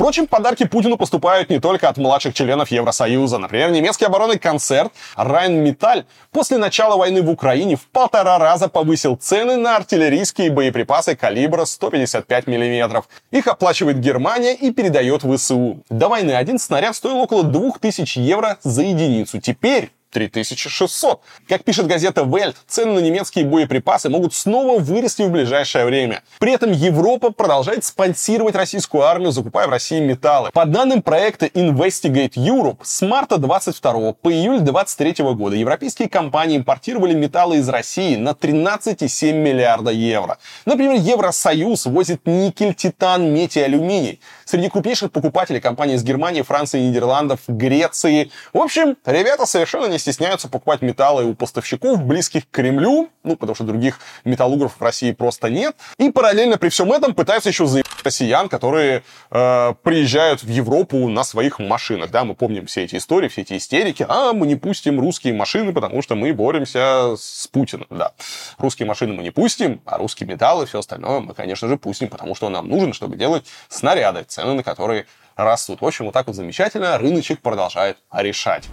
Впрочем, 0.00 0.26
подарки 0.26 0.64
Путину 0.64 0.96
поступают 0.96 1.50
не 1.50 1.60
только 1.60 1.86
от 1.86 1.98
младших 1.98 2.32
членов 2.32 2.70
Евросоюза. 2.70 3.36
Например, 3.36 3.70
немецкий 3.70 4.06
оборонный 4.06 4.38
концерт 4.38 4.90
Rheinmetall 5.14 6.06
после 6.32 6.56
начала 6.56 6.96
войны 6.96 7.20
в 7.20 7.28
Украине 7.28 7.76
в 7.76 7.86
полтора 7.88 8.38
раза 8.38 8.68
повысил 8.68 9.16
цены 9.16 9.58
на 9.58 9.76
артиллерийские 9.76 10.50
боеприпасы 10.50 11.16
калибра 11.16 11.66
155 11.66 12.46
мм. 12.46 13.02
Их 13.30 13.46
оплачивает 13.46 14.00
Германия 14.00 14.54
и 14.54 14.72
передает 14.72 15.22
в 15.22 15.36
ВСУ. 15.36 15.82
До 15.90 16.08
войны 16.08 16.32
один 16.32 16.58
снаряд 16.58 16.96
стоил 16.96 17.18
около 17.18 17.44
2000 17.44 18.20
евро 18.20 18.56
за 18.62 18.80
единицу. 18.80 19.38
Теперь 19.38 19.90
3600. 20.10 21.20
Как 21.48 21.64
пишет 21.64 21.86
газета 21.86 22.22
Welt, 22.22 22.56
цены 22.66 22.92
на 22.92 22.98
немецкие 22.98 23.44
боеприпасы 23.44 24.08
могут 24.08 24.34
снова 24.34 24.78
вырасти 24.78 25.22
в 25.22 25.30
ближайшее 25.30 25.84
время. 25.84 26.22
При 26.38 26.52
этом 26.52 26.72
Европа 26.72 27.30
продолжает 27.32 27.84
спонсировать 27.84 28.54
российскую 28.54 29.04
армию, 29.04 29.32
закупая 29.32 29.66
в 29.66 29.70
России 29.70 30.00
металлы. 30.00 30.50
По 30.52 30.66
данным 30.66 31.02
проекта 31.02 31.46
Investigate 31.46 32.34
Europe, 32.34 32.78
с 32.82 33.02
марта 33.02 33.38
22 33.38 34.12
по 34.14 34.32
июль 34.32 34.60
23 34.60 35.24
года 35.34 35.56
европейские 35.56 36.08
компании 36.08 36.56
импортировали 36.56 37.14
металлы 37.14 37.58
из 37.58 37.68
России 37.68 38.16
на 38.16 38.30
13,7 38.30 39.32
миллиарда 39.32 39.90
евро. 39.90 40.38
Например, 40.64 41.00
Евросоюз 41.00 41.86
возит 41.86 42.26
никель, 42.26 42.74
титан, 42.74 43.32
медь 43.32 43.56
и 43.56 43.60
алюминий. 43.60 44.20
Среди 44.50 44.68
крупнейших 44.68 45.12
покупателей 45.12 45.60
компании 45.60 45.94
из 45.94 46.02
Германии, 46.02 46.42
Франции, 46.42 46.80
Нидерландов, 46.80 47.38
Греции. 47.46 48.32
В 48.52 48.58
общем, 48.58 48.96
ребята 49.06 49.46
совершенно 49.46 49.86
не 49.86 49.96
стесняются 49.96 50.48
покупать 50.48 50.82
металлы 50.82 51.24
у 51.24 51.34
поставщиков, 51.34 52.02
близких 52.02 52.48
к 52.48 52.50
Кремлю, 52.50 53.10
ну, 53.22 53.36
потому 53.36 53.54
что 53.54 53.62
других 53.62 54.00
металлургов 54.24 54.74
в 54.80 54.82
России 54.82 55.12
просто 55.12 55.50
нет. 55.50 55.76
И 55.98 56.10
параллельно 56.10 56.58
при 56.58 56.68
всем 56.68 56.90
этом 56.92 57.14
пытаются 57.14 57.48
еще 57.48 57.64
заебать 57.66 57.90
россиян, 58.02 58.48
которые 58.48 59.04
э, 59.30 59.74
приезжают 59.84 60.42
в 60.42 60.48
Европу 60.48 61.08
на 61.08 61.22
своих 61.22 61.60
машинах. 61.60 62.10
Да, 62.10 62.24
мы 62.24 62.34
помним 62.34 62.66
все 62.66 62.82
эти 62.82 62.96
истории, 62.96 63.28
все 63.28 63.42
эти 63.42 63.56
истерики. 63.56 64.04
А, 64.08 64.32
мы 64.32 64.48
не 64.48 64.56
пустим 64.56 64.98
русские 64.98 65.34
машины, 65.34 65.72
потому 65.72 66.02
что 66.02 66.16
мы 66.16 66.32
боремся 66.32 67.14
с 67.16 67.46
Путиным. 67.46 67.86
Да, 67.90 68.14
русские 68.58 68.88
машины 68.88 69.14
мы 69.14 69.22
не 69.22 69.30
пустим, 69.30 69.80
а 69.84 69.98
русские 69.98 70.28
металлы 70.28 70.64
и 70.64 70.66
все 70.66 70.80
остальное 70.80 71.20
мы, 71.20 71.34
конечно 71.34 71.68
же, 71.68 71.76
пустим, 71.76 72.08
потому 72.08 72.34
что 72.34 72.48
нам 72.48 72.68
нужен, 72.68 72.92
чтобы 72.92 73.16
делать 73.16 73.44
снаряды, 73.68 74.24
цены 74.40 74.54
на 74.54 74.62
которые 74.62 75.06
растут. 75.36 75.80
В 75.80 75.86
общем, 75.86 76.06
вот 76.06 76.14
так 76.14 76.26
вот 76.26 76.36
замечательно 76.36 76.98
рыночек 76.98 77.40
продолжает 77.40 77.98
решать. 78.12 78.68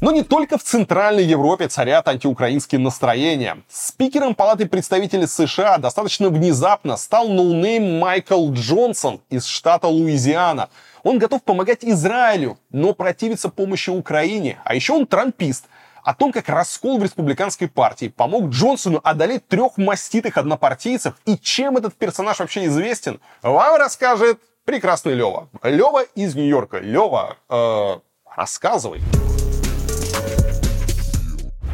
Но 0.00 0.12
не 0.12 0.22
только 0.22 0.58
в 0.58 0.62
Центральной 0.62 1.24
Европе 1.24 1.66
царят 1.66 2.06
антиукраинские 2.06 2.80
настроения. 2.80 3.58
Спикером 3.68 4.36
Палаты 4.36 4.66
представителей 4.66 5.26
США 5.26 5.78
достаточно 5.78 6.28
внезапно 6.28 6.96
стал 6.96 7.28
ноунейм 7.28 7.98
Майкл 7.98 8.52
Джонсон 8.52 9.20
из 9.28 9.44
штата 9.46 9.88
Луизиана. 9.88 10.68
Он 11.02 11.18
готов 11.18 11.42
помогать 11.42 11.84
Израилю, 11.84 12.58
но 12.70 12.92
противится 12.94 13.48
помощи 13.48 13.90
Украине. 13.90 14.60
А 14.64 14.76
еще 14.76 14.92
он 14.92 15.04
трампист. 15.04 15.64
О 16.08 16.14
том, 16.14 16.32
как 16.32 16.48
раскол 16.48 16.98
в 16.98 17.02
республиканской 17.02 17.68
партии 17.68 18.08
помог 18.08 18.48
Джонсону 18.48 18.98
одолеть 19.04 19.46
трех 19.46 19.76
маститых 19.76 20.38
однопартийцев 20.38 21.12
и 21.26 21.36
чем 21.36 21.76
этот 21.76 21.96
персонаж 21.96 22.38
вообще 22.38 22.64
известен, 22.64 23.20
вам 23.42 23.76
расскажет 23.76 24.40
прекрасный 24.64 25.12
Лева. 25.12 25.50
Лева 25.62 26.04
из 26.14 26.34
Нью-Йорка. 26.34 26.78
Лева, 26.78 27.36
э, 27.50 27.98
рассказывай. 28.34 29.02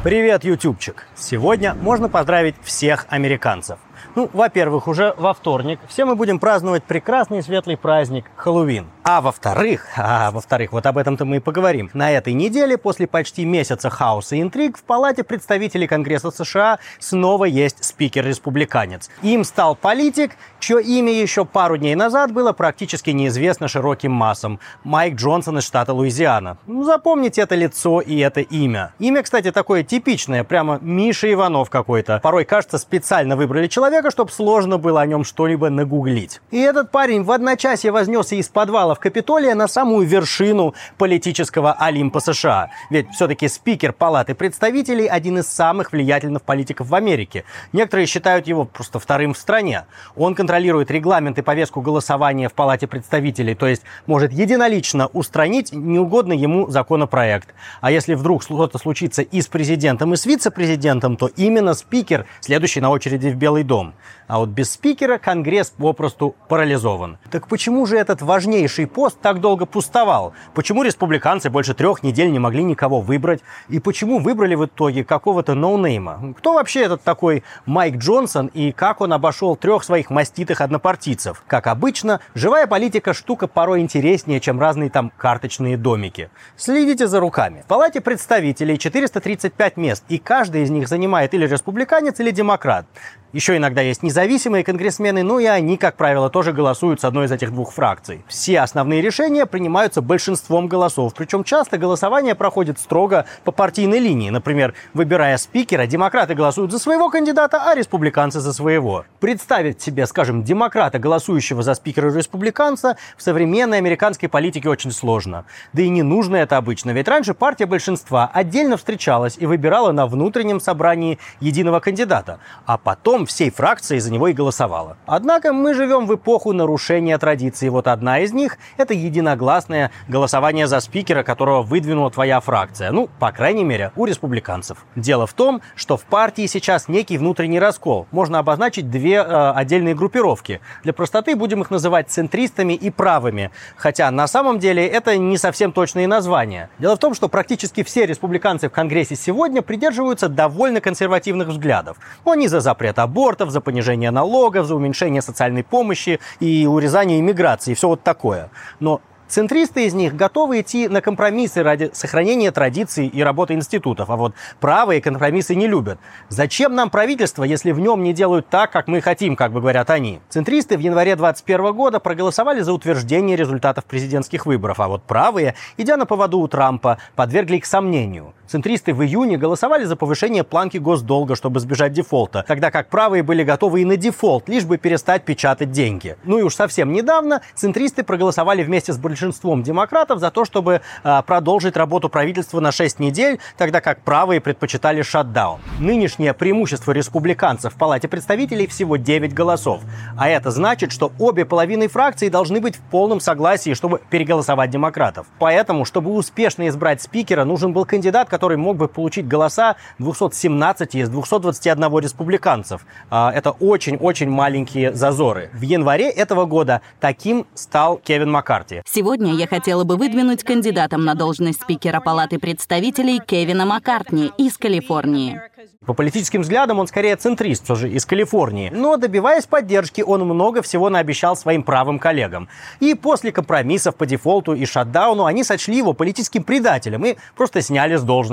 Привет, 0.02 0.43
ютубчик! 0.43 1.06
Сегодня 1.15 1.74
можно 1.74 2.09
поздравить 2.09 2.56
всех 2.65 3.06
американцев. 3.11 3.78
Ну, 4.16 4.28
во-первых, 4.32 4.89
уже 4.89 5.15
во 5.16 5.32
вторник 5.32 5.78
все 5.86 6.05
мы 6.05 6.16
будем 6.16 6.40
праздновать 6.40 6.82
прекрасный 6.82 7.40
светлый 7.40 7.77
праздник 7.77 8.24
Хэллоуин. 8.35 8.89
А 9.06 9.20
во-вторых, 9.20 9.86
а 9.97 10.31
во-вторых, 10.31 10.72
вот 10.72 10.86
об 10.86 10.97
этом-то 10.97 11.26
мы 11.26 11.36
и 11.36 11.40
поговорим. 11.40 11.90
На 11.93 12.10
этой 12.10 12.32
неделе, 12.32 12.78
после 12.78 13.06
почти 13.06 13.44
месяца 13.44 13.90
хаоса 13.90 14.36
и 14.36 14.40
интриг, 14.40 14.78
в 14.78 14.82
Палате 14.82 15.22
представителей 15.24 15.86
Конгресса 15.86 16.31
США 16.31 16.78
снова 16.98 17.44
есть 17.44 17.85
спикер-республиканец. 17.85 19.10
Им 19.20 19.44
стал 19.44 19.76
политик, 19.76 20.36
чье 20.59 20.82
имя 20.82 21.12
еще 21.12 21.44
пару 21.44 21.76
дней 21.76 21.94
назад 21.94 22.32
было 22.32 22.52
практически 22.52 23.10
неизвестно 23.10 23.68
широким 23.68 24.10
массам. 24.10 24.59
Майк 24.85 25.16
Джонсон 25.16 25.59
из 25.59 25.64
штата 25.64 25.93
Луизиана. 25.93 26.56
Ну, 26.66 26.82
запомните 26.85 27.43
это 27.43 27.55
лицо 27.56 28.01
и 28.01 28.16
это 28.20 28.40
имя. 28.40 28.94
Имя, 28.98 29.22
кстати, 29.22 29.52
такое 29.52 29.82
типичное, 29.82 30.44
прямо 30.44 30.78
Миша 30.81 31.31
Иванов 31.31 31.68
какой-то. 31.68 32.20
Порой, 32.22 32.47
кажется, 32.47 32.78
специально 32.78 33.36
выбрали 33.36 33.66
человека, 33.66 34.10
чтобы 34.10 34.32
сложно 34.32 34.78
было 34.78 35.02
о 35.02 35.06
нем 35.06 35.24
что-либо 35.24 35.68
нагуглить. 35.68 36.40
И 36.51 36.59
этот 36.59 36.90
парень 36.90 37.22
в 37.22 37.31
одночасье 37.31 37.93
вознесся 37.93 38.36
из 38.36 38.48
подвала 38.48 38.94
в 38.95 39.01
Капитолия 39.01 39.55
на 39.55 39.69
самую 39.69 40.07
вершину 40.07 40.75
политического 40.99 41.73
Олимпа 41.73 42.21
США. 42.21 42.71
Ведь 42.91 43.11
все-таки 43.11 43.49
спикер 43.49 43.93
Палаты 43.93 44.35
представителей 44.35 45.07
один 45.07 45.39
из 45.39 45.47
самых 45.47 45.93
влиятельных 45.93 46.43
политиков 46.43 46.89
в 46.89 46.95
Америке. 46.95 47.45
Некоторые 47.73 48.07
считают 48.07 48.47
его 48.47 48.65
просто 48.65 48.99
вторым 48.99 49.35
в 49.35 49.39
стране. 49.39 49.85
Он 50.16 50.35
контролирует 50.35 50.91
регламент 50.91 51.39
и 51.39 51.43
повестку 51.43 51.81
голосования 51.81 52.49
в 52.49 52.55
Палате 52.55 52.87
представителей, 52.87 53.55
то 53.55 53.66
есть 53.66 53.83
может 54.07 54.33
единолично 54.33 55.09
устранить 55.09 55.73
неугодный 55.73 56.37
ему 56.37 56.69
законопроект. 56.69 57.55
А 57.81 57.91
если 57.91 58.15
вдруг 58.15 58.43
что-то 58.43 58.79
случится 58.79 59.23
и 59.23 59.41
с 59.41 59.47
президентом, 59.47 60.15
и 60.15 60.16
с 60.16 60.27
вице-президентом, 60.27 61.16
то 61.16 61.29
именно 61.37 61.75
спикер 61.75 62.27
следующий 62.41 62.81
на 62.81 62.91
очереди 62.91 63.29
в 63.29 63.37
Белый 63.37 63.65
дом. 63.65 63.95
А 64.27 64.39
вот 64.39 64.49
без 64.49 64.73
спикера 64.73 65.19
Конгресс 65.19 65.71
попросту 65.71 66.35
парализован. 66.49 67.19
Так 67.31 67.49
почему 67.49 67.85
же 67.87 67.97
этот 67.97 68.23
важнейший 68.23 68.84
пост 68.86 69.19
так 69.20 69.40
долго 69.40 69.66
пустовал? 69.66 70.32
Почему 70.55 70.82
республиканцы 70.82 71.51
больше 71.51 71.74
трех 71.74 72.02
недель 72.02 72.31
не 72.31 72.39
могли 72.39 72.62
никого 72.62 73.01
выбрать? 73.01 73.40
И 73.69 73.81
почему 73.81 74.19
выбрали 74.19 74.55
в 74.55 74.66
итоге 74.66 75.05
какого-то 75.05 75.55
ноунейма? 75.55 76.35
Кто 76.39 76.55
вообще 76.55 76.82
этот 76.82 77.02
такой 77.02 77.44
Майк 77.66 77.97
Джонсон 77.97 78.47
и 78.48 78.73
как 78.73 79.01
он 79.01 79.12
обошел 79.12 79.56
трех 79.56 79.85
своих 79.85 80.11
маститых 80.11 80.61
однопартийцев? 80.61 81.43
Как 81.47 81.66
обычно, 81.66 82.20
живая 82.35 82.66
политика 82.66 83.15
штука 83.15 83.47
порой 83.47 83.81
интереснее, 83.81 84.40
чем 84.40 84.61
разные 84.61 84.90
там 84.90 85.12
карточные 85.16 85.77
домики. 85.77 86.31
Следите 86.56 87.06
за 87.06 87.20
руками. 87.20 87.62
В 87.65 87.66
Палате 87.66 88.01
представителей 88.01 88.78
435 88.78 89.77
мест, 89.77 90.05
и 90.09 90.19
каждый 90.19 90.62
из 90.62 90.70
них 90.70 90.89
занимает 90.89 91.35
или 91.35 91.47
республиканец, 91.47 92.20
или 92.20 92.31
демократ. 92.31 92.86
Еще 93.35 93.56
иногда 93.56 93.81
есть 93.81 94.05
независимые 94.05 94.62
конгрессмены, 94.62 95.24
ну 95.24 95.40
и 95.40 95.47
они, 95.47 95.77
как 95.77 95.97
правило, 95.97 96.31
тоже 96.31 96.52
голосуют 96.52 97.01
с 97.01 97.05
одной 97.05 97.27
из 97.27 97.32
этих 97.32 97.51
двух 97.51 97.73
фракций. 97.73 98.24
Все 98.28 98.61
основные 98.61 98.73
решения 98.74 99.46
принимаются 99.46 100.02
большинством 100.02 100.66
голосов, 100.68 101.14
причем 101.14 101.44
часто 101.44 101.78
голосование 101.78 102.34
проходит 102.34 102.78
строго 102.78 103.26
по 103.44 103.52
партийной 103.52 103.98
линии. 103.98 104.30
Например, 104.30 104.74
выбирая 104.92 105.36
спикера, 105.38 105.86
демократы 105.86 106.34
голосуют 106.34 106.72
за 106.72 106.78
своего 106.78 107.09
кандидата, 107.10 107.62
а 107.64 107.74
республиканцы 107.74 108.40
за 108.40 108.52
своего. 108.52 109.05
Представить 109.20 109.80
себе, 109.80 110.06
скажем, 110.06 110.42
демократа, 110.42 110.98
голосующего 110.98 111.62
за 111.62 111.74
спикера 111.74 112.12
республиканца, 112.12 112.96
в 113.16 113.22
современной 113.22 113.78
американской 113.78 114.28
политике 114.28 114.68
очень 114.68 114.90
сложно. 114.90 115.44
Да 115.72 115.82
и 115.82 115.88
не 115.88 116.02
нужно 116.02 116.36
это 116.36 116.56
обычно, 116.56 116.90
ведь 116.90 117.09
раньше 117.09 117.34
партия 117.34 117.66
большинства 117.66 118.30
отдельно 118.32 118.76
встречалась 118.76 119.36
и 119.38 119.46
выбирала 119.46 119.92
на 119.92 120.06
внутреннем 120.06 120.60
собрании 120.60 121.18
единого 121.40 121.80
кандидата, 121.80 122.40
а 122.66 122.78
потом 122.78 123.26
всей 123.26 123.51
фракции 123.51 123.98
за 123.98 124.12
него 124.12 124.28
и 124.28 124.32
голосовала. 124.32 124.96
Однако 125.06 125.52
мы 125.52 125.74
живем 125.74 126.06
в 126.06 126.14
эпоху 126.14 126.52
нарушения 126.52 127.16
традиций. 127.18 127.68
Вот 127.68 127.86
одна 127.86 128.20
из 128.20 128.32
них– 128.32 128.59
это 128.77 128.95
единогласное 128.95 129.91
голосование 130.09 130.66
за 130.66 130.81
спикера, 130.81 131.23
которого 131.23 131.62
выдвинула 131.62 132.11
твоя 132.11 132.41
фракция. 132.41 132.91
Ну, 132.91 133.09
по 133.19 133.32
крайней 133.32 133.65
мере, 133.65 133.93
у 133.97 134.05
республиканцев. 134.05 134.85
Дело 134.97 135.27
в 135.27 135.32
том, 135.32 135.62
что 135.77 135.97
в 135.97 136.03
партии 136.03 136.47
сейчас 136.47 136.89
некий 136.89 137.19
внутренний 137.19 137.59
раскол. 137.59 138.07
Можно 138.11 138.39
обозначить 138.39 138.91
две 138.91 139.15
э, 139.16 139.53
отдельные 139.53 139.95
группировки. 139.95 140.61
Для 140.82 140.93
простоты 140.93 141.36
будем 141.36 141.62
их 141.62 141.70
называть 141.70 142.11
центристами 142.11 142.74
и 142.74 142.91
правыми. 142.91 143.51
Хотя 143.77 144.11
на 144.11 144.27
самом 144.27 144.59
деле 144.59 144.86
это 144.86 145.16
не 145.16 145.39
совсем 145.39 145.73
точные 145.73 146.07
названия. 146.07 146.70
Дело 146.78 146.97
в 146.97 146.99
том, 146.99 147.15
что 147.15 147.28
практически 147.28 147.82
все 147.82 148.07
республиканцы 148.07 148.69
в 148.69 148.73
Конгрессе 148.73 149.16
сегодня 149.16 149.62
придерживаются 149.62 150.28
довольно 150.28 150.81
консервативных 150.81 151.49
взглядов. 151.49 151.97
Они 152.24 152.49
за 152.49 152.61
запрет 152.61 152.99
абортов, 152.99 153.51
за 153.51 153.61
понижение 153.61 154.11
налогов, 154.11 154.66
за 154.66 154.74
уменьшение 154.74 155.23
социальной 155.23 155.62
помощи 155.62 156.20
и 156.41 156.66
урезание 156.66 157.20
иммиграции, 157.20 157.74
все 157.74 157.89
вот 157.89 158.03
такое. 158.03 158.51
Но 158.81 159.01
Центристы 159.26 159.86
из 159.86 159.94
них 159.94 160.14
готовы 160.14 160.60
идти 160.60 160.86
на 160.86 161.01
компромиссы 161.01 161.62
ради 161.62 161.90
сохранения 161.94 162.52
традиций 162.52 163.06
и 163.06 163.22
работы 163.22 163.55
институтов, 163.55 164.10
а 164.10 164.16
вот 164.16 164.35
правые 164.60 165.01
компромиссы 165.01 165.55
не 165.55 165.66
любят. 165.66 165.98
Зачем 166.28 166.74
нам 166.74 166.90
правительство, 166.90 167.43
если 167.43 167.72
в 167.72 167.81
нем 167.81 168.02
не 168.02 168.12
делают 168.12 168.48
так, 168.48 168.70
как 168.70 168.86
мы 168.86 169.01
хотим, 169.01 169.35
как 169.35 169.52
бы 169.52 169.60
говорят 169.60 169.89
они? 169.90 170.20
Центристы 170.28 170.76
в 170.76 170.81
январе 170.81 171.16
2021 171.16 171.74
года 171.74 172.01
проголосовали 172.01 172.60
за 172.60 172.72
утверждение 172.72 173.36
результатов 173.36 173.86
президентских 173.86 174.44
выборов, 174.47 174.78
а 174.78 174.89
вот 174.89 175.02
правые, 175.02 175.55
идя 175.78 175.97
на 175.97 176.05
поводу 176.06 176.39
у 176.39 176.47
Трампа, 176.47 176.98
подвергли 177.16 177.56
их 177.56 177.66
сомнению. 177.66 178.35
Центристы 178.47 178.93
в 178.93 179.03
июне 179.03 179.39
голосовали 179.39 179.85
за 179.85 179.97
повышение 179.97 180.45
планки 180.45 180.77
госдолга, 180.77 181.35
чтобы 181.35 181.61
избежать 181.61 181.93
дефолта, 181.93 182.45
тогда 182.47 182.71
как 182.71 182.89
правые 182.89 183.23
были 183.23 183.43
готовы 183.43 183.81
и 183.81 183.85
на 183.85 183.97
дефолт, 183.97 184.49
лишь 184.49 184.65
бы 184.65 184.77
перестать 184.77 185.25
печатать 185.25 185.71
деньги. 185.71 186.16
Ну 186.25 186.39
и 186.39 186.43
уж 186.43 186.55
совсем 186.55 186.93
недавно 186.93 187.41
центристы 187.55 188.03
проголосовали 188.03 188.62
вместе 188.62 188.93
с 188.93 188.99
большинством 188.99 189.62
демократов 189.62 190.21
за 190.21 190.31
то, 190.31 190.45
чтобы 190.45 190.83
э, 191.03 191.23
продолжить 191.27 191.77
работу 191.77 192.11
правительства 192.11 192.61
на 192.61 192.71
6 192.71 192.99
недель, 193.01 193.41
тогда 193.57 193.81
как 193.81 194.03
правые 194.03 194.41
предпочитали 194.43 195.01
шатдаун. 195.01 195.61
Нынешнее 195.79 196.35
преимущество 196.35 196.93
республиканцев 196.93 197.75
в 197.75 197.79
Палате 197.79 198.09
представителей 198.09 198.66
всего 198.66 198.97
9 198.97 199.33
голосов. 199.33 199.81
А 200.19 200.29
это 200.29 200.51
значит, 200.51 200.93
что 200.93 201.12
обе 201.19 201.47
половины 201.47 201.89
фракции 201.89 202.29
должны 202.29 202.61
быть 202.61 202.77
в 202.77 202.81
полном 202.91 203.21
согласии, 203.21 203.73
чтобы 203.73 204.03
переголосовать 204.11 204.71
демократов. 204.71 205.27
Поэтому, 205.39 205.87
чтобы 205.87 206.12
успешно 206.12 206.69
избрать 206.69 207.01
спикера, 207.01 207.45
нужен 207.45 207.73
был 207.73 207.87
кандидат, 207.87 208.29
который 208.35 208.56
мог 208.56 208.77
бы 208.77 208.89
получить 208.89 209.28
голоса 209.28 209.77
217 210.01 210.97
из 210.97 211.09
221 211.09 211.98
республиканцев. 212.01 212.85
А, 213.11 213.31
это 213.32 213.52
очень-очень 213.52 214.28
маленькие 214.28 214.93
зазоры. 214.93 215.51
В 215.52 215.61
январе 215.61 216.11
этого 216.11 216.47
года 216.47 216.81
таким 216.98 217.47
стал 217.55 217.98
Кевин 217.98 218.32
Маккарти. 218.32 218.82
Сегодня 218.86 219.35
я 219.35 219.47
хотела 219.47 219.85
бы 219.85 219.97
выдвинуть 219.97 220.43
кандидатом 220.43 221.05
на 221.05 221.15
должность 221.15 221.62
спикера 221.62 222.01
Палаты 222.01 222.40
представителей 222.40 223.20
Кевина 223.24 223.66
Маккартни 223.66 224.32
из 224.36 224.59
Калифорнии. 224.59 225.40
По 225.86 225.93
политическим 225.93 226.40
взглядам 226.40 226.78
он 226.78 226.86
скорее 226.86 227.15
центрист, 227.16 227.65
все 227.65 227.74
же 227.74 227.90
из 227.90 228.06
Калифорнии. 228.06 228.70
Но 228.74 228.97
добиваясь 228.97 229.47
поддержки, 229.47 230.01
он 230.01 230.23
много 230.23 230.62
всего 230.62 230.89
наобещал 230.89 231.36
своим 231.36 231.62
правым 231.62 231.98
коллегам. 231.98 232.48
И 232.81 232.94
после 232.94 233.32
компромиссов 233.32 233.94
по 233.94 234.06
дефолту 234.06 234.55
и 234.55 234.65
шатдауну 234.65 235.27
они 235.27 235.44
сочли 235.44 235.77
его 235.77 235.93
политическим 235.93 236.43
предателем 236.43 237.05
и 237.05 237.16
просто 237.36 237.61
сняли 237.61 237.97
с 237.97 238.02
должности. 238.02 238.23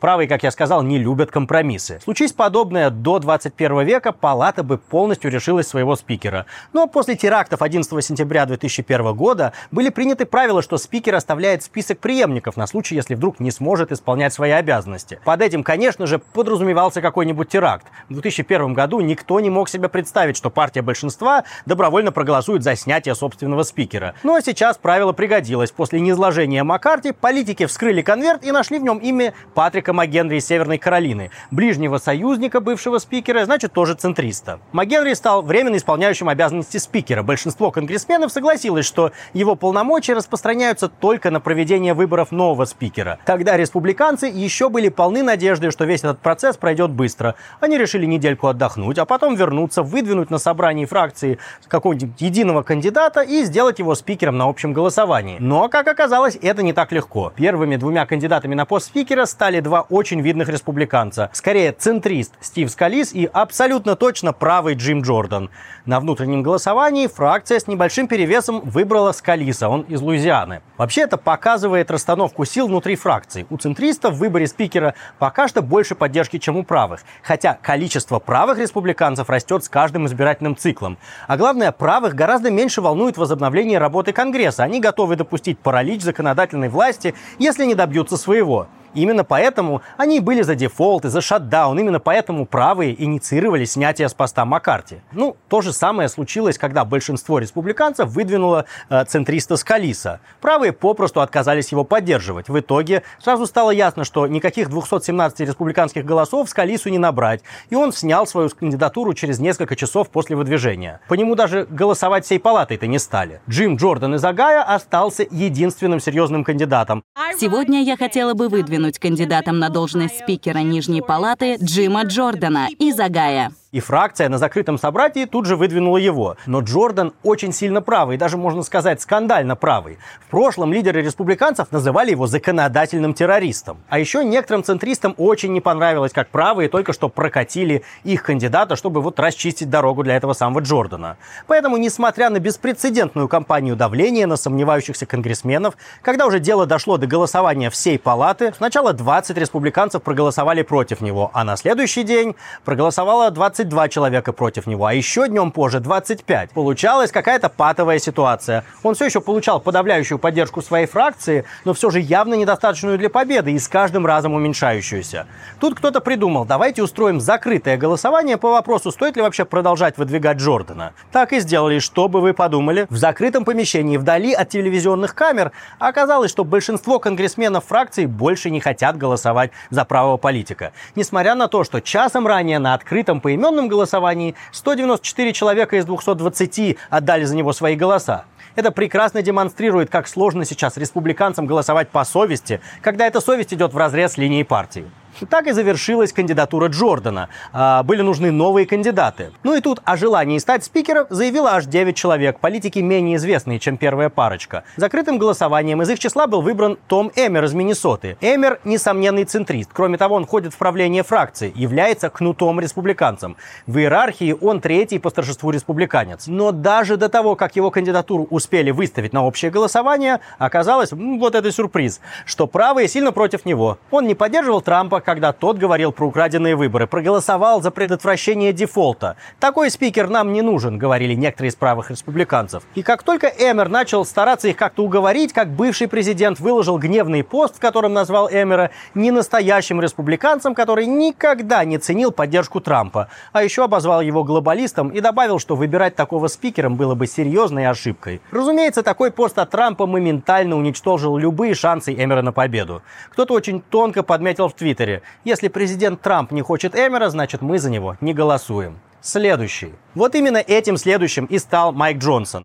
Правые, 0.00 0.28
как 0.28 0.42
я 0.42 0.50
сказал, 0.50 0.82
не 0.82 0.98
любят 0.98 1.30
компромиссы. 1.30 2.00
Случись 2.02 2.32
подобное 2.32 2.90
до 2.90 3.18
21 3.18 3.84
века, 3.84 4.12
палата 4.12 4.62
бы 4.62 4.78
полностью 4.78 5.30
решилась 5.30 5.66
своего 5.66 5.96
спикера. 5.96 6.46
Но 6.72 6.86
после 6.86 7.16
терактов 7.16 7.62
11 7.62 8.04
сентября 8.04 8.46
2001 8.46 9.14
года 9.14 9.52
были 9.70 9.88
приняты 9.88 10.26
правила, 10.26 10.62
что 10.62 10.76
спикер 10.76 11.14
оставляет 11.14 11.62
список 11.62 11.98
преемников 11.98 12.56
на 12.56 12.66
случай, 12.66 12.94
если 12.94 13.14
вдруг 13.14 13.40
не 13.40 13.50
сможет 13.50 13.92
исполнять 13.92 14.32
свои 14.32 14.50
обязанности. 14.50 15.18
Под 15.24 15.40
этим, 15.40 15.62
конечно 15.62 16.06
же, 16.06 16.18
подразумевался 16.18 17.00
какой-нибудь 17.00 17.48
теракт. 17.48 17.86
В 18.08 18.12
2001 18.12 18.74
году 18.74 19.00
никто 19.00 19.40
не 19.40 19.50
мог 19.50 19.68
себе 19.68 19.88
представить, 19.88 20.36
что 20.36 20.50
партия 20.50 20.82
большинства 20.82 21.44
добровольно 21.64 22.12
проголосует 22.12 22.62
за 22.62 22.76
снятие 22.76 23.14
собственного 23.14 23.62
спикера. 23.62 24.14
А 24.22 24.40
сейчас 24.42 24.76
правило 24.76 25.12
пригодилось. 25.12 25.70
После 25.70 26.00
низложения 26.00 26.64
Маккарти 26.64 27.12
политики 27.12 27.66
вскрыли 27.66 28.02
конверт 28.02 28.44
и 28.44 28.50
нашли 28.52 28.78
в 28.78 28.82
нем 28.82 28.98
имя 28.98 29.23
Патрика 29.54 29.92
МакГенри 29.92 30.36
из 30.36 30.46
Северной 30.46 30.78
Каролины, 30.78 31.30
ближнего 31.50 31.98
союзника 31.98 32.60
бывшего 32.60 32.98
спикера, 32.98 33.44
значит, 33.44 33.72
тоже 33.72 33.94
центриста. 33.94 34.60
МакГенри 34.72 35.14
стал 35.14 35.42
временно 35.42 35.76
исполняющим 35.76 36.28
обязанности 36.28 36.76
спикера. 36.78 37.22
Большинство 37.22 37.70
конгрессменов 37.70 38.32
согласилось, 38.32 38.84
что 38.84 39.12
его 39.32 39.54
полномочия 39.54 40.14
распространяются 40.14 40.88
только 40.88 41.30
на 41.30 41.40
проведение 41.40 41.94
выборов 41.94 42.32
нового 42.32 42.64
спикера. 42.64 43.18
Тогда 43.24 43.56
республиканцы 43.56 44.26
еще 44.26 44.68
были 44.68 44.88
полны 44.88 45.22
надежды, 45.22 45.70
что 45.70 45.84
весь 45.84 46.00
этот 46.00 46.18
процесс 46.18 46.56
пройдет 46.56 46.90
быстро. 46.90 47.36
Они 47.60 47.78
решили 47.78 48.06
недельку 48.06 48.48
отдохнуть, 48.48 48.98
а 48.98 49.04
потом 49.04 49.36
вернуться, 49.36 49.82
выдвинуть 49.82 50.30
на 50.30 50.38
собрании 50.38 50.84
фракции 50.84 51.38
какого-нибудь 51.68 52.20
единого 52.20 52.62
кандидата 52.62 53.20
и 53.20 53.44
сделать 53.44 53.78
его 53.78 53.94
спикером 53.94 54.36
на 54.36 54.48
общем 54.48 54.72
голосовании. 54.72 55.36
Но, 55.38 55.68
как 55.68 55.86
оказалось, 55.88 56.36
это 56.42 56.62
не 56.62 56.72
так 56.72 56.92
легко. 56.92 57.32
Первыми 57.36 57.76
двумя 57.76 58.06
кандидатами 58.06 58.54
на 58.54 58.64
пост 58.64 58.86
спикера 58.86 59.13
стали 59.22 59.60
два 59.60 59.82
очень 59.82 60.20
видных 60.20 60.48
республиканца. 60.48 61.30
Скорее, 61.32 61.72
центрист 61.72 62.34
Стив 62.40 62.70
Скалис 62.70 63.12
и 63.14 63.30
абсолютно 63.32 63.94
точно 63.94 64.32
правый 64.32 64.74
Джим 64.74 65.02
Джордан. 65.02 65.50
На 65.86 66.00
внутреннем 66.00 66.42
голосовании 66.42 67.06
фракция 67.06 67.60
с 67.60 67.66
небольшим 67.68 68.08
перевесом 68.08 68.60
выбрала 68.60 69.12
Скалиса, 69.12 69.68
он 69.68 69.82
из 69.82 70.00
Луизианы. 70.00 70.62
Вообще 70.76 71.02
это 71.02 71.16
показывает 71.16 71.90
расстановку 71.90 72.44
сил 72.44 72.66
внутри 72.66 72.96
фракции. 72.96 73.46
У 73.50 73.56
центристов 73.56 74.14
в 74.14 74.18
выборе 74.18 74.46
спикера 74.46 74.94
пока 75.18 75.46
что 75.46 75.62
больше 75.62 75.94
поддержки, 75.94 76.38
чем 76.38 76.56
у 76.56 76.64
правых. 76.64 77.02
Хотя 77.22 77.58
количество 77.62 78.18
правых 78.18 78.58
республиканцев 78.58 79.30
растет 79.30 79.62
с 79.62 79.68
каждым 79.68 80.06
избирательным 80.06 80.56
циклом. 80.56 80.98
А 81.28 81.36
главное, 81.36 81.70
правых 81.70 82.14
гораздо 82.14 82.50
меньше 82.50 82.80
волнует 82.80 83.16
возобновление 83.16 83.78
работы 83.78 84.12
Конгресса. 84.12 84.64
Они 84.64 84.80
готовы 84.80 85.16
допустить 85.16 85.58
паралич 85.58 86.02
законодательной 86.02 86.68
власти, 86.68 87.14
если 87.38 87.64
не 87.64 87.74
добьются 87.74 88.16
своего. 88.16 88.68
Именно 88.94 89.24
поэтому 89.24 89.82
они 89.96 90.20
были 90.20 90.42
за 90.42 90.54
дефолт 90.54 91.04
и 91.04 91.08
за 91.08 91.20
шатдаун. 91.20 91.78
Именно 91.78 92.00
поэтому 92.00 92.46
правые 92.46 93.02
инициировали 93.02 93.64
снятие 93.64 94.08
с 94.08 94.14
поста 94.14 94.44
Маккарти. 94.44 95.00
Ну, 95.12 95.36
то 95.48 95.60
же 95.60 95.72
самое 95.72 96.08
случилось, 96.08 96.58
когда 96.58 96.84
большинство 96.84 97.38
республиканцев 97.38 98.08
выдвинуло 98.08 98.66
э, 98.88 99.04
центриста 99.04 99.56
Скалиса. 99.56 100.20
Правые 100.40 100.72
попросту 100.72 101.20
отказались 101.20 101.72
его 101.72 101.84
поддерживать. 101.84 102.48
В 102.48 102.58
итоге 102.58 103.02
сразу 103.18 103.46
стало 103.46 103.70
ясно, 103.70 104.04
что 104.04 104.26
никаких 104.26 104.70
217 104.70 105.40
республиканских 105.40 106.04
голосов 106.04 106.48
Скалису 106.48 106.88
не 106.88 106.98
набрать. 106.98 107.42
И 107.70 107.74
он 107.74 107.92
снял 107.92 108.26
свою 108.26 108.48
кандидатуру 108.48 109.14
через 109.14 109.38
несколько 109.38 109.74
часов 109.76 110.10
после 110.10 110.36
выдвижения. 110.36 111.00
По 111.08 111.14
нему 111.14 111.34
даже 111.34 111.66
голосовать 111.68 112.24
всей 112.24 112.38
палатой-то 112.38 112.86
не 112.86 112.98
стали. 112.98 113.40
Джим 113.48 113.76
Джордан 113.76 114.14
из 114.14 114.24
Агая 114.24 114.62
остался 114.62 115.26
единственным 115.30 116.00
серьезным 116.00 116.44
кандидатом. 116.44 117.02
Сегодня 117.38 117.82
я 117.82 117.96
хотела 117.96 118.34
бы 118.34 118.48
выдвинуть 118.48 118.83
выдвинуть 118.84 118.98
кандидатом 118.98 119.58
на 119.58 119.70
должность 119.70 120.18
спикера 120.18 120.58
Нижней 120.58 121.00
Палаты 121.00 121.56
Джима 121.56 122.04
Джордана 122.04 122.68
из 122.78 122.98
Агая. 123.00 123.52
И 123.74 123.80
фракция 123.80 124.28
на 124.28 124.38
закрытом 124.38 124.78
собратии 124.78 125.24
тут 125.24 125.46
же 125.46 125.56
выдвинула 125.56 125.96
его. 125.96 126.36
Но 126.46 126.60
Джордан 126.60 127.12
очень 127.24 127.52
сильно 127.52 127.82
правый, 127.82 128.16
даже 128.16 128.36
можно 128.36 128.62
сказать 128.62 129.02
скандально 129.02 129.56
правый. 129.56 129.98
В 130.20 130.30
прошлом 130.30 130.72
лидеры 130.72 131.02
республиканцев 131.02 131.72
называли 131.72 132.12
его 132.12 132.28
законодательным 132.28 133.14
террористом. 133.14 133.78
А 133.88 133.98
еще 133.98 134.24
некоторым 134.24 134.62
центристам 134.62 135.16
очень 135.18 135.52
не 135.52 135.60
понравилось, 135.60 136.12
как 136.12 136.28
правые 136.28 136.68
только 136.68 136.92
что 136.92 137.08
прокатили 137.08 137.82
их 138.04 138.22
кандидата, 138.22 138.76
чтобы 138.76 139.00
вот 139.00 139.18
расчистить 139.18 139.70
дорогу 139.70 140.04
для 140.04 140.14
этого 140.14 140.34
самого 140.34 140.60
Джордана. 140.60 141.16
Поэтому, 141.48 141.76
несмотря 141.76 142.30
на 142.30 142.38
беспрецедентную 142.38 143.26
кампанию 143.26 143.74
давления 143.74 144.28
на 144.28 144.36
сомневающихся 144.36 145.04
конгрессменов, 145.04 145.76
когда 146.00 146.26
уже 146.26 146.38
дело 146.38 146.64
дошло 146.66 146.96
до 146.96 147.08
голосования 147.08 147.70
всей 147.70 147.98
палаты, 147.98 148.54
сначала 148.56 148.92
20 148.92 149.36
республиканцев 149.36 150.00
проголосовали 150.00 150.62
против 150.62 151.00
него, 151.00 151.32
а 151.34 151.42
на 151.42 151.56
следующий 151.56 152.04
день 152.04 152.36
проголосовало 152.64 153.32
20 153.32 153.63
22 153.64 153.88
человека 153.88 154.32
против 154.32 154.66
него, 154.66 154.86
а 154.86 154.94
еще 154.94 155.28
днем 155.28 155.50
позже 155.50 155.80
25. 155.80 156.50
Получалась 156.50 157.10
какая-то 157.10 157.48
патовая 157.48 157.98
ситуация. 157.98 158.64
Он 158.82 158.94
все 158.94 159.06
еще 159.06 159.20
получал 159.20 159.60
подавляющую 159.60 160.18
поддержку 160.18 160.62
своей 160.62 160.86
фракции, 160.86 161.44
но 161.64 161.74
все 161.74 161.90
же 161.90 162.00
явно 162.00 162.34
недостаточную 162.34 162.98
для 162.98 163.10
победы 163.10 163.52
и 163.52 163.58
с 163.58 163.68
каждым 163.68 164.06
разом 164.06 164.34
уменьшающуюся. 164.34 165.26
Тут 165.60 165.76
кто-то 165.76 166.00
придумал, 166.00 166.44
давайте 166.44 166.82
устроим 166.82 167.20
закрытое 167.20 167.76
голосование 167.76 168.36
по 168.36 168.50
вопросу, 168.50 168.90
стоит 168.90 169.16
ли 169.16 169.22
вообще 169.22 169.44
продолжать 169.44 169.98
выдвигать 169.98 170.38
Джордана. 170.38 170.92
Так 171.12 171.32
и 171.32 171.40
сделали, 171.40 171.78
что 171.78 172.08
бы 172.08 172.20
вы 172.20 172.32
подумали. 172.32 172.86
В 172.90 172.96
закрытом 172.96 173.44
помещении, 173.44 173.96
вдали 173.96 174.32
от 174.32 174.48
телевизионных 174.48 175.14
камер, 175.14 175.52
оказалось, 175.78 176.30
что 176.30 176.44
большинство 176.44 176.98
конгрессменов 176.98 177.64
фракции 177.64 178.06
больше 178.06 178.50
не 178.50 178.60
хотят 178.60 178.96
голосовать 178.96 179.50
за 179.70 179.84
правого 179.84 180.16
политика. 180.16 180.72
Несмотря 180.94 181.34
на 181.34 181.48
то, 181.48 181.64
что 181.64 181.80
часом 181.80 182.26
ранее 182.26 182.58
на 182.58 182.74
открытом 182.74 183.20
поименном 183.20 183.53
электронном 183.54 183.68
голосовании 183.68 184.34
194 184.52 185.32
человека 185.32 185.76
из 185.76 185.84
220 185.84 186.76
отдали 186.90 187.24
за 187.24 187.36
него 187.36 187.52
свои 187.52 187.76
голоса. 187.76 188.24
Это 188.56 188.70
прекрасно 188.70 189.22
демонстрирует, 189.22 189.90
как 189.90 190.06
сложно 190.06 190.44
сейчас 190.44 190.76
республиканцам 190.76 191.46
голосовать 191.46 191.88
по 191.88 192.04
совести, 192.04 192.60
когда 192.82 193.06
эта 193.06 193.20
совесть 193.20 193.52
идет 193.52 193.72
в 193.72 193.76
разрез 193.76 194.12
с 194.12 194.18
линией 194.18 194.44
партии. 194.44 194.84
Так 195.28 195.46
и 195.46 195.52
завершилась 195.52 196.12
кандидатура 196.12 196.68
Джордана. 196.68 197.28
А, 197.52 197.82
были 197.82 198.02
нужны 198.02 198.30
новые 198.30 198.66
кандидаты. 198.66 199.32
Ну 199.42 199.54
и 199.54 199.60
тут 199.60 199.80
о 199.84 199.96
желании 199.96 200.38
стать 200.38 200.64
спикером 200.64 201.06
заявило 201.10 201.52
аж 201.52 201.66
9 201.66 201.96
человек, 201.96 202.40
политики 202.40 202.80
менее 202.80 203.16
известные, 203.16 203.58
чем 203.58 203.76
первая 203.76 204.08
парочка. 204.08 204.64
Закрытым 204.76 205.18
голосованием 205.18 205.82
из 205.82 205.90
их 205.90 205.98
числа 205.98 206.26
был 206.26 206.42
выбран 206.42 206.78
Том 206.88 207.10
Эмер 207.14 207.44
из 207.44 207.54
Миннесоты. 207.54 208.16
Эмер– 208.20 208.60
несомненный 208.64 209.24
центрист. 209.24 209.70
Кроме 209.72 209.98
того, 209.98 210.16
он 210.16 210.26
входит 210.26 210.52
в 210.52 210.58
правление 210.58 211.02
фракции, 211.02 211.52
является 211.54 212.10
кнутом 212.10 212.60
республиканцем. 212.60 213.36
В 213.66 213.78
иерархии 213.78 214.36
он 214.40 214.60
третий 214.60 214.98
по 214.98 215.10
старшеству 215.10 215.50
республиканец. 215.50 216.26
Но 216.26 216.52
даже 216.52 216.96
до 216.96 217.08
того, 217.08 217.36
как 217.36 217.56
его 217.56 217.70
кандидатуру 217.70 218.26
успели 218.30 218.70
выставить 218.70 219.12
на 219.12 219.24
общее 219.24 219.50
голосование, 219.50 220.20
оказалось, 220.38 220.92
вот 220.92 221.34
это 221.34 221.52
сюрприз, 221.52 222.00
что 222.26 222.46
правые 222.46 222.88
сильно 222.88 223.12
против 223.12 223.44
него. 223.44 223.78
Он 223.90 224.06
не 224.06 224.14
поддерживал 224.14 224.60
Трампа, 224.60 225.00
когда 225.04 225.32
тот 225.32 225.58
говорил 225.58 225.92
про 225.92 226.06
украденные 226.06 226.56
выборы, 226.56 226.86
проголосовал 226.86 227.62
за 227.62 227.70
предотвращение 227.70 228.52
дефолта. 228.52 229.16
Такой 229.38 229.70
спикер 229.70 230.08
нам 230.08 230.32
не 230.32 230.42
нужен, 230.42 230.78
говорили 230.78 231.14
некоторые 231.14 231.50
из 231.50 231.54
правых 231.54 231.90
республиканцев. 231.90 232.62
И 232.74 232.82
как 232.82 233.02
только 233.02 233.28
Эмер 233.28 233.68
начал 233.68 234.04
стараться 234.04 234.48
их 234.48 234.56
как-то 234.56 234.84
уговорить, 234.84 235.32
как 235.32 235.50
бывший 235.50 235.88
президент 235.88 236.40
выложил 236.40 236.78
гневный 236.78 237.22
пост, 237.22 237.56
в 237.56 237.60
котором 237.60 237.92
назвал 237.92 238.28
Эмера 238.30 238.70
ненастоящим 238.94 239.80
республиканцем, 239.80 240.54
который 240.54 240.86
никогда 240.86 241.64
не 241.64 241.78
ценил 241.78 242.10
поддержку 242.10 242.60
Трампа, 242.60 243.08
а 243.32 243.42
еще 243.42 243.64
обозвал 243.64 244.00
его 244.00 244.24
глобалистом 244.24 244.88
и 244.88 245.00
добавил, 245.00 245.38
что 245.38 245.56
выбирать 245.56 245.94
такого 245.96 246.28
спикером 246.28 246.76
было 246.76 246.94
бы 246.94 247.06
серьезной 247.06 247.66
ошибкой. 247.66 248.20
Разумеется, 248.30 248.82
такой 248.82 249.10
пост 249.10 249.38
от 249.38 249.50
Трампа 249.50 249.86
моментально 249.86 250.56
уничтожил 250.56 251.16
любые 251.16 251.54
шансы 251.54 251.92
Эмера 251.92 252.22
на 252.22 252.32
победу. 252.32 252.82
Кто-то 253.10 253.34
очень 253.34 253.60
тонко 253.60 254.02
подметил 254.02 254.48
в 254.48 254.54
Твиттере, 254.54 254.93
если 255.24 255.48
президент 255.48 256.00
Трамп 256.00 256.32
не 256.32 256.42
хочет 256.42 256.74
Эмера, 256.74 257.08
значит 257.10 257.42
мы 257.42 257.58
за 257.58 257.70
него 257.70 257.96
не 258.00 258.14
голосуем. 258.14 258.78
Следующий. 259.00 259.74
Вот 259.94 260.14
именно 260.14 260.38
этим 260.38 260.78
следующим 260.78 261.26
и 261.26 261.38
стал 261.38 261.72
Майк 261.72 261.98
Джонсон. 261.98 262.42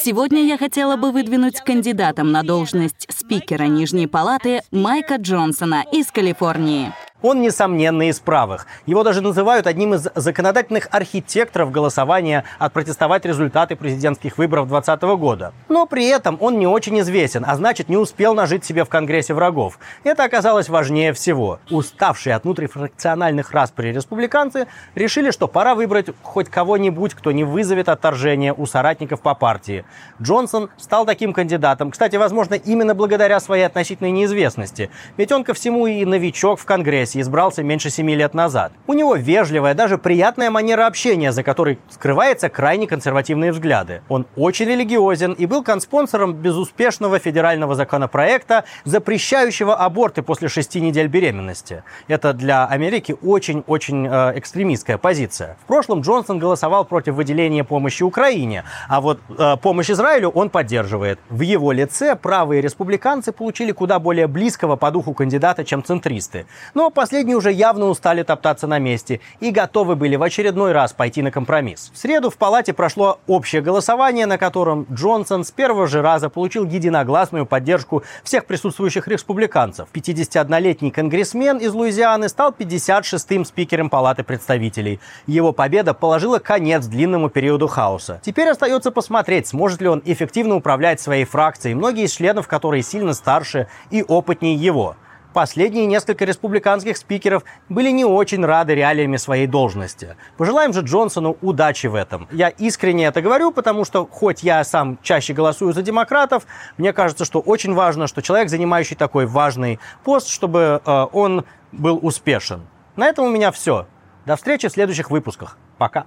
Сегодня 0.00 0.44
я 0.44 0.56
хотела 0.56 0.96
бы 0.96 1.10
выдвинуть 1.10 1.60
кандидатом 1.60 2.30
на 2.30 2.44
должность 2.44 3.08
спикера 3.10 3.64
Нижней 3.64 4.06
Палаты 4.06 4.60
Майка 4.70 5.16
Джонсона 5.16 5.84
из 5.90 6.12
Калифорнии. 6.12 6.92
Он, 7.20 7.42
несомненно, 7.42 8.08
из 8.08 8.20
правых. 8.20 8.66
Его 8.86 9.02
даже 9.02 9.20
называют 9.22 9.66
одним 9.66 9.94
из 9.94 10.06
законодательных 10.14 10.86
архитекторов 10.92 11.72
голосования 11.72 12.44
отпротестовать 12.60 13.24
результаты 13.24 13.74
президентских 13.74 14.38
выборов 14.38 14.68
2020 14.68 15.02
года. 15.18 15.52
Но 15.68 15.86
при 15.86 16.06
этом 16.06 16.38
он 16.40 16.60
не 16.60 16.68
очень 16.68 17.00
известен, 17.00 17.44
а 17.44 17.56
значит, 17.56 17.88
не 17.88 17.96
успел 17.96 18.34
нажить 18.34 18.64
себе 18.64 18.84
в 18.84 18.88
Конгрессе 18.88 19.34
врагов. 19.34 19.80
Это 20.04 20.22
оказалось 20.22 20.68
важнее 20.68 21.12
всего. 21.12 21.58
Уставшие 21.70 22.36
от 22.36 22.44
внутрифракциональных 22.44 23.50
распри 23.50 23.88
республиканцы 23.88 24.68
решили, 24.94 25.32
что 25.32 25.48
пора 25.48 25.74
выбрать 25.74 26.06
хоть 26.22 26.48
кого-нибудь, 26.48 27.14
кто 27.14 27.32
не 27.32 27.42
вызовет 27.42 27.88
отторжения 27.88 28.54
у 28.54 28.64
соратников 28.66 29.22
по 29.22 29.34
партии. 29.34 29.84
Джонсон 30.22 30.70
стал 30.76 31.04
таким 31.04 31.32
кандидатом, 31.32 31.90
кстати, 31.90 32.14
возможно, 32.14 32.54
именно 32.54 32.94
благодаря 32.94 33.40
своей 33.40 33.64
относительной 33.64 34.12
неизвестности. 34.12 34.90
Ведь 35.16 35.32
он 35.32 35.42
ко 35.42 35.52
всему 35.52 35.88
и 35.88 36.04
новичок 36.04 36.60
в 36.60 36.64
Конгрессе, 36.64 37.07
Конгрессе 37.08 37.20
избрался 37.20 37.62
меньше 37.62 37.90
семи 37.90 38.16
лет 38.16 38.34
назад. 38.34 38.72
У 38.86 38.94
него 38.94 39.16
вежливая, 39.16 39.74
даже 39.74 39.98
приятная 39.98 40.50
манера 40.50 40.86
общения, 40.86 41.32
за 41.32 41.42
которой 41.42 41.78
скрывается 41.90 42.48
крайне 42.48 42.86
консервативные 42.86 43.52
взгляды. 43.52 44.02
Он 44.08 44.26
очень 44.36 44.66
религиозен 44.66 45.32
и 45.32 45.46
был 45.46 45.62
конспонсором 45.62 46.34
безуспешного 46.34 47.18
федерального 47.18 47.74
законопроекта, 47.74 48.64
запрещающего 48.84 49.74
аборты 49.74 50.22
после 50.22 50.48
шести 50.48 50.80
недель 50.80 51.08
беременности. 51.08 51.82
Это 52.08 52.32
для 52.32 52.66
Америки 52.66 53.16
очень-очень 53.22 54.06
э, 54.06 54.38
экстремистская 54.38 54.98
позиция. 54.98 55.56
В 55.62 55.66
прошлом 55.66 56.00
Джонсон 56.00 56.38
голосовал 56.38 56.84
против 56.84 57.14
выделения 57.14 57.64
помощи 57.64 58.02
Украине, 58.02 58.64
а 58.88 59.00
вот 59.00 59.20
э, 59.38 59.56
помощь 59.62 59.90
Израилю 59.90 60.30
он 60.30 60.50
поддерживает. 60.50 61.18
В 61.30 61.40
его 61.40 61.72
лице 61.72 62.16
правые 62.16 62.60
республиканцы 62.60 63.32
получили 63.32 63.72
куда 63.72 63.98
более 63.98 64.26
близкого 64.26 64.76
по 64.76 64.90
духу 64.90 65.14
кандидата, 65.14 65.64
чем 65.64 65.82
центристы. 65.82 66.46
Но 66.74 66.90
последние 66.98 67.36
уже 67.36 67.52
явно 67.52 67.84
устали 67.84 68.24
топтаться 68.24 68.66
на 68.66 68.80
месте 68.80 69.20
и 69.38 69.52
готовы 69.52 69.94
были 69.94 70.16
в 70.16 70.22
очередной 70.24 70.72
раз 70.72 70.92
пойти 70.92 71.22
на 71.22 71.30
компромисс. 71.30 71.92
В 71.94 71.96
среду 71.96 72.28
в 72.28 72.36
палате 72.36 72.72
прошло 72.72 73.20
общее 73.28 73.62
голосование, 73.62 74.26
на 74.26 74.36
котором 74.36 74.84
Джонсон 74.92 75.44
с 75.44 75.52
первого 75.52 75.86
же 75.86 76.02
раза 76.02 76.28
получил 76.28 76.64
единогласную 76.64 77.46
поддержку 77.46 78.02
всех 78.24 78.46
присутствующих 78.46 79.06
республиканцев. 79.06 79.86
51-летний 79.92 80.90
конгрессмен 80.90 81.58
из 81.58 81.72
Луизианы 81.72 82.28
стал 82.28 82.50
56-м 82.50 83.44
спикером 83.44 83.90
Палаты 83.90 84.24
представителей. 84.24 84.98
Его 85.28 85.52
победа 85.52 85.94
положила 85.94 86.40
конец 86.40 86.86
длинному 86.86 87.28
периоду 87.28 87.68
хаоса. 87.68 88.20
Теперь 88.24 88.48
остается 88.48 88.90
посмотреть, 88.90 89.46
сможет 89.46 89.80
ли 89.80 89.86
он 89.86 90.02
эффективно 90.04 90.56
управлять 90.56 91.00
своей 91.00 91.26
фракцией, 91.26 91.76
многие 91.76 92.06
из 92.06 92.10
членов 92.10 92.48
которой 92.48 92.82
сильно 92.82 93.12
старше 93.12 93.68
и 93.92 94.02
опытнее 94.02 94.56
его. 94.56 94.96
Последние 95.38 95.86
несколько 95.86 96.24
республиканских 96.24 96.96
спикеров 96.96 97.44
были 97.68 97.90
не 97.90 98.04
очень 98.04 98.44
рады 98.44 98.74
реалиями 98.74 99.16
своей 99.18 99.46
должности. 99.46 100.16
Пожелаем 100.36 100.72
же 100.72 100.80
Джонсону 100.80 101.36
удачи 101.42 101.86
в 101.86 101.94
этом. 101.94 102.26
Я 102.32 102.48
искренне 102.48 103.04
это 103.04 103.22
говорю, 103.22 103.52
потому 103.52 103.84
что 103.84 104.04
хоть 104.04 104.42
я 104.42 104.64
сам 104.64 104.98
чаще 105.00 105.34
голосую 105.34 105.72
за 105.74 105.82
демократов, 105.82 106.44
мне 106.76 106.92
кажется, 106.92 107.24
что 107.24 107.38
очень 107.38 107.72
важно, 107.72 108.08
что 108.08 108.20
человек, 108.20 108.48
занимающий 108.48 108.96
такой 108.96 109.26
важный 109.26 109.78
пост, 110.02 110.26
чтобы 110.26 110.82
э, 110.84 111.06
он 111.12 111.44
был 111.70 112.00
успешен. 112.02 112.66
На 112.96 113.06
этом 113.06 113.26
у 113.26 113.30
меня 113.30 113.52
все. 113.52 113.86
До 114.26 114.34
встречи 114.34 114.66
в 114.66 114.72
следующих 114.72 115.08
выпусках. 115.08 115.56
Пока. 115.78 116.06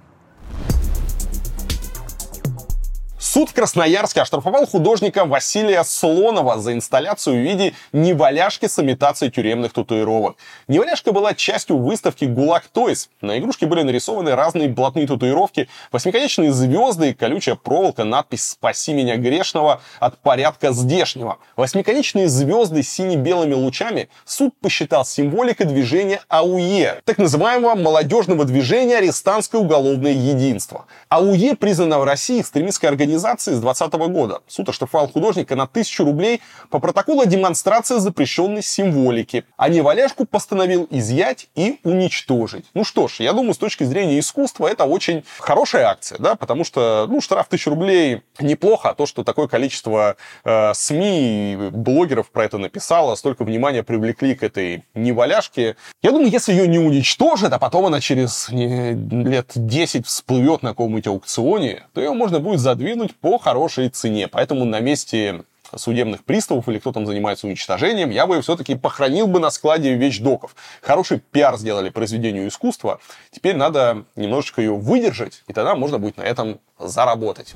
Суд 3.24 3.50
в 3.50 3.54
Красноярске 3.54 4.20
оштрафовал 4.20 4.66
художника 4.66 5.24
Василия 5.24 5.84
Слонова 5.84 6.58
за 6.58 6.72
инсталляцию 6.72 7.36
в 7.36 7.38
виде 7.38 7.72
неваляшки 7.92 8.66
с 8.66 8.80
имитацией 8.80 9.30
тюремных 9.30 9.72
татуировок. 9.72 10.36
Неваляшка 10.66 11.12
была 11.12 11.32
частью 11.32 11.78
выставки 11.78 12.24
«ГУЛАГ 12.24 12.64
Тойс». 12.72 13.10
На 13.20 13.38
игрушке 13.38 13.66
были 13.66 13.82
нарисованы 13.82 14.34
разные 14.34 14.68
блатные 14.68 15.06
татуировки, 15.06 15.68
восьмиконечные 15.92 16.52
звезды 16.52 17.14
колючая 17.14 17.54
проволока, 17.54 18.02
надпись 18.02 18.48
«Спаси 18.48 18.92
меня 18.92 19.16
грешного 19.16 19.80
от 20.00 20.18
порядка 20.18 20.72
здешнего». 20.72 21.38
Восьмиконечные 21.54 22.26
звезды 22.26 22.82
с 22.82 22.88
сине-белыми 22.88 23.54
лучами 23.54 24.08
суд 24.24 24.52
посчитал 24.60 25.04
символикой 25.04 25.66
движения 25.66 26.22
АУЕ, 26.26 27.02
так 27.04 27.18
называемого 27.18 27.76
молодежного 27.76 28.44
движения 28.44 28.96
«Арестантское 28.96 29.60
уголовное 29.60 30.12
единство». 30.12 30.86
АУЕ 31.08 31.54
признана 31.54 32.00
в 32.00 32.04
России 32.04 32.40
экстремистской 32.40 32.88
организацией 32.88 33.11
организации 33.12 33.52
с 33.52 33.60
2020 33.60 33.92
года. 34.12 34.40
Суд 34.48 34.68
оштрафовал 34.68 35.08
художника 35.08 35.56
на 35.56 35.64
1000 35.64 36.04
рублей 36.04 36.40
по 36.70 36.78
протоколу 36.78 37.26
демонстрации 37.26 37.98
запрещенной 37.98 38.62
символики. 38.62 39.44
А 39.56 39.68
неваляшку 39.68 40.24
постановил 40.24 40.86
изъять 40.90 41.48
и 41.54 41.78
уничтожить. 41.84 42.64
Ну 42.74 42.84
что 42.84 43.08
ж, 43.08 43.20
я 43.20 43.32
думаю, 43.32 43.54
с 43.54 43.58
точки 43.58 43.84
зрения 43.84 44.18
искусства 44.18 44.68
это 44.68 44.84
очень 44.84 45.24
хорошая 45.38 45.86
акция, 45.86 46.18
да, 46.18 46.34
потому 46.34 46.64
что, 46.64 47.06
ну, 47.08 47.20
штраф 47.20 47.46
1000 47.46 47.70
рублей 47.70 48.22
неплохо, 48.40 48.90
а 48.90 48.94
то, 48.94 49.06
что 49.06 49.24
такое 49.24 49.46
количество 49.46 50.16
э, 50.44 50.74
СМИ 50.74 51.52
и 51.52 51.56
блогеров 51.70 52.30
про 52.30 52.44
это 52.44 52.58
написало, 52.58 53.14
столько 53.14 53.44
внимания 53.44 53.82
привлекли 53.82 54.34
к 54.34 54.42
этой 54.42 54.84
неваляшке. 54.94 55.76
Я 56.02 56.12
думаю, 56.12 56.30
если 56.30 56.52
ее 56.52 56.66
не 56.66 56.78
уничтожат, 56.78 57.52
а 57.52 57.58
потом 57.58 57.86
она 57.86 58.00
через 58.00 58.48
не, 58.50 58.92
лет 58.92 59.52
10 59.54 60.06
всплывет 60.06 60.62
на 60.62 60.70
каком-нибудь 60.70 61.06
аукционе, 61.06 61.82
то 61.92 62.00
ее 62.00 62.12
можно 62.12 62.40
будет 62.40 62.60
задвинуть 62.60 63.01
продать 63.02 63.16
по 63.16 63.38
хорошей 63.38 63.88
цене. 63.88 64.28
Поэтому 64.28 64.64
на 64.64 64.80
месте 64.80 65.44
судебных 65.74 66.22
приставов 66.24 66.68
или 66.68 66.78
кто 66.78 66.92
там 66.92 67.06
занимается 67.06 67.46
уничтожением, 67.46 68.10
я 68.10 68.26
бы 68.26 68.40
все-таки 68.42 68.74
похоронил 68.74 69.26
бы 69.26 69.40
на 69.40 69.50
складе 69.50 69.94
вещдоков. 69.94 70.54
Хороший 70.82 71.18
пиар 71.18 71.56
сделали 71.56 71.88
произведению 71.88 72.48
искусства. 72.48 73.00
Теперь 73.30 73.56
надо 73.56 74.04
немножечко 74.16 74.60
ее 74.60 74.74
выдержать, 74.74 75.42
и 75.48 75.52
тогда 75.52 75.74
можно 75.74 75.98
будет 75.98 76.18
на 76.18 76.22
этом 76.22 76.60
заработать. 76.78 77.54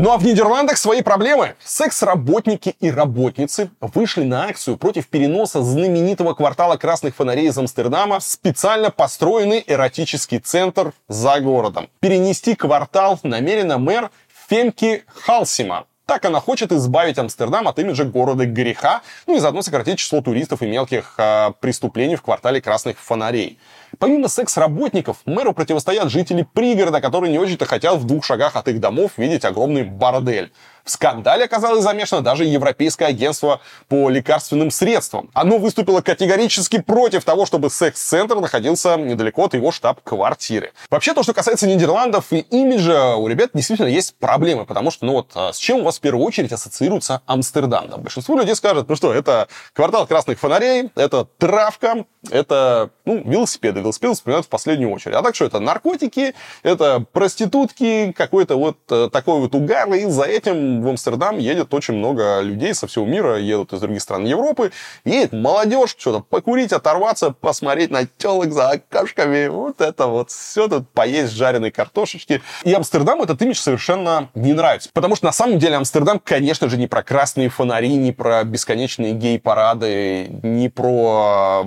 Ну 0.00 0.12
а 0.12 0.16
в 0.16 0.24
Нидерландах 0.24 0.78
свои 0.78 1.02
проблемы. 1.02 1.56
Секс-работники 1.64 2.76
и 2.78 2.88
работницы 2.88 3.70
вышли 3.80 4.22
на 4.22 4.44
акцию 4.44 4.76
против 4.76 5.08
переноса 5.08 5.60
знаменитого 5.60 6.34
квартала 6.34 6.76
красных 6.76 7.16
фонарей 7.16 7.48
из 7.48 7.58
Амстердама 7.58 8.20
в 8.20 8.22
специально 8.22 8.92
построенный 8.92 9.64
эротический 9.66 10.38
центр 10.38 10.92
за 11.08 11.40
городом. 11.40 11.88
Перенести 11.98 12.54
квартал 12.54 13.18
намерена 13.24 13.78
мэр 13.78 14.12
Фемки 14.48 15.02
Халсима. 15.08 15.86
Так 16.06 16.24
она 16.24 16.40
хочет 16.40 16.70
избавить 16.70 17.18
Амстердам 17.18 17.66
от 17.66 17.80
имиджа 17.80 18.04
города 18.04 18.46
греха, 18.46 19.02
ну 19.26 19.36
и 19.36 19.40
заодно 19.40 19.62
сократить 19.62 19.98
число 19.98 20.20
туристов 20.20 20.62
и 20.62 20.66
мелких 20.66 21.14
э, 21.18 21.50
преступлений 21.60 22.14
в 22.14 22.22
квартале 22.22 22.62
красных 22.62 23.00
фонарей. 23.00 23.58
Помимо 23.98 24.28
секс-работников, 24.28 25.18
мэру 25.24 25.52
противостоят 25.52 26.10
жители 26.10 26.46
пригорода, 26.52 27.00
которые 27.00 27.30
не 27.30 27.38
очень-то 27.38 27.66
хотят 27.66 27.96
в 27.96 28.04
двух 28.04 28.24
шагах 28.24 28.56
от 28.56 28.68
их 28.68 28.80
домов 28.80 29.12
видеть 29.16 29.44
огромный 29.44 29.84
бордель. 29.84 30.52
В 30.88 30.90
скандале 30.90 31.44
оказалось 31.44 31.82
замешано 31.82 32.22
даже 32.22 32.46
Европейское 32.46 33.08
агентство 33.08 33.60
по 33.88 34.08
лекарственным 34.08 34.70
средствам. 34.70 35.28
Оно 35.34 35.58
выступило 35.58 36.00
категорически 36.00 36.80
против 36.80 37.24
того, 37.24 37.44
чтобы 37.44 37.68
секс-центр 37.68 38.36
находился 38.36 38.96
недалеко 38.96 39.44
от 39.44 39.52
его 39.52 39.70
штаб-квартиры. 39.70 40.72
Вообще, 40.88 41.12
то, 41.12 41.22
что 41.22 41.34
касается 41.34 41.66
Нидерландов 41.66 42.32
и 42.32 42.38
имиджа, 42.38 43.16
у 43.16 43.28
ребят 43.28 43.50
действительно 43.52 43.88
есть 43.88 44.16
проблемы, 44.16 44.64
потому 44.64 44.90
что, 44.90 45.04
ну 45.04 45.12
вот, 45.12 45.32
а 45.34 45.52
с 45.52 45.58
чем 45.58 45.80
у 45.80 45.82
вас 45.82 45.98
в 45.98 46.00
первую 46.00 46.24
очередь 46.24 46.52
ассоциируется 46.52 47.20
Амстердам? 47.26 47.90
Да, 47.90 47.98
большинство 47.98 48.38
людей 48.38 48.56
скажет, 48.56 48.88
ну 48.88 48.96
что, 48.96 49.12
это 49.12 49.48
квартал 49.74 50.06
красных 50.06 50.38
фонарей, 50.38 50.90
это 50.94 51.26
травка, 51.36 52.06
это, 52.30 52.88
ну, 53.04 53.22
велосипеды. 53.24 53.77
Велосипеды 53.80 54.14
вспоминают 54.14 54.46
в 54.46 54.48
последнюю 54.48 54.92
очередь. 54.92 55.14
А 55.16 55.22
так 55.22 55.34
что 55.34 55.44
это 55.44 55.60
наркотики, 55.60 56.34
это 56.62 57.04
проститутки, 57.12 58.12
какой-то 58.12 58.56
вот 58.56 58.78
э, 58.90 59.08
такой 59.12 59.40
вот 59.40 59.54
угар, 59.54 59.92
и 59.94 60.04
за 60.06 60.24
этим 60.24 60.82
в 60.82 60.88
Амстердам 60.88 61.38
едет 61.38 61.72
очень 61.72 61.94
много 61.94 62.40
людей 62.40 62.74
со 62.74 62.86
всего 62.86 63.06
мира, 63.06 63.38
едут 63.38 63.72
из 63.72 63.80
других 63.80 64.02
стран 64.02 64.24
Европы, 64.24 64.72
едет 65.04 65.32
молодежь, 65.32 65.94
что-то 65.98 66.20
покурить, 66.20 66.72
оторваться, 66.72 67.30
посмотреть 67.30 67.90
на 67.90 68.06
телок 68.06 68.52
за 68.52 68.70
окошками, 68.70 69.48
вот 69.48 69.80
это 69.80 70.06
вот 70.06 70.30
все 70.30 70.68
тут 70.68 70.88
поесть 70.90 71.32
жареной 71.32 71.70
картошечки. 71.70 72.42
И 72.64 72.72
Амстердам 72.72 73.22
этот 73.22 73.40
имидж 73.42 73.58
совершенно 73.58 74.30
не 74.34 74.52
нравится, 74.52 74.90
потому 74.92 75.16
что 75.16 75.26
на 75.26 75.32
самом 75.32 75.58
деле 75.58 75.76
Амстердам, 75.76 76.20
конечно 76.22 76.68
же, 76.68 76.76
не 76.76 76.86
про 76.86 77.02
красные 77.02 77.48
фонари, 77.48 77.94
не 77.94 78.12
про 78.12 78.44
бесконечные 78.44 79.12
гей-парады, 79.12 80.28
не 80.42 80.68
про 80.68 81.64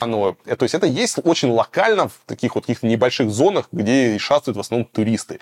оно, 0.00 0.36
то 0.44 0.62
есть 0.62 0.74
это 0.74 0.86
есть 0.86 1.18
очень 1.24 1.50
локально 1.50 2.08
в 2.08 2.14
таких 2.26 2.54
вот 2.54 2.64
каких-то 2.64 2.86
небольших 2.86 3.30
зонах, 3.30 3.68
где 3.72 4.18
шастают 4.18 4.56
в 4.56 4.60
основном 4.60 4.86
туристы. 4.86 5.40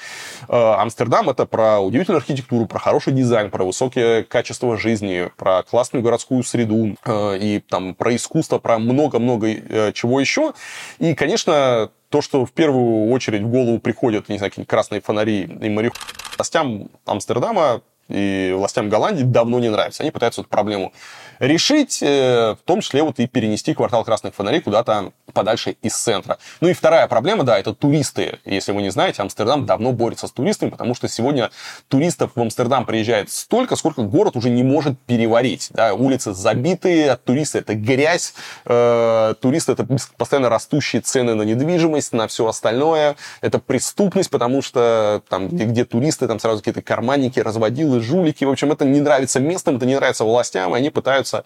Э, 0.49 0.75
Амстердам 0.75 1.31
это 1.31 1.47
про 1.47 1.81
удивительную 1.81 2.19
архитектуру, 2.19 2.67
про 2.67 2.79
хороший 2.79 3.13
дизайн, 3.13 3.51
про 3.51 3.65
высокое 3.65 4.23
качество 4.23 4.77
жизни, 4.77 5.31
про 5.37 5.63
классную 5.63 6.03
городскую 6.03 6.43
среду 6.43 6.97
э, 7.05 7.39
и 7.39 7.61
там 7.61 7.95
про 7.95 8.15
искусство, 8.15 8.59
про 8.59 8.79
много-много 8.79 9.49
э, 9.49 9.93
чего 9.93 10.21
еще. 10.21 10.53
И, 10.99 11.15
конечно, 11.15 11.91
то, 12.09 12.23
что 12.23 12.47
в 12.47 12.53
первую 12.53 13.11
очередь 13.11 13.43
в 13.43 13.49
голову 13.49 13.79
приходят, 13.79 14.29
не 14.29 14.39
знаю, 14.39 14.51
какие-нибудь 14.51 14.71
красные 14.71 15.01
фонари 15.01 15.43
и 15.43 15.69
марихуана, 15.69 16.05
властям 16.37 16.89
Амстердама 17.07 17.83
и 18.09 18.53
властям 18.57 18.89
Голландии 18.89 19.23
давно 19.23 19.59
не 19.61 19.71
нравится. 19.71 20.03
Они 20.03 20.11
пытаются 20.11 20.43
эту 20.43 20.51
проблему 20.51 20.93
решить, 21.39 22.03
э, 22.03 22.55
в 22.55 22.65
том 22.65 22.81
числе 22.81 23.03
вот 23.03 23.19
и 23.19 23.27
перенести 23.27 23.75
квартал 23.75 24.05
красных 24.05 24.35
фонарей 24.35 24.61
куда-то 24.61 25.13
подальше 25.33 25.77
из 25.83 25.95
центра. 25.95 26.39
Ну 26.61 26.69
и 26.69 26.73
вторая 26.73 27.09
проблема, 27.09 27.45
да, 27.45 27.59
это 27.59 27.75
туристы. 27.75 28.39
Если 28.45 28.73
вы 28.73 28.83
не 28.83 28.91
знаете, 28.91 29.23
Амстердам 29.23 29.67
давно 29.67 29.93
борется 29.93 30.27
с 30.27 30.31
туристами, 30.31 30.71
потому 30.71 30.95
что 30.95 31.09
сегодня 31.09 31.51
туристов 31.89 32.33
в 32.35 32.41
Амстердам 32.41 32.87
приезжает 32.87 33.31
столько, 33.31 33.77
сколько 33.77 34.03
город 34.03 34.37
уже 34.37 34.51
не 34.51 34.63
может 34.63 34.99
переварить. 35.01 35.69
Да, 35.71 35.95
улицы 35.95 36.33
забитые, 36.33 37.13
от 37.13 37.25
туристов 37.25 37.63
это 37.63 37.75
грязь, 37.75 38.35
э, 38.65 39.35
туристы 39.41 39.73
это 39.73 39.87
постоянно 40.17 40.49
растущие 40.49 41.03
цены 41.03 41.35
на 41.35 41.43
недвижимость, 41.43 42.13
на 42.13 42.29
все 42.29 42.47
остальное, 42.47 43.17
это 43.41 43.59
преступность, 43.59 44.31
потому 44.31 44.63
что 44.63 45.23
там, 45.29 45.49
где, 45.49 45.65
где 45.65 45.85
туристы, 45.85 46.29
там 46.29 46.39
сразу 46.39 46.59
какие-то 46.59 46.83
карманники, 46.83 47.41
разводилы, 47.41 47.94
жулики, 48.01 48.45
в 48.45 48.51
общем, 48.51 48.73
это 48.73 48.85
не 48.85 49.01
нравится 49.01 49.41
местным, 49.41 49.77
это 49.77 49.87
не 49.87 49.95
нравится 49.95 50.25
властям, 50.25 50.75
и 50.75 50.79
они 50.79 50.91
пытаются 50.91 51.45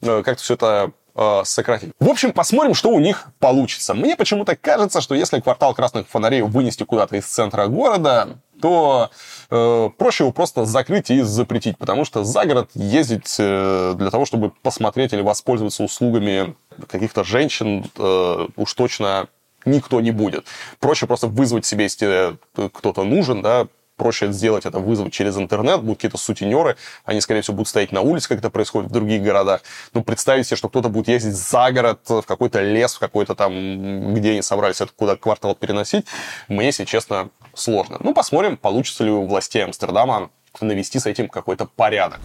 э, 0.00 0.22
как-то 0.24 0.42
все 0.42 0.54
это 0.54 0.92
э, 1.14 1.42
сократить. 1.44 1.92
В 2.00 2.08
общем, 2.08 2.32
посмотрим, 2.32 2.74
что 2.74 2.90
у 2.90 3.00
них 3.00 3.26
получится. 3.38 3.94
Мне 3.94 4.16
почему-то 4.16 4.56
кажется, 4.56 5.00
что 5.00 5.14
если 5.14 5.40
квартал 5.40 5.74
красных 5.74 6.08
фонарей 6.08 6.42
вынести 6.42 6.84
куда-то 6.84 7.16
из 7.16 7.26
центра 7.26 7.66
города, 7.66 8.38
то 8.60 9.10
э, 9.50 9.90
проще 9.98 10.24
его 10.24 10.32
просто 10.32 10.64
закрыть 10.64 11.10
и 11.10 11.20
запретить, 11.20 11.76
потому 11.76 12.04
что 12.04 12.24
за 12.24 12.46
город 12.46 12.70
ездить 12.74 13.36
э, 13.38 13.94
для 13.96 14.10
того, 14.10 14.24
чтобы 14.24 14.52
посмотреть 14.62 15.12
или 15.12 15.20
воспользоваться 15.20 15.82
услугами 15.82 16.54
каких-то 16.88 17.24
женщин, 17.24 17.84
э, 17.98 18.46
уж 18.56 18.74
точно 18.74 19.28
никто 19.64 20.00
не 20.00 20.10
будет. 20.10 20.46
Проще 20.78 21.06
просто 21.06 21.26
вызвать 21.26 21.66
себе, 21.66 21.84
если 21.84 22.36
кто-то 22.54 23.04
нужен, 23.04 23.42
да, 23.42 23.66
проще 23.96 24.32
сделать 24.32 24.66
это, 24.66 24.78
вызвать 24.78 25.12
через 25.12 25.36
интернет, 25.36 25.80
будут 25.80 25.98
какие-то 25.98 26.18
сутенеры, 26.18 26.76
они, 27.04 27.20
скорее 27.20 27.42
всего, 27.42 27.56
будут 27.56 27.68
стоять 27.68 27.92
на 27.92 28.00
улице, 28.00 28.28
как 28.28 28.38
это 28.38 28.50
происходит 28.50 28.90
в 28.90 28.92
других 28.92 29.22
городах. 29.22 29.62
Ну, 29.92 30.02
представить 30.02 30.46
себе, 30.46 30.56
что 30.56 30.68
кто-то 30.68 30.88
будет 30.88 31.08
ездить 31.08 31.34
за 31.34 31.70
город, 31.72 32.00
в 32.08 32.22
какой-то 32.22 32.62
лес, 32.62 32.94
в 32.94 32.98
какой-то 32.98 33.34
там, 33.34 34.14
где 34.14 34.32
они 34.32 34.42
собрались 34.42 34.80
это 34.80 34.92
куда 34.96 35.16
квартал 35.16 35.54
переносить, 35.54 36.06
мне, 36.48 36.66
если 36.66 36.84
честно, 36.84 37.30
сложно. 37.54 37.98
Ну, 38.00 38.14
посмотрим, 38.14 38.56
получится 38.56 39.04
ли 39.04 39.10
у 39.10 39.26
властей 39.26 39.64
Амстердама 39.64 40.30
навести 40.60 40.98
с 40.98 41.06
этим 41.06 41.28
какой-то 41.28 41.66
порядок. 41.66 42.20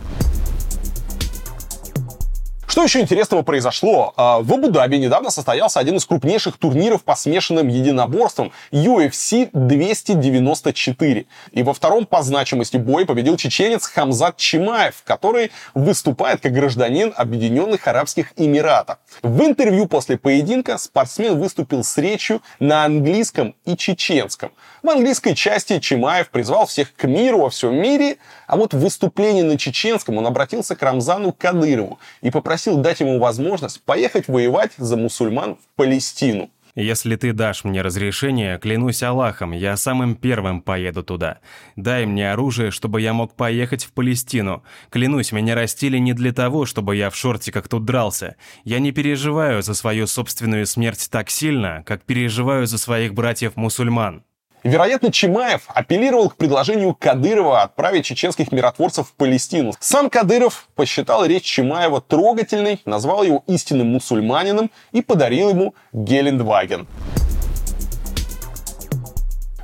Что 2.70 2.84
еще 2.84 3.00
интересного 3.00 3.42
произошло? 3.42 4.14
А, 4.16 4.42
в 4.42 4.54
Абу-Даби 4.54 4.98
недавно 4.98 5.32
состоялся 5.32 5.80
один 5.80 5.96
из 5.96 6.06
крупнейших 6.06 6.56
турниров 6.58 7.04
по 7.04 7.16
смешанным 7.16 7.68
единоборствам 7.68 8.52
UFC 8.72 9.50
294. 9.54 11.26
И 11.54 11.64
во 11.64 11.74
втором 11.74 12.06
по 12.06 12.22
значимости 12.22 12.78
бой 12.78 13.08
победил 13.08 13.38
чеченец 13.38 13.88
Хамзат 13.88 14.38
Чимаев, 14.38 15.02
который 15.04 15.52
выступает 15.74 16.42
как 16.42 16.54
гражданин 16.54 17.12
Объединенных 17.18 17.88
Арабских 17.88 18.34
Эмиратов. 18.38 19.00
В 19.24 19.42
интервью 19.42 19.88
после 19.88 20.20
поединка 20.20 20.78
спортсмен 20.78 21.40
выступил 21.40 21.84
с 21.84 21.98
речью 21.98 22.44
на 22.60 22.86
английском 22.86 23.56
и 23.66 23.76
чеченском. 23.76 24.52
В 24.82 24.90
английской 24.90 25.36
части 25.36 25.80
Чимаев 25.80 26.30
призвал 26.30 26.66
всех 26.66 26.94
к 26.96 27.06
миру 27.06 27.40
во 27.40 27.50
всем 27.50 27.76
мире, 27.76 28.18
а 28.48 28.56
вот 28.56 28.74
в 28.74 28.80
выступлении 28.80 29.42
на 29.42 29.58
чеченском 29.58 30.18
он 30.18 30.26
обратился 30.26 30.76
к 30.76 30.82
Рамзану 30.82 31.34
Кадырову 31.34 32.00
и 32.22 32.32
попросил 32.32 32.78
дать 32.78 33.02
ему 33.02 33.20
возможность 33.20 33.82
поехать 33.84 34.28
воевать 34.30 34.72
за 34.78 34.96
мусульман 34.96 35.56
в 35.56 35.76
Палестину. 35.76 36.50
Если 36.76 37.18
ты 37.18 37.34
дашь 37.34 37.66
мне 37.66 37.82
разрешение, 37.82 38.58
клянусь 38.58 39.04
Аллахом, 39.04 39.52
я 39.52 39.76
самым 39.76 40.16
первым 40.16 40.62
поеду 40.62 41.04
туда. 41.04 41.40
Дай 41.76 42.06
мне 42.06 42.32
оружие, 42.32 42.72
чтобы 42.72 43.02
я 43.02 43.12
мог 43.12 43.34
поехать 43.34 43.84
в 43.84 43.92
Палестину. 43.92 44.64
Клянусь, 44.90 45.34
меня 45.34 45.56
растили 45.56 45.98
не 45.98 46.14
для 46.14 46.32
того, 46.32 46.66
чтобы 46.66 46.96
я 46.96 47.10
в 47.10 47.18
шортиках 47.18 47.68
тут 47.68 47.84
дрался. 47.84 48.38
Я 48.64 48.80
не 48.80 48.94
переживаю 48.94 49.62
за 49.62 49.74
свою 49.74 50.08
собственную 50.08 50.66
смерть 50.66 51.10
так 51.12 51.30
сильно, 51.30 51.84
как 51.86 52.04
переживаю 52.04 52.66
за 52.66 52.78
своих 52.78 53.14
братьев-мусульман. 53.14 54.24
Вероятно, 54.64 55.12
Чимаев 55.12 55.64
апеллировал 55.68 56.30
к 56.30 56.36
предложению 56.36 56.94
Кадырова 56.94 57.62
отправить 57.62 58.06
чеченских 58.06 58.52
миротворцев 58.52 59.08
в 59.08 59.14
Палестину. 59.14 59.74
Сам 59.80 60.10
Кадыров 60.10 60.68
посчитал 60.76 61.26
речь 61.26 61.44
Чимаева 61.44 62.02
трогательной, 62.02 62.82
назвал 62.86 63.24
его 63.24 63.44
истинным 63.48 63.88
мусульманином 63.88 64.70
и 64.92 65.02
подарил 65.02 65.50
ему 65.50 65.76
Гелендваген. 65.94 66.88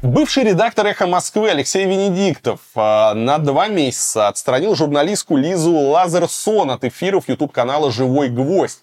Бывший 0.05 0.43
редактор 0.43 0.85
«Эхо 0.85 1.07
Москвы» 1.07 1.49
Алексей 1.49 1.85
Венедиктов 1.85 2.59
э, 2.75 3.13
на 3.15 3.39
два 3.39 3.69
месяца 3.69 4.27
отстранил 4.27 4.75
журналистку 4.75 5.35
Лизу 5.35 5.71
Лазерсон 5.71 6.69
от 6.69 6.83
эфиров 6.83 7.27
YouTube-канала 7.27 7.91
«Живой 7.91 8.29
гвоздь». 8.29 8.81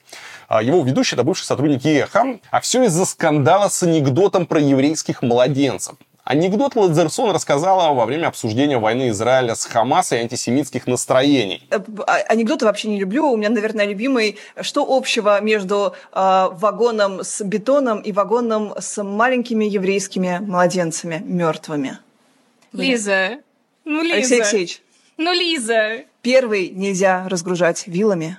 А 0.52 0.62
его 0.62 0.82
ведущий– 0.82 1.14
это 1.16 1.24
бывший 1.24 1.44
сотрудник 1.44 1.82
ЕХА, 1.82 2.38
а 2.50 2.60
все 2.60 2.84
из-за 2.84 3.06
скандала 3.06 3.70
с 3.70 3.82
анекдотом 3.82 4.44
про 4.44 4.60
еврейских 4.60 5.22
младенцев. 5.22 5.94
Анекдот 6.24 6.76
Ладзерсон 6.76 7.30
рассказала 7.30 7.94
во 7.94 8.04
время 8.04 8.26
обсуждения 8.26 8.76
войны 8.76 9.08
Израиля 9.08 9.54
с 9.54 9.64
Хамас 9.64 10.12
и 10.12 10.16
антисемитских 10.16 10.86
настроений. 10.86 11.66
Э, 11.70 11.78
а, 12.06 12.16
анекдоты 12.28 12.66
вообще 12.66 12.88
не 12.88 13.00
люблю. 13.00 13.30
У 13.30 13.36
меня, 13.38 13.48
наверное, 13.48 13.86
любимый. 13.86 14.36
Что 14.60 14.84
общего 14.86 15.40
между 15.40 15.94
э, 16.12 16.48
вагоном 16.52 17.24
с 17.24 17.42
бетоном 17.42 18.02
и 18.02 18.12
вагоном 18.12 18.74
с 18.78 19.02
маленькими 19.02 19.64
еврейскими 19.64 20.38
младенцами 20.38 21.22
мертвыми? 21.24 21.98
Лиза. 22.74 23.38
Ну, 23.86 24.02
Лиза. 24.02 24.16
Алексей 24.16 24.40
Алексеевич. 24.42 24.82
Ну, 25.16 25.32
Лиза. 25.32 26.02
Первый 26.20 26.68
нельзя 26.68 27.26
разгружать 27.26 27.86
вилами. 27.86 28.36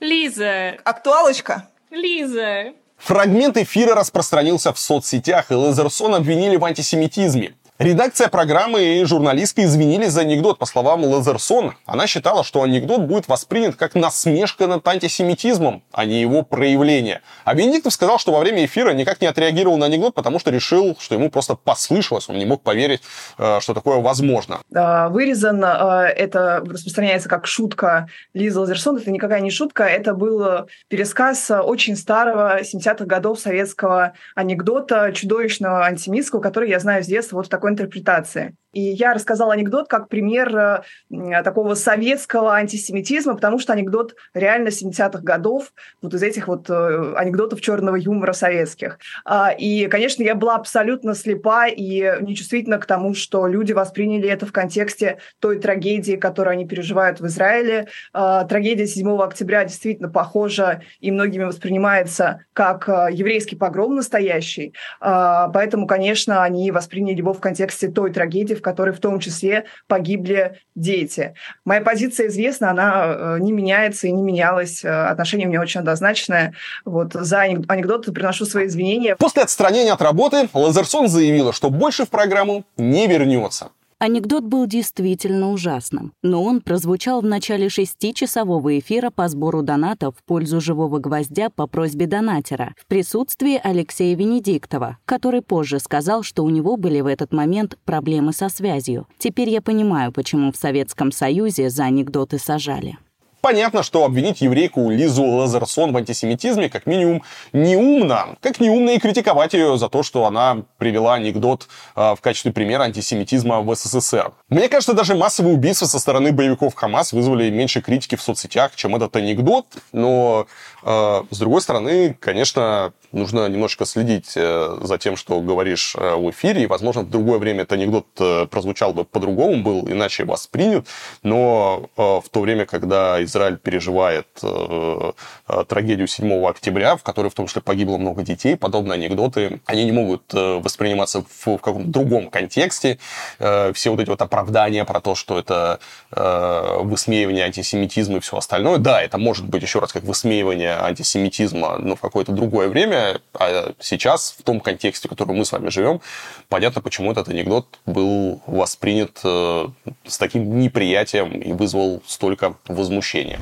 Лиза. 0.00 0.76
Актуалочка. 0.84 1.68
Лиза. 1.90 2.72
Фрагмент 2.96 3.56
эфира 3.56 3.94
распространился 3.94 4.72
в 4.72 4.78
соцсетях, 4.78 5.50
и 5.50 5.54
Лазерсон 5.54 6.14
обвинили 6.14 6.56
в 6.56 6.64
антисемитизме. 6.64 7.54
Редакция 7.80 8.28
программы 8.28 8.98
и 8.98 9.04
журналистка 9.04 9.64
извинились 9.64 10.12
за 10.12 10.20
анекдот. 10.20 10.58
По 10.58 10.66
словам 10.66 11.02
Лазерсон, 11.02 11.72
она 11.86 12.06
считала, 12.06 12.44
что 12.44 12.62
анекдот 12.62 13.00
будет 13.00 13.26
воспринят 13.26 13.76
как 13.76 13.94
насмешка 13.94 14.66
над 14.66 14.86
антисемитизмом, 14.86 15.82
а 15.90 16.04
не 16.04 16.20
его 16.20 16.42
проявление. 16.42 17.22
А 17.46 17.54
Венедиктов 17.54 17.94
сказал, 17.94 18.18
что 18.18 18.32
во 18.32 18.40
время 18.40 18.66
эфира 18.66 18.92
никак 18.92 19.22
не 19.22 19.26
отреагировал 19.28 19.78
на 19.78 19.86
анекдот, 19.86 20.14
потому 20.14 20.38
что 20.38 20.50
решил, 20.50 20.94
что 21.00 21.14
ему 21.14 21.30
просто 21.30 21.54
послышалось, 21.54 22.28
он 22.28 22.36
не 22.36 22.44
мог 22.44 22.60
поверить, 22.60 23.00
э, 23.38 23.60
что 23.60 23.72
такое 23.72 23.96
возможно. 23.96 24.60
Вырезан, 24.68 25.64
э, 25.64 26.12
это 26.14 26.62
распространяется 26.62 27.30
как 27.30 27.46
шутка 27.46 28.08
Лизы 28.34 28.60
Лазерсон, 28.60 28.98
это 28.98 29.10
никакая 29.10 29.40
не 29.40 29.50
шутка, 29.50 29.84
это 29.84 30.12
был 30.12 30.68
пересказ 30.88 31.50
очень 31.50 31.96
старого 31.96 32.60
70-х 32.60 33.06
годов 33.06 33.40
советского 33.40 34.12
анекдота, 34.34 35.12
чудовищного 35.14 35.86
антисемитского, 35.86 36.40
который 36.40 36.68
я 36.68 36.78
знаю 36.78 37.02
с 37.02 37.06
детства 37.06 37.36
вот 37.36 37.48
такой 37.48 37.69
интерпретации. 37.70 38.54
И 38.72 38.80
я 38.80 39.14
рассказала 39.14 39.54
анекдот 39.54 39.88
как 39.88 40.08
пример 40.08 40.56
э, 40.56 41.42
такого 41.42 41.74
советского 41.74 42.54
антисемитизма, 42.54 43.34
потому 43.34 43.58
что 43.58 43.72
анекдот 43.72 44.14
реально 44.34 44.68
70-х 44.68 45.20
годов, 45.22 45.72
вот 46.02 46.14
из 46.14 46.22
этих 46.22 46.48
вот 46.48 46.70
э, 46.70 47.14
анекдотов 47.16 47.60
черного 47.60 47.96
юмора 47.96 48.32
советских. 48.32 48.98
А, 49.24 49.50
и, 49.50 49.86
конечно, 49.88 50.22
я 50.22 50.34
была 50.34 50.56
абсолютно 50.56 51.14
слепа 51.14 51.66
и 51.66 52.18
нечувствительна 52.20 52.78
к 52.78 52.86
тому, 52.86 53.14
что 53.14 53.46
люди 53.46 53.72
восприняли 53.72 54.28
это 54.28 54.46
в 54.46 54.52
контексте 54.52 55.18
той 55.40 55.58
трагедии, 55.58 56.16
которую 56.16 56.52
они 56.52 56.66
переживают 56.66 57.20
в 57.20 57.26
Израиле. 57.26 57.88
А, 58.12 58.44
трагедия 58.44 58.86
7 58.86 59.20
октября 59.20 59.64
действительно 59.64 60.08
похожа 60.08 60.82
и 61.00 61.10
многими 61.10 61.44
воспринимается 61.44 62.44
как 62.52 62.88
э, 62.88 63.08
еврейский 63.10 63.56
погром 63.56 63.96
настоящий. 63.96 64.74
А, 65.00 65.48
поэтому, 65.48 65.86
конечно, 65.86 66.42
они 66.42 66.70
восприняли 66.70 67.18
его 67.18 67.32
в 67.32 67.40
контексте 67.40 67.88
той 67.88 68.12
трагедии, 68.12 68.59
в 68.60 68.62
которой 68.62 68.94
в 68.94 69.00
том 69.00 69.18
числе 69.18 69.64
погибли 69.88 70.60
дети. 70.76 71.34
Моя 71.64 71.80
позиция 71.80 72.28
известна, 72.28 72.70
она 72.70 73.38
не 73.40 73.50
меняется 73.52 74.06
и 74.06 74.12
не 74.12 74.22
менялась. 74.22 74.84
Отношение 74.84 75.48
у 75.48 75.50
меня 75.50 75.60
очень 75.60 75.80
однозначное. 75.80 76.54
Вот 76.84 77.14
за 77.14 77.40
анекдоты 77.40 78.12
приношу 78.12 78.44
свои 78.46 78.66
извинения. 78.66 79.16
После 79.16 79.42
отстранения 79.42 79.92
от 79.92 80.00
работы 80.00 80.48
Лазерсон 80.54 81.08
заявила, 81.08 81.52
что 81.52 81.70
больше 81.70 82.04
в 82.04 82.10
программу 82.10 82.64
не 82.76 83.06
вернется. 83.08 83.70
Анекдот 84.02 84.44
был 84.44 84.66
действительно 84.66 85.52
ужасным, 85.52 86.14
но 86.22 86.42
он 86.42 86.62
прозвучал 86.62 87.20
в 87.20 87.26
начале 87.26 87.68
шестичасового 87.68 88.78
эфира 88.78 89.10
по 89.10 89.28
сбору 89.28 89.60
донатов 89.60 90.14
в 90.16 90.24
пользу 90.24 90.58
«Живого 90.58 91.00
гвоздя» 91.00 91.50
по 91.50 91.66
просьбе 91.66 92.06
донатера 92.06 92.74
в 92.78 92.86
присутствии 92.86 93.60
Алексея 93.62 94.16
Венедиктова, 94.16 94.96
который 95.04 95.42
позже 95.42 95.80
сказал, 95.80 96.22
что 96.22 96.44
у 96.44 96.48
него 96.48 96.78
были 96.78 97.02
в 97.02 97.06
этот 97.06 97.34
момент 97.34 97.76
проблемы 97.84 98.32
со 98.32 98.48
связью. 98.48 99.06
Теперь 99.18 99.50
я 99.50 99.60
понимаю, 99.60 100.12
почему 100.12 100.50
в 100.50 100.56
Советском 100.56 101.12
Союзе 101.12 101.68
за 101.68 101.84
анекдоты 101.84 102.38
сажали. 102.38 102.96
Понятно, 103.40 103.82
что 103.82 104.04
обвинить 104.04 104.42
еврейку 104.42 104.90
Лизу 104.90 105.24
Лазерсон 105.24 105.92
в 105.92 105.96
антисемитизме 105.96 106.68
как 106.68 106.86
минимум 106.86 107.22
неумно. 107.52 108.36
Как 108.40 108.60
неумно 108.60 108.90
и 108.90 108.98
критиковать 108.98 109.54
ее 109.54 109.78
за 109.78 109.88
то, 109.88 110.02
что 110.02 110.26
она 110.26 110.62
привела 110.76 111.14
анекдот 111.14 111.68
э, 111.96 112.14
в 112.14 112.20
качестве 112.20 112.52
примера 112.52 112.82
антисемитизма 112.82 113.60
в 113.60 113.74
СССР. 113.74 114.32
Мне 114.50 114.68
кажется, 114.68 114.92
даже 114.92 115.14
массовые 115.14 115.54
убийства 115.54 115.86
со 115.86 115.98
стороны 115.98 116.32
боевиков 116.32 116.74
Хамас 116.74 117.12
вызвали 117.12 117.48
меньше 117.48 117.80
критики 117.80 118.14
в 118.16 118.22
соцсетях, 118.22 118.72
чем 118.76 118.94
этот 118.94 119.16
анекдот. 119.16 119.66
Но, 119.92 120.46
э, 120.82 121.22
с 121.30 121.38
другой 121.38 121.62
стороны, 121.62 122.16
конечно, 122.20 122.92
нужно 123.12 123.48
немножко 123.48 123.86
следить 123.86 124.32
э, 124.36 124.78
за 124.82 124.98
тем, 124.98 125.16
что 125.16 125.40
говоришь 125.40 125.94
э, 125.96 126.14
в 126.14 126.30
эфире. 126.30 126.64
И, 126.64 126.66
возможно, 126.66 127.02
в 127.02 127.10
другое 127.10 127.38
время 127.38 127.62
этот 127.62 127.72
анекдот 127.72 128.06
э, 128.18 128.46
прозвучал 128.46 128.92
бы 128.92 129.04
по-другому, 129.04 129.62
был 129.62 129.88
иначе 129.88 130.24
воспринят. 130.24 130.86
Но 131.22 131.88
э, 131.96 132.02
в 132.02 132.24
то 132.30 132.40
время, 132.40 132.66
когда 132.66 133.22
Израиль 133.30 133.56
переживает 133.56 134.26
э, 134.42 135.12
э, 135.48 135.64
трагедию 135.68 136.06
7 136.06 136.46
октября, 136.46 136.96
в 136.96 137.02
которой 137.02 137.28
в 137.28 137.34
том 137.34 137.46
числе 137.46 137.62
погибло 137.62 137.96
много 137.96 138.22
детей, 138.22 138.56
подобные 138.56 138.94
анекдоты, 138.94 139.60
они 139.66 139.84
не 139.84 139.92
могут 139.92 140.34
э, 140.34 140.58
восприниматься 140.58 141.22
в, 141.22 141.46
в 141.46 141.58
каком-то 141.58 141.88
другом 141.88 142.30
контексте. 142.30 142.98
Все 143.38 143.90
вот 143.90 144.00
эти 144.00 144.08
вот 144.08 144.20
оправдания 144.22 144.84
про 144.84 145.00
то, 145.00 145.14
что 145.14 145.38
это 145.38 145.78
высмеивание 146.10 147.44
антисемитизма 147.44 148.16
и 148.18 148.20
все 148.20 148.36
остальное, 148.36 148.78
да, 148.78 149.02
это 149.02 149.18
может 149.18 149.46
быть 149.46 149.62
еще 149.62 149.78
раз 149.78 149.92
как 149.92 150.02
высмеивание 150.02 150.74
антисемитизма, 150.74 151.78
но 151.78 151.96
в 151.96 152.00
какое-то 152.00 152.32
другое 152.32 152.68
время, 152.68 153.20
а 153.34 153.72
сейчас 153.80 154.34
в 154.38 154.42
том 154.42 154.60
контексте, 154.60 155.08
в 155.08 155.10
котором 155.10 155.36
мы 155.36 155.44
с 155.44 155.52
вами 155.52 155.70
живем, 155.70 156.00
понятно, 156.48 156.82
почему 156.82 157.12
этот 157.12 157.28
анекдот 157.28 157.66
был 157.86 158.42
воспринят 158.46 159.18
с 159.20 160.18
таким 160.18 160.58
неприятием 160.58 161.32
и 161.32 161.52
вызвал 161.52 162.02
столько 162.06 162.54
возмущения 162.66 163.19
обучения. 163.20 163.38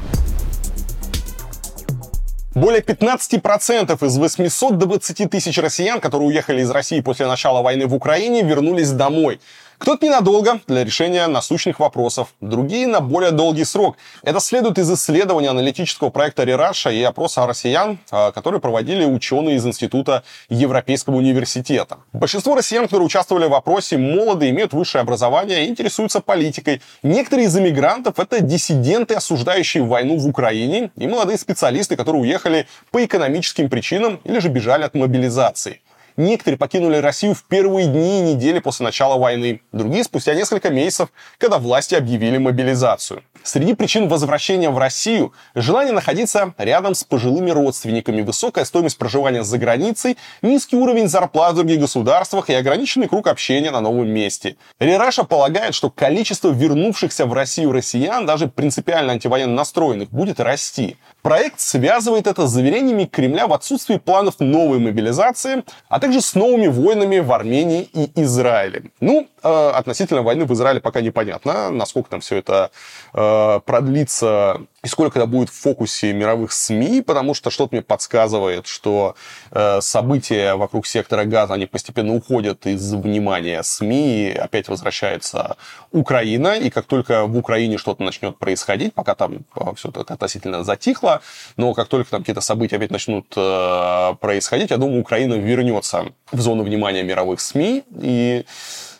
Более 2.55 2.81
15% 2.81 4.05
из 4.05 4.17
820 4.19 5.31
тысяч 5.31 5.59
россиян, 5.59 6.01
которые 6.01 6.29
уехали 6.29 6.63
из 6.63 6.71
России 6.71 7.01
после 7.01 7.27
начала 7.27 7.63
войны 7.63 7.87
в 7.87 7.95
Украине, 7.95 8.43
вернулись 8.43 8.91
домой. 8.91 9.41
Кто-то 9.79 10.05
ненадолго 10.05 10.61
для 10.67 10.85
решения 10.85 11.27
насущных 11.29 11.79
вопросов, 11.79 12.35
другие 12.41 12.89
на 12.89 13.01
более 13.01 13.31
долгий 13.31 13.65
срок. 13.65 13.97
Это 14.25 14.41
следует 14.41 14.77
из 14.77 14.91
исследования 14.93 15.51
аналитического 15.51 16.11
проекта 16.11 16.43
Рераша 16.43 16.91
и 16.91 17.01
опроса 17.03 17.47
россиян, 17.47 17.99
а, 18.11 18.33
которые 18.33 18.61
проводили 18.61 19.05
ученые 19.05 19.57
из 19.57 19.67
Института 19.67 20.25
Европейского 20.49 21.17
университета. 21.17 21.99
Большинство 22.13 22.57
россиян, 22.57 22.85
которые 22.85 23.07
участвовали 23.07 23.47
в 23.47 23.55
опросе, 23.55 23.99
молоды, 23.99 24.51
имеют 24.51 24.73
высшее 24.73 25.03
образование 25.03 25.65
и 25.65 25.69
интересуются 25.69 26.21
политикой. 26.21 26.83
Некоторые 27.05 27.47
из 27.47 27.57
иммигрантов— 27.57 28.15
это 28.19 28.41
диссиденты, 28.41 29.15
осуждающие 29.15 29.85
войну 29.85 30.19
в 30.19 30.27
Украине, 30.27 30.91
и 30.97 31.07
молодые 31.07 31.39
специалисты, 31.39 31.95
которые 31.95 32.23
уехали 32.23 32.67
по 32.91 33.05
экономическим 33.05 33.71
причинам 33.71 34.21
или 34.25 34.41
же 34.41 34.49
бежали 34.49 34.83
от 34.83 34.95
мобилизации. 34.95 35.81
Некоторые 36.19 36.59
покинули 36.59 36.97
Россию 36.97 37.35
в 37.35 37.45
первые 37.45 37.87
дни 37.87 38.19
и 38.19 38.35
недели 38.35 38.59
после 38.59 38.83
начала 38.83 39.17
войны, 39.17 39.61
другие 39.71 40.03
спустя 40.03 40.35
несколько 40.35 40.69
месяцев, 40.69 41.11
когда 41.39 41.59
власти 41.59 41.95
объявили 41.95 42.39
мобилизацию. 42.39 43.23
Среди 43.45 43.75
причин 43.75 44.09
возвращения 44.09 44.69
в 44.69 44.79
Россию– 44.79 45.33
желание 45.55 45.93
находиться 45.93 46.55
рядом 46.59 46.97
с 46.97 47.05
пожилыми 47.05 47.51
родственниками, 47.51 48.23
высокая 48.23 48.65
стоимость 48.65 48.99
проживания 48.99 49.45
за 49.45 49.59
границей, 49.59 50.19
низкий 50.43 50.77
уровень 50.77 51.09
зарплат 51.09 51.53
в 51.53 51.57
других 51.57 51.79
государствах 51.79 52.51
и 52.51 52.55
ограниченный 52.55 53.07
круг 53.07 53.29
общения 53.29 53.71
на 53.71 53.81
новом 53.81 54.09
месте. 54.09 54.57
Рераша 54.81 55.23
полагает, 55.23 55.77
что 55.77 55.89
количество 55.89 56.51
вернувшихся 56.51 57.27
в 57.27 57.33
Россию 57.33 57.71
россиян, 57.71 58.27
даже 58.27 58.49
принципиально 58.49 59.13
антивоенно 59.13 59.55
настроенных, 59.55 60.11
будет 60.11 60.41
расти. 60.41 60.97
Проект 61.29 61.61
связывает 61.61 62.27
это 62.27 62.47
с 62.47 62.51
заверениями 62.53 63.05
Кремля 63.05 63.47
в 63.47 63.53
отсутствии 63.53 63.99
планов 63.99 64.41
новой 64.41 64.79
мобилизации, 64.79 65.63
а 65.91 66.01
также 66.01 66.23
с 66.23 66.35
новыми 66.35 66.69
войнами 66.69 67.19
в 67.19 67.31
Армении 67.31 67.87
и 67.93 68.11
Израиле. 68.23 68.85
Ну, 69.01 69.29
относительно 69.43 70.23
войны 70.23 70.45
в 70.45 70.53
Израиле 70.53 70.81
пока 70.81 71.01
непонятно, 71.01 71.71
насколько 71.71 72.11
там 72.11 72.21
все 72.21 72.37
это 72.37 72.71
э, 73.15 73.61
продлится 73.65 74.61
и 74.85 74.87
сколько 74.87 75.19
это 75.19 75.27
будет 75.27 75.51
в 75.51 75.55
фокусе 75.55 76.13
мировых 76.13 76.53
СМИ, 76.53 77.03
потому 77.03 77.35
что 77.35 77.51
что-то 77.51 77.75
мне 77.75 77.83
подсказывает, 77.83 78.69
что 78.69 79.17
э, 79.51 79.81
события 79.81 80.55
вокруг 80.55 80.87
сектора 80.87 81.25
газа, 81.25 81.55
они 81.55 81.67
постепенно 81.67 82.15
уходят 82.15 82.65
из 82.65 82.93
внимания 82.93 83.63
СМИ, 83.65 84.31
и 84.31 84.35
опять 84.37 84.69
возвращается 84.69 85.57
Украина, 85.91 86.57
и 86.57 86.71
как 86.71 86.87
только 86.87 87.27
в 87.27 87.37
Украине 87.37 87.77
что-то 87.77 88.05
начнет 88.05 88.39
происходить, 88.39 88.95
пока 88.95 89.17
там 89.17 89.41
э, 89.57 89.61
все 89.75 89.89
это 89.89 90.15
относительно 90.15 90.63
затихло, 90.63 91.23
но 91.57 91.75
как 91.75 91.89
только 91.89 92.11
там 92.13 92.21
какие-то 92.21 92.41
события 92.41 92.77
опять 92.77 92.93
начнут 92.93 93.27
э, 93.37 94.15
происходить, 94.21 94.71
я 94.71 94.77
думаю, 94.77 95.01
Украина 95.01 95.35
вернется 95.35 96.07
в 96.31 96.41
зону 96.41 96.63
внимания 96.63 97.03
мировых 97.03 97.41
СМИ, 97.41 97.83
и 98.01 98.29
Э, 98.39 98.45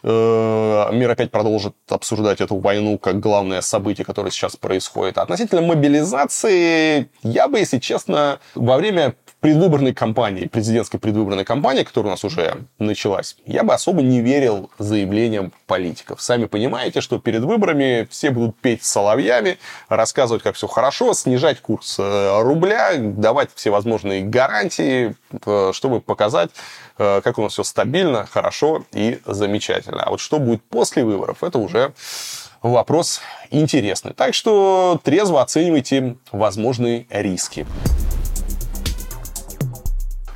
мир 0.03 1.11
опять 1.11 1.31
продолжит 1.31 1.75
обсуждать 1.89 2.41
эту 2.41 2.57
войну 2.57 2.99
как 2.99 3.21
главное 3.21 3.61
событие, 3.61 4.05
которое 4.05 4.31
сейчас 4.31 4.57
происходит. 4.57 5.19
Относительно 5.19 5.63
мобилизации, 5.63 7.11
я 7.23 7.49
бы, 7.49 7.59
если 7.59 7.79
честно, 7.79 8.41
во 8.55 8.77
время 8.77 9.15
предвыборной 9.41 9.95
кампании, 9.95 10.47
президентской 10.47 10.99
предвыборной 10.99 11.45
кампании, 11.45 11.85
которая 11.85 12.09
у 12.09 12.15
нас 12.15 12.25
уже 12.25 12.65
началась, 12.79 13.37
я 13.47 13.63
бы 13.63 13.73
особо 13.73 14.03
не 14.03 14.21
верил 14.21 14.71
заявлениям 14.79 15.53
политиков. 15.67 16.21
Сами 16.21 16.47
понимаете, 16.47 17.01
что 17.01 17.21
перед 17.21 17.43
выборами 17.43 18.09
все 18.11 18.31
будут 18.31 18.57
петь 18.57 18.83
соловьями, 18.83 19.59
рассказывать, 19.89 20.43
как 20.43 20.57
все 20.57 20.67
хорошо, 20.67 21.15
снижать 21.15 21.61
курс 21.61 21.97
э, 22.01 22.43
рубля, 22.43 22.95
давать 22.99 23.51
всевозможные 23.55 24.23
гарантии, 24.23 25.15
э, 25.47 25.71
чтобы 25.73 26.01
показать, 26.01 26.51
э, 26.99 27.21
как 27.23 27.39
у 27.39 27.43
нас 27.43 27.53
все 27.53 27.63
стабильно, 27.63 28.27
хорошо 28.27 28.85
и 28.93 29.21
замечательно. 29.25 30.03
А 30.03 30.11
вот 30.11 30.21
что 30.21 30.41
будет 30.41 30.63
после 30.65 31.05
выборов, 31.05 31.45
это 31.45 31.59
уже 31.59 31.93
вопрос 32.61 33.21
интересный. 33.51 34.15
Так 34.15 34.35
что 34.35 35.01
трезво 35.05 35.43
оценивайте 35.43 36.17
возможные 36.33 37.07
риски. 37.11 37.67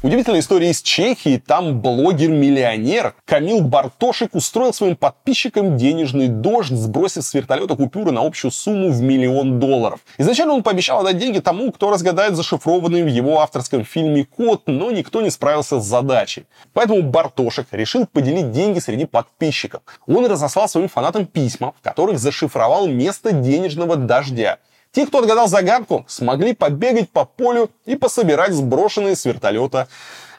Удивительная 0.05 0.41
история 0.41 0.70
из 0.70 0.83
Чехии. 0.83 1.37
Там 1.39 1.81
блогер-миллионер 1.81 3.15
Камил 3.24 3.61
Бартошек 3.61 4.35
устроил 4.35 4.74
своим 4.74 4.97
подписчикам 4.97 5.77
денежный 5.77 6.27
дождь, 6.27 6.73
сбросив 6.73 7.23
с 7.23 7.33
вертолета 7.35 7.77
купюры 7.77 8.11
на 8.11 8.27
общую 8.27 8.51
сумму 8.51 8.91
в 8.91 9.01
миллион 9.01 9.61
долларов. 9.61 10.01
Изначально 10.19 10.55
он 10.55 10.65
пообещал 10.65 11.03
отдать 11.03 11.19
деньги 11.19 11.39
тому, 11.39 11.70
кто 11.70 11.89
разгадает 11.89 12.35
зашифрованный 12.35 13.05
в 13.05 13.07
его 13.07 13.39
авторском 13.43 13.85
фильме 13.85 14.24
код, 14.24 14.62
но 14.66 14.91
никто 14.91 15.23
не 15.23 15.31
справился 15.31 15.81
с 15.81 15.85
задачей. 15.85 16.47
Поэтому 16.73 17.03
Бартошек 17.03 17.69
решил 17.70 18.05
поделить 18.07 18.51
деньги 18.51 18.81
среди 18.81 19.05
подписчиков. 19.05 19.83
Он 20.09 20.27
разослал 20.27 20.69
своим 20.69 20.89
фанатам 20.89 21.27
письма, 21.27 21.74
в 21.79 21.81
которых 21.81 22.19
зашифровал 22.19 22.89
место 22.89 23.31
денежного 23.31 23.95
дождя. 23.95 24.59
Те, 24.93 25.06
кто 25.06 25.20
отгадал 25.20 25.48
загадку, 25.48 26.05
смогли 26.06 26.55
побегать 26.55 27.09
по 27.09 27.24
полю 27.24 27.70
и 27.86 27.97
пособирать 27.97 28.52
сброшенные 28.52 29.16
с 29.16 29.24
вертолета 29.24 29.89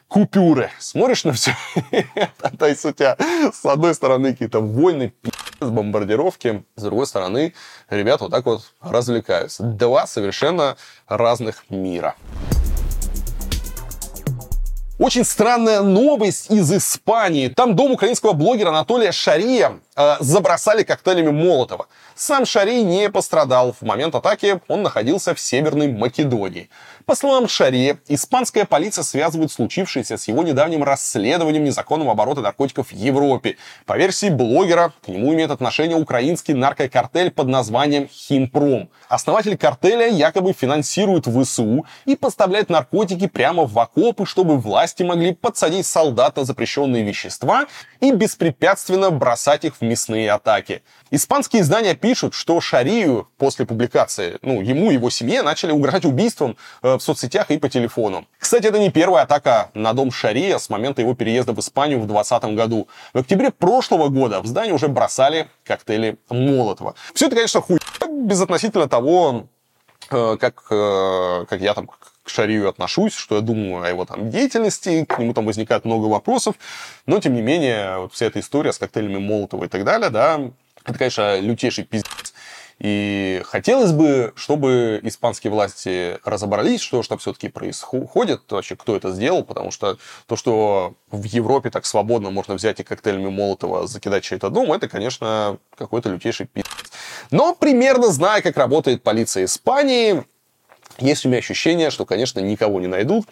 купюры. 0.06 0.70
Смотришь 0.78 1.24
на 1.24 1.32
все 1.32 1.56
это, 1.90 2.56
то 2.56 2.66
есть 2.66 2.84
у 2.84 2.92
тебя 2.92 3.16
с 3.52 3.64
одной 3.66 3.96
стороны 3.96 4.30
какие-то 4.30 4.60
войны, 4.60 5.12
с 5.60 5.68
бомбардировки, 5.68 6.62
с 6.76 6.82
другой 6.82 7.08
стороны 7.08 7.52
ребята 7.90 8.24
вот 8.24 8.30
так 8.30 8.46
вот 8.46 8.62
развлекаются. 8.80 9.64
Два 9.64 10.06
совершенно 10.06 10.76
разных 11.08 11.64
мира. 11.68 12.14
Очень 15.00 15.24
странная 15.24 15.80
новость 15.82 16.52
из 16.52 16.72
Испании. 16.72 17.48
Там 17.48 17.74
дом 17.74 17.90
украинского 17.90 18.32
блогера 18.32 18.68
Анатолия 18.68 19.10
Шария 19.10 19.80
э, 19.96 20.16
забросали 20.20 20.84
коктейлями 20.84 21.30
Молотова. 21.32 21.88
Сам 22.16 22.46
Шарий 22.46 22.84
не 22.84 23.10
пострадал. 23.10 23.72
В 23.72 23.84
момент 23.84 24.14
атаки 24.14 24.60
он 24.68 24.82
находился 24.82 25.34
в 25.34 25.40
Северной 25.40 25.88
Македонии. 25.88 26.70
По 27.06 27.16
словам 27.16 27.48
Шария, 27.48 27.98
испанская 28.06 28.64
полиция 28.64 29.02
связывает 29.02 29.50
случившееся 29.50 30.16
с 30.16 30.28
его 30.28 30.44
недавним 30.44 30.84
расследованием 30.84 31.64
незаконного 31.64 32.12
оборота 32.12 32.40
наркотиков 32.40 32.92
в 32.92 32.92
Европе. 32.92 33.56
По 33.84 33.98
версии 33.98 34.30
блогера, 34.30 34.92
к 35.04 35.08
нему 35.08 35.34
имеет 35.34 35.50
отношение 35.50 35.96
украинский 35.96 36.54
наркокартель 36.54 37.32
под 37.32 37.48
названием 37.48 38.08
Химпром. 38.08 38.88
Основатель 39.08 39.56
картеля 39.56 40.08
якобы 40.08 40.52
финансирует 40.52 41.26
ВСУ 41.26 41.84
и 42.04 42.14
поставляет 42.14 42.70
наркотики 42.70 43.26
прямо 43.26 43.64
в 43.64 43.76
окопы, 43.76 44.24
чтобы 44.24 44.56
власти 44.56 45.02
могли 45.02 45.34
подсадить 45.34 45.86
солдат 45.86 46.36
на 46.36 46.44
запрещенные 46.44 47.02
вещества 47.02 47.66
и 48.08 48.12
беспрепятственно 48.12 49.10
бросать 49.10 49.64
их 49.64 49.76
в 49.76 49.82
мясные 49.82 50.30
атаки. 50.30 50.82
Испанские 51.10 51.62
издания 51.62 51.94
пишут, 51.94 52.34
что 52.34 52.60
Шарию 52.60 53.28
после 53.38 53.66
публикации, 53.66 54.38
ну, 54.42 54.60
ему 54.60 54.90
и 54.90 54.94
его 54.94 55.10
семье 55.10 55.42
начали 55.42 55.72
угрожать 55.72 56.04
убийством 56.04 56.56
э, 56.82 56.96
в 56.96 57.00
соцсетях 57.00 57.50
и 57.50 57.58
по 57.58 57.68
телефону. 57.68 58.26
Кстати, 58.38 58.66
это 58.66 58.78
не 58.78 58.90
первая 58.90 59.24
атака 59.24 59.70
на 59.74 59.92
дом 59.92 60.10
Шария 60.10 60.58
с 60.58 60.68
момента 60.68 61.00
его 61.00 61.14
переезда 61.14 61.52
в 61.52 61.60
Испанию 61.60 61.98
в 62.00 62.06
2020 62.06 62.56
году. 62.56 62.88
В 63.12 63.18
октябре 63.18 63.50
прошлого 63.50 64.08
года 64.08 64.40
в 64.40 64.46
здание 64.46 64.74
уже 64.74 64.88
бросали 64.88 65.48
коктейли 65.64 66.18
Молотова. 66.28 66.94
Все 67.14 67.26
это, 67.26 67.36
конечно, 67.36 67.60
хуй 67.60 67.78
безотносительно 68.08 68.88
того, 68.88 69.46
э, 70.10 70.36
как, 70.38 70.64
э, 70.70 71.44
как 71.48 71.60
я 71.60 71.74
там 71.74 71.88
к 72.24 72.28
Шарию 72.30 72.68
отношусь, 72.68 73.14
что 73.14 73.36
я 73.36 73.40
думаю 73.40 73.84
о 73.84 73.88
его 73.88 74.04
там 74.04 74.30
деятельности, 74.30 75.04
к 75.04 75.18
нему 75.18 75.34
там 75.34 75.46
возникает 75.46 75.84
много 75.84 76.06
вопросов, 76.06 76.56
но 77.06 77.20
тем 77.20 77.34
не 77.34 77.42
менее 77.42 77.98
вот 77.98 78.14
вся 78.14 78.26
эта 78.26 78.40
история 78.40 78.72
с 78.72 78.78
коктейлями 78.78 79.18
Молотова 79.18 79.64
и 79.64 79.68
так 79.68 79.84
далее, 79.84 80.10
да, 80.10 80.40
это, 80.84 80.98
конечно, 80.98 81.38
лютейший 81.38 81.84
пиздец. 81.84 82.34
И 82.80 83.40
хотелось 83.44 83.92
бы, 83.92 84.32
чтобы 84.34 84.98
испанские 85.04 85.52
власти 85.52 86.18
разобрались, 86.24 86.80
что 86.80 87.02
же 87.02 87.08
там 87.08 87.18
все-таки 87.18 87.48
происходит, 87.48 88.42
вообще 88.50 88.74
кто 88.74 88.96
это 88.96 89.12
сделал, 89.12 89.44
потому 89.44 89.70
что 89.70 89.96
то, 90.26 90.34
что 90.34 90.94
в 91.10 91.22
Европе 91.24 91.70
так 91.70 91.86
свободно 91.86 92.30
можно 92.30 92.54
взять 92.54 92.80
и 92.80 92.82
коктейлями 92.82 93.30
Молотова 93.30 93.86
закидать 93.86 94.24
чей-то 94.24 94.50
дом, 94.50 94.72
это, 94.72 94.88
конечно, 94.88 95.58
какой-то 95.76 96.10
лютейший 96.10 96.46
пиздец. 96.46 96.90
Но 97.30 97.54
примерно 97.54 98.08
зная, 98.08 98.42
как 98.42 98.56
работает 98.56 99.02
полиция 99.02 99.44
Испании, 99.44 100.24
есть 100.98 101.24
у 101.24 101.28
меня 101.28 101.38
ощущение, 101.38 101.90
что, 101.90 102.04
конечно, 102.04 102.40
никого 102.40 102.80
не 102.80 102.86
найдут, 102.86 103.26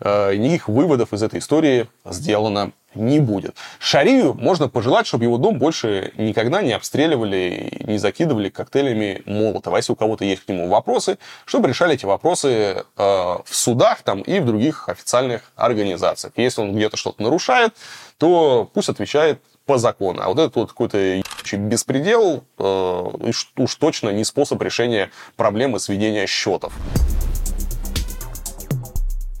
э, 0.00 0.34
никаких 0.36 0.68
выводов 0.68 1.12
из 1.12 1.22
этой 1.22 1.40
истории 1.40 1.88
сделано 2.04 2.72
не 2.94 3.20
будет. 3.20 3.54
Шарию 3.78 4.34
можно 4.34 4.68
пожелать, 4.68 5.06
чтобы 5.06 5.24
его 5.24 5.38
дом 5.38 5.58
больше 5.58 6.12
никогда 6.16 6.60
не 6.62 6.72
обстреливали, 6.72 7.84
не 7.86 7.98
закидывали 7.98 8.48
коктейлями 8.48 9.22
Молотова. 9.26 9.76
Если 9.76 9.92
у 9.92 9.96
кого-то 9.96 10.24
есть 10.24 10.44
к 10.44 10.48
нему 10.48 10.68
вопросы, 10.68 11.18
чтобы 11.44 11.68
решали 11.68 11.94
эти 11.94 12.04
вопросы 12.04 12.48
э, 12.48 12.82
в 12.96 13.44
судах 13.50 14.02
там, 14.02 14.22
и 14.22 14.40
в 14.40 14.46
других 14.46 14.88
официальных 14.88 15.52
организациях. 15.56 16.32
Если 16.36 16.60
он 16.60 16.74
где-то 16.74 16.96
что-то 16.96 17.22
нарушает, 17.22 17.74
то 18.18 18.68
пусть 18.72 18.88
отвечает 18.88 19.40
по 19.70 19.78
закону. 19.78 20.20
А 20.20 20.26
вот 20.26 20.40
этот 20.40 20.56
вот 20.56 20.68
какой-то 20.70 21.22
беспредел 21.52 22.42
э, 22.58 23.10
уж 23.56 23.74
точно 23.76 24.08
не 24.08 24.24
способ 24.24 24.60
решения 24.62 25.12
проблемы 25.36 25.78
сведения 25.78 26.26
счетов. 26.26 26.72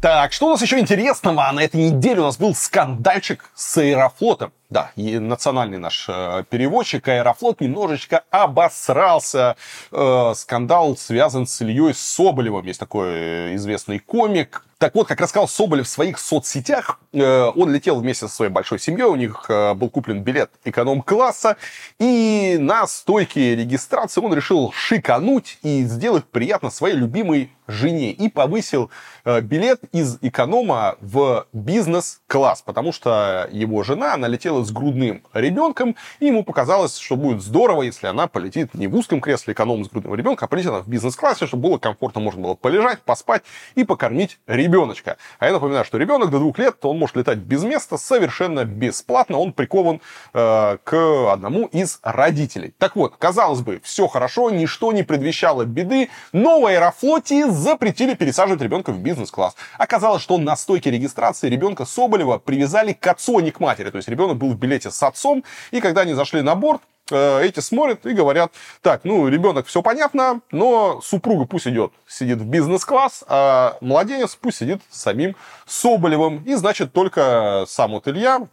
Так, 0.00 0.32
что 0.32 0.46
у 0.46 0.50
нас 0.50 0.62
еще 0.62 0.78
интересного? 0.78 1.50
На 1.52 1.64
этой 1.64 1.90
неделе 1.90 2.20
у 2.20 2.24
нас 2.26 2.38
был 2.38 2.54
скандальчик 2.54 3.50
с 3.56 3.76
Аэрофлотом. 3.78 4.52
Да, 4.70 4.92
и 4.94 5.18
национальный 5.18 5.78
наш 5.78 6.06
э, 6.08 6.44
переводчик 6.48 7.08
Аэрофлот 7.08 7.60
немножечко 7.60 8.22
обосрался. 8.30 9.56
Э, 9.90 10.32
скандал 10.36 10.96
связан 10.96 11.48
с 11.48 11.60
Ильей 11.60 11.92
Соболевым. 11.92 12.64
Есть 12.66 12.78
такой 12.78 13.08
э, 13.08 13.54
известный 13.56 13.98
комик. 13.98 14.64
Так 14.80 14.94
вот, 14.94 15.06
как 15.06 15.20
рассказал 15.20 15.46
Соболев 15.46 15.86
в 15.86 15.90
своих 15.90 16.18
соцсетях, 16.18 17.00
э, 17.12 17.50
он 17.54 17.70
летел 17.70 18.00
вместе 18.00 18.26
со 18.26 18.34
своей 18.34 18.50
большой 18.50 18.78
семьей, 18.78 19.04
у 19.04 19.14
них 19.14 19.44
э, 19.50 19.74
был 19.74 19.90
куплен 19.90 20.22
билет 20.22 20.52
эконом-класса, 20.64 21.58
и 21.98 22.56
на 22.58 22.86
стойке 22.86 23.56
регистрации 23.56 24.22
он 24.22 24.32
решил 24.32 24.72
шикануть 24.72 25.58
и 25.62 25.82
сделать 25.82 26.24
приятно 26.24 26.70
своей 26.70 26.96
любимой 26.96 27.52
жене 27.70 28.10
и 28.10 28.28
повысил 28.28 28.90
э, 29.24 29.40
билет 29.40 29.80
из 29.92 30.18
эконома 30.20 30.96
в 31.00 31.46
бизнес-класс, 31.52 32.62
потому 32.62 32.92
что 32.92 33.48
его 33.50 33.82
жена, 33.82 34.14
она 34.14 34.28
летела 34.28 34.64
с 34.64 34.70
грудным 34.70 35.22
ребенком, 35.32 35.96
и 36.18 36.26
ему 36.26 36.44
показалось, 36.44 36.98
что 36.98 37.16
будет 37.16 37.42
здорово, 37.42 37.82
если 37.82 38.06
она 38.06 38.26
полетит 38.26 38.74
не 38.74 38.86
в 38.86 38.94
узком 38.96 39.20
кресле 39.20 39.54
эконом 39.54 39.84
с 39.84 39.88
грудным 39.88 40.14
ребенком, 40.14 40.46
а 40.46 40.48
полетит 40.48 40.70
в 40.70 40.88
бизнес-классе, 40.88 41.46
чтобы 41.46 41.68
было 41.68 41.78
комфортно, 41.78 42.20
можно 42.20 42.42
было 42.42 42.54
полежать, 42.54 43.00
поспать 43.02 43.42
и 43.74 43.84
покормить 43.84 44.38
ребеночка. 44.46 45.16
А 45.38 45.46
я 45.46 45.52
напоминаю, 45.52 45.84
что 45.84 45.98
ребенок 45.98 46.30
до 46.30 46.38
двух 46.38 46.58
лет, 46.58 46.76
он 46.84 46.98
может 46.98 47.16
летать 47.16 47.38
без 47.38 47.62
места, 47.62 47.96
совершенно 47.96 48.64
бесплатно, 48.64 49.38
он 49.38 49.52
прикован 49.52 50.00
э, 50.32 50.78
к 50.82 51.32
одному 51.32 51.66
из 51.66 52.00
родителей. 52.02 52.74
Так 52.78 52.96
вот, 52.96 53.16
казалось 53.16 53.60
бы, 53.60 53.80
все 53.82 54.06
хорошо, 54.06 54.50
ничто 54.50 54.92
не 54.92 55.02
предвещало 55.02 55.64
беды, 55.64 56.08
но 56.32 56.60
в 56.60 56.66
Аэрофлоте 56.66 57.46
запретили 57.60 58.14
пересаживать 58.14 58.62
ребенка 58.62 58.90
в 58.92 58.98
бизнес-класс. 58.98 59.54
Оказалось, 59.78 60.22
что 60.22 60.38
на 60.38 60.56
стойке 60.56 60.90
регистрации 60.90 61.48
ребенка 61.48 61.84
Соболева 61.84 62.38
привязали 62.38 62.92
к 62.92 63.06
отцу, 63.06 63.38
а 63.38 63.42
не 63.42 63.50
к 63.50 63.60
матери. 63.60 63.90
То 63.90 63.98
есть 63.98 64.08
ребенок 64.08 64.38
был 64.38 64.50
в 64.50 64.58
билете 64.58 64.90
с 64.90 65.02
отцом, 65.02 65.44
и 65.70 65.80
когда 65.80 66.00
они 66.02 66.14
зашли 66.14 66.42
на 66.42 66.54
борт, 66.54 66.80
э, 67.10 67.44
эти 67.44 67.60
смотрят 67.60 68.06
и 68.06 68.12
говорят, 68.12 68.52
так, 68.82 69.04
ну, 69.04 69.28
ребенок, 69.28 69.66
все 69.66 69.82
понятно, 69.82 70.40
но 70.50 71.00
супруга 71.02 71.44
пусть 71.44 71.66
идет, 71.66 71.92
сидит 72.06 72.38
в 72.38 72.46
бизнес-класс, 72.46 73.24
а 73.28 73.76
младенец 73.80 74.36
пусть 74.36 74.58
сидит 74.58 74.80
с 74.90 75.02
самим 75.02 75.36
Соболевым. 75.66 76.42
И, 76.44 76.54
значит, 76.54 76.92
только 76.92 77.64
сам 77.68 77.92
вот 77.92 78.08
Илья 78.08 78.46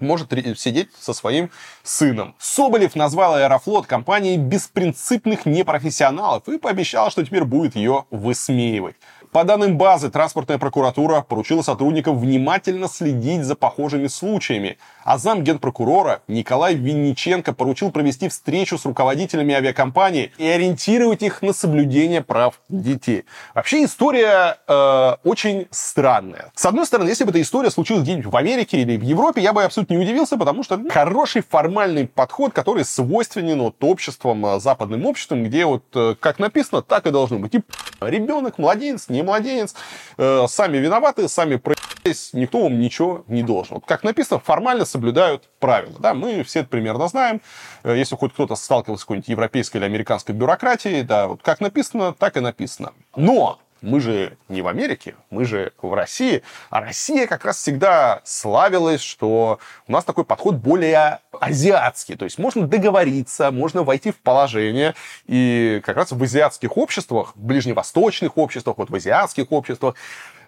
может 0.00 0.32
сидеть 0.58 0.88
со 0.98 1.12
своим 1.12 1.50
сыном. 1.82 2.34
Соболев 2.38 2.94
назвал 2.94 3.34
Аэрофлот 3.34 3.86
компанией 3.86 4.36
беспринципных 4.36 5.46
непрофессионалов 5.46 6.48
и 6.48 6.58
пообещал, 6.58 7.10
что 7.10 7.24
теперь 7.24 7.44
будет 7.44 7.76
ее 7.76 8.04
высмеивать. 8.10 8.96
По 9.34 9.42
данным 9.42 9.76
базы, 9.76 10.12
транспортная 10.12 10.58
прокуратура 10.58 11.20
поручила 11.20 11.62
сотрудникам 11.62 12.16
внимательно 12.16 12.86
следить 12.86 13.42
за 13.42 13.56
похожими 13.56 14.06
случаями, 14.06 14.78
а 15.02 15.18
зам 15.18 15.42
генпрокурора 15.42 16.22
Николай 16.28 16.76
Винниченко 16.76 17.52
поручил 17.52 17.90
провести 17.90 18.28
встречу 18.28 18.78
с 18.78 18.84
руководителями 18.84 19.52
авиакомпании 19.52 20.30
и 20.38 20.46
ориентировать 20.46 21.22
их 21.24 21.42
на 21.42 21.52
соблюдение 21.52 22.22
прав 22.22 22.60
детей. 22.68 23.24
Вообще 23.56 23.84
история 23.86 24.58
э, 24.68 25.16
очень 25.24 25.66
странная. 25.72 26.52
С 26.54 26.64
одной 26.64 26.86
стороны, 26.86 27.08
если 27.08 27.24
бы 27.24 27.30
эта 27.30 27.42
история 27.42 27.72
случилась 27.72 28.04
где-нибудь 28.04 28.32
в 28.32 28.36
Америке 28.36 28.82
или 28.82 28.96
в 28.96 29.02
Европе, 29.02 29.42
я 29.42 29.52
бы 29.52 29.64
абсолютно 29.64 29.94
не 29.94 30.04
удивился, 30.04 30.36
потому 30.36 30.62
что 30.62 30.80
хороший 30.90 31.42
формальный 31.42 32.06
подход, 32.06 32.52
который 32.52 32.84
свойственен 32.84 33.60
вот 33.62 33.82
обществам, 33.82 34.46
э, 34.46 34.60
западным 34.60 35.04
обществам, 35.06 35.42
где 35.42 35.66
вот 35.66 35.82
э, 35.96 36.14
как 36.20 36.38
написано, 36.38 36.82
так 36.82 37.08
и 37.08 37.10
должно 37.10 37.40
быть. 37.40 37.56
И 37.56 37.62
ребенок, 38.00 38.58
младенец, 38.58 39.08
не 39.08 39.23
младенец, 39.24 39.74
э, 40.16 40.46
сами 40.48 40.78
виноваты, 40.78 41.28
сами 41.28 41.56
проебались, 41.56 42.30
никто 42.32 42.62
вам 42.62 42.78
ничего 42.78 43.24
не 43.28 43.42
должен. 43.42 43.76
Вот 43.76 43.84
как 43.86 44.04
написано, 44.04 44.40
формально 44.40 44.84
соблюдают 44.84 45.48
правила. 45.58 45.96
Да, 45.98 46.14
мы 46.14 46.42
все 46.44 46.60
это 46.60 46.68
примерно 46.68 47.08
знаем. 47.08 47.40
Э, 47.82 47.96
если 47.96 48.16
хоть 48.16 48.32
кто-то 48.32 48.54
сталкивался 48.54 49.02
с 49.02 49.04
какой-нибудь 49.04 49.28
европейской 49.28 49.78
или 49.78 49.84
американской 49.84 50.34
бюрократией, 50.34 51.02
да, 51.02 51.26
вот 51.28 51.42
как 51.42 51.60
написано, 51.60 52.12
так 52.12 52.36
и 52.36 52.40
написано. 52.40 52.92
Но 53.16 53.58
мы 53.84 54.00
же 54.00 54.36
не 54.48 54.62
в 54.62 54.68
Америке, 54.68 55.14
мы 55.30 55.44
же 55.44 55.72
в 55.80 55.92
России. 55.92 56.42
А 56.70 56.80
Россия 56.80 57.26
как 57.26 57.44
раз 57.44 57.58
всегда 57.58 58.22
славилась, 58.24 59.02
что 59.02 59.58
у 59.86 59.92
нас 59.92 60.04
такой 60.04 60.24
подход 60.24 60.56
более 60.56 61.20
азиатский. 61.38 62.16
То 62.16 62.24
есть 62.24 62.38
можно 62.38 62.66
договориться, 62.66 63.50
можно 63.50 63.82
войти 63.82 64.10
в 64.10 64.16
положение. 64.16 64.94
И 65.26 65.80
как 65.84 65.96
раз 65.96 66.12
в 66.12 66.22
азиатских 66.22 66.76
обществах, 66.76 67.36
в 67.36 67.40
ближневосточных 67.40 68.36
обществах, 68.38 68.78
вот 68.78 68.90
в 68.90 68.94
азиатских 68.94 69.52
обществах, 69.52 69.94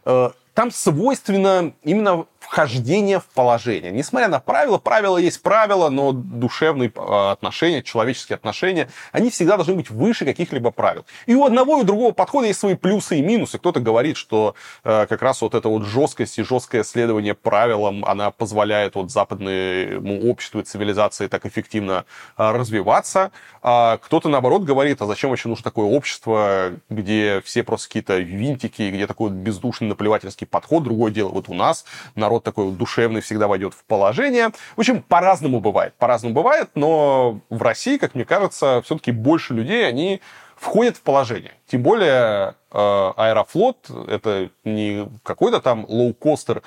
э, 0.04 0.30
там 0.56 0.70
свойственно 0.70 1.74
именно 1.82 2.24
вхождение 2.46 3.20
в 3.20 3.26
положение. 3.26 3.90
Несмотря 3.90 4.28
на 4.28 4.40
правила, 4.40 4.78
правила 4.78 5.18
есть 5.18 5.42
правила, 5.42 5.90
но 5.90 6.12
душевные 6.12 6.92
а, 6.94 7.32
отношения, 7.32 7.82
человеческие 7.82 8.36
отношения, 8.36 8.88
они 9.12 9.30
всегда 9.30 9.56
должны 9.56 9.74
быть 9.74 9.90
выше 9.90 10.24
каких-либо 10.24 10.70
правил. 10.70 11.04
И 11.26 11.34
у 11.34 11.44
одного 11.44 11.78
и 11.78 11.80
у 11.82 11.84
другого 11.84 12.12
подхода 12.12 12.46
есть 12.46 12.60
свои 12.60 12.74
плюсы 12.74 13.18
и 13.18 13.22
минусы. 13.22 13.58
Кто-то 13.58 13.80
говорит, 13.80 14.16
что 14.16 14.54
э, 14.84 15.06
как 15.08 15.22
раз 15.22 15.42
вот 15.42 15.54
эта 15.54 15.68
вот 15.68 15.84
жесткость 15.84 16.38
и 16.38 16.42
жесткое 16.42 16.84
следование 16.84 17.34
правилам, 17.34 18.04
она 18.04 18.30
позволяет 18.30 18.94
вот 18.94 19.10
западному 19.10 20.30
обществу 20.30 20.60
и 20.60 20.64
цивилизации 20.64 21.26
так 21.26 21.44
эффективно 21.46 22.04
э, 22.38 22.50
развиваться. 22.52 23.32
А 23.60 23.98
кто-то, 23.98 24.28
наоборот, 24.28 24.62
говорит, 24.62 25.02
а 25.02 25.06
зачем 25.06 25.30
вообще 25.30 25.48
нужно 25.48 25.64
такое 25.64 25.86
общество, 25.86 26.70
где 26.88 27.42
все 27.44 27.62
просто 27.64 27.88
какие-то 27.88 28.18
винтики, 28.18 28.88
где 28.90 29.06
такой 29.06 29.30
бездушный 29.30 29.88
наплевательский 29.88 30.45
подход. 30.50 30.82
Другое 30.84 31.12
дело, 31.12 31.28
вот 31.28 31.48
у 31.48 31.54
нас 31.54 31.84
народ 32.14 32.44
такой 32.44 32.66
вот 32.66 32.76
душевный 32.76 33.20
всегда 33.20 33.48
войдет 33.48 33.74
в 33.74 33.84
положение. 33.84 34.50
В 34.76 34.80
общем, 34.80 35.02
по-разному 35.02 35.60
бывает. 35.60 35.94
По-разному 35.98 36.34
бывает, 36.34 36.70
но 36.74 37.40
в 37.50 37.62
России, 37.62 37.96
как 37.96 38.14
мне 38.14 38.24
кажется, 38.24 38.82
все-таки 38.84 39.12
больше 39.12 39.54
людей, 39.54 39.86
они 39.86 40.20
входят 40.56 40.96
в 40.96 41.02
положение. 41.02 41.52
Тем 41.66 41.82
более 41.82 42.54
э, 42.72 43.12
Аэрофлот— 43.16 43.90
это 44.08 44.50
не 44.64 45.06
какой-то 45.22 45.60
там 45.60 45.84
лоукостер, 45.88 46.62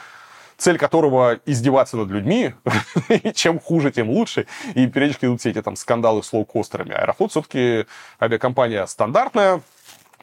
цель 0.57 0.77
которого 0.77 1.39
издеваться 1.45 1.97
над 1.97 2.09
людьми, 2.09 2.53
чем 3.33 3.59
хуже, 3.59 3.91
тем 3.91 4.09
лучше. 4.09 4.45
И 4.75 4.85
периодически 4.87 5.25
идут 5.25 5.39
все 5.39 5.49
эти 5.49 5.61
там 5.61 5.75
скандалы 5.75 6.21
с 6.21 6.31
лоукостерами. 6.31 6.93
Аэрофлот 6.93 7.31
все-таки 7.31 7.85
авиакомпания 8.21 8.85
стандартная, 8.85 9.61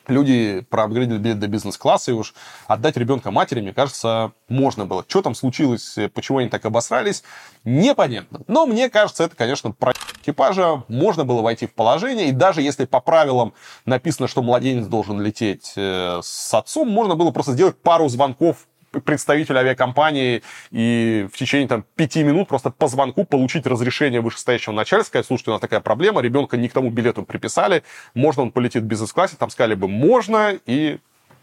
люди 0.08 0.64
проапгрейдили 0.70 1.18
билет 1.18 1.38
до 1.38 1.48
бизнес-класса, 1.48 2.10
и 2.10 2.14
уж 2.14 2.34
отдать 2.66 2.96
ребенка 2.96 3.30
матери, 3.30 3.60
мне 3.60 3.72
кажется, 3.72 4.32
можно 4.48 4.86
было. 4.86 5.04
Что 5.08 5.22
там 5.22 5.34
случилось, 5.34 5.96
почему 6.14 6.38
они 6.38 6.48
так 6.48 6.64
обосрались, 6.64 7.22
непонятно. 7.64 8.40
Но 8.46 8.66
мне 8.66 8.88
кажется, 8.90 9.24
это, 9.24 9.36
конечно, 9.36 9.72
про 9.72 9.92
экипажа. 10.20 10.84
Можно 10.88 11.24
было 11.24 11.42
войти 11.42 11.66
в 11.66 11.74
положение, 11.74 12.28
и 12.28 12.32
даже 12.32 12.62
если 12.62 12.84
по 12.84 13.00
правилам 13.00 13.54
написано, 13.84 14.28
что 14.28 14.42
младенец 14.42 14.86
должен 14.86 15.20
лететь 15.20 15.72
э, 15.76 16.20
с 16.22 16.54
отцом, 16.54 16.88
можно 16.88 17.14
было 17.14 17.30
просто 17.30 17.52
сделать 17.52 17.76
пару 17.76 18.08
звонков 18.08 18.66
представителю 19.04 19.58
авиакомпании 19.58 20.42
и 20.70 21.26
в 21.32 21.36
течение 21.36 21.68
там, 21.68 21.84
пяти 21.94 22.22
минут 22.22 22.48
просто 22.48 22.70
по 22.70 22.88
звонку 22.88 23.24
получить 23.24 23.66
разрешение 23.66 24.20
вышестоящего 24.20 24.72
начальства, 24.72 25.08
сказать, 25.08 25.26
слушайте, 25.26 25.50
у 25.50 25.54
нас 25.54 25.60
такая 25.60 25.80
проблема, 25.80 26.20
ребенка 26.20 26.56
не 26.56 26.68
к 26.68 26.72
тому 26.72 26.90
билету 26.90 27.22
приписали, 27.22 27.82
можно 28.14 28.42
он 28.42 28.52
полетит 28.52 28.82
в 28.82 28.86
бизнес-классе, 28.86 29.36
там 29.38 29.50
сказали 29.50 29.74
бы 29.74 29.88
можно, 29.88 30.58
и 30.66 30.98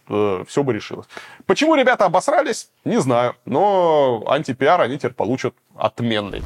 э, 0.10 0.44
все 0.48 0.64
бы 0.64 0.74
решилось. 0.74 1.08
Почему 1.46 1.76
ребята 1.76 2.06
обосрались, 2.06 2.70
не 2.86 3.00
знаю, 3.00 3.36
но 3.46 4.24
антипиар 4.28 4.82
они 4.82 4.98
теперь 4.98 5.14
получат 5.14 5.54
отменный. 5.76 6.42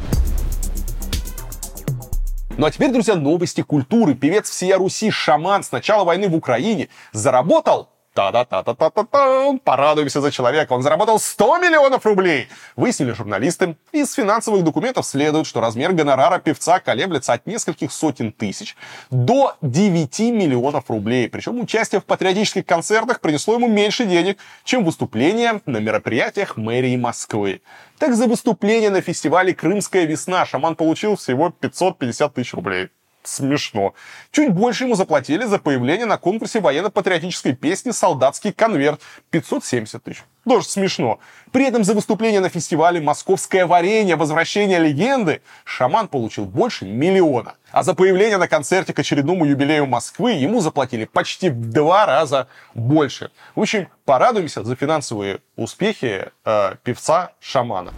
Ну 2.58 2.66
а 2.66 2.72
теперь, 2.72 2.92
друзья, 2.92 3.16
новости 3.16 3.62
культуры. 3.62 4.16
Певец 4.16 4.50
всея 4.50 4.78
Руси 4.78 5.12
Шаман 5.12 5.62
с 5.62 5.72
начала 5.72 6.04
войны 6.04 6.28
в 6.28 6.36
Украине 6.36 6.90
заработал 7.12 7.90
Та-да-та-та-та-та-та. 8.18 9.60
Порадуемся 9.64 10.22
за 10.22 10.32
человека. 10.32 10.74
Он 10.74 10.82
заработал 10.82 11.20
100 11.20 11.60
миллионов 11.60 12.04
рублей. 12.04 12.48
Выяснили 12.76 13.12
журналисты. 13.12 13.76
Из 13.92 14.12
финансовых 14.12 14.64
документов 14.64 15.06
следует, 15.06 15.46
что 15.46 15.62
размер 15.62 15.94
гонорара 15.94 16.40
певца 16.40 16.80
колеблется 16.80 17.34
от 17.34 17.46
нескольких 17.46 17.92
сотен 17.92 18.32
тысяч 18.32 18.76
до 19.12 19.56
9 19.62 20.20
миллионов 20.32 20.90
рублей. 20.90 21.30
Причем 21.30 21.60
участие 21.60 22.02
в 22.02 22.06
патриотических 22.06 22.66
концертах 22.66 23.20
принесло 23.20 23.54
ему 23.54 23.68
меньше 23.68 24.06
денег, 24.06 24.40
чем 24.64 24.84
выступление 24.84 25.62
на 25.68 25.78
мероприятиях 25.78 26.58
мэрии 26.58 26.98
Москвы. 26.98 27.62
Так 28.00 28.16
за 28.16 28.26
выступление 28.26 28.90
на 28.90 29.02
фестивале 29.02 29.54
«Крымская 29.54 30.06
весна» 30.06 30.44
шаман 30.48 30.76
получил 30.76 31.18
всего 31.18 31.52
550 31.52 32.34
тысяч 32.34 32.56
рублей 32.56 32.90
смешно. 33.28 33.94
Чуть 34.32 34.54
больше 34.54 34.86
ему 34.86 34.96
заплатили 34.96 35.46
за 35.46 35.60
появление 35.60 36.06
на 36.06 36.18
конкурсе 36.18 36.60
военно-патриотической 36.60 37.54
песни 37.54 37.92
«Солдатский 37.92 38.52
конверт» 38.52 39.02
570 39.32 40.04
тысяч. 40.04 40.24
Тоже 40.48 40.66
смешно. 40.66 41.20
При 41.52 41.66
этом 41.66 41.84
за 41.84 41.94
выступление 41.94 42.40
на 42.40 42.50
фестивале 42.50 43.02
«Московское 43.02 43.66
варенье. 43.66 44.16
Возвращение 44.16 44.80
легенды» 44.80 45.42
шаман 45.66 46.08
получил 46.08 46.46
больше 46.46 46.86
миллиона. 46.86 47.56
А 47.72 47.84
за 47.84 47.94
появление 47.94 48.38
на 48.38 48.48
концерте 48.48 48.94
к 48.94 49.00
очередному 49.00 49.46
юбилею 49.46 49.86
Москвы 49.86 50.32
ему 50.32 50.62
заплатили 50.62 51.06
почти 51.06 51.50
в 51.50 51.72
два 51.72 52.06
раза 52.06 52.48
больше. 52.74 53.32
В 53.56 53.62
общем, 53.62 53.90
порадуемся 54.06 54.64
за 54.64 54.76
финансовые 54.76 55.40
успехи 55.56 56.32
э, 56.46 56.76
певца-шамана. 56.84 57.94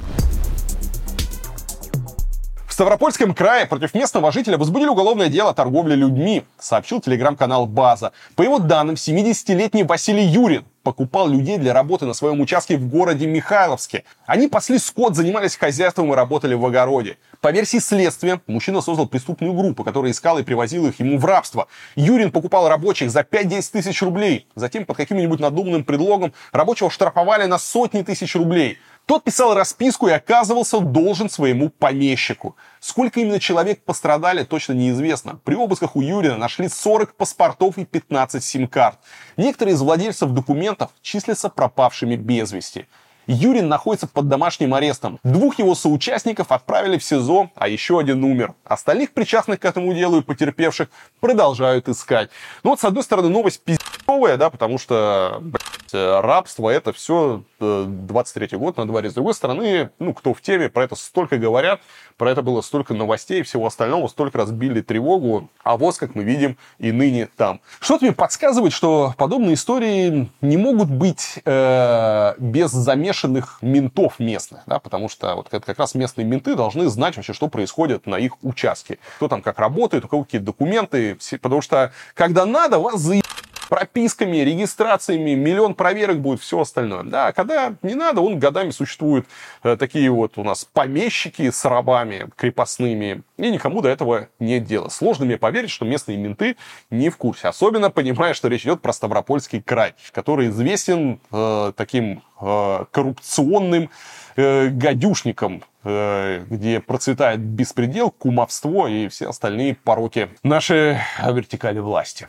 Ставропольском 2.79 3.33
крае 3.33 3.65
против 3.65 3.93
местного 3.93 4.31
жителя 4.31 4.57
возбудили 4.57 4.87
уголовное 4.87 5.27
дело 5.27 5.49
о 5.49 5.53
торговле 5.53 5.97
людьми, 5.97 6.45
сообщил 6.57 7.01
телеграм-канал 7.01 7.65
«База». 7.65 8.13
По 8.37 8.41
его 8.41 8.57
данным, 8.57 8.95
70-летний 8.95 9.83
Василий 9.83 10.23
Юрин 10.23 10.63
покупал 10.83 11.27
людей 11.27 11.57
для 11.57 11.73
работы 11.73 12.05
на 12.05 12.13
своем 12.13 12.39
участке 12.39 12.77
в 12.77 12.87
городе 12.87 13.27
Михайловске. 13.27 14.05
Они 14.25 14.47
пасли 14.47 14.79
скот, 14.79 15.13
занимались 15.15 15.57
хозяйством 15.57 16.13
и 16.13 16.15
работали 16.15 16.53
в 16.53 16.65
огороде. 16.65 17.17
По 17.41 17.51
версии 17.51 17.79
следствия, 17.79 18.39
мужчина 18.47 18.79
создал 18.79 19.07
преступную 19.07 19.53
группу, 19.53 19.83
которая 19.83 20.11
искала 20.11 20.39
и 20.39 20.43
привозила 20.43 20.87
их 20.87 21.01
ему 21.01 21.17
в 21.17 21.25
рабство. 21.25 21.67
Юрин 21.97 22.31
покупал 22.31 22.69
рабочих 22.69 23.11
за 23.11 23.21
5-10 23.21 23.71
тысяч 23.73 24.01
рублей. 24.01 24.47
Затем 24.55 24.85
под 24.85 24.95
каким-нибудь 24.95 25.41
надуманным 25.41 25.83
предлогом 25.83 26.33
рабочего 26.53 26.89
штрафовали 26.89 27.45
на 27.45 27.59
сотни 27.59 28.03
тысяч 28.03 28.35
рублей. 28.35 28.77
Тот 29.09 29.23
писал 29.23 29.55
расписку 29.55 30.07
и 30.07 30.11
оказывался 30.11 30.79
должен 30.81 31.31
своему 31.31 31.69
помещику. 31.69 32.55
Сколько 32.79 33.19
именно 33.19 33.39
человек 33.39 33.81
пострадали, 33.83 34.43
точно 34.43 34.73
неизвестно. 34.73 35.39
При 35.43 35.55
обысках 35.55 35.95
у 35.95 36.01
Юрина 36.01 36.37
нашли 36.37 36.69
40 36.69 37.15
паспортов 37.15 37.79
и 37.79 37.85
15 37.85 38.43
сим-карт. 38.43 38.99
Некоторые 39.35 39.73
из 39.73 39.81
владельцев 39.81 40.29
документов 40.29 40.91
числятся 41.01 41.49
пропавшими 41.49 42.17
без 42.17 42.51
вести. 42.51 42.85
Юрин 43.25 43.67
находится 43.67 44.07
под 44.07 44.27
домашним 44.27 44.75
арестом. 44.75 45.19
Двух 45.23 45.57
его 45.57 45.73
соучастников 45.73 46.51
отправили 46.51 46.99
в 46.99 47.03
СИЗО, 47.03 47.49
а 47.55 47.67
еще 47.67 47.99
один 47.99 48.23
умер. 48.23 48.53
Остальных 48.63 49.13
причастных 49.13 49.59
к 49.59 49.65
этому 49.65 49.93
делу 49.93 50.19
и 50.19 50.23
потерпевших 50.23 50.89
продолжают 51.19 51.89
искать. 51.89 52.29
Ну 52.63 52.71
вот, 52.71 52.79
с 52.79 52.83
одной 52.83 53.03
стороны, 53.03 53.29
новость 53.29 53.61
пиздовая, 54.09 54.37
да, 54.37 54.49
потому 54.49 54.77
что, 54.77 55.37
блядь, 55.41 56.23
рабство 56.23 56.69
это 56.69 56.93
все 56.93 57.43
23 57.59 58.57
год 58.57 58.77
на 58.77 58.87
дворе. 58.87 59.09
С 59.09 59.13
другой 59.13 59.33
стороны, 59.33 59.91
ну, 59.99 60.13
кто 60.13 60.33
в 60.33 60.41
теме, 60.41 60.69
про 60.69 60.83
это 60.83 60.95
столько 60.95 61.37
говорят, 61.37 61.81
про 62.17 62.31
это 62.31 62.41
было 62.41 62.61
столько 62.61 62.93
новостей 62.93 63.39
и 63.39 63.43
всего 63.43 63.67
остального, 63.67 64.07
столько 64.07 64.39
разбили 64.39 64.81
тревогу, 64.81 65.49
а 65.63 65.77
вот, 65.77 65.97
как 65.97 66.15
мы 66.15 66.23
видим, 66.23 66.57
и 66.79 66.91
ныне 66.91 67.27
там. 67.37 67.61
Что-то 67.79 68.05
мне 68.05 68.13
подсказывает, 68.13 68.73
что 68.73 69.13
подобные 69.17 69.53
истории 69.53 70.29
не 70.41 70.57
могут 70.57 70.89
быть 70.89 71.39
э, 71.45 72.33
без 72.37 72.71
замешанных 72.71 73.59
ментов 73.61 74.19
местных, 74.19 74.61
да, 74.65 74.79
потому 74.79 75.09
что 75.09 75.35
вот 75.35 75.49
как 75.49 75.77
раз 75.77 75.95
местные 75.95 76.25
менты 76.25 76.55
должны 76.55 76.87
знать 76.87 77.15
вообще, 77.15 77.33
что 77.33 77.47
происходит 77.47 78.05
на 78.05 78.15
их 78.15 78.43
участке, 78.43 78.97
кто 79.17 79.27
там 79.27 79.41
как 79.41 79.59
работает, 79.59 80.05
у 80.05 80.07
кого 80.07 80.23
какие 80.23 80.41
документы, 80.41 81.17
потому 81.41 81.61
что 81.61 81.91
когда 82.15 82.45
надо, 82.45 82.79
вас 82.79 82.99
заебать 82.99 83.48
прописками, 83.69 84.37
регистрациями, 84.37 85.35
миллион 85.35 85.75
проверок 85.75 86.19
будет, 86.19 86.41
все 86.41 86.59
остальное. 86.59 87.03
Да, 87.03 87.31
когда 87.31 87.75
не 87.83 87.93
надо, 87.93 88.21
он 88.21 88.39
годами 88.39 88.71
существует 88.71 89.27
э, 89.63 89.77
такие 89.77 90.09
вот 90.09 90.37
у 90.37 90.43
нас 90.43 90.65
помещики 90.65 91.51
с 91.51 91.63
рабами 91.65 92.27
крепостными, 92.35 93.21
и 93.37 93.49
никому 93.51 93.81
до 93.81 93.89
этого 93.89 94.27
нет 94.39 94.65
дела. 94.65 94.89
Сложно 94.89 95.25
мне 95.25 95.37
поверить, 95.37 95.69
что 95.69 95.85
местные 95.85 96.17
менты 96.17 96.57
не 96.89 97.09
в 97.09 97.17
курсе. 97.17 97.47
Особенно 97.47 97.91
понимая, 97.91 98.33
что 98.33 98.47
речь 98.47 98.63
идет 98.63 98.81
про 98.81 98.91
Ставропольский 98.91 99.61
край, 99.61 99.93
который 100.11 100.49
известен 100.49 101.19
э, 101.31 101.71
таким 101.75 102.23
э, 102.41 102.85
коррупционным 102.91 103.91
э, 104.35 104.69
гадюшником, 104.69 105.63
э, 105.83 106.43
где 106.49 106.79
процветает 106.79 107.39
беспредел, 107.39 108.09
кумовство 108.09 108.87
и 108.87 109.07
все 109.09 109.29
остальные 109.29 109.75
пороки 109.75 110.29
нашей 110.41 110.97
вертикали 111.23 111.77
власти. 111.77 112.27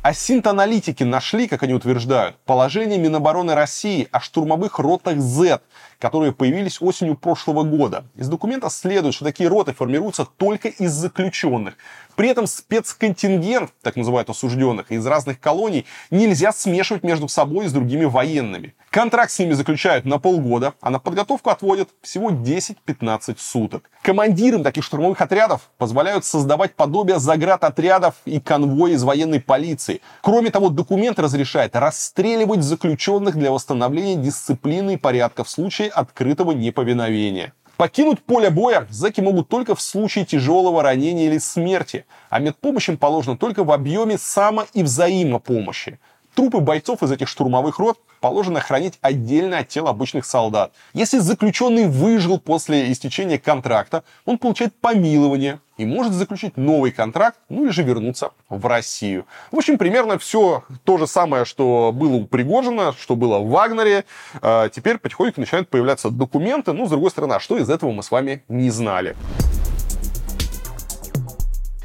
А 0.00 0.14
синт-аналитики 0.14 1.02
нашли, 1.02 1.48
как 1.48 1.64
они 1.64 1.74
утверждают, 1.74 2.36
положение 2.44 2.98
Минобороны 2.98 3.54
России 3.54 4.08
о 4.12 4.20
штурмовых 4.20 4.78
ротах 4.78 5.18
Z, 5.18 5.60
которые 5.98 6.32
появились 6.32 6.80
осенью 6.80 7.16
прошлого 7.16 7.62
года. 7.64 8.04
Из 8.14 8.28
документа 8.28 8.70
следует, 8.70 9.14
что 9.14 9.24
такие 9.24 9.48
роты 9.48 9.72
формируются 9.72 10.24
только 10.24 10.68
из 10.68 10.92
заключенных. 10.92 11.76
При 12.14 12.28
этом 12.28 12.46
спецконтингент, 12.46 13.70
так 13.82 13.96
называют 13.96 14.28
осужденных, 14.28 14.90
из 14.90 15.06
разных 15.06 15.38
колоний 15.38 15.86
нельзя 16.10 16.52
смешивать 16.52 17.04
между 17.04 17.28
собой 17.28 17.66
и 17.66 17.68
с 17.68 17.72
другими 17.72 18.04
военными. 18.04 18.74
Контракт 18.90 19.30
с 19.30 19.38
ними 19.38 19.52
заключают 19.52 20.04
на 20.04 20.18
полгода, 20.18 20.74
а 20.80 20.90
на 20.90 20.98
подготовку 20.98 21.50
отводят 21.50 21.90
всего 22.02 22.30
10-15 22.30 23.36
суток. 23.38 23.90
Командирам 24.02 24.64
таких 24.64 24.82
штурмовых 24.82 25.20
отрядов 25.20 25.70
позволяют 25.76 26.24
создавать 26.24 26.74
подобие 26.74 27.18
заградотрядов 27.18 28.14
и 28.24 28.40
конвои 28.40 28.92
из 28.92 29.04
военной 29.04 29.40
полиции. 29.40 30.00
Кроме 30.22 30.50
того, 30.50 30.70
документ 30.70 31.18
разрешает 31.18 31.76
расстреливать 31.76 32.62
заключенных 32.62 33.36
для 33.36 33.52
восстановления 33.52 34.16
дисциплины 34.16 34.94
и 34.94 34.96
порядка 34.96 35.44
в 35.44 35.50
случае 35.50 35.87
открытого 35.88 36.52
неповиновения. 36.52 37.52
Покинуть 37.76 38.20
поле 38.24 38.50
боя 38.50 38.88
зэки 38.90 39.20
могут 39.20 39.48
только 39.48 39.76
в 39.76 39.80
случае 39.80 40.24
тяжелого 40.24 40.82
ранения 40.82 41.26
или 41.26 41.38
смерти, 41.38 42.06
а 42.28 42.40
медпомощь 42.40 42.88
им 42.88 42.96
положена 42.96 43.36
только 43.36 43.62
в 43.62 43.70
объеме 43.70 44.18
само- 44.18 44.66
и 44.72 44.82
взаимопомощи. 44.82 46.00
Трупы 46.34 46.58
бойцов 46.58 47.02
из 47.02 47.12
этих 47.12 47.28
штурмовых 47.28 47.78
рот 47.78 47.98
положено 48.20 48.60
хранить 48.60 48.98
отдельно 49.00 49.58
от 49.58 49.68
тел 49.68 49.86
обычных 49.86 50.24
солдат. 50.24 50.72
Если 50.92 51.18
заключенный 51.18 51.86
выжил 51.86 52.38
после 52.38 52.90
истечения 52.90 53.38
контракта, 53.38 54.02
он 54.24 54.38
получает 54.38 54.74
помилование 54.80 55.60
и 55.78 55.86
может 55.86 56.12
заключить 56.12 56.56
новый 56.56 56.90
контракт, 56.90 57.38
ну 57.48 57.64
или 57.64 57.70
же 57.70 57.82
вернуться 57.82 58.32
в 58.48 58.66
Россию. 58.66 59.24
В 59.50 59.56
общем, 59.56 59.78
примерно 59.78 60.18
все 60.18 60.64
то 60.84 60.98
же 60.98 61.06
самое, 61.06 61.44
что 61.44 61.92
было 61.94 62.16
у 62.16 62.26
Пригожина, 62.26 62.92
что 62.92 63.16
было 63.16 63.38
в 63.38 63.48
Вагнере. 63.48 64.04
А, 64.42 64.68
теперь 64.68 64.98
потихоньку 64.98 65.40
начинают 65.40 65.68
появляться 65.68 66.10
документы. 66.10 66.72
Ну, 66.72 66.86
с 66.86 66.90
другой 66.90 67.10
стороны, 67.10 67.34
а 67.34 67.40
что 67.40 67.56
из 67.56 67.70
этого 67.70 67.92
мы 67.92 68.02
с 68.02 68.10
вами 68.10 68.42
не 68.48 68.70
знали? 68.70 69.16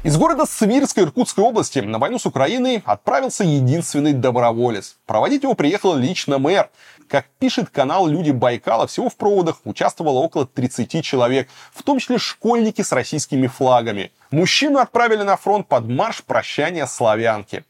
Из 0.04 0.18
города 0.18 0.44
Свирской 0.44 1.04
Иркутской 1.04 1.42
области 1.42 1.78
на 1.78 1.98
войну 1.98 2.18
с 2.18 2.26
Украиной 2.26 2.82
отправился 2.84 3.42
единственный 3.42 4.12
доброволец. 4.12 4.98
Проводить 5.06 5.44
его 5.44 5.54
приехал 5.54 5.94
лично 5.94 6.38
мэр. 6.38 6.68
Как 7.08 7.24
пишет 7.38 7.70
канал 7.70 8.06
«Люди 8.06 8.30
Байкала», 8.30 8.86
всего 8.86 9.08
в 9.08 9.16
проводах 9.16 9.62
участвовало 9.64 10.18
около 10.18 10.46
30 10.46 11.02
человек, 11.02 11.48
в 11.72 11.82
том 11.82 11.98
числе 11.98 12.18
школьники 12.18 12.82
с 12.82 12.92
российскими 12.92 13.46
флагами. 13.46 14.12
Мужчину 14.30 14.78
отправили 14.78 15.22
на 15.22 15.38
фронт 15.38 15.68
под 15.68 15.88
марш 15.88 16.22
прощания 16.22 16.84
славянки. 16.84 17.64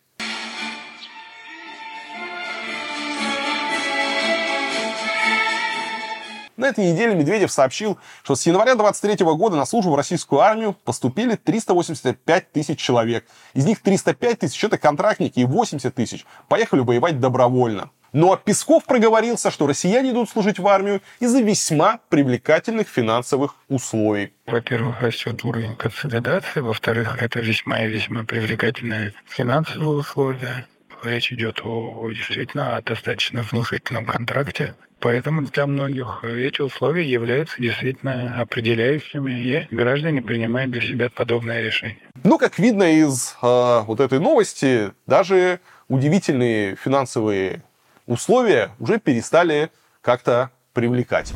На 6.56 6.68
этой 6.68 6.93
неделе 6.93 7.14
Медведев 7.16 7.51
сообщил, 7.51 7.98
что 8.22 8.36
с 8.36 8.47
января 8.47 8.76
23 8.76 9.24
года 9.24 9.56
на 9.56 9.66
службу 9.66 9.90
в 9.90 9.97
российскую 9.97 10.40
армию 10.40 10.76
поступили 10.85 11.35
385 11.35 12.52
тысяч 12.52 12.78
человек. 12.78 13.26
Из 13.55 13.64
них 13.64 13.82
305 13.82 14.39
тысяч 14.39 14.62
это 14.62 14.78
контрактники 14.78 15.40
и 15.40 15.44
80 15.44 15.93
тысяч 15.93 16.24
поехали 16.48 16.81
воевать 16.81 17.18
добровольно. 17.18 17.90
Но 18.12 18.36
Песков 18.36 18.85
проговорился, 18.85 19.51
что 19.51 19.66
россияне 19.66 20.12
идут 20.12 20.31
служить 20.31 20.60
в 20.60 20.68
армию 20.68 21.02
из-за 21.18 21.40
весьма 21.40 21.98
привлекательных 22.09 22.86
финансовых 22.86 23.56
условий. 23.68 24.32
Во-первых, 24.47 25.01
растет 25.01 25.44
уровень 25.44 25.74
консолидации, 25.74 26.60
во-вторых, 26.60 27.20
это 27.20 27.40
весьма 27.40 27.81
и 27.81 27.89
весьма 27.89 28.22
привлекательные 28.22 29.14
финансовые 29.26 29.89
условия. 29.89 30.68
Речь 31.02 31.32
идет 31.32 31.60
о, 31.64 32.09
действительно 32.10 32.76
о 32.76 32.82
достаточно 32.82 33.43
внушительном 33.43 34.06
контракте, 34.06 34.76
Поэтому 35.05 35.43
для 35.43 35.66
многих 35.66 36.24
эти 36.24 36.62
условия 36.62 37.05
являются 37.06 37.60
действительно 37.60 38.40
определяющими, 38.40 39.32
и 39.32 39.66
граждане 39.70 40.22
принимают 40.22 40.70
для 40.70 40.81
себя 40.81 41.10
подобное 41.10 41.60
решение. 41.60 41.98
Ну, 42.22 42.39
как 42.39 42.59
видно 42.59 42.85
из 42.85 43.36
э, 43.43 43.81
вот 43.86 44.01
этой 44.01 44.18
новости, 44.18 44.93
даже 45.06 45.60
удивительные 45.89 46.76
финансовые 46.76 47.62
условия 48.06 48.70
уже 48.78 48.98
перестали 48.98 49.70
как-то 50.01 50.48
привлекать. 50.72 51.35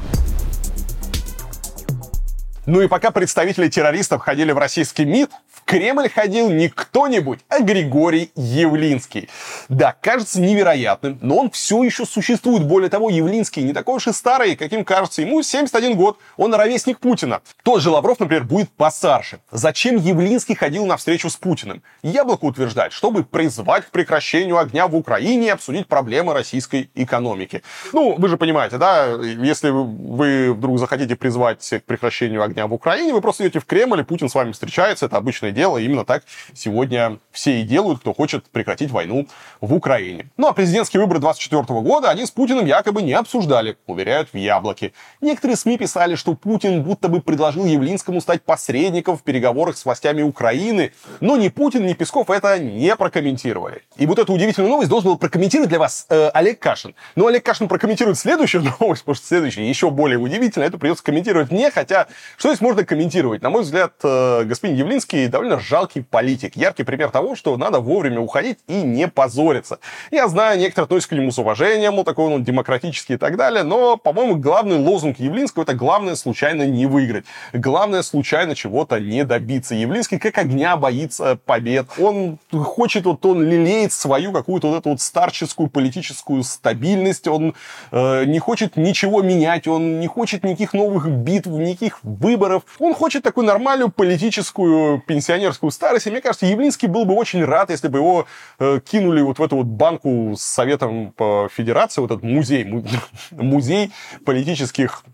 Ну 2.64 2.80
и 2.80 2.88
пока 2.88 3.10
представители 3.10 3.68
террористов 3.68 4.22
ходили 4.22 4.52
в 4.52 4.58
российский 4.58 5.04
МИД, 5.04 5.30
Кремль 5.68 6.08
ходил 6.08 6.48
не 6.48 6.70
кто-нибудь, 6.70 7.40
а 7.50 7.60
Григорий 7.60 8.30
Явлинский. 8.34 9.28
Да, 9.68 9.94
кажется 10.00 10.40
невероятным, 10.40 11.18
но 11.20 11.36
он 11.36 11.50
все 11.50 11.82
еще 11.82 12.06
существует. 12.06 12.64
Более 12.64 12.88
того, 12.88 13.10
Явлинский 13.10 13.62
не 13.62 13.74
такой 13.74 13.96
уж 13.96 14.06
и 14.06 14.14
старый, 14.14 14.56
каким 14.56 14.82
кажется. 14.82 15.20
Ему 15.20 15.42
71 15.42 15.94
год, 15.94 16.18
он 16.38 16.54
ровесник 16.54 17.00
Путина. 17.00 17.42
Тот 17.64 17.82
же 17.82 17.90
Лавров, 17.90 18.18
например, 18.18 18.44
будет 18.44 18.70
постарше. 18.70 19.40
Зачем 19.50 19.96
Явлинский 19.96 20.54
ходил 20.54 20.86
на 20.86 20.96
встречу 20.96 21.28
с 21.28 21.36
Путиным? 21.36 21.82
Яблоко 22.02 22.46
утверждает, 22.46 22.94
чтобы 22.94 23.22
призвать 23.22 23.84
к 23.84 23.90
прекращению 23.90 24.56
огня 24.56 24.88
в 24.88 24.96
Украине 24.96 25.48
и 25.48 25.50
обсудить 25.50 25.86
проблемы 25.86 26.32
российской 26.32 26.88
экономики. 26.94 27.62
Ну, 27.92 28.14
вы 28.16 28.28
же 28.28 28.38
понимаете, 28.38 28.78
да, 28.78 29.04
если 29.22 29.68
вы 29.68 30.54
вдруг 30.54 30.78
захотите 30.78 31.14
призвать 31.14 31.68
к 31.68 31.82
прекращению 31.82 32.42
огня 32.42 32.66
в 32.66 32.72
Украине, 32.72 33.12
вы 33.12 33.20
просто 33.20 33.44
идете 33.44 33.60
в 33.60 33.66
Кремль, 33.66 34.00
и 34.00 34.04
Путин 34.04 34.30
с 34.30 34.34
вами 34.34 34.52
встречается, 34.52 35.04
это 35.04 35.18
обычное 35.18 35.57
дело. 35.58 35.78
Именно 35.78 36.04
так 36.04 36.22
сегодня 36.54 37.18
все 37.32 37.60
и 37.60 37.62
делают, 37.64 38.00
кто 38.00 38.14
хочет 38.14 38.44
прекратить 38.50 38.90
войну 38.90 39.26
в 39.60 39.74
Украине. 39.74 40.30
Ну 40.36 40.46
а 40.46 40.52
президентские 40.52 41.00
выборы 41.00 41.20
2024 41.20 41.80
года 41.80 42.10
они 42.10 42.26
с 42.26 42.30
Путиным 42.30 42.64
якобы 42.64 43.02
не 43.02 43.12
обсуждали, 43.12 43.76
уверяют 43.86 44.28
в 44.32 44.36
Яблоке. 44.36 44.92
Некоторые 45.20 45.56
СМИ 45.56 45.78
писали, 45.78 46.14
что 46.14 46.34
Путин 46.34 46.82
будто 46.82 47.08
бы 47.08 47.20
предложил 47.20 47.64
Явлинскому 47.64 48.20
стать 48.20 48.42
посредником 48.42 49.16
в 49.16 49.22
переговорах 49.22 49.76
с 49.76 49.84
властями 49.84 50.22
Украины, 50.22 50.92
но 51.20 51.36
ни 51.36 51.48
Путин, 51.48 51.86
ни 51.86 51.92
Песков 51.94 52.30
это 52.30 52.58
не 52.58 52.94
прокомментировали. 52.94 53.82
И 53.96 54.06
вот 54.06 54.18
эту 54.20 54.32
удивительную 54.32 54.70
новость 54.70 54.90
должен 54.90 55.10
был 55.10 55.18
прокомментировать 55.18 55.70
для 55.70 55.80
вас 55.80 56.06
э, 56.08 56.28
Олег 56.34 56.60
Кашин. 56.60 56.94
Но 57.16 57.26
Олег 57.26 57.44
Кашин 57.44 57.66
прокомментирует 57.66 58.16
следующую 58.16 58.62
новость, 58.80 59.02
потому 59.02 59.16
что 59.16 59.26
следующая 59.26 59.68
еще 59.68 59.90
более 59.90 60.18
удивительная. 60.18 60.68
Это 60.68 60.78
придется 60.78 61.02
комментировать 61.02 61.50
мне, 61.50 61.70
хотя 61.72 62.06
что 62.36 62.48
здесь 62.50 62.60
можно 62.60 62.84
комментировать? 62.84 63.42
На 63.42 63.50
мой 63.50 63.62
взгляд, 63.62 63.94
э, 64.04 64.44
господин 64.44 64.76
Явлинский 64.76 65.26
довольно 65.26 65.47
довольно 65.48 65.60
жалкий 65.60 66.02
политик. 66.02 66.56
Яркий 66.56 66.84
пример 66.84 67.10
того, 67.10 67.34
что 67.34 67.56
надо 67.56 67.80
вовремя 67.80 68.20
уходить 68.20 68.58
и 68.66 68.82
не 68.82 69.08
позориться. 69.08 69.78
Я 70.10 70.28
знаю, 70.28 70.58
некоторые 70.58 70.84
относятся 70.84 71.10
к 71.10 71.18
нему 71.18 71.30
с 71.30 71.38
уважением, 71.38 71.94
мол, 71.94 72.04
такой 72.04 72.26
он 72.26 72.44
демократический 72.44 73.14
и 73.14 73.16
так 73.16 73.36
далее, 73.36 73.62
но, 73.62 73.96
по-моему, 73.96 74.36
главный 74.36 74.76
лозунг 74.76 75.18
Явлинского– 75.18 75.62
это 75.64 75.74
главное 75.74 76.14
случайно 76.14 76.66
не 76.66 76.86
выиграть. 76.86 77.24
Главное 77.52 78.02
случайно 78.02 78.54
чего-то 78.54 79.00
не 79.00 79.24
добиться. 79.24 79.74
Явлинский 79.74 80.18
как 80.18 80.38
огня 80.38 80.76
боится 80.76 81.38
побед. 81.44 81.86
Он 81.98 82.38
хочет, 82.52 83.04
вот 83.04 83.24
он 83.24 83.42
лелеет 83.42 83.92
свою 83.92 84.32
какую-то 84.32 84.68
вот 84.68 84.78
эту 84.78 84.90
вот 84.90 85.00
старческую 85.00 85.68
политическую 85.70 86.42
стабильность. 86.42 87.26
Он 87.26 87.54
э, 87.90 88.24
не 88.24 88.38
хочет 88.38 88.76
ничего 88.76 89.22
менять, 89.22 89.66
он 89.66 90.00
не 90.00 90.06
хочет 90.06 90.44
никаких 90.44 90.74
новых 90.74 91.08
битв, 91.08 91.48
никаких 91.48 92.00
выборов. 92.02 92.62
Он 92.78 92.94
хочет 92.94 93.22
такую 93.22 93.46
нормальную 93.46 93.90
политическую 93.90 95.00
пенсионерскую 95.06 95.37
пенсионерскую 95.38 95.70
старость. 95.70 96.06
И 96.06 96.10
мне 96.10 96.20
кажется, 96.20 96.46
Явлинский 96.46 96.88
был 96.88 97.04
бы 97.04 97.14
очень 97.14 97.44
рад, 97.44 97.70
если 97.70 97.88
бы 97.88 97.98
его 97.98 98.26
э, 98.58 98.80
кинули 98.84 99.22
вот 99.22 99.38
в 99.38 99.42
эту 99.42 99.56
вот 99.56 99.66
банку 99.66 100.34
с 100.36 100.42
Советом 100.42 101.12
по 101.12 101.48
Федерации, 101.52 102.00
вот 102.00 102.10
этот 102.10 102.24
музей, 102.24 102.64
музей 103.30 103.92
политических 104.24 105.04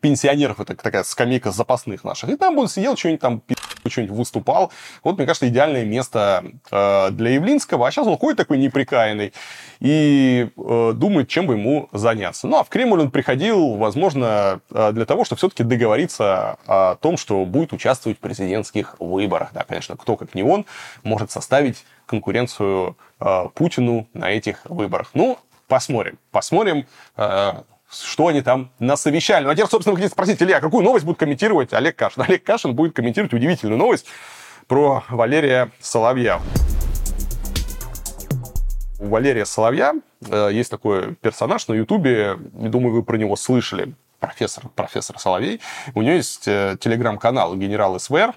пенсионеров, 0.00 0.60
это 0.60 0.74
такая 0.74 1.02
скамейка 1.04 1.50
запасных 1.50 2.04
наших. 2.04 2.30
И 2.30 2.36
там 2.36 2.56
бы 2.56 2.62
он 2.62 2.68
сидел, 2.68 2.96
что-нибудь 2.96 3.20
там 3.20 3.42
что-нибудь 3.88 4.16
выступал. 4.16 4.70
Вот, 5.02 5.16
мне 5.16 5.26
кажется, 5.26 5.48
идеальное 5.48 5.84
место 5.84 6.44
э, 6.70 7.10
для 7.12 7.30
Явлинского. 7.30 7.86
А 7.86 7.90
сейчас 7.90 8.06
он 8.06 8.18
ходит 8.18 8.36
такой 8.36 8.58
неприкаянный 8.58 9.32
и 9.80 10.50
э, 10.54 10.92
думает, 10.94 11.28
чем 11.28 11.46
бы 11.46 11.54
ему 11.54 11.88
заняться. 11.92 12.46
Ну, 12.46 12.58
а 12.58 12.64
в 12.64 12.68
Кремль 12.68 13.00
он 13.00 13.10
приходил, 13.10 13.76
возможно, 13.76 14.60
э, 14.70 14.92
для 14.92 15.06
того, 15.06 15.24
чтобы 15.24 15.38
все-таки 15.38 15.62
договориться 15.62 16.58
о 16.66 16.96
том, 16.96 17.16
что 17.16 17.44
будет 17.44 17.72
участвовать 17.72 18.18
в 18.18 18.20
президентских 18.20 18.96
выборах. 18.98 19.50
Да, 19.54 19.64
конечно, 19.64 19.96
кто, 19.96 20.16
как 20.16 20.34
не 20.34 20.42
он, 20.42 20.66
может 21.02 21.30
составить 21.30 21.84
конкуренцию 22.06 22.96
э, 23.20 23.44
Путину 23.54 24.08
на 24.12 24.30
этих 24.30 24.64
выборах. 24.64 25.10
Ну, 25.14 25.38
посмотрим. 25.68 26.18
Посмотрим, 26.32 26.86
э, 27.16 27.52
что 27.90 28.28
они 28.28 28.42
там 28.42 28.70
насовещали. 28.78 29.44
Ну, 29.44 29.50
а 29.50 29.54
теперь, 29.54 29.68
собственно, 29.68 29.96
хотите 29.96 30.12
спросить, 30.12 30.42
Илья, 30.42 30.60
какую 30.60 30.84
новость 30.84 31.04
будет 31.04 31.18
комментировать 31.18 31.72
Олег 31.72 31.96
Кашин? 31.96 32.22
Олег 32.22 32.44
Кашин 32.44 32.74
будет 32.74 32.94
комментировать 32.94 33.32
удивительную 33.32 33.78
новость 33.78 34.06
про 34.66 35.02
Валерия 35.08 35.70
Соловья. 35.80 36.40
У 39.00 39.08
Валерия 39.08 39.46
Соловья 39.46 39.94
э, 40.28 40.50
есть 40.52 40.70
такой 40.70 41.14
персонаж 41.16 41.66
на 41.68 41.74
Ютубе, 41.74 42.36
думаю, 42.38 42.94
вы 42.94 43.02
про 43.02 43.16
него 43.16 43.34
слышали, 43.34 43.94
профессор, 44.20 44.68
профессор 44.68 45.18
Соловей. 45.18 45.60
У 45.94 46.02
него 46.02 46.14
есть 46.14 46.46
э, 46.46 46.76
телеграм-канал 46.78 47.56
«Генерал 47.56 47.98
СВР», 47.98 48.34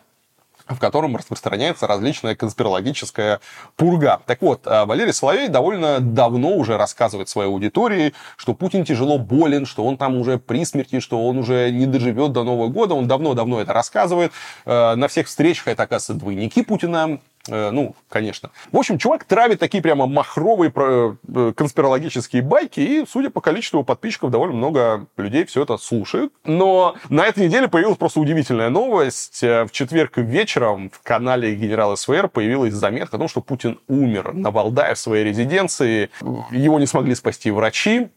в 0.67 0.79
котором 0.79 1.15
распространяется 1.15 1.87
различная 1.87 2.35
конспирологическая 2.35 3.39
пурга. 3.75 4.21
Так 4.25 4.41
вот, 4.41 4.65
э, 4.65 4.85
Валерий 4.85 5.13
Соловей 5.13 5.47
довольно 5.47 5.99
давно 5.99 6.55
уже 6.55 6.77
рассказывает 6.77 7.29
своей 7.29 7.49
аудитории, 7.49 8.13
что 8.37 8.53
Путин 8.53 8.85
тяжело 8.85 9.17
болен, 9.17 9.65
что 9.65 9.83
он 9.83 9.97
там 9.97 10.17
уже 10.17 10.37
при 10.37 10.65
смерти, 10.65 10.99
что 10.99 11.25
он 11.25 11.37
уже 11.37 11.71
не 11.71 11.85
доживет 11.85 12.31
до 12.31 12.43
Нового 12.43 12.69
года. 12.69 12.93
Он 12.93 13.07
давно-давно 13.07 13.61
это 13.61 13.73
рассказывает. 13.73 14.31
Э, 14.65 14.95
на 14.95 15.07
всех 15.07 15.27
встречах 15.27 15.67
это, 15.67 15.83
оказывается, 15.83 16.13
двойники 16.13 16.63
Путина. 16.63 17.19
Э, 17.49 17.71
ну, 17.71 17.95
конечно. 18.09 18.51
В 18.71 18.77
общем, 18.77 18.97
чувак 18.97 19.25
травит 19.25 19.59
такие 19.59 19.83
прямо 19.83 20.07
махровые 20.07 20.71
э, 20.73 21.53
конспирологические 21.55 22.41
байки, 22.41 22.79
и, 22.79 23.05
судя 23.09 23.29
по 23.29 23.41
количеству 23.41 23.83
подписчиков, 23.83 24.31
довольно 24.31 24.55
много 24.55 25.07
людей 25.17 25.45
все 25.45 25.63
это 25.63 25.77
слушают. 25.77 26.31
Но 26.45 26.95
на 27.09 27.25
этой 27.25 27.45
неделе 27.45 27.67
появилась 27.67 27.97
просто 27.97 28.21
удивительная 28.21 28.69
новость. 28.69 29.43
Э, 29.43 29.65
в 29.65 29.71
четверг 29.71 30.17
вечером 30.17 30.89
в 30.89 31.01
канале 31.01 31.55
Генерал 31.55 31.97
СВР 31.97 32.29
появилась 32.29 32.73
заметка 32.73 33.17
о 33.17 33.19
том, 33.19 33.27
что 33.27 33.41
Путин 33.41 33.79
умер 33.87 34.33
на 34.33 34.51
Валдае 34.51 34.95
в 34.95 34.99
своей 34.99 35.25
резиденции. 35.25 36.09
Его 36.51 36.79
не 36.79 36.85
смогли 36.85 37.13
спасти 37.15 37.51
врачи. 37.51 38.07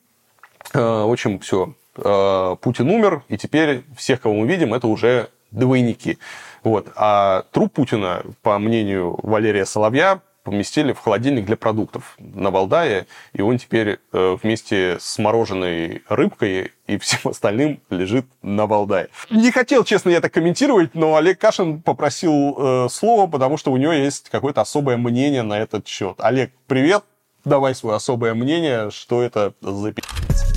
В 0.72 1.12
общем, 1.12 1.38
все. 1.40 1.74
Путин 1.94 2.90
умер, 2.90 3.22
и 3.28 3.38
теперь 3.38 3.84
всех, 3.96 4.20
кого 4.20 4.34
мы 4.34 4.46
видим, 4.46 4.74
это 4.74 4.86
уже 4.86 5.30
двойники. 5.50 6.18
Вот. 6.66 6.88
А 6.96 7.44
труп 7.52 7.74
Путина, 7.74 8.24
по 8.42 8.58
мнению 8.58 9.20
Валерия 9.22 9.64
Соловья, 9.64 10.20
поместили 10.42 10.92
в 10.92 10.98
холодильник 10.98 11.44
для 11.44 11.56
продуктов 11.56 12.16
на 12.18 12.50
Валдае, 12.50 13.06
и 13.32 13.40
он 13.40 13.58
теперь 13.58 14.00
э, 14.12 14.36
вместе 14.42 14.96
с 14.98 15.16
мороженой 15.18 16.02
рыбкой 16.08 16.72
и 16.88 16.98
всем 16.98 17.20
остальным 17.30 17.80
лежит 17.88 18.26
на 18.42 18.66
Валдае. 18.66 19.10
Не 19.30 19.52
хотел, 19.52 19.84
честно, 19.84 20.10
я 20.10 20.16
это 20.16 20.28
комментировать, 20.28 20.92
но 20.96 21.14
Олег 21.14 21.38
Кашин 21.38 21.80
попросил 21.80 22.56
э, 22.58 22.88
слова, 22.90 23.28
потому 23.28 23.58
что 23.58 23.70
у 23.70 23.76
него 23.76 23.92
есть 23.92 24.28
какое-то 24.28 24.60
особое 24.60 24.96
мнение 24.96 25.42
на 25.42 25.60
этот 25.60 25.86
счет. 25.86 26.16
Олег, 26.18 26.50
привет, 26.66 27.04
давай 27.44 27.76
свое 27.76 27.94
особое 27.94 28.34
мнение, 28.34 28.90
что 28.90 29.22
это 29.22 29.54
за 29.62 29.92
пи***ц. 29.92 30.55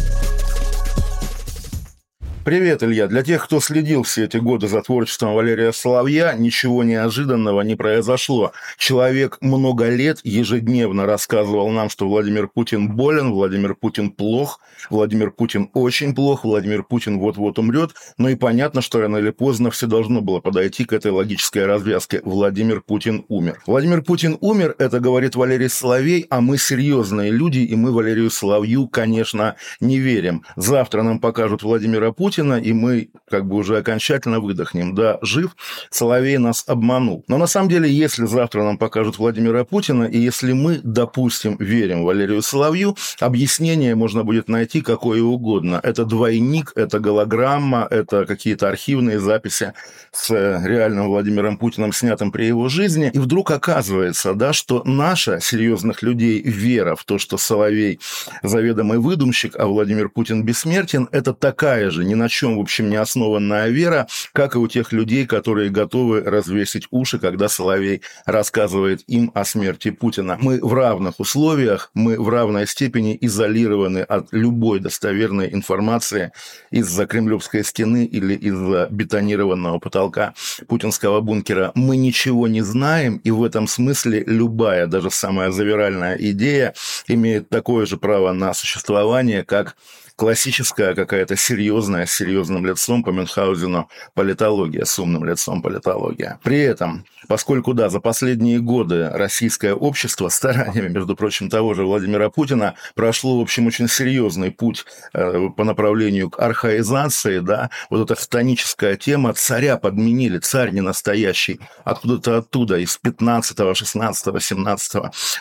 Привет, 2.49 2.81
Илья. 2.81 3.05
Для 3.05 3.21
тех, 3.21 3.45
кто 3.45 3.59
следил 3.59 4.01
все 4.01 4.23
эти 4.23 4.38
годы 4.38 4.67
за 4.67 4.81
творчеством 4.81 5.35
Валерия 5.35 5.71
Соловья, 5.71 6.34
ничего 6.34 6.84
неожиданного 6.84 7.61
не 7.61 7.76
произошло. 7.76 8.53
Человек 8.80 9.38
много 9.39 9.88
лет 9.89 10.21
ежедневно 10.23 11.05
рассказывал 11.05 11.69
нам, 11.69 11.91
что 11.91 12.07
Владимир 12.07 12.47
Путин 12.47 12.89
болен, 12.89 13.34
Владимир 13.34 13.76
Путин 13.76 14.09
плох, 14.09 14.59
Владимир 14.89 15.30
Путин 15.30 15.69
очень 15.76 16.15
плох, 16.15 16.43
Владимир 16.43 16.81
Путин 16.81 17.19
вот-вот 17.19 17.59
умрет. 17.59 17.91
Ну 18.17 18.30
и 18.30 18.35
понятно, 18.35 18.81
что 18.81 18.99
рано 18.99 19.17
или 19.17 19.30
поздно 19.30 19.69
все 19.69 19.85
должно 19.85 20.21
было 20.21 20.39
подойти 20.39 20.85
к 20.85 20.93
этой 20.93 21.11
логической 21.11 21.67
развязке. 21.67 22.19
Владимир 22.26 22.81
Путин 22.81 23.26
умер. 23.27 23.61
Владимир 23.67 24.01
Путин 24.01 24.39
умер, 24.41 24.73
это 24.80 24.99
говорит 24.99 25.35
Валерий 25.35 25.69
Соловей, 25.69 26.26
а 26.31 26.41
мы 26.41 26.57
серьезные 26.57 27.30
люди, 27.30 27.59
и 27.59 27.76
мы 27.76 27.91
Валерию 27.91 28.31
Соловью, 28.31 28.88
конечно, 28.88 29.55
не 29.80 29.99
верим. 29.99 30.43
Завтра 30.55 31.03
нам 31.03 31.19
покажут 31.19 31.61
Владимира 31.61 32.11
Путина, 32.11 32.39
Путина, 32.40 32.53
и 32.53 32.74
мы 32.74 33.10
как 33.30 33.45
бы 33.45 33.57
уже 33.57 33.78
окончательно 33.78 34.40
выдохнем. 34.40 34.95
Да, 34.95 35.20
жив, 35.22 35.56
Соловей 35.90 36.38
нас 36.38 36.64
обманул. 36.68 37.26
Но 37.28 37.38
на 37.38 37.48
самом 37.48 37.70
деле, 37.70 37.91
если 37.91 38.26
завтра 38.26 38.64
нам 38.64 38.78
покажут 38.78 39.18
Владимира 39.18 39.66
Путина, 39.66 40.06
и 40.06 40.18
если 40.18 40.53
мы, 40.53 40.80
допустим, 40.82 41.57
верим 41.60 42.03
Валерию 42.03 42.41
Соловью, 42.41 42.95
объяснение 43.20 43.95
можно 43.95 44.24
будет 44.24 44.48
найти 44.48 44.82
какое 44.82 45.22
угодно. 45.22 45.80
Это 45.84 46.06
двойник, 46.06 46.72
это 46.76 46.99
голограмма, 46.99 47.88
это 47.90 48.26
какие-то 48.26 48.70
архивные 48.70 49.20
записи 49.20 49.74
с 50.11 50.32
реальным 50.32 51.07
Владимиром 51.07 51.57
Путиным, 51.57 51.91
снятым 51.91 52.32
при 52.32 52.45
его 52.45 52.70
жизни. 52.70 53.11
И 53.14 53.20
вдруг 53.20 53.52
оказывается, 53.52 54.34
да, 54.34 54.53
что 54.53 54.84
наша, 54.86 55.40
серьезных 55.41 56.03
людей, 56.03 56.41
вера 56.41 56.95
в 56.95 57.03
то, 57.03 57.18
что 57.18 57.38
Соловей 57.38 57.99
заведомый 58.44 58.98
выдумщик, 58.98 59.56
а 59.60 59.68
Владимир 59.68 60.10
Путин 60.10 60.44
бессмертен, 60.44 61.10
это 61.11 61.34
такая 61.34 61.90
же, 61.91 62.06
не 62.06 62.16
на 62.20 62.30
чем, 62.30 62.58
в 62.58 62.62
общем, 62.62 62.90
не 62.90 62.98
основанная 62.98 63.70
вера, 63.70 64.08
как 64.34 64.56
и 64.56 64.60
у 64.60 64.68
тех 64.68 64.91
людей, 64.91 65.26
которые 65.26 65.70
готовы 65.70 66.22
развесить 66.22 66.88
уши, 66.91 67.18
когда 67.18 67.50
Соловей 67.50 68.02
рассказывает 68.26 69.04
им 69.08 69.32
о 69.34 69.46
смерти 69.46 69.90
Путина. 69.90 70.38
Мы 70.40 70.60
в 70.62 70.74
равных 70.74 71.20
условиях, 71.20 71.90
мы 71.94 72.20
в 72.22 72.30
равной 72.30 72.68
степени 72.68 73.18
изолированы 73.20 74.00
от 74.00 74.28
любой 74.32 74.80
достоверной 74.80 75.52
информации 75.54 76.32
из-за 76.72 77.08
Кремлевской 77.08 77.64
стены 77.64 78.06
или 78.06 78.36
из-за 78.36 78.88
бетонированного 78.91 79.80
потолка 79.80 80.34
путинского 80.68 81.22
бункера. 81.22 81.72
Мы 81.76 81.98
ничего 81.98 82.48
не 82.48 82.62
знаем, 82.62 83.22
и 83.24 83.32
в 83.32 83.44
этом 83.44 83.68
смысле 83.68 84.24
любая, 84.28 84.88
даже 84.88 85.10
самая 85.10 85.52
завиральная 85.52 86.16
идея 86.20 86.74
имеет 87.08 87.50
такое 87.50 87.86
же 87.86 87.98
право 87.98 88.34
на 88.34 88.54
существование, 88.54 89.44
как 89.46 89.78
классическая 90.20 90.96
какая-то 90.96 91.38
серьезная, 91.38 92.06
с 92.06 92.12
серьезным 92.12 92.66
лицом 92.66 93.04
по 93.04 93.10
Мюнхгаузену 93.10 93.90
политология, 94.16 94.84
с 94.84 95.00
умным 95.00 95.24
лицом 95.24 95.62
политология. 95.62 96.40
При 96.44 96.60
этом, 96.60 97.06
поскольку, 97.30 97.74
да, 97.74 97.88
за 97.88 98.02
последние 98.02 98.60
годы 98.60 99.10
российское 99.14 99.74
общество 99.74 100.28
стараниями, 100.40 100.90
между 100.90 101.16
прочим, 101.16 101.50
того 101.50 101.74
же 101.74 101.86
Владимира 101.86 102.30
Путина 102.30 102.76
прошло, 102.96 103.40
в 103.40 103.41
общем, 103.41 103.68
очень 103.68 103.88
серьезный 103.88 104.52
путь 104.52 104.86
э, 105.14 105.48
по 105.56 105.64
направлению 105.64 106.30
к 106.30 106.38
архаизации, 106.38 107.40
да, 107.40 107.70
вот 107.90 108.02
эта 108.02 108.22
хтоническая 108.22 108.98
тема, 108.98 109.34
царя 109.34 109.78
подменили, 109.78 110.40
царь 110.40 110.72
не 110.72 110.82
настоящий, 110.82 111.62
откуда-то 111.86 112.40
оттуда, 112.40 112.78
из 112.78 112.98
15, 112.98 113.58
16, 113.74 114.44
17, 114.44 114.96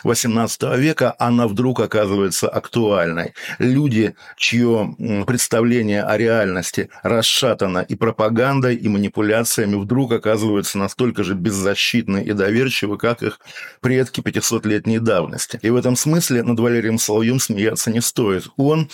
18 0.05 0.61
века, 0.77 1.15
она 1.19 1.49
вдруг 1.49 1.81
оказывается 1.81 2.47
актуальной. 2.47 3.33
Люди, 3.57 4.15
чье 4.37 4.68
чье 4.69 5.25
представление 5.25 6.03
о 6.03 6.17
реальности 6.17 6.89
расшатано 7.03 7.79
и 7.79 7.95
пропагандой, 7.95 8.75
и 8.75 8.87
манипуляциями, 8.87 9.75
вдруг 9.75 10.11
оказываются 10.11 10.77
настолько 10.77 11.23
же 11.23 11.33
беззащитны 11.33 12.23
и 12.23 12.33
доверчивы, 12.33 12.97
как 12.97 13.23
их 13.23 13.39
предки 13.81 14.21
500-летней 14.21 14.99
давности. 14.99 15.59
И 15.61 15.69
в 15.69 15.75
этом 15.75 15.95
смысле 15.95 16.43
над 16.43 16.59
Валерием 16.59 16.97
Соловьем 16.97 17.39
смеяться 17.39 17.91
не 17.91 18.01
стоит. 18.01 18.47
Он 18.57 18.89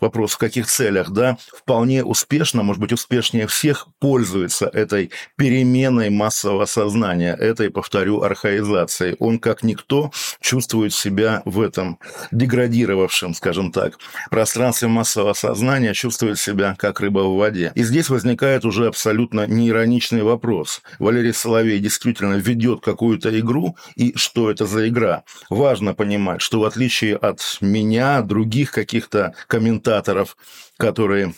вопрос 0.00 0.32
в 0.32 0.38
каких 0.38 0.66
целях, 0.66 1.10
да, 1.10 1.38
вполне 1.56 2.04
успешно, 2.04 2.62
может 2.62 2.80
быть, 2.80 2.92
успешнее 2.92 3.46
всех 3.46 3.88
пользуется 3.98 4.66
этой 4.66 5.10
переменой 5.36 6.10
массового 6.10 6.64
сознания, 6.66 7.34
этой, 7.34 7.70
повторю, 7.70 8.22
архаизацией. 8.22 9.16
Он, 9.18 9.38
как 9.38 9.62
никто, 9.62 10.10
чувствует 10.40 10.92
себя 10.92 11.42
в 11.44 11.60
этом 11.60 11.98
деградировавшем, 12.30 13.34
скажем 13.34 13.72
так, 13.72 13.98
пространстве 14.30 14.88
массового 14.88 15.32
сознания, 15.32 15.94
чувствует 15.94 16.38
себя 16.38 16.76
как 16.78 17.00
рыба 17.00 17.20
в 17.20 17.36
воде. 17.36 17.72
И 17.74 17.82
здесь 17.82 18.08
возникает 18.08 18.64
уже 18.64 18.86
абсолютно 18.86 19.46
неироничный 19.46 20.22
вопрос. 20.22 20.82
Валерий 20.98 21.32
Соловей 21.32 21.78
действительно 21.78 22.34
ведет 22.34 22.80
какую-то 22.80 23.38
игру, 23.40 23.76
и 23.96 24.12
что 24.16 24.50
это 24.50 24.66
за 24.66 24.88
игра? 24.88 25.24
Важно 25.50 25.94
понимать, 25.94 26.40
что 26.40 26.60
в 26.60 26.64
отличие 26.64 27.16
от 27.16 27.40
меня, 27.60 28.22
других 28.22 28.70
каких-то 28.72 29.34
комментариев, 29.46 29.83
комментаторов, 29.84 30.36
которые 30.78 31.34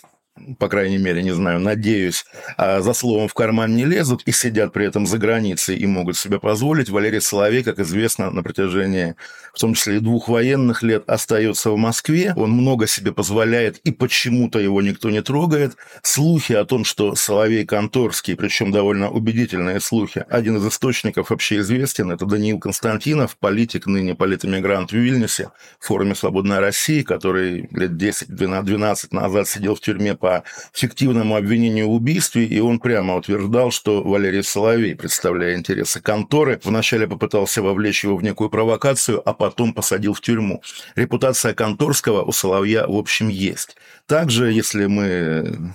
по 0.59 0.69
крайней 0.69 0.99
мере, 0.99 1.23
не 1.23 1.33
знаю, 1.33 1.61
надеюсь, 1.61 2.25
а 2.57 2.81
за 2.81 2.93
словом 2.93 3.29
в 3.29 3.35
карман 3.35 3.75
не 3.75 3.85
лезут 3.85 4.23
и 4.27 4.33
сидят 4.33 4.73
при 4.73 4.87
этом 4.87 5.07
за 5.07 5.19
границей 5.19 5.77
и 5.77 5.87
могут 5.87 6.17
себе 6.17 6.39
позволить. 6.39 6.91
Валерий 6.91 7.21
Соловей, 7.21 7.63
как 7.63 7.79
известно, 7.79 8.31
на 8.31 8.43
протяжении, 8.43 9.15
в 9.55 9.59
том 9.59 9.75
числе 9.75 9.97
и 9.97 10.01
двух 10.01 10.29
военных 10.29 10.83
лет, 10.83 11.05
остается 11.09 11.71
в 11.71 11.77
Москве. 11.77 12.35
Он 12.37 12.51
много 12.51 12.87
себе 12.87 13.13
позволяет, 13.13 13.79
и 13.79 13.93
почему-то 13.93 14.59
его 14.59 14.83
никто 14.83 15.11
не 15.11 15.23
трогает. 15.23 15.77
Слухи 16.03 16.53
о 16.53 16.65
том, 16.65 16.85
что 16.85 17.15
Соловей 17.15 17.65
Конторский, 17.65 18.37
причем 18.37 18.73
довольно 18.73 19.11
убедительные 19.11 19.81
слухи, 19.81 20.25
один 20.29 20.59
из 20.59 20.67
источников 20.67 21.31
вообще 21.31 21.59
известен, 21.59 22.11
это 22.11 22.27
Даниил 22.27 22.59
Константинов, 22.59 23.37
политик, 23.39 23.87
ныне 23.87 24.15
политэмигрант 24.15 24.91
в 24.91 24.97
Вильнюсе, 24.97 25.51
в 25.79 25.87
форуме 25.87 26.15
«Свободная 26.15 26.61
Россия», 26.61 27.03
который 27.03 27.69
лет 27.71 27.93
10-12 27.93 29.09
назад 29.13 29.49
сидел 29.49 29.75
в 29.75 29.81
тюрьме 29.81 30.15
по 30.15 30.26
по 30.27 30.43
фиктивному 30.73 31.37
обвинению 31.37 31.89
в 31.89 31.93
убийстве, 31.93 32.47
и 32.47 32.59
он 32.59 32.81
прямо 32.81 33.15
утверждал, 33.15 33.71
что 33.71 34.03
Валерий 34.03 34.43
Соловей, 34.43 34.97
представляя 34.97 35.55
интересы 35.55 36.01
конторы, 36.01 36.61
вначале 36.65 37.07
попытался 37.07 37.63
вовлечь 37.63 38.03
его 38.03 38.17
в 38.17 38.25
некую 38.25 38.51
провокацию, 38.51 39.23
а 39.25 39.33
потом 39.33 39.73
посадил 39.73 40.15
в 40.15 40.21
тюрьму. 40.21 40.63
Репутация 40.97 41.55
конторского 41.55 42.23
у 42.23 42.33
Соловья, 42.33 42.89
в 42.89 42.97
общем, 42.97 43.29
есть. 43.29 43.77
Также, 44.07 44.51
если 44.51 44.87
мы 44.87 45.73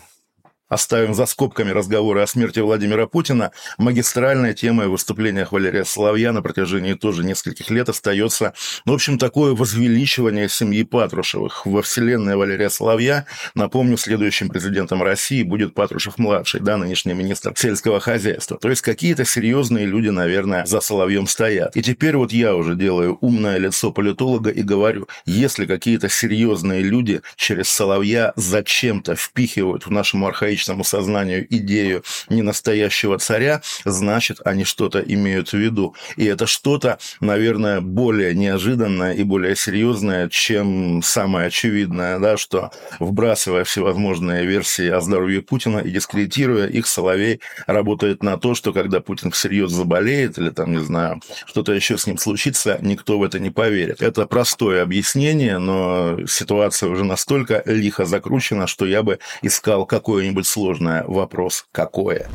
оставим 0.71 1.13
за 1.13 1.25
скобками 1.25 1.69
разговоры 1.69 2.21
о 2.21 2.27
смерти 2.27 2.59
Владимира 2.59 3.05
Путина, 3.05 3.51
магистральная 3.77 4.53
тема 4.53 4.87
в 4.87 4.91
выступлениях 4.91 5.51
Валерия 5.51 5.83
Соловья 5.83 6.31
на 6.31 6.41
протяжении 6.41 6.93
тоже 6.93 7.25
нескольких 7.25 7.69
лет 7.69 7.89
остается, 7.89 8.53
в 8.85 8.93
общем, 8.93 9.17
такое 9.17 9.53
возвеличивание 9.53 10.47
семьи 10.47 10.83
Патрушевых. 10.83 11.65
Во 11.65 11.81
вселенной 11.81 12.37
Валерия 12.37 12.69
Соловья, 12.69 13.25
напомню, 13.53 13.97
следующим 13.97 14.47
президентом 14.47 15.03
России 15.03 15.43
будет 15.43 15.73
Патрушев-младший, 15.73 16.61
да, 16.61 16.77
нынешний 16.77 17.13
министр 17.13 17.51
сельского 17.57 17.99
хозяйства. 17.99 18.57
То 18.57 18.69
есть 18.69 18.81
какие-то 18.81 19.25
серьезные 19.25 19.85
люди, 19.85 20.07
наверное, 20.07 20.65
за 20.65 20.79
Соловьем 20.79 21.27
стоят. 21.27 21.75
И 21.75 21.83
теперь 21.83 22.15
вот 22.15 22.31
я 22.31 22.55
уже 22.55 22.75
делаю 22.75 23.17
умное 23.19 23.57
лицо 23.57 23.91
политолога 23.91 24.49
и 24.49 24.63
говорю, 24.63 25.09
если 25.25 25.65
какие-то 25.65 26.07
серьезные 26.07 26.81
люди 26.81 27.21
через 27.35 27.67
Соловья 27.67 28.31
зачем-то 28.37 29.17
впихивают 29.17 29.85
в 29.85 29.91
нашему 29.91 30.27
архаичному 30.27 30.60
личному 30.61 30.83
сознанию 30.83 31.47
идею 31.49 32.03
ненастоящего 32.29 33.17
царя, 33.17 33.61
значит, 33.83 34.41
они 34.45 34.63
что-то 34.63 34.99
имеют 34.99 35.49
в 35.49 35.57
виду. 35.57 35.95
И 36.17 36.25
это 36.25 36.45
что-то, 36.45 36.99
наверное, 37.19 37.81
более 37.81 38.35
неожиданное 38.35 39.13
и 39.13 39.23
более 39.23 39.55
серьезное, 39.55 40.29
чем 40.29 41.01
самое 41.03 41.47
очевидное, 41.47 42.19
да, 42.19 42.37
что 42.37 42.71
вбрасывая 42.99 43.63
всевозможные 43.63 44.45
версии 44.45 44.87
о 44.87 45.01
здоровье 45.01 45.41
Путина 45.41 45.79
и 45.79 45.89
дискредитируя 45.89 46.67
их, 46.67 46.85
Соловей 46.85 47.41
работает 47.65 48.21
на 48.21 48.37
то, 48.37 48.53
что 48.53 48.71
когда 48.71 48.99
Путин 48.99 49.31
всерьез 49.31 49.71
заболеет 49.71 50.37
или 50.37 50.51
там, 50.51 50.73
не 50.73 50.83
знаю, 50.83 51.21
что-то 51.47 51.71
еще 51.71 51.97
с 51.97 52.05
ним 52.05 52.19
случится, 52.19 52.77
никто 52.81 53.17
в 53.17 53.23
это 53.23 53.39
не 53.39 53.49
поверит. 53.49 54.03
Это 54.03 54.27
простое 54.27 54.83
объяснение, 54.83 55.57
но 55.57 56.19
ситуация 56.27 56.89
уже 56.89 57.03
настолько 57.03 57.63
лихо 57.65 58.05
закручена, 58.05 58.67
что 58.67 58.85
я 58.85 59.01
бы 59.01 59.17
искал 59.41 59.85
какое-нибудь 59.85 60.50
сложное. 60.51 61.03
Вопрос 61.07 61.65
какое? 61.71 62.27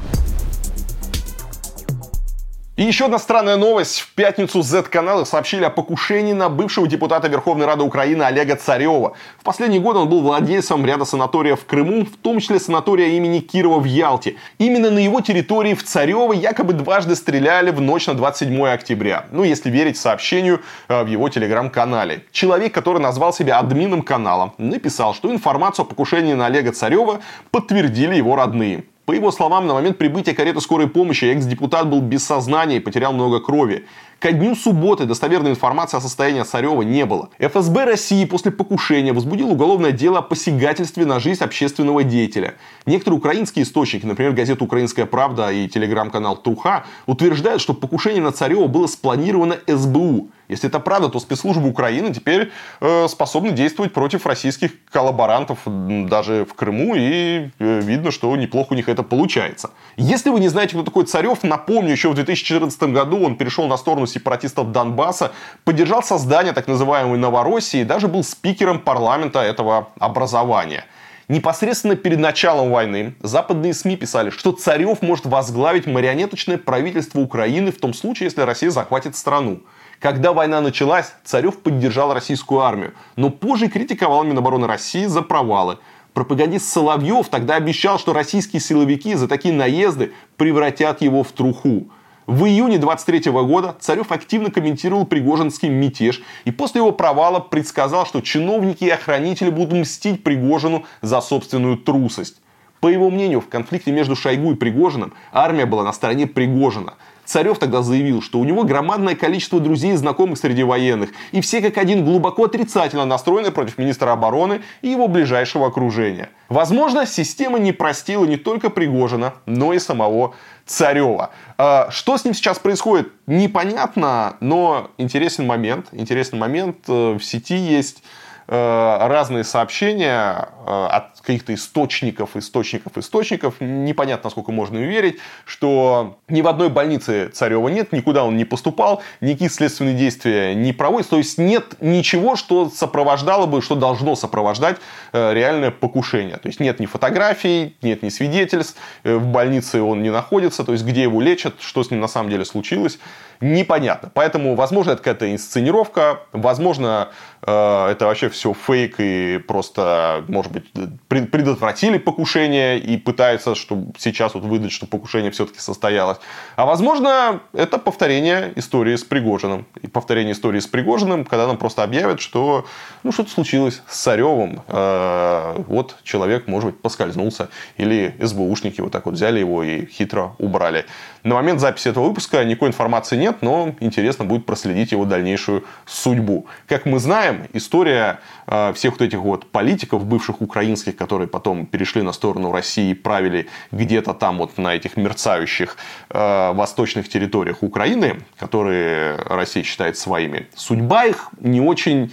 И 2.76 2.82
еще 2.82 3.06
одна 3.06 3.18
странная 3.18 3.56
новость. 3.56 4.00
В 4.00 4.12
пятницу 4.12 4.60
Z-каналы 4.60 5.24
сообщили 5.24 5.64
о 5.64 5.70
покушении 5.70 6.34
на 6.34 6.50
бывшего 6.50 6.86
депутата 6.86 7.26
Верховной 7.26 7.64
Рады 7.64 7.82
Украины 7.82 8.22
Олега 8.22 8.54
Царева. 8.54 9.14
В 9.38 9.44
последние 9.44 9.80
годы 9.80 10.00
он 10.00 10.10
был 10.10 10.20
владельцем 10.20 10.84
ряда 10.84 11.06
санаториев 11.06 11.58
в 11.58 11.64
Крыму, 11.64 12.04
в 12.04 12.18
том 12.18 12.38
числе 12.38 12.60
санатория 12.60 13.16
имени 13.16 13.38
Кирова 13.38 13.80
в 13.80 13.84
Ялте. 13.84 14.36
Именно 14.58 14.90
на 14.90 14.98
его 14.98 15.22
территории 15.22 15.72
в 15.72 15.84
Царево 15.84 16.34
якобы 16.34 16.74
дважды 16.74 17.16
стреляли 17.16 17.70
в 17.70 17.80
ночь 17.80 18.08
на 18.08 18.12
27 18.12 18.66
октября. 18.66 19.24
Ну, 19.30 19.42
если 19.42 19.70
верить 19.70 19.96
сообщению 19.96 20.60
э, 20.88 21.02
в 21.02 21.06
его 21.06 21.30
телеграм-канале. 21.30 22.26
Человек, 22.30 22.74
который 22.74 23.00
назвал 23.00 23.32
себя 23.32 23.58
админом 23.58 24.02
канала, 24.02 24.52
написал, 24.58 25.14
что 25.14 25.32
информацию 25.32 25.86
о 25.86 25.88
покушении 25.88 26.34
на 26.34 26.44
Олега 26.44 26.72
Царева 26.72 27.20
подтвердили 27.50 28.16
его 28.16 28.36
родные. 28.36 28.84
По 29.06 29.12
его 29.12 29.30
словам, 29.30 29.68
на 29.68 29.74
момент 29.74 29.98
прибытия 29.98 30.34
кареты 30.34 30.60
скорой 30.60 30.88
помощи 30.88 31.26
экс-депутат 31.26 31.88
был 31.88 32.00
без 32.00 32.24
сознания 32.24 32.78
и 32.78 32.80
потерял 32.80 33.12
много 33.12 33.38
крови. 33.38 33.86
Ко 34.18 34.32
дню 34.32 34.56
субботы 34.56 35.04
достоверной 35.04 35.52
информации 35.52 35.96
о 35.96 36.00
состоянии 36.00 36.42
Царева 36.42 36.82
не 36.82 37.06
было. 37.06 37.28
ФСБ 37.38 37.84
России 37.84 38.24
после 38.24 38.50
покушения 38.50 39.12
возбудил 39.12 39.52
уголовное 39.52 39.92
дело 39.92 40.18
о 40.18 40.22
посягательстве 40.22 41.06
на 41.06 41.20
жизнь 41.20 41.44
общественного 41.44 42.02
деятеля. 42.02 42.54
Некоторые 42.84 43.18
украинские 43.18 43.62
источники, 43.62 44.04
например, 44.04 44.32
газета 44.32 44.64
«Украинская 44.64 45.06
правда» 45.06 45.52
и 45.52 45.68
телеграм-канал 45.68 46.36
«Труха», 46.38 46.84
утверждают, 47.06 47.62
что 47.62 47.74
покушение 47.74 48.22
на 48.22 48.32
Царева 48.32 48.66
было 48.66 48.88
спланировано 48.88 49.58
СБУ. 49.68 50.30
Если 50.48 50.68
это 50.68 50.80
правда, 50.80 51.08
то 51.08 51.18
спецслужбы 51.20 51.68
Украины 51.68 52.12
теперь 52.12 52.52
э, 52.80 53.08
способны 53.08 53.50
действовать 53.50 53.92
против 53.92 54.26
российских 54.26 54.72
коллаборантов 54.90 55.58
даже 55.64 56.44
в 56.44 56.54
Крыму, 56.54 56.94
и 56.94 57.50
э, 57.58 57.80
видно, 57.80 58.10
что 58.10 58.34
неплохо 58.36 58.72
у 58.72 58.76
них 58.76 58.88
это 58.88 59.02
получается. 59.02 59.70
Если 59.96 60.30
вы 60.30 60.40
не 60.40 60.48
знаете, 60.48 60.74
кто 60.74 60.82
такой 60.82 61.04
Царев, 61.04 61.42
напомню, 61.42 61.90
еще 61.90 62.10
в 62.10 62.14
2014 62.14 62.82
году 62.84 63.24
он 63.24 63.36
перешел 63.36 63.66
на 63.66 63.76
сторону 63.76 64.06
сепаратистов 64.06 64.72
Донбасса, 64.72 65.32
поддержал 65.64 66.02
создание 66.02 66.52
так 66.52 66.68
называемой 66.68 67.18
Новороссии 67.18 67.80
и 67.80 67.84
даже 67.84 68.08
был 68.08 68.22
спикером 68.22 68.78
парламента 68.78 69.40
этого 69.40 69.88
образования. 69.98 70.84
Непосредственно 71.28 71.96
перед 71.96 72.20
началом 72.20 72.70
войны 72.70 73.16
западные 73.20 73.74
СМИ 73.74 73.96
писали, 73.96 74.30
что 74.30 74.52
Царев 74.52 75.02
может 75.02 75.26
возглавить 75.26 75.86
марионеточное 75.86 76.56
правительство 76.56 77.18
Украины 77.18 77.72
в 77.72 77.80
том 77.80 77.94
случае, 77.94 78.26
если 78.26 78.42
Россия 78.42 78.70
захватит 78.70 79.16
страну. 79.16 79.62
Когда 80.00 80.32
война 80.32 80.60
началась, 80.60 81.14
Царев 81.24 81.58
поддержал 81.58 82.12
российскую 82.12 82.60
армию, 82.60 82.92
но 83.16 83.30
позже 83.30 83.68
критиковал 83.68 84.24
Минобороны 84.24 84.66
России 84.66 85.06
за 85.06 85.22
провалы. 85.22 85.78
Пропагандист 86.12 86.66
Соловьев 86.70 87.28
тогда 87.28 87.56
обещал, 87.56 87.98
что 87.98 88.12
российские 88.12 88.60
силовики 88.60 89.14
за 89.14 89.28
такие 89.28 89.54
наезды 89.54 90.12
превратят 90.36 91.02
его 91.02 91.22
в 91.22 91.32
труху. 91.32 91.88
В 92.26 92.44
июне 92.44 92.78
23 92.78 93.30
года 93.30 93.76
Царев 93.78 94.10
активно 94.10 94.50
комментировал 94.50 95.06
Пригожинский 95.06 95.68
мятеж 95.68 96.22
и 96.44 96.50
после 96.50 96.80
его 96.80 96.90
провала 96.90 97.38
предсказал, 97.38 98.04
что 98.04 98.20
чиновники 98.20 98.84
и 98.84 98.90
охранители 98.90 99.50
будут 99.50 99.74
мстить 99.74 100.24
Пригожину 100.24 100.84
за 101.02 101.20
собственную 101.20 101.76
трусость. 101.76 102.38
По 102.80 102.88
его 102.88 103.10
мнению, 103.10 103.40
в 103.40 103.48
конфликте 103.48 103.92
между 103.92 104.16
Шойгу 104.16 104.52
и 104.52 104.56
Пригожиным 104.56 105.12
армия 105.32 105.66
была 105.66 105.84
на 105.84 105.92
стороне 105.92 106.26
Пригожина. 106.26 106.94
Царев 107.26 107.58
тогда 107.58 107.82
заявил, 107.82 108.22
что 108.22 108.38
у 108.38 108.44
него 108.44 108.64
громадное 108.64 109.14
количество 109.14 109.60
друзей 109.60 109.92
и 109.92 109.96
знакомых 109.96 110.38
среди 110.38 110.62
военных, 110.62 111.10
и 111.32 111.40
все 111.40 111.60
как 111.60 111.76
один 111.76 112.04
глубоко 112.04 112.44
отрицательно 112.44 113.04
настроены 113.04 113.50
против 113.50 113.76
министра 113.76 114.12
обороны 114.12 114.62
и 114.80 114.88
его 114.88 115.08
ближайшего 115.08 115.66
окружения. 115.66 116.30
Возможно, 116.48 117.06
система 117.06 117.58
не 117.58 117.72
простила 117.72 118.24
не 118.24 118.36
только 118.36 118.70
Пригожина, 118.70 119.34
но 119.46 119.72
и 119.72 119.78
самого 119.78 120.34
Царева. 120.64 121.30
А, 121.58 121.90
что 121.90 122.16
с 122.16 122.24
ним 122.24 122.34
сейчас 122.34 122.58
происходит, 122.58 123.12
непонятно, 123.26 124.36
но 124.40 124.90
интересен 124.96 125.46
момент. 125.46 125.88
Интересный 125.92 126.38
момент. 126.38 126.78
Э, 126.88 127.14
в 127.18 127.24
сети 127.24 127.56
есть 127.56 128.02
разные 128.48 129.42
сообщения 129.44 130.48
э, 130.66 130.86
от 130.90 131.20
каких-то 131.20 131.52
источников, 131.52 132.36
источников, 132.36 132.96
источников, 132.96 133.54
непонятно, 133.60 134.28
насколько 134.28 134.52
можно 134.52 134.78
им 134.78 134.88
верить, 134.88 135.18
что 135.44 136.18
ни 136.28 136.42
в 136.42 136.46
одной 136.46 136.68
больнице 136.68 137.28
Царева 137.28 137.68
нет, 137.68 137.92
никуда 137.92 138.24
он 138.24 138.36
не 138.36 138.44
поступал, 138.44 139.02
никакие 139.20 139.50
следственные 139.50 139.94
действия 139.94 140.54
не 140.54 140.72
проводятся, 140.72 141.10
то 141.10 141.18
есть 141.18 141.38
нет 141.38 141.74
ничего, 141.80 142.36
что 142.36 142.70
сопровождало 142.70 143.46
бы, 143.46 143.60
что 143.62 143.74
должно 143.74 144.14
сопровождать 144.14 144.76
э, 145.12 145.34
реальное 145.34 145.72
покушение. 145.72 146.36
То 146.36 146.48
есть 146.48 146.60
нет 146.60 146.78
ни 146.78 146.86
фотографий, 146.86 147.76
нет 147.82 148.02
ни 148.02 148.10
свидетельств, 148.10 148.78
э, 149.02 149.16
в 149.16 149.26
больнице 149.26 149.82
он 149.82 150.02
не 150.02 150.10
находится, 150.10 150.62
то 150.62 150.72
есть 150.72 150.84
где 150.84 151.02
его 151.02 151.20
лечат, 151.20 151.54
что 151.60 151.82
с 151.82 151.90
ним 151.90 152.00
на 152.00 152.08
самом 152.08 152.30
деле 152.30 152.44
случилось, 152.44 152.98
непонятно. 153.40 154.10
Поэтому, 154.14 154.54
возможно, 154.54 154.92
это 154.92 154.98
какая-то 154.98 155.32
инсценировка, 155.32 156.20
возможно, 156.32 157.08
э, 157.35 157.35
это 157.46 158.06
вообще 158.06 158.28
все 158.28 158.52
фейк 158.52 158.96
и 158.98 159.38
просто, 159.38 160.24
может 160.28 160.52
быть, 160.52 160.64
предотвратили 161.08 161.98
покушение 161.98 162.78
и 162.78 162.96
пытаются 162.96 163.54
чтобы 163.54 163.92
сейчас 163.98 164.34
вот 164.34 164.44
выдать, 164.44 164.72
что 164.72 164.86
покушение 164.86 165.30
все-таки 165.30 165.60
состоялось. 165.60 166.18
А 166.56 166.66
возможно, 166.66 167.40
это 167.52 167.78
повторение 167.78 168.52
истории 168.56 168.96
с 168.96 169.04
Пригожиным. 169.04 169.66
И 169.82 169.86
повторение 169.86 170.32
истории 170.32 170.60
с 170.60 170.66
Пригожиным, 170.66 171.24
когда 171.24 171.46
нам 171.46 171.58
просто 171.58 171.82
объявят, 171.82 172.20
что 172.20 172.66
ну, 173.02 173.12
что-то 173.12 173.30
случилось 173.30 173.82
с 173.88 173.98
Царевым. 173.98 174.62
Э, 174.68 175.62
вот 175.66 175.96
человек, 176.02 176.46
может 176.46 176.70
быть, 176.70 176.80
поскользнулся. 176.80 177.48
Или 177.76 178.14
СБУшники 178.20 178.80
вот 178.80 178.92
так 178.92 179.06
вот 179.06 179.14
взяли 179.14 179.40
его 179.40 179.62
и 179.62 179.86
хитро 179.86 180.34
убрали. 180.38 180.86
На 181.26 181.34
момент 181.34 181.58
записи 181.58 181.88
этого 181.88 182.06
выпуска 182.06 182.44
никакой 182.44 182.68
информации 182.68 183.16
нет, 183.16 183.38
но 183.40 183.74
интересно 183.80 184.24
будет 184.24 184.46
проследить 184.46 184.92
его 184.92 185.04
дальнейшую 185.04 185.64
судьбу. 185.84 186.46
Как 186.68 186.86
мы 186.86 187.00
знаем, 187.00 187.48
история 187.52 188.20
э, 188.46 188.72
всех 188.74 188.92
вот 188.92 189.02
этих 189.02 189.18
вот 189.18 189.44
политиков, 189.50 190.06
бывших 190.06 190.40
украинских, 190.40 190.94
которые 190.94 191.26
потом 191.26 191.66
перешли 191.66 192.02
на 192.02 192.12
сторону 192.12 192.52
России 192.52 192.90
и 192.90 192.94
правили 192.94 193.48
где-то 193.72 194.14
там 194.14 194.38
вот 194.38 194.56
на 194.56 194.76
этих 194.76 194.96
мерцающих 194.96 195.76
э, 196.10 196.52
восточных 196.52 197.08
территориях 197.08 197.64
Украины, 197.64 198.20
которые 198.38 199.16
Россия 199.16 199.64
считает 199.64 199.98
своими, 199.98 200.46
судьба 200.54 201.06
их 201.06 201.30
не 201.40 201.60
очень 201.60 202.12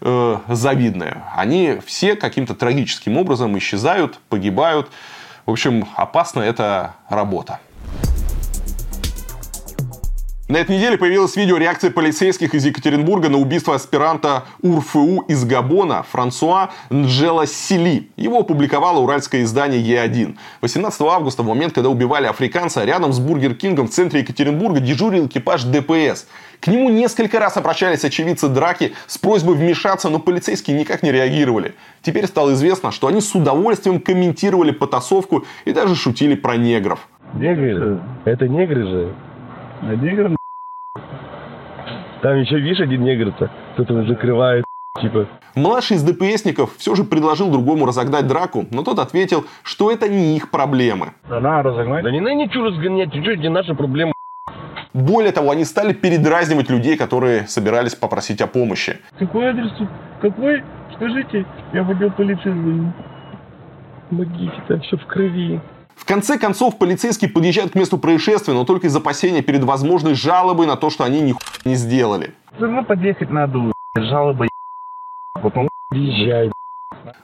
э, 0.00 0.36
завидная. 0.48 1.24
Они 1.36 1.80
все 1.84 2.16
каким-то 2.16 2.54
трагическим 2.54 3.18
образом 3.18 3.58
исчезают, 3.58 4.20
погибают. 4.30 4.88
В 5.44 5.50
общем, 5.50 5.86
опасна 5.96 6.40
эта 6.40 6.94
работа. 7.10 7.60
На 10.46 10.58
этой 10.58 10.76
неделе 10.76 10.98
появилась 10.98 11.36
видео 11.36 11.56
реакции 11.56 11.88
полицейских 11.88 12.54
из 12.54 12.66
Екатеринбурга 12.66 13.30
на 13.30 13.38
убийство 13.38 13.74
аспиранта 13.74 14.44
УРФУ 14.60 15.24
из 15.26 15.42
Габона 15.46 16.02
Франсуа 16.02 16.68
Нджела 16.90 17.46
Сили. 17.46 18.10
Его 18.16 18.40
опубликовало 18.40 18.98
уральское 18.98 19.42
издание 19.42 19.80
Е1. 19.80 20.36
18 20.60 21.00
августа, 21.00 21.42
в 21.42 21.46
момент, 21.46 21.72
когда 21.72 21.88
убивали 21.88 22.26
африканца, 22.26 22.84
рядом 22.84 23.14
с 23.14 23.20
Бургер 23.20 23.54
Кингом 23.54 23.88
в 23.88 23.90
центре 23.90 24.20
Екатеринбурга 24.20 24.80
дежурил 24.80 25.28
экипаж 25.28 25.64
ДПС. 25.64 26.26
К 26.60 26.66
нему 26.66 26.90
несколько 26.90 27.40
раз 27.40 27.56
обращались 27.56 28.04
очевидцы 28.04 28.48
драки 28.48 28.92
с 29.06 29.16
просьбой 29.16 29.54
вмешаться, 29.54 30.10
но 30.10 30.18
полицейские 30.18 30.78
никак 30.78 31.02
не 31.02 31.10
реагировали. 31.10 31.74
Теперь 32.02 32.26
стало 32.26 32.52
известно, 32.52 32.92
что 32.92 33.06
они 33.06 33.22
с 33.22 33.34
удовольствием 33.34 33.98
комментировали 33.98 34.72
потасовку 34.72 35.46
и 35.64 35.72
даже 35.72 35.94
шутили 35.94 36.34
про 36.34 36.58
негров. 36.58 37.08
Негры? 37.32 37.98
Это 38.26 38.46
негры 38.46 38.86
же. 38.86 39.14
А 39.86 39.94
негр 39.96 40.34
Там 42.22 42.36
еще, 42.40 42.58
видишь, 42.58 42.80
один 42.80 43.04
негр-то. 43.04 43.50
Кто-то 43.74 44.02
закрывает, 44.04 44.64
типа. 45.00 45.28
Младший 45.54 45.98
из 45.98 46.02
ДПСников 46.02 46.74
все 46.78 46.94
же 46.94 47.04
предложил 47.04 47.50
другому 47.50 47.84
разогнать 47.84 48.26
драку, 48.26 48.64
но 48.70 48.82
тот 48.82 48.98
ответил, 48.98 49.44
что 49.62 49.90
это 49.90 50.08
не 50.08 50.36
их 50.36 50.50
проблемы. 50.50 51.12
Да 51.28 51.38
надо 51.38 51.68
разогнать. 51.68 52.02
Да 52.02 52.10
не 52.10 52.20
надо 52.20 52.34
ничего 52.34 52.64
разгонять, 52.64 53.14
это 53.14 53.36
не 53.36 53.50
наша 53.50 53.74
проблема. 53.74 54.12
Более 54.94 55.32
того, 55.32 55.50
они 55.50 55.64
стали 55.64 55.92
передразнивать 55.92 56.70
людей, 56.70 56.96
которые 56.96 57.46
собирались 57.46 57.94
попросить 57.94 58.40
о 58.40 58.46
помощи. 58.46 59.00
Какой 59.18 59.48
адрес 59.48 59.70
тут? 59.76 59.88
Какой? 60.22 60.62
Скажите, 60.94 61.44
я 61.74 61.82
в 61.82 61.90
отдел 61.90 62.10
полиции 62.10 62.50
звоню. 62.50 62.92
Помогите, 64.08 64.62
там 64.66 64.80
все 64.80 64.96
в 64.96 65.06
крови. 65.06 65.60
В 65.96 66.04
конце 66.04 66.38
концов, 66.38 66.78
полицейские 66.78 67.30
подъезжают 67.30 67.72
к 67.72 67.74
месту 67.74 67.98
происшествия, 67.98 68.54
но 68.54 68.64
только 68.64 68.88
из 68.88 68.96
опасения 68.96 69.42
перед 69.42 69.64
возможной 69.64 70.14
жалобой 70.14 70.66
на 70.66 70.76
то, 70.76 70.90
что 70.90 71.04
они 71.04 71.20
ни 71.20 71.34
не 71.64 71.76
сделали. 71.76 72.34
Равно 72.58 72.84
подъехать 72.84 73.30
надо, 73.30 73.72
жалоба, 73.94 74.46
потом 75.34 75.68
езжай. 75.92 76.50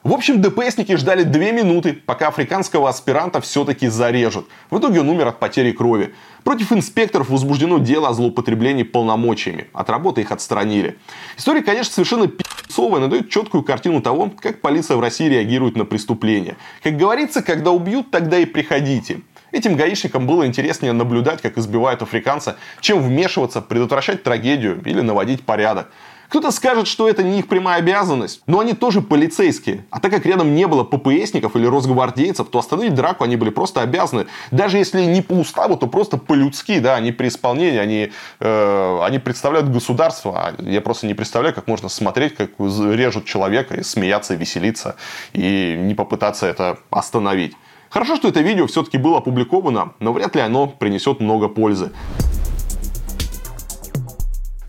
В 0.03 0.13
общем, 0.13 0.41
ДПСники 0.41 0.97
ждали 0.97 1.23
две 1.23 1.53
минуты, 1.53 1.93
пока 1.93 2.29
африканского 2.29 2.89
аспиранта 2.89 3.41
все-таки 3.41 3.89
зарежут. 3.89 4.47
В 4.71 4.79
итоге 4.79 5.01
он 5.01 5.09
умер 5.09 5.29
от 5.29 5.39
потери 5.39 5.73
крови. 5.73 6.15
Против 6.45 6.73
инспекторов 6.73 7.29
возбуждено 7.29 7.79
дело 7.79 8.09
о 8.09 8.13
злоупотреблении 8.13 8.83
полномочиями. 8.83 9.67
От 9.73 9.91
работы 9.91 10.23
их 10.23 10.33
отстранили. 10.33 10.99
История, 11.37 11.63
конечно, 11.63 11.93
совершенно 11.93 12.29
пи***цовая, 12.29 13.01
но 13.01 13.09
дает 13.09 13.29
четкую 13.29 13.63
картину 13.63 14.01
того, 14.01 14.31
как 14.41 14.61
полиция 14.61 14.97
в 14.97 15.01
России 15.01 15.29
реагирует 15.29 15.77
на 15.77 15.85
преступления. 15.85 16.57
Как 16.83 16.97
говорится, 16.97 17.43
когда 17.43 17.71
убьют, 17.71 18.11
тогда 18.11 18.39
и 18.39 18.47
приходите. 18.47 19.21
Этим 19.53 19.75
гаишникам 19.75 20.27
было 20.27 20.47
интереснее 20.47 20.93
наблюдать, 20.93 21.43
как 21.43 21.59
избивают 21.59 22.03
африканца, 22.03 22.57
чем 22.81 23.03
вмешиваться, 23.03 23.61
предотвращать 23.61 24.23
трагедию 24.23 24.81
или 24.85 25.01
наводить 25.01 25.43
порядок. 25.43 25.91
Кто-то 26.31 26.53
скажет, 26.53 26.87
что 26.87 27.09
это 27.09 27.25
не 27.25 27.41
их 27.41 27.49
прямая 27.49 27.81
обязанность, 27.81 28.43
но 28.47 28.61
они 28.61 28.73
тоже 28.75 29.03
полицейские. 29.03 29.85
А 29.91 29.99
так 29.99 30.13
как 30.13 30.25
рядом 30.25 30.55
не 30.55 30.69
было 30.69 30.85
ППСников 30.85 31.57
или 31.57 31.67
росгвардейцев, 31.67 32.49
то 32.49 32.61
остановить 32.61 32.95
драку 32.95 33.25
они 33.25 33.35
были 33.35 33.51
просто 33.51 33.81
обязаны. 33.81 34.27
Даже 34.53 34.79
если 34.79 35.03
не 35.03 35.23
по 35.23 35.33
уставу, 35.33 35.77
то 35.77 35.89
просто 35.89 36.19
по-людски, 36.19 36.79
да, 36.79 36.95
они 36.95 37.11
при 37.11 37.27
исполнении, 37.27 37.81
они, 37.81 38.13
э, 38.39 39.01
они 39.03 39.19
представляют 39.19 39.71
государство. 39.71 40.33
А 40.37 40.63
я 40.63 40.81
просто 40.81 41.09
не 41.09 41.15
представляю, 41.15 41.53
как 41.53 41.67
можно 41.67 41.89
смотреть, 41.89 42.37
как 42.37 42.51
режут 42.61 43.25
человека 43.25 43.75
и 43.75 43.83
смеяться, 43.83 44.35
и 44.35 44.37
веселиться, 44.37 44.95
и 45.33 45.75
не 45.77 45.97
попытаться 45.97 46.47
это 46.47 46.79
остановить. 46.91 47.57
Хорошо, 47.89 48.15
что 48.15 48.29
это 48.29 48.41
видео 48.41 48.69
все-таки 48.69 48.99
было 48.99 49.19
опубликовано, 49.19 49.95
но 49.99 50.13
вряд 50.13 50.37
ли 50.37 50.43
оно 50.43 50.69
принесет 50.69 51.19
много 51.19 51.49
пользы. 51.49 51.91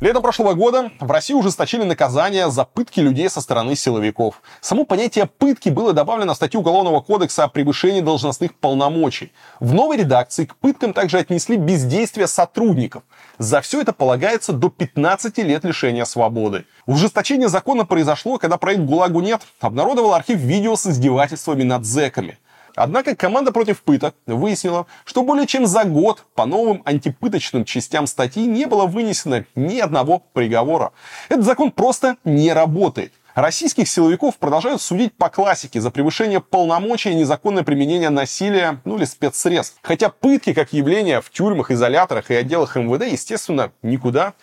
Летом 0.02 0.24
прошлого 0.24 0.56
года 0.56 0.92
в 1.00 1.12
России 1.12 1.36
ужесточили 1.36 1.84
наказание 1.84 2.50
за 2.50 2.66
пытки 2.66 3.00
людей 3.00 3.30
со 3.30 3.40
стороны 3.40 3.76
силовиков. 3.76 4.42
Само 4.60 4.84
понятие 4.84 5.28
пытки 5.28 5.70
было 5.70 5.94
добавлено 5.94 6.34
в 6.34 6.38
статью 6.38 6.62
Уголовного 6.62 7.02
кодекса 7.02 7.44
о 7.44 7.48
превышении 7.48 8.02
должностных 8.02 8.56
полномочий. 8.56 9.32
В 9.60 9.76
новой 9.76 9.98
редакции 9.98 10.46
к 10.46 10.56
пыткам 10.56 10.94
также 10.94 11.20
отнесли 11.20 11.56
бездействие 11.56 12.26
сотрудников. 12.26 13.04
За 13.38 13.62
все 13.62 13.80
это 13.80 13.94
полагается 13.94 14.54
до 14.54 14.70
15 14.70 15.38
лет 15.38 15.64
лишения 15.66 16.06
свободы. 16.06 16.66
Ужесточение 16.88 17.48
закона 17.48 17.86
произошло, 17.86 18.40
когда 18.40 18.58
проект 18.58 18.82
«ГУЛАГу 18.82 19.22
нет» 19.22 19.44
обнародовал 19.60 20.16
архив 20.16 20.40
видео 20.40 20.78
с 20.78 20.88
издевательствами 20.88 21.62
над 21.62 21.86
зэками. 21.86 22.40
Однако 22.76 23.16
команда 23.16 23.52
против 23.52 23.82
пыток 23.82 24.16
выяснила, 24.26 24.88
что 25.06 25.24
более 25.24 25.48
чем 25.48 25.66
за 25.66 25.84
год 25.84 26.26
по 26.36 26.46
новым 26.46 26.82
антипыточным 26.86 27.66
частям 27.66 28.08
статьи 28.08 28.46
не 28.46 28.66
было 28.66 28.86
вынесено 28.86 29.46
ни 29.56 29.80
одного 29.80 30.24
приговора. 30.34 30.92
Этот 31.30 31.46
закон 31.46 31.72
просто 31.72 32.18
не 32.24 32.54
работает. 32.54 33.14
Российских 33.36 33.88
силовиков 33.88 34.38
продолжают 34.38 34.82
судить 34.82 35.14
по 35.14 35.30
классике 35.30 35.80
за 35.80 35.90
превышение 35.90 36.42
полномочий 36.42 37.12
и 37.12 37.16
незаконное 37.16 37.64
применение 37.64 38.10
насилия, 38.10 38.82
ну 38.84 38.98
или 38.98 39.06
спецсредств. 39.06 39.78
Хотя 39.82 40.10
пытки 40.10 40.54
как 40.54 40.74
явление 40.74 41.22
в 41.22 41.30
тюрьмах, 41.30 41.72
изоляторах 41.72 42.30
и 42.30 42.36
отделах 42.36 42.76
МВД, 42.76 43.10
естественно, 43.10 43.72
никуда 43.84 44.34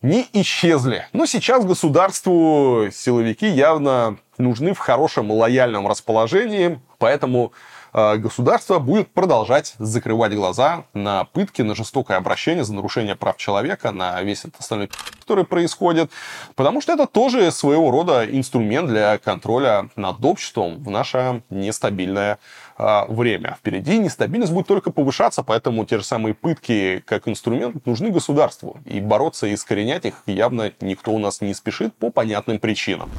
не 0.00 0.26
исчезли. 0.32 1.06
Но 1.12 1.26
сейчас 1.26 1.64
государству 1.64 2.88
силовики 2.92 3.46
явно 3.46 4.16
нужны 4.38 4.72
в 4.72 4.78
хорошем 4.78 5.30
лояльном 5.30 5.86
расположении, 5.86 6.80
поэтому 7.02 7.52
э, 7.92 8.16
государство 8.18 8.78
будет 8.78 9.08
продолжать 9.08 9.74
закрывать 9.80 10.32
глаза 10.34 10.84
на 10.94 11.24
пытки, 11.24 11.62
на 11.62 11.74
жестокое 11.74 12.16
обращение 12.16 12.62
за 12.62 12.74
нарушение 12.74 13.16
прав 13.16 13.36
человека, 13.38 13.90
на 13.90 14.22
весь 14.22 14.44
этот 14.44 14.60
остальной 14.60 14.88
который 15.18 15.44
происходит, 15.44 16.12
потому 16.54 16.80
что 16.80 16.92
это 16.92 17.08
тоже 17.08 17.50
своего 17.50 17.90
рода 17.90 18.24
инструмент 18.24 18.88
для 18.88 19.18
контроля 19.18 19.88
над 19.96 20.24
обществом 20.24 20.80
в 20.84 20.90
наше 20.90 21.42
нестабильное 21.50 22.38
э, 22.78 23.04
время. 23.08 23.56
Впереди 23.58 23.98
нестабильность 23.98 24.52
будет 24.52 24.68
только 24.68 24.92
повышаться, 24.92 25.42
поэтому 25.42 25.84
те 25.84 25.98
же 25.98 26.04
самые 26.04 26.34
пытки 26.34 27.02
как 27.04 27.26
инструмент 27.26 27.84
нужны 27.84 28.10
государству. 28.10 28.76
И 28.84 29.00
бороться 29.00 29.48
и 29.48 29.54
искоренять 29.54 30.04
их 30.04 30.22
явно 30.26 30.70
никто 30.80 31.10
у 31.10 31.18
нас 31.18 31.40
не 31.40 31.52
спешит 31.52 31.92
по 31.96 32.10
понятным 32.10 32.60
причинам. 32.60 33.10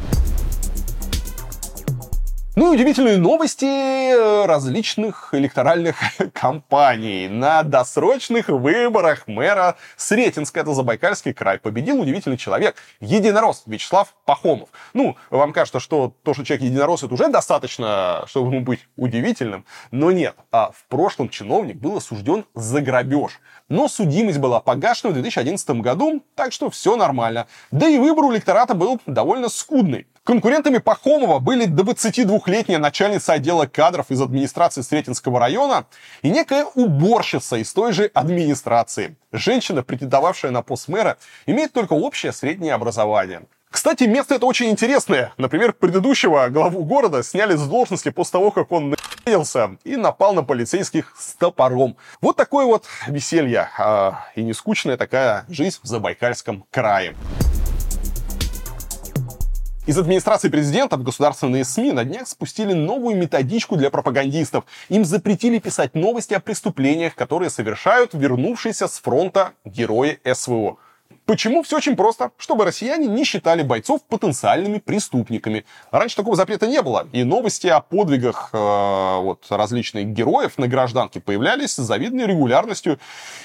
Ну 2.56 2.72
и 2.72 2.75
удивительные 2.75 3.17
новости 3.17 3.65
э, 3.65 4.45
различных 4.45 5.30
электоральных 5.32 5.95
кампаний. 6.33 7.27
На 7.27 7.64
досрочных 7.64 8.48
выборах 8.49 9.27
мэра 9.27 9.75
Сретенска, 9.98 10.59
это 10.59 10.72
Забайкальский 10.75 11.33
край, 11.33 11.57
победил 11.57 11.99
удивительный 11.99 12.38
человек, 12.38 12.75
единорос 12.99 13.64
Вячеслав 13.65 14.14
Пахомов. 14.25 14.69
Ну, 14.93 15.17
вам 15.32 15.51
кажется, 15.51 15.80
что 15.80 16.14
то, 16.22 16.35
что 16.35 16.45
человек 16.45 16.65
единорос, 16.65 17.01
это 17.01 17.15
уже 17.15 17.27
достаточно, 17.30 18.23
чтобы 18.27 18.53
ему 18.53 18.64
быть 18.64 18.82
удивительным, 18.98 19.65
но 19.90 20.11
нет. 20.11 20.35
А 20.51 20.69
в 20.75 20.85
прошлом 20.90 21.30
чиновник 21.30 21.77
был 21.77 21.98
осужден 21.98 22.45
за 22.53 22.82
грабеж. 22.82 23.40
Но 23.67 23.88
судимость 23.88 24.38
была 24.38 24.59
погашена 24.59 25.09
в 25.09 25.14
2011 25.14 25.82
году, 25.82 26.23
так 26.35 26.53
что 26.53 26.69
все 26.69 26.95
нормально. 26.98 27.48
Да 27.72 27.88
и 27.88 27.98
выбор 27.98 28.25
у 28.25 28.32
электората 28.32 28.75
был 28.75 29.01
довольно 29.07 29.49
скудный. 29.49 30.06
Конкурентами 30.25 30.77
Пахомова 30.77 31.39
были 31.39 31.67
22-летняя 31.67 32.77
начальница 32.77 33.33
отдела 33.33 33.65
кадров 33.65 34.09
из 34.09 34.21
администрации 34.21 34.79
Сретенского 34.79 35.37
района 35.37 35.85
и 36.21 36.29
некая 36.29 36.63
уборщица 36.63 37.57
из 37.57 37.73
той 37.73 37.91
же 37.91 38.09
администрации. 38.13 39.17
Женщина, 39.33 39.83
претендовавшая 39.83 40.51
на 40.51 40.61
пост 40.61 40.87
мэра, 40.87 41.17
имеет 41.45 41.73
только 41.73 41.91
общее 41.91 42.31
среднее 42.31 42.73
образование. 42.73 43.41
Кстати, 43.69 44.05
место 44.05 44.35
это 44.35 44.45
очень 44.45 44.69
интересное. 44.69 45.33
Например, 45.35 45.73
предыдущего 45.73 46.47
главу 46.47 46.85
города 46.85 47.21
сняли 47.21 47.57
с 47.57 47.67
должности 47.67 48.09
после 48.09 48.31
того, 48.31 48.51
как 48.51 48.71
он 48.71 48.95
наелся 49.25 49.75
и 49.83 49.97
напал 49.97 50.33
на 50.33 50.43
полицейских 50.43 51.13
с 51.17 51.33
топором. 51.33 51.97
Вот 52.21 52.37
такое 52.37 52.65
вот 52.65 52.85
веселье 53.07 53.67
а, 53.77 54.25
и 54.35 54.43
нескучная 54.43 54.95
такая 54.95 55.43
жизнь 55.49 55.79
в 55.83 55.87
Забайкальском 55.87 56.63
крае. 56.71 57.13
Из 59.85 59.97
администрации 59.97 60.47
президента 60.47 60.95
в 60.95 61.03
государственные 61.03 61.65
СМИ 61.65 61.91
на 61.91 62.05
днях 62.05 62.29
спустили 62.29 62.71
новую 62.71 63.17
методичку 63.17 63.75
для 63.75 63.89
пропагандистов. 63.89 64.63
Им 64.87 65.03
запретили 65.03 65.59
писать 65.59 65.93
новости 65.93 66.33
о 66.33 66.39
преступлениях, 66.39 67.15
которые 67.15 67.49
совершают 67.49 68.13
вернувшиеся 68.13 68.87
с 68.87 68.97
фронта 68.99 69.51
герои 69.65 70.21
СВО. 70.33 70.77
Почему? 71.25 71.63
Все 71.63 71.77
очень 71.77 71.95
просто. 71.95 72.31
Чтобы 72.37 72.65
россияне 72.65 73.07
не 73.07 73.23
считали 73.23 73.63
бойцов 73.63 74.03
потенциальными 74.03 74.79
преступниками. 74.79 75.65
Раньше 75.89 76.17
такого 76.17 76.35
запрета 76.35 76.67
не 76.67 76.81
было. 76.81 77.07
И 77.13 77.23
новости 77.23 77.67
о 77.67 77.79
подвигах 77.79 78.49
э, 78.51 78.57
вот, 78.57 79.45
различных 79.49 80.07
героев 80.07 80.57
на 80.57 80.67
гражданке 80.67 81.21
появлялись 81.21 81.71
с 81.71 81.77
завидной 81.77 82.25
регулярностью 82.25 82.99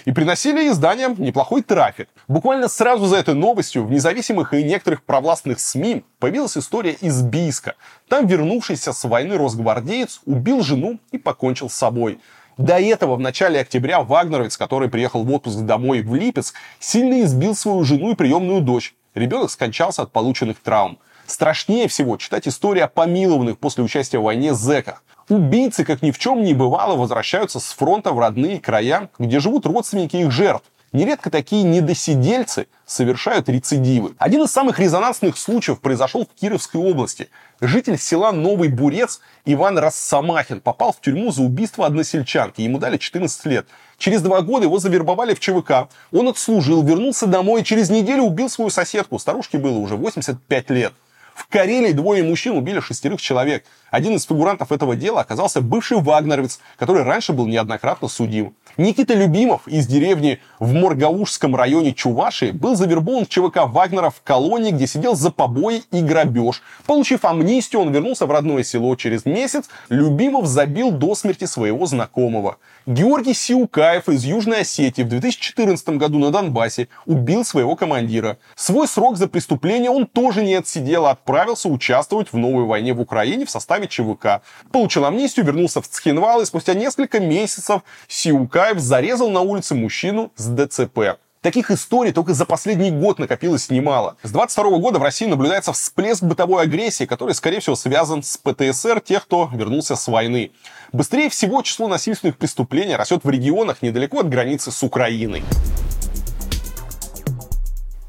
и 0.07 0.13
приносили 0.13 0.69
изданиям 0.69 1.15
неплохой 1.19 1.63
трафик. 1.63 2.09
Буквально 2.27 2.69
сразу 2.69 3.07
за 3.07 3.17
этой 3.17 3.35
новостью 3.35 3.85
в 3.85 3.91
независимых 3.93 4.55
и 4.55 4.65
некоторых 4.65 5.05
провластных 5.05 5.61
СМИ 5.61 6.05
появилась 6.19 6.59
история 6.59 6.93
из 6.93 7.23
Бийска. 7.23 7.77
Там 8.09 8.27
вернувшийся 8.27 8.93
с 8.93 9.05
войны 9.05 9.37
росгвардеец 9.37 10.21
убил 10.27 10.63
жену 10.63 10.99
и 11.13 11.19
покончил 11.19 11.71
с 11.71 11.75
собой. 11.75 12.19
До 12.59 12.81
этого 12.81 13.15
в 13.15 13.21
начале 13.21 13.61
октября 13.61 14.03
Вагнеровец, 14.03 14.57
который 14.57 14.89
приехал 14.89 15.23
в 15.23 15.33
отпуск 15.33 15.61
домой 15.61 16.03
в 16.03 16.13
Липецк, 16.17 16.57
сильно 16.81 17.23
избил 17.23 17.55
свою 17.55 17.85
жену 17.85 18.11
и 18.11 18.15
приемную 18.17 18.63
дочь. 18.63 18.97
Ребенок 19.15 19.53
скончался 19.53 20.03
от 20.03 20.11
полученных 20.11 20.59
травм. 20.59 20.99
Страшнее 21.25 21.87
всего 21.87 22.17
читать 22.17 22.49
истории 22.49 22.81
о 22.81 22.89
помилованных 22.89 23.59
после 23.59 23.85
участия 23.85 24.19
в 24.19 24.25
войне 24.25 24.55
зэках. 24.55 25.05
Убийцы, 25.29 25.85
как 25.85 26.03
ни 26.03 26.11
в 26.11 26.19
чем 26.19 26.43
не 26.43 26.53
бывало, 26.53 26.97
возвращаются 26.97 27.61
с 27.61 27.73
фронта 27.73 28.13
в 28.13 28.19
родные 28.19 28.59
края, 28.59 29.09
где 29.21 29.39
живут 29.39 29.65
родственники 29.65 30.17
их 30.17 30.33
жертв. 30.33 30.67
Нередко 30.93 31.31
такие 31.31 31.65
недосидельцы 31.65 32.67
совершают 32.87 33.51
рецидивы. 33.51 34.15
Один 34.19 34.43
из 34.45 34.51
самых 34.51 34.79
резонансных 34.79 35.37
случаев 35.37 35.81
произошел 35.81 36.27
в 36.27 36.41
Кировской 36.41 36.81
области. 36.81 37.29
Житель 37.61 37.99
села 37.99 38.33
Новый 38.33 38.71
Бурец 38.71 39.21
Иван 39.45 39.77
Рассамахин 39.79 40.63
попал 40.63 40.93
в 40.93 41.01
тюрьму 41.03 41.31
за 41.31 41.43
убийство 41.43 41.85
односельчанки. 41.85 42.63
Ему 42.63 42.79
дали 42.79 42.97
14 42.97 43.45
лет. 43.47 43.67
Через 43.99 44.23
два 44.23 44.41
года 44.41 44.65
его 44.65 44.79
завербовали 44.79 45.35
в 45.35 45.41
ЧВК. 45.41 45.89
Он 46.11 46.29
отслужил, 46.29 46.83
вернулся 46.83 47.27
домой 47.27 47.61
и 47.61 47.65
через 47.65 47.91
неделю 47.91 48.23
убил 48.23 48.49
свою 48.49 48.71
соседку. 48.71 49.19
Старушке 49.19 49.59
было 49.59 49.77
уже 49.77 49.97
85 49.97 50.71
лет. 50.71 50.95
В 51.35 51.47
Карелии 51.47 51.93
двое 51.93 52.25
мужчин 52.25 52.57
убили 52.57 52.81
шестерых 52.81 53.21
человек. 53.21 53.65
Один 53.91 54.17
из 54.17 54.25
фигурантов 54.25 54.71
этого 54.71 54.97
дела 54.97 55.23
оказался 55.23 55.61
бывший 55.61 56.01
вагнеровец, 56.01 56.61
который 56.77 57.03
раньше 57.03 57.33
был 57.33 57.47
неоднократно 57.47 58.09
судим. 58.09 58.55
Никита 58.77 59.15
Любимов 59.15 59.67
из 59.67 59.87
деревни 59.87 60.41
в 60.59 60.73
Моргаушском 60.73 61.57
районе 61.57 61.95
Чувашии 61.95 62.51
был 62.51 62.77
завербован 62.77 63.25
в 63.25 63.29
ЧВК 63.29 63.67
Вагнера 63.67 64.11
в 64.11 64.21
колонии, 64.23 64.71
где 64.71 64.87
сидел 64.87 65.17
за 65.17 65.31
побои 65.31 65.83
и 65.91 66.01
грабеж. 66.03 66.63
Получив 66.87 67.25
амнистию, 67.25 67.83
он 67.83 67.91
вернулся 67.91 68.27
в 68.27 68.31
родное 68.31 68.63
село 68.63 68.95
через 68.95 69.25
месяц. 69.25 69.65
Любимов 69.89 70.47
забил 70.47 70.91
до 70.91 71.15
смерти 71.15 71.47
своего 71.47 71.87
знакомого. 71.87 72.59
Георгий 72.87 73.35
Сиукаев 73.35 74.09
из 74.09 74.25
Южной 74.25 74.61
Осетии 74.61 75.03
в 75.03 75.09
2014 75.09 75.89
году 75.91 76.19
на 76.19 76.31
Донбассе 76.31 76.89
убил 77.07 77.45
своего 77.45 77.75
командира. 77.75 78.39
Свой 78.55 78.87
срок 78.87 79.17
за 79.17 79.29
преступление 79.29 79.91
он 79.91 80.07
тоже 80.07 80.43
не 80.43 80.55
отсидел, 80.55 81.07
а 81.07 81.11
отправился 81.11 81.69
участвовать 81.69 82.33
в 82.33 82.37
новой 82.37 82.65
войне 82.65 82.93
в 82.93 83.01
Украине 83.01 83.45
в 83.45 83.51
составе 83.51 83.78
ЧВК. 83.87 84.43
Получил 84.73 85.05
амнистию, 85.05 85.47
вернулся 85.47 85.81
в 85.81 85.89
Цхинвал 85.89 86.41
и 86.41 86.45
спустя 86.45 86.75
несколько 86.75 87.21
месяцев 87.21 87.83
Сиукаев 88.09 88.79
зарезал 88.79 89.31
на 89.31 89.41
улице 89.41 89.75
мужчину 89.75 90.33
с 90.37 90.47
ДЦП. 90.47 91.19
Таких 91.41 91.71
историй 91.71 92.13
только 92.13 92.35
за 92.35 92.45
последний 92.45 92.91
год 92.91 93.21
накопилось 93.21 93.71
немало. 93.71 94.17
С 94.25 94.33
22 94.33 94.79
года 94.79 94.99
в 94.99 95.03
России 95.05 95.27
наблюдается 95.27 95.73
всплеск 95.73 96.25
бытовой 96.25 96.65
агрессии, 96.65 97.05
который, 97.05 97.33
скорее 97.33 97.61
всего, 97.61 97.77
связан 97.77 98.25
с 98.25 98.37
ПТСР 98.39 99.01
тех, 99.01 99.23
кто 99.23 99.49
вернулся 99.53 99.95
с 99.95 100.09
войны. 100.09 100.51
Быстрее 100.93 101.29
всего 101.29 101.63
число 101.63 101.87
насильственных 101.87 102.39
преступлений 102.39 102.97
растет 102.97 103.23
в 103.23 103.31
регионах 103.31 103.83
недалеко 103.83 104.21
от 104.21 104.29
границы 104.29 104.73
с 104.73 104.83
Украиной. 104.83 105.45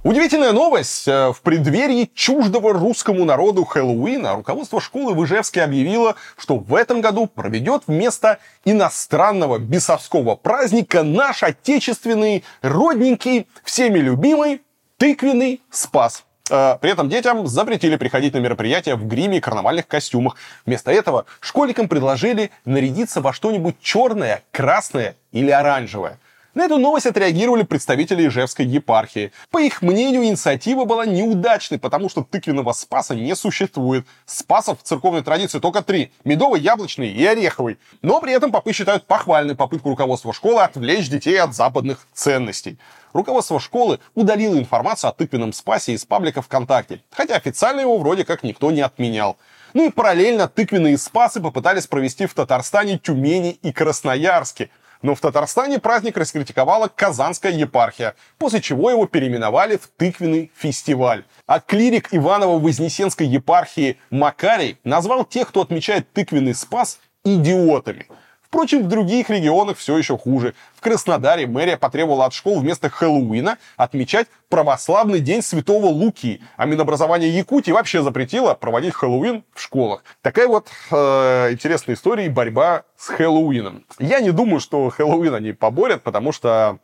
Удивительная 0.02 0.54
новость. 0.54 1.10
Э, 1.10 1.34
в 1.34 1.42
преддверии 1.42 2.10
чуждого 2.14 2.72
русскому 2.72 3.26
народу 3.26 3.66
Хэллоуина 3.66 4.36
руководство 4.36 4.80
школы 4.80 5.14
в 5.14 5.26
Ижевске 5.26 5.62
объявило, 5.62 6.16
что 6.38 6.56
в 6.56 6.74
этом 6.74 7.02
году 7.02 7.28
проведет 7.28 7.84
вместо 7.88 8.40
иностранного 8.64 9.58
бесовского 9.58 10.36
праздника 10.36 11.04
наш 11.04 11.44
отечественный, 11.44 12.46
родненький, 12.62 13.46
всеми 13.66 14.00
любимый 14.00 14.62
тыквенный 14.96 15.62
спас. 15.70 16.24
Э, 16.50 16.78
при 16.80 16.92
этом 16.92 17.10
детям 17.10 17.46
запретили 17.46 17.98
приходить 17.98 18.34
на 18.34 18.38
мероприятия 18.38 18.96
в 18.96 19.06
гриме 19.06 19.40
и 19.40 19.42
карнавальных 19.42 19.86
костюмах. 19.86 20.38
Вместо 20.66 20.92
этого 20.92 21.26
школьникам 21.42 21.90
предложили 21.90 22.52
нарядиться 22.64 23.20
во 23.20 23.34
что-нибудь 23.34 23.76
черное, 23.82 24.44
красное 24.54 25.18
или 25.34 25.52
оранжевое– 25.52 26.20
на 26.56 26.66
эту 26.66 26.78
новость 26.78 27.06
отреагировали 27.06 27.64
представители 27.64 28.28
Ижевской 28.28 28.66
епархии. 28.66 29.32
По 29.52 29.60
их 29.60 29.82
мнению, 29.82 30.24
инициатива 30.24 30.86
была 30.86 31.06
неудачной, 31.06 31.78
потому 31.78 32.10
что 32.10 32.24
тыквенного 32.24 32.74
спаса 32.74 33.16
не 33.16 33.36
существует. 33.36 34.08
Спасов 34.26 34.80
в 34.80 34.84
церковной 34.84 35.22
традиции 35.22 35.60
только 35.60 35.84
три– 35.84 36.12
медовый, 36.24 36.60
яблочный 36.62 37.12
и 37.12 37.24
ореховый. 37.24 37.78
Но 38.02 38.20
при 38.20 38.34
этом 38.34 38.52
попы 38.52 38.74
считают 38.74 39.06
похвальной 39.06 39.56
попытку 39.56 39.90
руководства 39.90 40.34
школы 40.34 40.62
отвлечь 40.62 41.10
детей 41.10 41.40
от 41.40 41.54
западных 41.54 42.08
ценностей. 42.14 42.80
Руководство 43.14 43.60
школы 43.60 44.00
удалило 44.16 44.58
информацию 44.58 45.10
о 45.10 45.14
тыквенном 45.14 45.54
спасе 45.54 45.94
из 45.94 46.06
паблика 46.06 46.42
ВКонтакте, 46.42 47.02
хотя 47.12 47.36
официально 47.36 47.82
его 47.82 47.98
вроде 47.98 48.26
как 48.26 48.44
никто 48.44 48.72
не 48.72 48.82
отменял. 48.82 49.38
Ну 49.74 49.88
и 49.88 49.92
параллельно 49.92 50.48
тыквенные 50.48 50.98
спасы 50.98 51.42
попытались 51.42 51.86
провести 51.86 52.26
в 52.26 52.34
Татарстане, 52.34 52.98
Тюмени 52.98 53.52
и 53.62 53.72
Красноярске. 53.72 54.70
Но 55.02 55.16
в 55.16 55.22
Татарстане 55.22 55.80
праздник 55.80 56.18
раскритиковала 56.18 56.90
Казанская 56.94 57.54
епархия, 57.54 58.16
после 58.38 58.62
чего 58.62 58.92
его 58.92 59.06
переименовали 59.08 59.78
в 59.78 59.88
тыквенный 59.88 60.52
фестиваль. 60.56 61.24
А 61.46 61.62
клирик 61.62 62.10
Иваново-Вознесенской 62.12 63.26
епархии 63.26 63.98
Макарий 64.10 64.78
назвал 64.84 65.24
тех, 65.24 65.48
кто 65.48 65.62
отмечает 65.62 66.12
тыквенный 66.12 66.54
спас, 66.54 67.00
идиотами. 67.24 68.08
Впрочем, 68.50 68.84
в 68.84 68.88
других 68.88 69.30
регионах 69.30 69.78
все 69.78 69.96
еще 69.96 70.18
хуже. 70.18 70.56
В 70.76 70.82
Краснодаре 70.82 71.46
мэрия 71.46 71.78
потребовала 71.78 72.26
от 72.26 72.34
школ 72.34 72.60
вместо 72.60 72.90
Хэллоуина 72.90 73.60
отмечать 73.78 74.28
православный 74.50 75.20
день 75.20 75.44
Святого 75.44 75.86
Луки, 75.86 76.42
а 76.58 76.66
Минобразование 76.66 77.30
Якутии 77.30 77.70
вообще 77.70 78.02
запретило 78.02 78.56
проводить 78.56 78.96
Хэллоуин 78.96 79.44
в 79.54 79.62
школах. 79.62 80.04
Такая 80.24 80.48
вот 80.48 80.68
э, 80.90 81.52
интересная 81.52 81.94
история 81.94 82.26
и 82.26 82.30
борьба 82.30 82.86
с 82.98 83.10
Хэллоуином. 83.10 83.86
Я 84.00 84.20
не 84.20 84.32
думаю, 84.32 84.60
что 84.60 84.90
Хэллоуин 84.90 85.36
они 85.36 85.52
поборят, 85.52 86.02
потому 86.02 86.32
что 86.32 86.80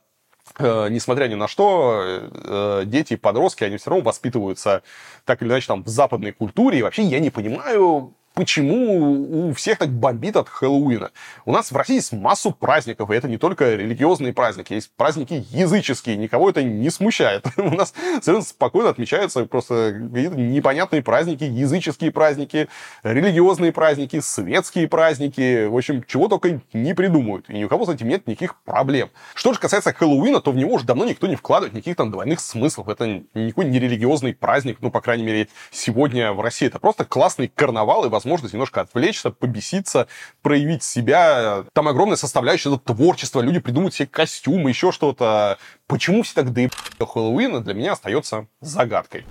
э, 0.59 0.89
несмотря 0.91 1.27
ни 1.27 1.33
на 1.33 1.47
что, 1.47 1.99
э, 2.05 2.83
дети 2.85 3.13
и 3.13 3.17
подростки, 3.17 3.63
они 3.63 3.77
все 3.77 3.89
равно 3.89 4.05
воспитываются 4.05 4.83
так 5.25 5.41
или 5.41 5.49
иначе 5.49 5.65
там 5.65 5.83
в 5.83 5.87
западной 5.87 6.31
культуре. 6.31 6.77
И 6.77 6.83
вообще 6.83 7.01
я 7.01 7.19
не 7.19 7.31
понимаю, 7.31 8.13
почему 8.35 9.47
у 9.49 9.53
всех 9.53 9.79
так 9.79 9.89
бомбит 9.89 10.35
от 10.35 10.49
Хэллоуина. 10.49 11.11
У 11.45 11.51
нас 11.51 11.71
в 11.71 11.75
России 11.75 11.95
есть 11.95 12.11
массу 12.11 12.51
праздников, 12.51 13.09
и 13.09 13.15
это 13.15 13.27
не 13.27 13.37
только 13.37 13.75
религиозные 13.75 14.33
праздники, 14.33 14.73
есть 14.73 14.91
праздники 14.95 15.45
языческие, 15.49 16.17
никого 16.17 16.49
это 16.49 16.61
не 16.61 16.89
смущает. 16.89 17.45
У 17.57 17.71
нас 17.71 17.93
совершенно 18.21 18.41
спокойно 18.41 18.89
отмечаются 18.89 19.45
просто 19.45 19.97
какие-то 20.13 20.35
непонятные 20.35 21.01
праздники, 21.01 21.45
языческие 21.45 22.11
праздники, 22.11 22.67
религиозные 23.03 23.71
праздники, 23.71 24.19
светские 24.19 24.89
праздники, 24.89 25.65
в 25.65 25.75
общем, 25.75 26.03
чего 26.03 26.27
только 26.27 26.61
не 26.73 26.93
придумают, 26.93 27.49
и 27.49 27.53
ни 27.53 27.63
у 27.63 27.69
кого 27.69 27.85
с 27.85 27.89
этим 27.89 28.09
нет 28.09 28.27
никаких 28.27 28.57
проблем. 28.63 29.09
Что 29.33 29.53
же 29.53 29.59
касается 29.59 29.93
Хэллоуина, 29.93 30.41
то 30.41 30.51
в 30.51 30.57
него 30.57 30.73
уже 30.73 30.85
давно 30.85 31.05
никто 31.05 31.27
не 31.27 31.37
вкладывает 31.37 31.73
никаких 31.73 31.95
там 31.95 32.11
двойных 32.11 32.41
смыслов, 32.41 32.89
это 32.89 33.23
никакой 33.33 33.65
не 33.65 33.79
религиозный 33.79 34.33
праздник, 34.33 34.79
ну, 34.81 34.91
по 34.91 34.99
крайней 34.99 35.23
мере, 35.23 35.47
сегодня 35.71 36.33
в 36.33 36.41
России, 36.41 36.67
это 36.67 36.79
просто 36.79 37.05
классный 37.05 37.47
карнавал 37.47 38.03
и 38.05 38.09
возможность 38.09 38.24
возможность 38.25 38.53
немножко 38.53 38.81
отвлечься, 38.81 39.29
побеситься, 39.29 40.07
проявить 40.41 40.83
себя. 40.83 41.63
Там 41.73 41.87
огромная 41.87 42.17
составляющая 42.17 42.73
это 42.73 42.93
творчество, 42.93 43.41
люди 43.41 43.59
придумывают 43.59 43.93
себе 43.93 44.07
костюмы, 44.07 44.69
еще 44.69 44.91
что-то. 44.91 45.59
Почему 45.87 46.23
все 46.23 46.33
так 46.33 46.51
доебали 46.51 46.75
Хэллоуина, 46.99 47.61
для 47.61 47.75
меня 47.75 47.93
остается 47.93 48.47
загадкой. 48.61 49.25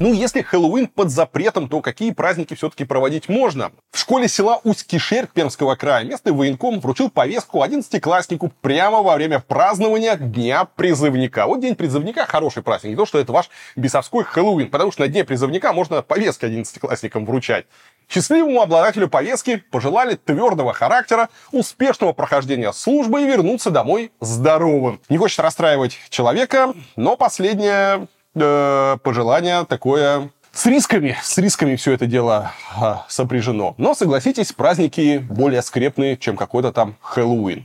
Ну, 0.00 0.14
если 0.14 0.40
Хэллоуин 0.40 0.86
под 0.86 1.10
запретом, 1.10 1.68
то 1.68 1.82
какие 1.82 2.12
праздники 2.12 2.54
все-таки 2.54 2.84
проводить 2.84 3.28
можно? 3.28 3.70
В 3.92 3.98
школе 3.98 4.28
села 4.28 4.58
Усть-Кишер 4.64 5.26
Пермского 5.26 5.74
края 5.74 6.04
местный 6.04 6.32
военком 6.32 6.80
вручил 6.80 7.10
повестку 7.10 7.62
11-класснику 7.62 8.50
прямо 8.62 9.02
во 9.02 9.16
время 9.16 9.40
празднования 9.40 10.16
Дня 10.16 10.64
призывника. 10.64 11.44
Вот 11.44 11.60
День 11.60 11.74
призывника 11.74 12.24
хороший 12.24 12.62
праздник, 12.62 12.92
не 12.92 12.96
то, 12.96 13.04
что 13.04 13.18
это 13.18 13.30
ваш 13.30 13.50
бесовской 13.76 14.24
Хэллоуин, 14.24 14.70
потому 14.70 14.90
что 14.90 15.02
на 15.02 15.08
Дне 15.08 15.22
призывника 15.22 15.74
можно 15.74 16.00
повестки 16.00 16.46
11-классникам 16.46 17.26
вручать. 17.26 17.66
Счастливому 18.08 18.62
обладателю 18.62 19.06
повестки 19.06 19.62
пожелали 19.70 20.14
твердого 20.14 20.72
характера, 20.72 21.28
успешного 21.52 22.14
прохождения 22.14 22.72
службы 22.72 23.20
и 23.20 23.26
вернуться 23.26 23.70
домой 23.70 24.12
здоровым. 24.18 25.02
Не 25.10 25.18
хочет 25.18 25.40
расстраивать 25.40 25.98
человека, 26.08 26.72
но 26.96 27.18
последнее 27.18 28.08
э, 28.34 28.96
пожелание 29.02 29.64
такое 29.64 30.30
с 30.52 30.66
рисками, 30.66 31.16
с 31.22 31.38
рисками 31.38 31.76
все 31.76 31.92
это 31.92 32.06
дело 32.06 32.52
э, 32.80 32.94
сопряжено. 33.08 33.74
Но 33.78 33.94
согласитесь, 33.94 34.52
праздники 34.52 35.18
более 35.18 35.62
скрепные, 35.62 36.16
чем 36.16 36.36
какой-то 36.36 36.72
там 36.72 36.96
Хэллоуин. 37.00 37.64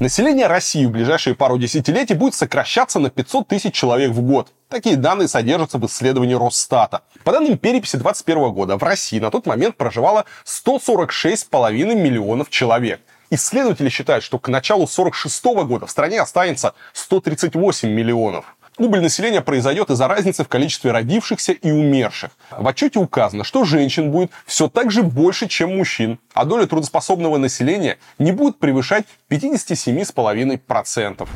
Население 0.00 0.48
России 0.48 0.84
в 0.84 0.90
ближайшие 0.90 1.36
пару 1.36 1.58
десятилетий 1.58 2.14
будет 2.14 2.34
сокращаться 2.34 2.98
на 2.98 3.08
500 3.08 3.46
тысяч 3.46 3.72
человек 3.72 4.10
в 4.10 4.20
год. 4.20 4.52
Такие 4.68 4.96
данные 4.96 5.28
содержатся 5.28 5.78
в 5.78 5.86
исследовании 5.86 6.34
Росстата. 6.34 7.02
По 7.22 7.30
данным 7.30 7.56
переписи 7.56 7.96
2021 7.96 8.52
года 8.52 8.76
в 8.76 8.82
России 8.82 9.20
на 9.20 9.30
тот 9.30 9.46
момент 9.46 9.76
проживало 9.76 10.24
146,5 10.44 11.94
миллионов 11.94 12.50
человек. 12.50 13.00
Исследователи 13.34 13.88
считают, 13.88 14.22
что 14.22 14.38
к 14.38 14.48
началу 14.48 14.82
1946 14.82 15.44
года 15.66 15.86
в 15.86 15.90
стране 15.90 16.20
останется 16.20 16.74
138 16.92 17.88
миллионов. 17.88 18.44
Убыль 18.76 19.00
населения 19.00 19.40
произойдет 19.40 19.88
из-за 19.88 20.06
разницы 20.06 20.44
в 20.44 20.48
количестве 20.48 20.92
родившихся 20.92 21.52
и 21.52 21.70
умерших. 21.70 22.32
В 22.50 22.68
отчете 22.68 22.98
указано, 22.98 23.42
что 23.42 23.64
женщин 23.64 24.10
будет 24.10 24.30
все 24.44 24.68
так 24.68 24.90
же 24.90 25.02
больше, 25.02 25.48
чем 25.48 25.78
мужчин, 25.78 26.18
а 26.34 26.44
доля 26.44 26.66
трудоспособного 26.66 27.38
населения 27.38 27.96
не 28.18 28.32
будет 28.32 28.58
превышать 28.58 29.06
57,5%. 29.30 31.26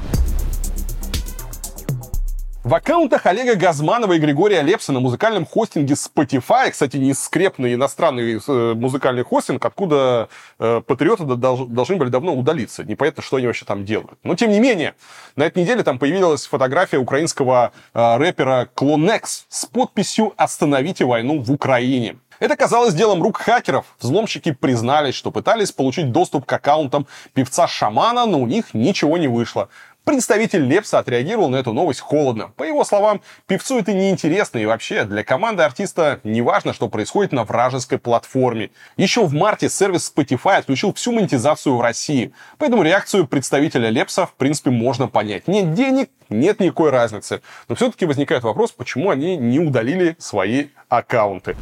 В 2.66 2.74
аккаунтах 2.74 3.26
Олега 3.26 3.54
Газманова 3.54 4.14
и 4.14 4.18
Григория 4.18 4.60
Лепса 4.60 4.90
на 4.90 4.98
музыкальном 4.98 5.46
хостинге 5.46 5.94
Spotify, 5.94 6.72
кстати, 6.72 6.96
не 6.96 7.14
скрепный 7.14 7.74
иностранный 7.74 8.40
э, 8.44 8.74
музыкальный 8.74 9.22
хостинг, 9.22 9.64
откуда 9.64 10.28
э, 10.58 10.82
патриоты 10.84 11.26
должны 11.26 11.94
были 11.94 12.08
давно 12.08 12.34
удалиться. 12.34 12.82
Непонятно, 12.82 13.22
что 13.22 13.36
они 13.36 13.46
вообще 13.46 13.64
там 13.66 13.84
делают. 13.84 14.18
Но, 14.24 14.34
тем 14.34 14.50
не 14.50 14.58
менее, 14.58 14.96
на 15.36 15.44
этой 15.44 15.62
неделе 15.62 15.84
там 15.84 16.00
появилась 16.00 16.44
фотография 16.44 16.98
украинского 16.98 17.70
э, 17.94 18.16
рэпера 18.16 18.68
Клонекс 18.74 19.46
с 19.48 19.64
подписью 19.66 20.34
«Остановите 20.36 21.04
войну 21.04 21.40
в 21.40 21.52
Украине». 21.52 22.16
Это 22.38 22.56
казалось 22.56 22.94
делом 22.94 23.22
рук 23.22 23.38
хакеров. 23.38 23.86
Взломщики 24.00 24.52
признались, 24.52 25.14
что 25.14 25.30
пытались 25.30 25.72
получить 25.72 26.12
доступ 26.12 26.44
к 26.44 26.52
аккаунтам 26.52 27.06
певца-шамана, 27.32 28.26
но 28.26 28.40
у 28.40 28.46
них 28.46 28.74
ничего 28.74 29.16
не 29.16 29.28
вышло. 29.28 29.68
Представитель 30.06 30.62
Лепса 30.62 31.00
отреагировал 31.00 31.48
на 31.48 31.56
эту 31.56 31.72
новость 31.72 31.98
холодно. 31.98 32.52
По 32.56 32.62
его 32.62 32.84
словам, 32.84 33.20
певцу 33.48 33.80
это 33.80 33.92
неинтересно 33.92 34.58
и 34.58 34.64
вообще 34.64 35.02
для 35.02 35.24
команды 35.24 35.64
артиста 35.64 36.20
не 36.22 36.42
важно, 36.42 36.72
что 36.72 36.88
происходит 36.88 37.32
на 37.32 37.42
вражеской 37.42 37.98
платформе. 37.98 38.70
Еще 38.96 39.26
в 39.26 39.34
марте 39.34 39.68
сервис 39.68 40.12
Spotify 40.16 40.58
отключил 40.58 40.94
всю 40.94 41.10
монетизацию 41.10 41.74
в 41.74 41.80
России. 41.80 42.32
Поэтому 42.56 42.84
реакцию 42.84 43.26
представителя 43.26 43.88
Лепса 43.88 44.26
в 44.26 44.34
принципе 44.34 44.70
можно 44.70 45.08
понять. 45.08 45.48
Нет 45.48 45.74
денег, 45.74 46.08
нет 46.28 46.60
никакой 46.60 46.90
разницы. 46.90 47.42
Но 47.68 47.74
все-таки 47.74 48.06
возникает 48.06 48.44
вопрос, 48.44 48.70
почему 48.70 49.10
они 49.10 49.36
не 49.36 49.58
удалили 49.58 50.14
свои 50.20 50.68
аккаунты. 50.88 51.56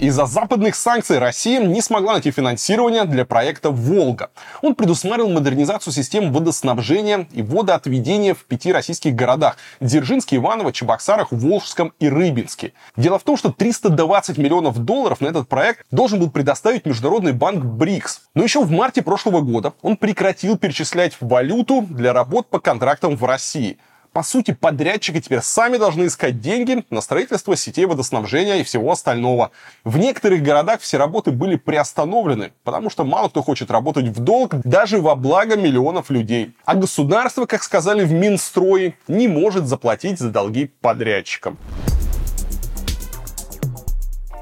Из-за 0.00 0.24
западных 0.24 0.76
санкций 0.76 1.18
Россия 1.18 1.60
не 1.60 1.82
смогла 1.82 2.14
найти 2.14 2.30
финансирование 2.30 3.04
для 3.04 3.26
проекта 3.26 3.68
«Волга». 3.68 4.30
Он 4.62 4.74
предусматривал 4.74 5.28
модернизацию 5.28 5.92
систем 5.92 6.32
водоснабжения 6.32 7.28
и 7.32 7.42
водоотведения 7.42 8.32
в 8.32 8.46
пяти 8.46 8.72
российских 8.72 9.14
городах– 9.14 9.58
Дзержинске, 9.80 10.36
Иваново, 10.36 10.72
Чебоксарах, 10.72 11.32
Волжском 11.32 11.92
и 12.00 12.08
Рыбинске. 12.08 12.72
Дело 12.96 13.18
в 13.18 13.24
том, 13.24 13.36
что 13.36 13.52
320 13.52 14.38
миллионов 14.38 14.78
долларов 14.78 15.20
на 15.20 15.26
этот 15.26 15.48
проект 15.48 15.84
должен 15.90 16.18
был 16.18 16.30
предоставить 16.30 16.86
Международный 16.86 17.34
банк 17.34 17.62
БРИКС. 17.62 18.22
Но 18.34 18.42
еще 18.42 18.64
в 18.64 18.70
марте 18.70 19.02
прошлого 19.02 19.42
года 19.42 19.74
он 19.82 19.98
прекратил 19.98 20.56
перечислять 20.56 21.18
валюту 21.20 21.82
для 21.82 22.14
работ 22.14 22.48
по 22.48 22.58
контрактам 22.58 23.16
в 23.16 23.24
России– 23.26 23.76
по 24.12 24.22
сути, 24.22 24.52
подрядчики 24.52 25.20
теперь 25.20 25.40
сами 25.40 25.76
должны 25.76 26.06
искать 26.06 26.40
деньги 26.40 26.84
на 26.90 27.00
строительство 27.00 27.56
сетей 27.56 27.86
водоснабжения 27.86 28.56
и 28.56 28.64
всего 28.64 28.90
остального. 28.90 29.50
В 29.84 29.98
некоторых 29.98 30.42
городах 30.42 30.80
все 30.80 30.96
работы 30.96 31.30
были 31.30 31.56
приостановлены, 31.56 32.52
потому 32.64 32.90
что 32.90 33.04
мало 33.04 33.28
кто 33.28 33.42
хочет 33.42 33.70
работать 33.70 34.06
в 34.06 34.18
долг 34.20 34.54
даже 34.64 35.00
во 35.00 35.14
благо 35.14 35.56
миллионов 35.56 36.10
людей. 36.10 36.54
А 36.64 36.74
государство, 36.74 37.46
как 37.46 37.62
сказали 37.62 38.04
в 38.04 38.12
Минстрое, 38.12 38.94
не 39.06 39.28
может 39.28 39.66
заплатить 39.66 40.18
за 40.18 40.30
долги 40.30 40.70
подрядчикам. 40.80 41.58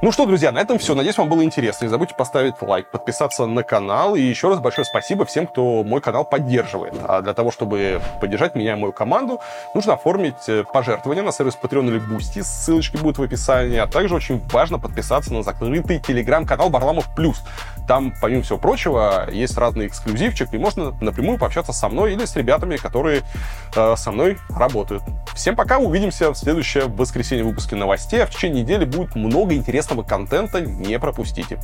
Ну 0.01 0.13
что, 0.13 0.27
друзья, 0.27 0.53
на 0.53 0.61
этом 0.61 0.79
все. 0.79 0.95
Надеюсь, 0.95 1.19
вам 1.19 1.29
было 1.29 1.43
интересно. 1.43 1.85
Не 1.85 1.91
забудьте 1.91 2.15
поставить 2.15 2.55
лайк, 2.63 2.89
подписаться 2.89 3.47
на 3.47 3.65
канал. 3.65 4.15
И 4.15 4.21
еще 4.21 4.49
раз 4.49 4.61
большое 4.61 4.85
спасибо 4.85 5.25
всем, 5.25 5.49
кто 5.49 5.83
мой 5.83 6.01
канал 6.01 6.25
поддерживает. 6.25 6.95
А 7.03 7.21
для 7.21 7.35
того, 7.35 7.51
чтобы 7.51 8.01
поддержать 8.21 8.55
меня 8.55 8.75
и 8.75 8.77
мою 8.77 8.93
команду, 8.93 9.41
нужно 9.75 9.95
оформить 9.95 10.49
э, 10.49 10.63
пожертвование 10.73 11.25
на 11.25 11.33
сервис 11.33 11.59
Patreon 11.61 11.89
или 11.89 12.01
Boosty. 12.01 12.45
Ссылочки 12.45 12.97
будут 12.97 13.19
в 13.19 13.23
описании. 13.25 13.79
А 13.79 13.89
также 13.89 14.15
очень 14.15 14.41
важно 14.53 14.79
подписаться 14.79 15.35
на 15.35 15.43
закрытый 15.43 15.99
телеграм-канал 15.99 16.71
Барламов 16.71 17.13
Плюс. 17.17 17.43
Там, 17.89 18.15
помимо 18.21 18.43
всего 18.43 18.59
прочего, 18.59 19.29
есть 19.33 19.59
разный 19.59 19.89
эксклюзивчик, 19.89 20.55
и 20.55 20.59
можно 20.59 20.93
напрямую 21.01 21.39
пообщаться 21.39 21.73
со 21.73 21.89
мной 21.89 22.13
или 22.13 22.25
с 22.25 22.37
ребятами, 22.37 22.77
которые 22.77 23.23
э, 23.75 23.97
со 23.97 24.13
мной 24.13 24.39
работают. 24.49 25.03
Всем 25.35 25.57
пока, 25.57 25.79
увидимся 25.79 26.31
в 26.31 26.37
следующее 26.37 26.85
воскресенье 26.85 27.45
выпуске 27.45 27.75
новостей, 27.75 28.23
а 28.23 28.27
в 28.27 28.31
течение 28.31 28.63
недели 28.63 28.85
будет 28.85 29.17
много 29.17 29.55
интересного 29.89 30.03
контента, 30.03 30.61
не 30.61 30.99
пропустите. 30.99 31.59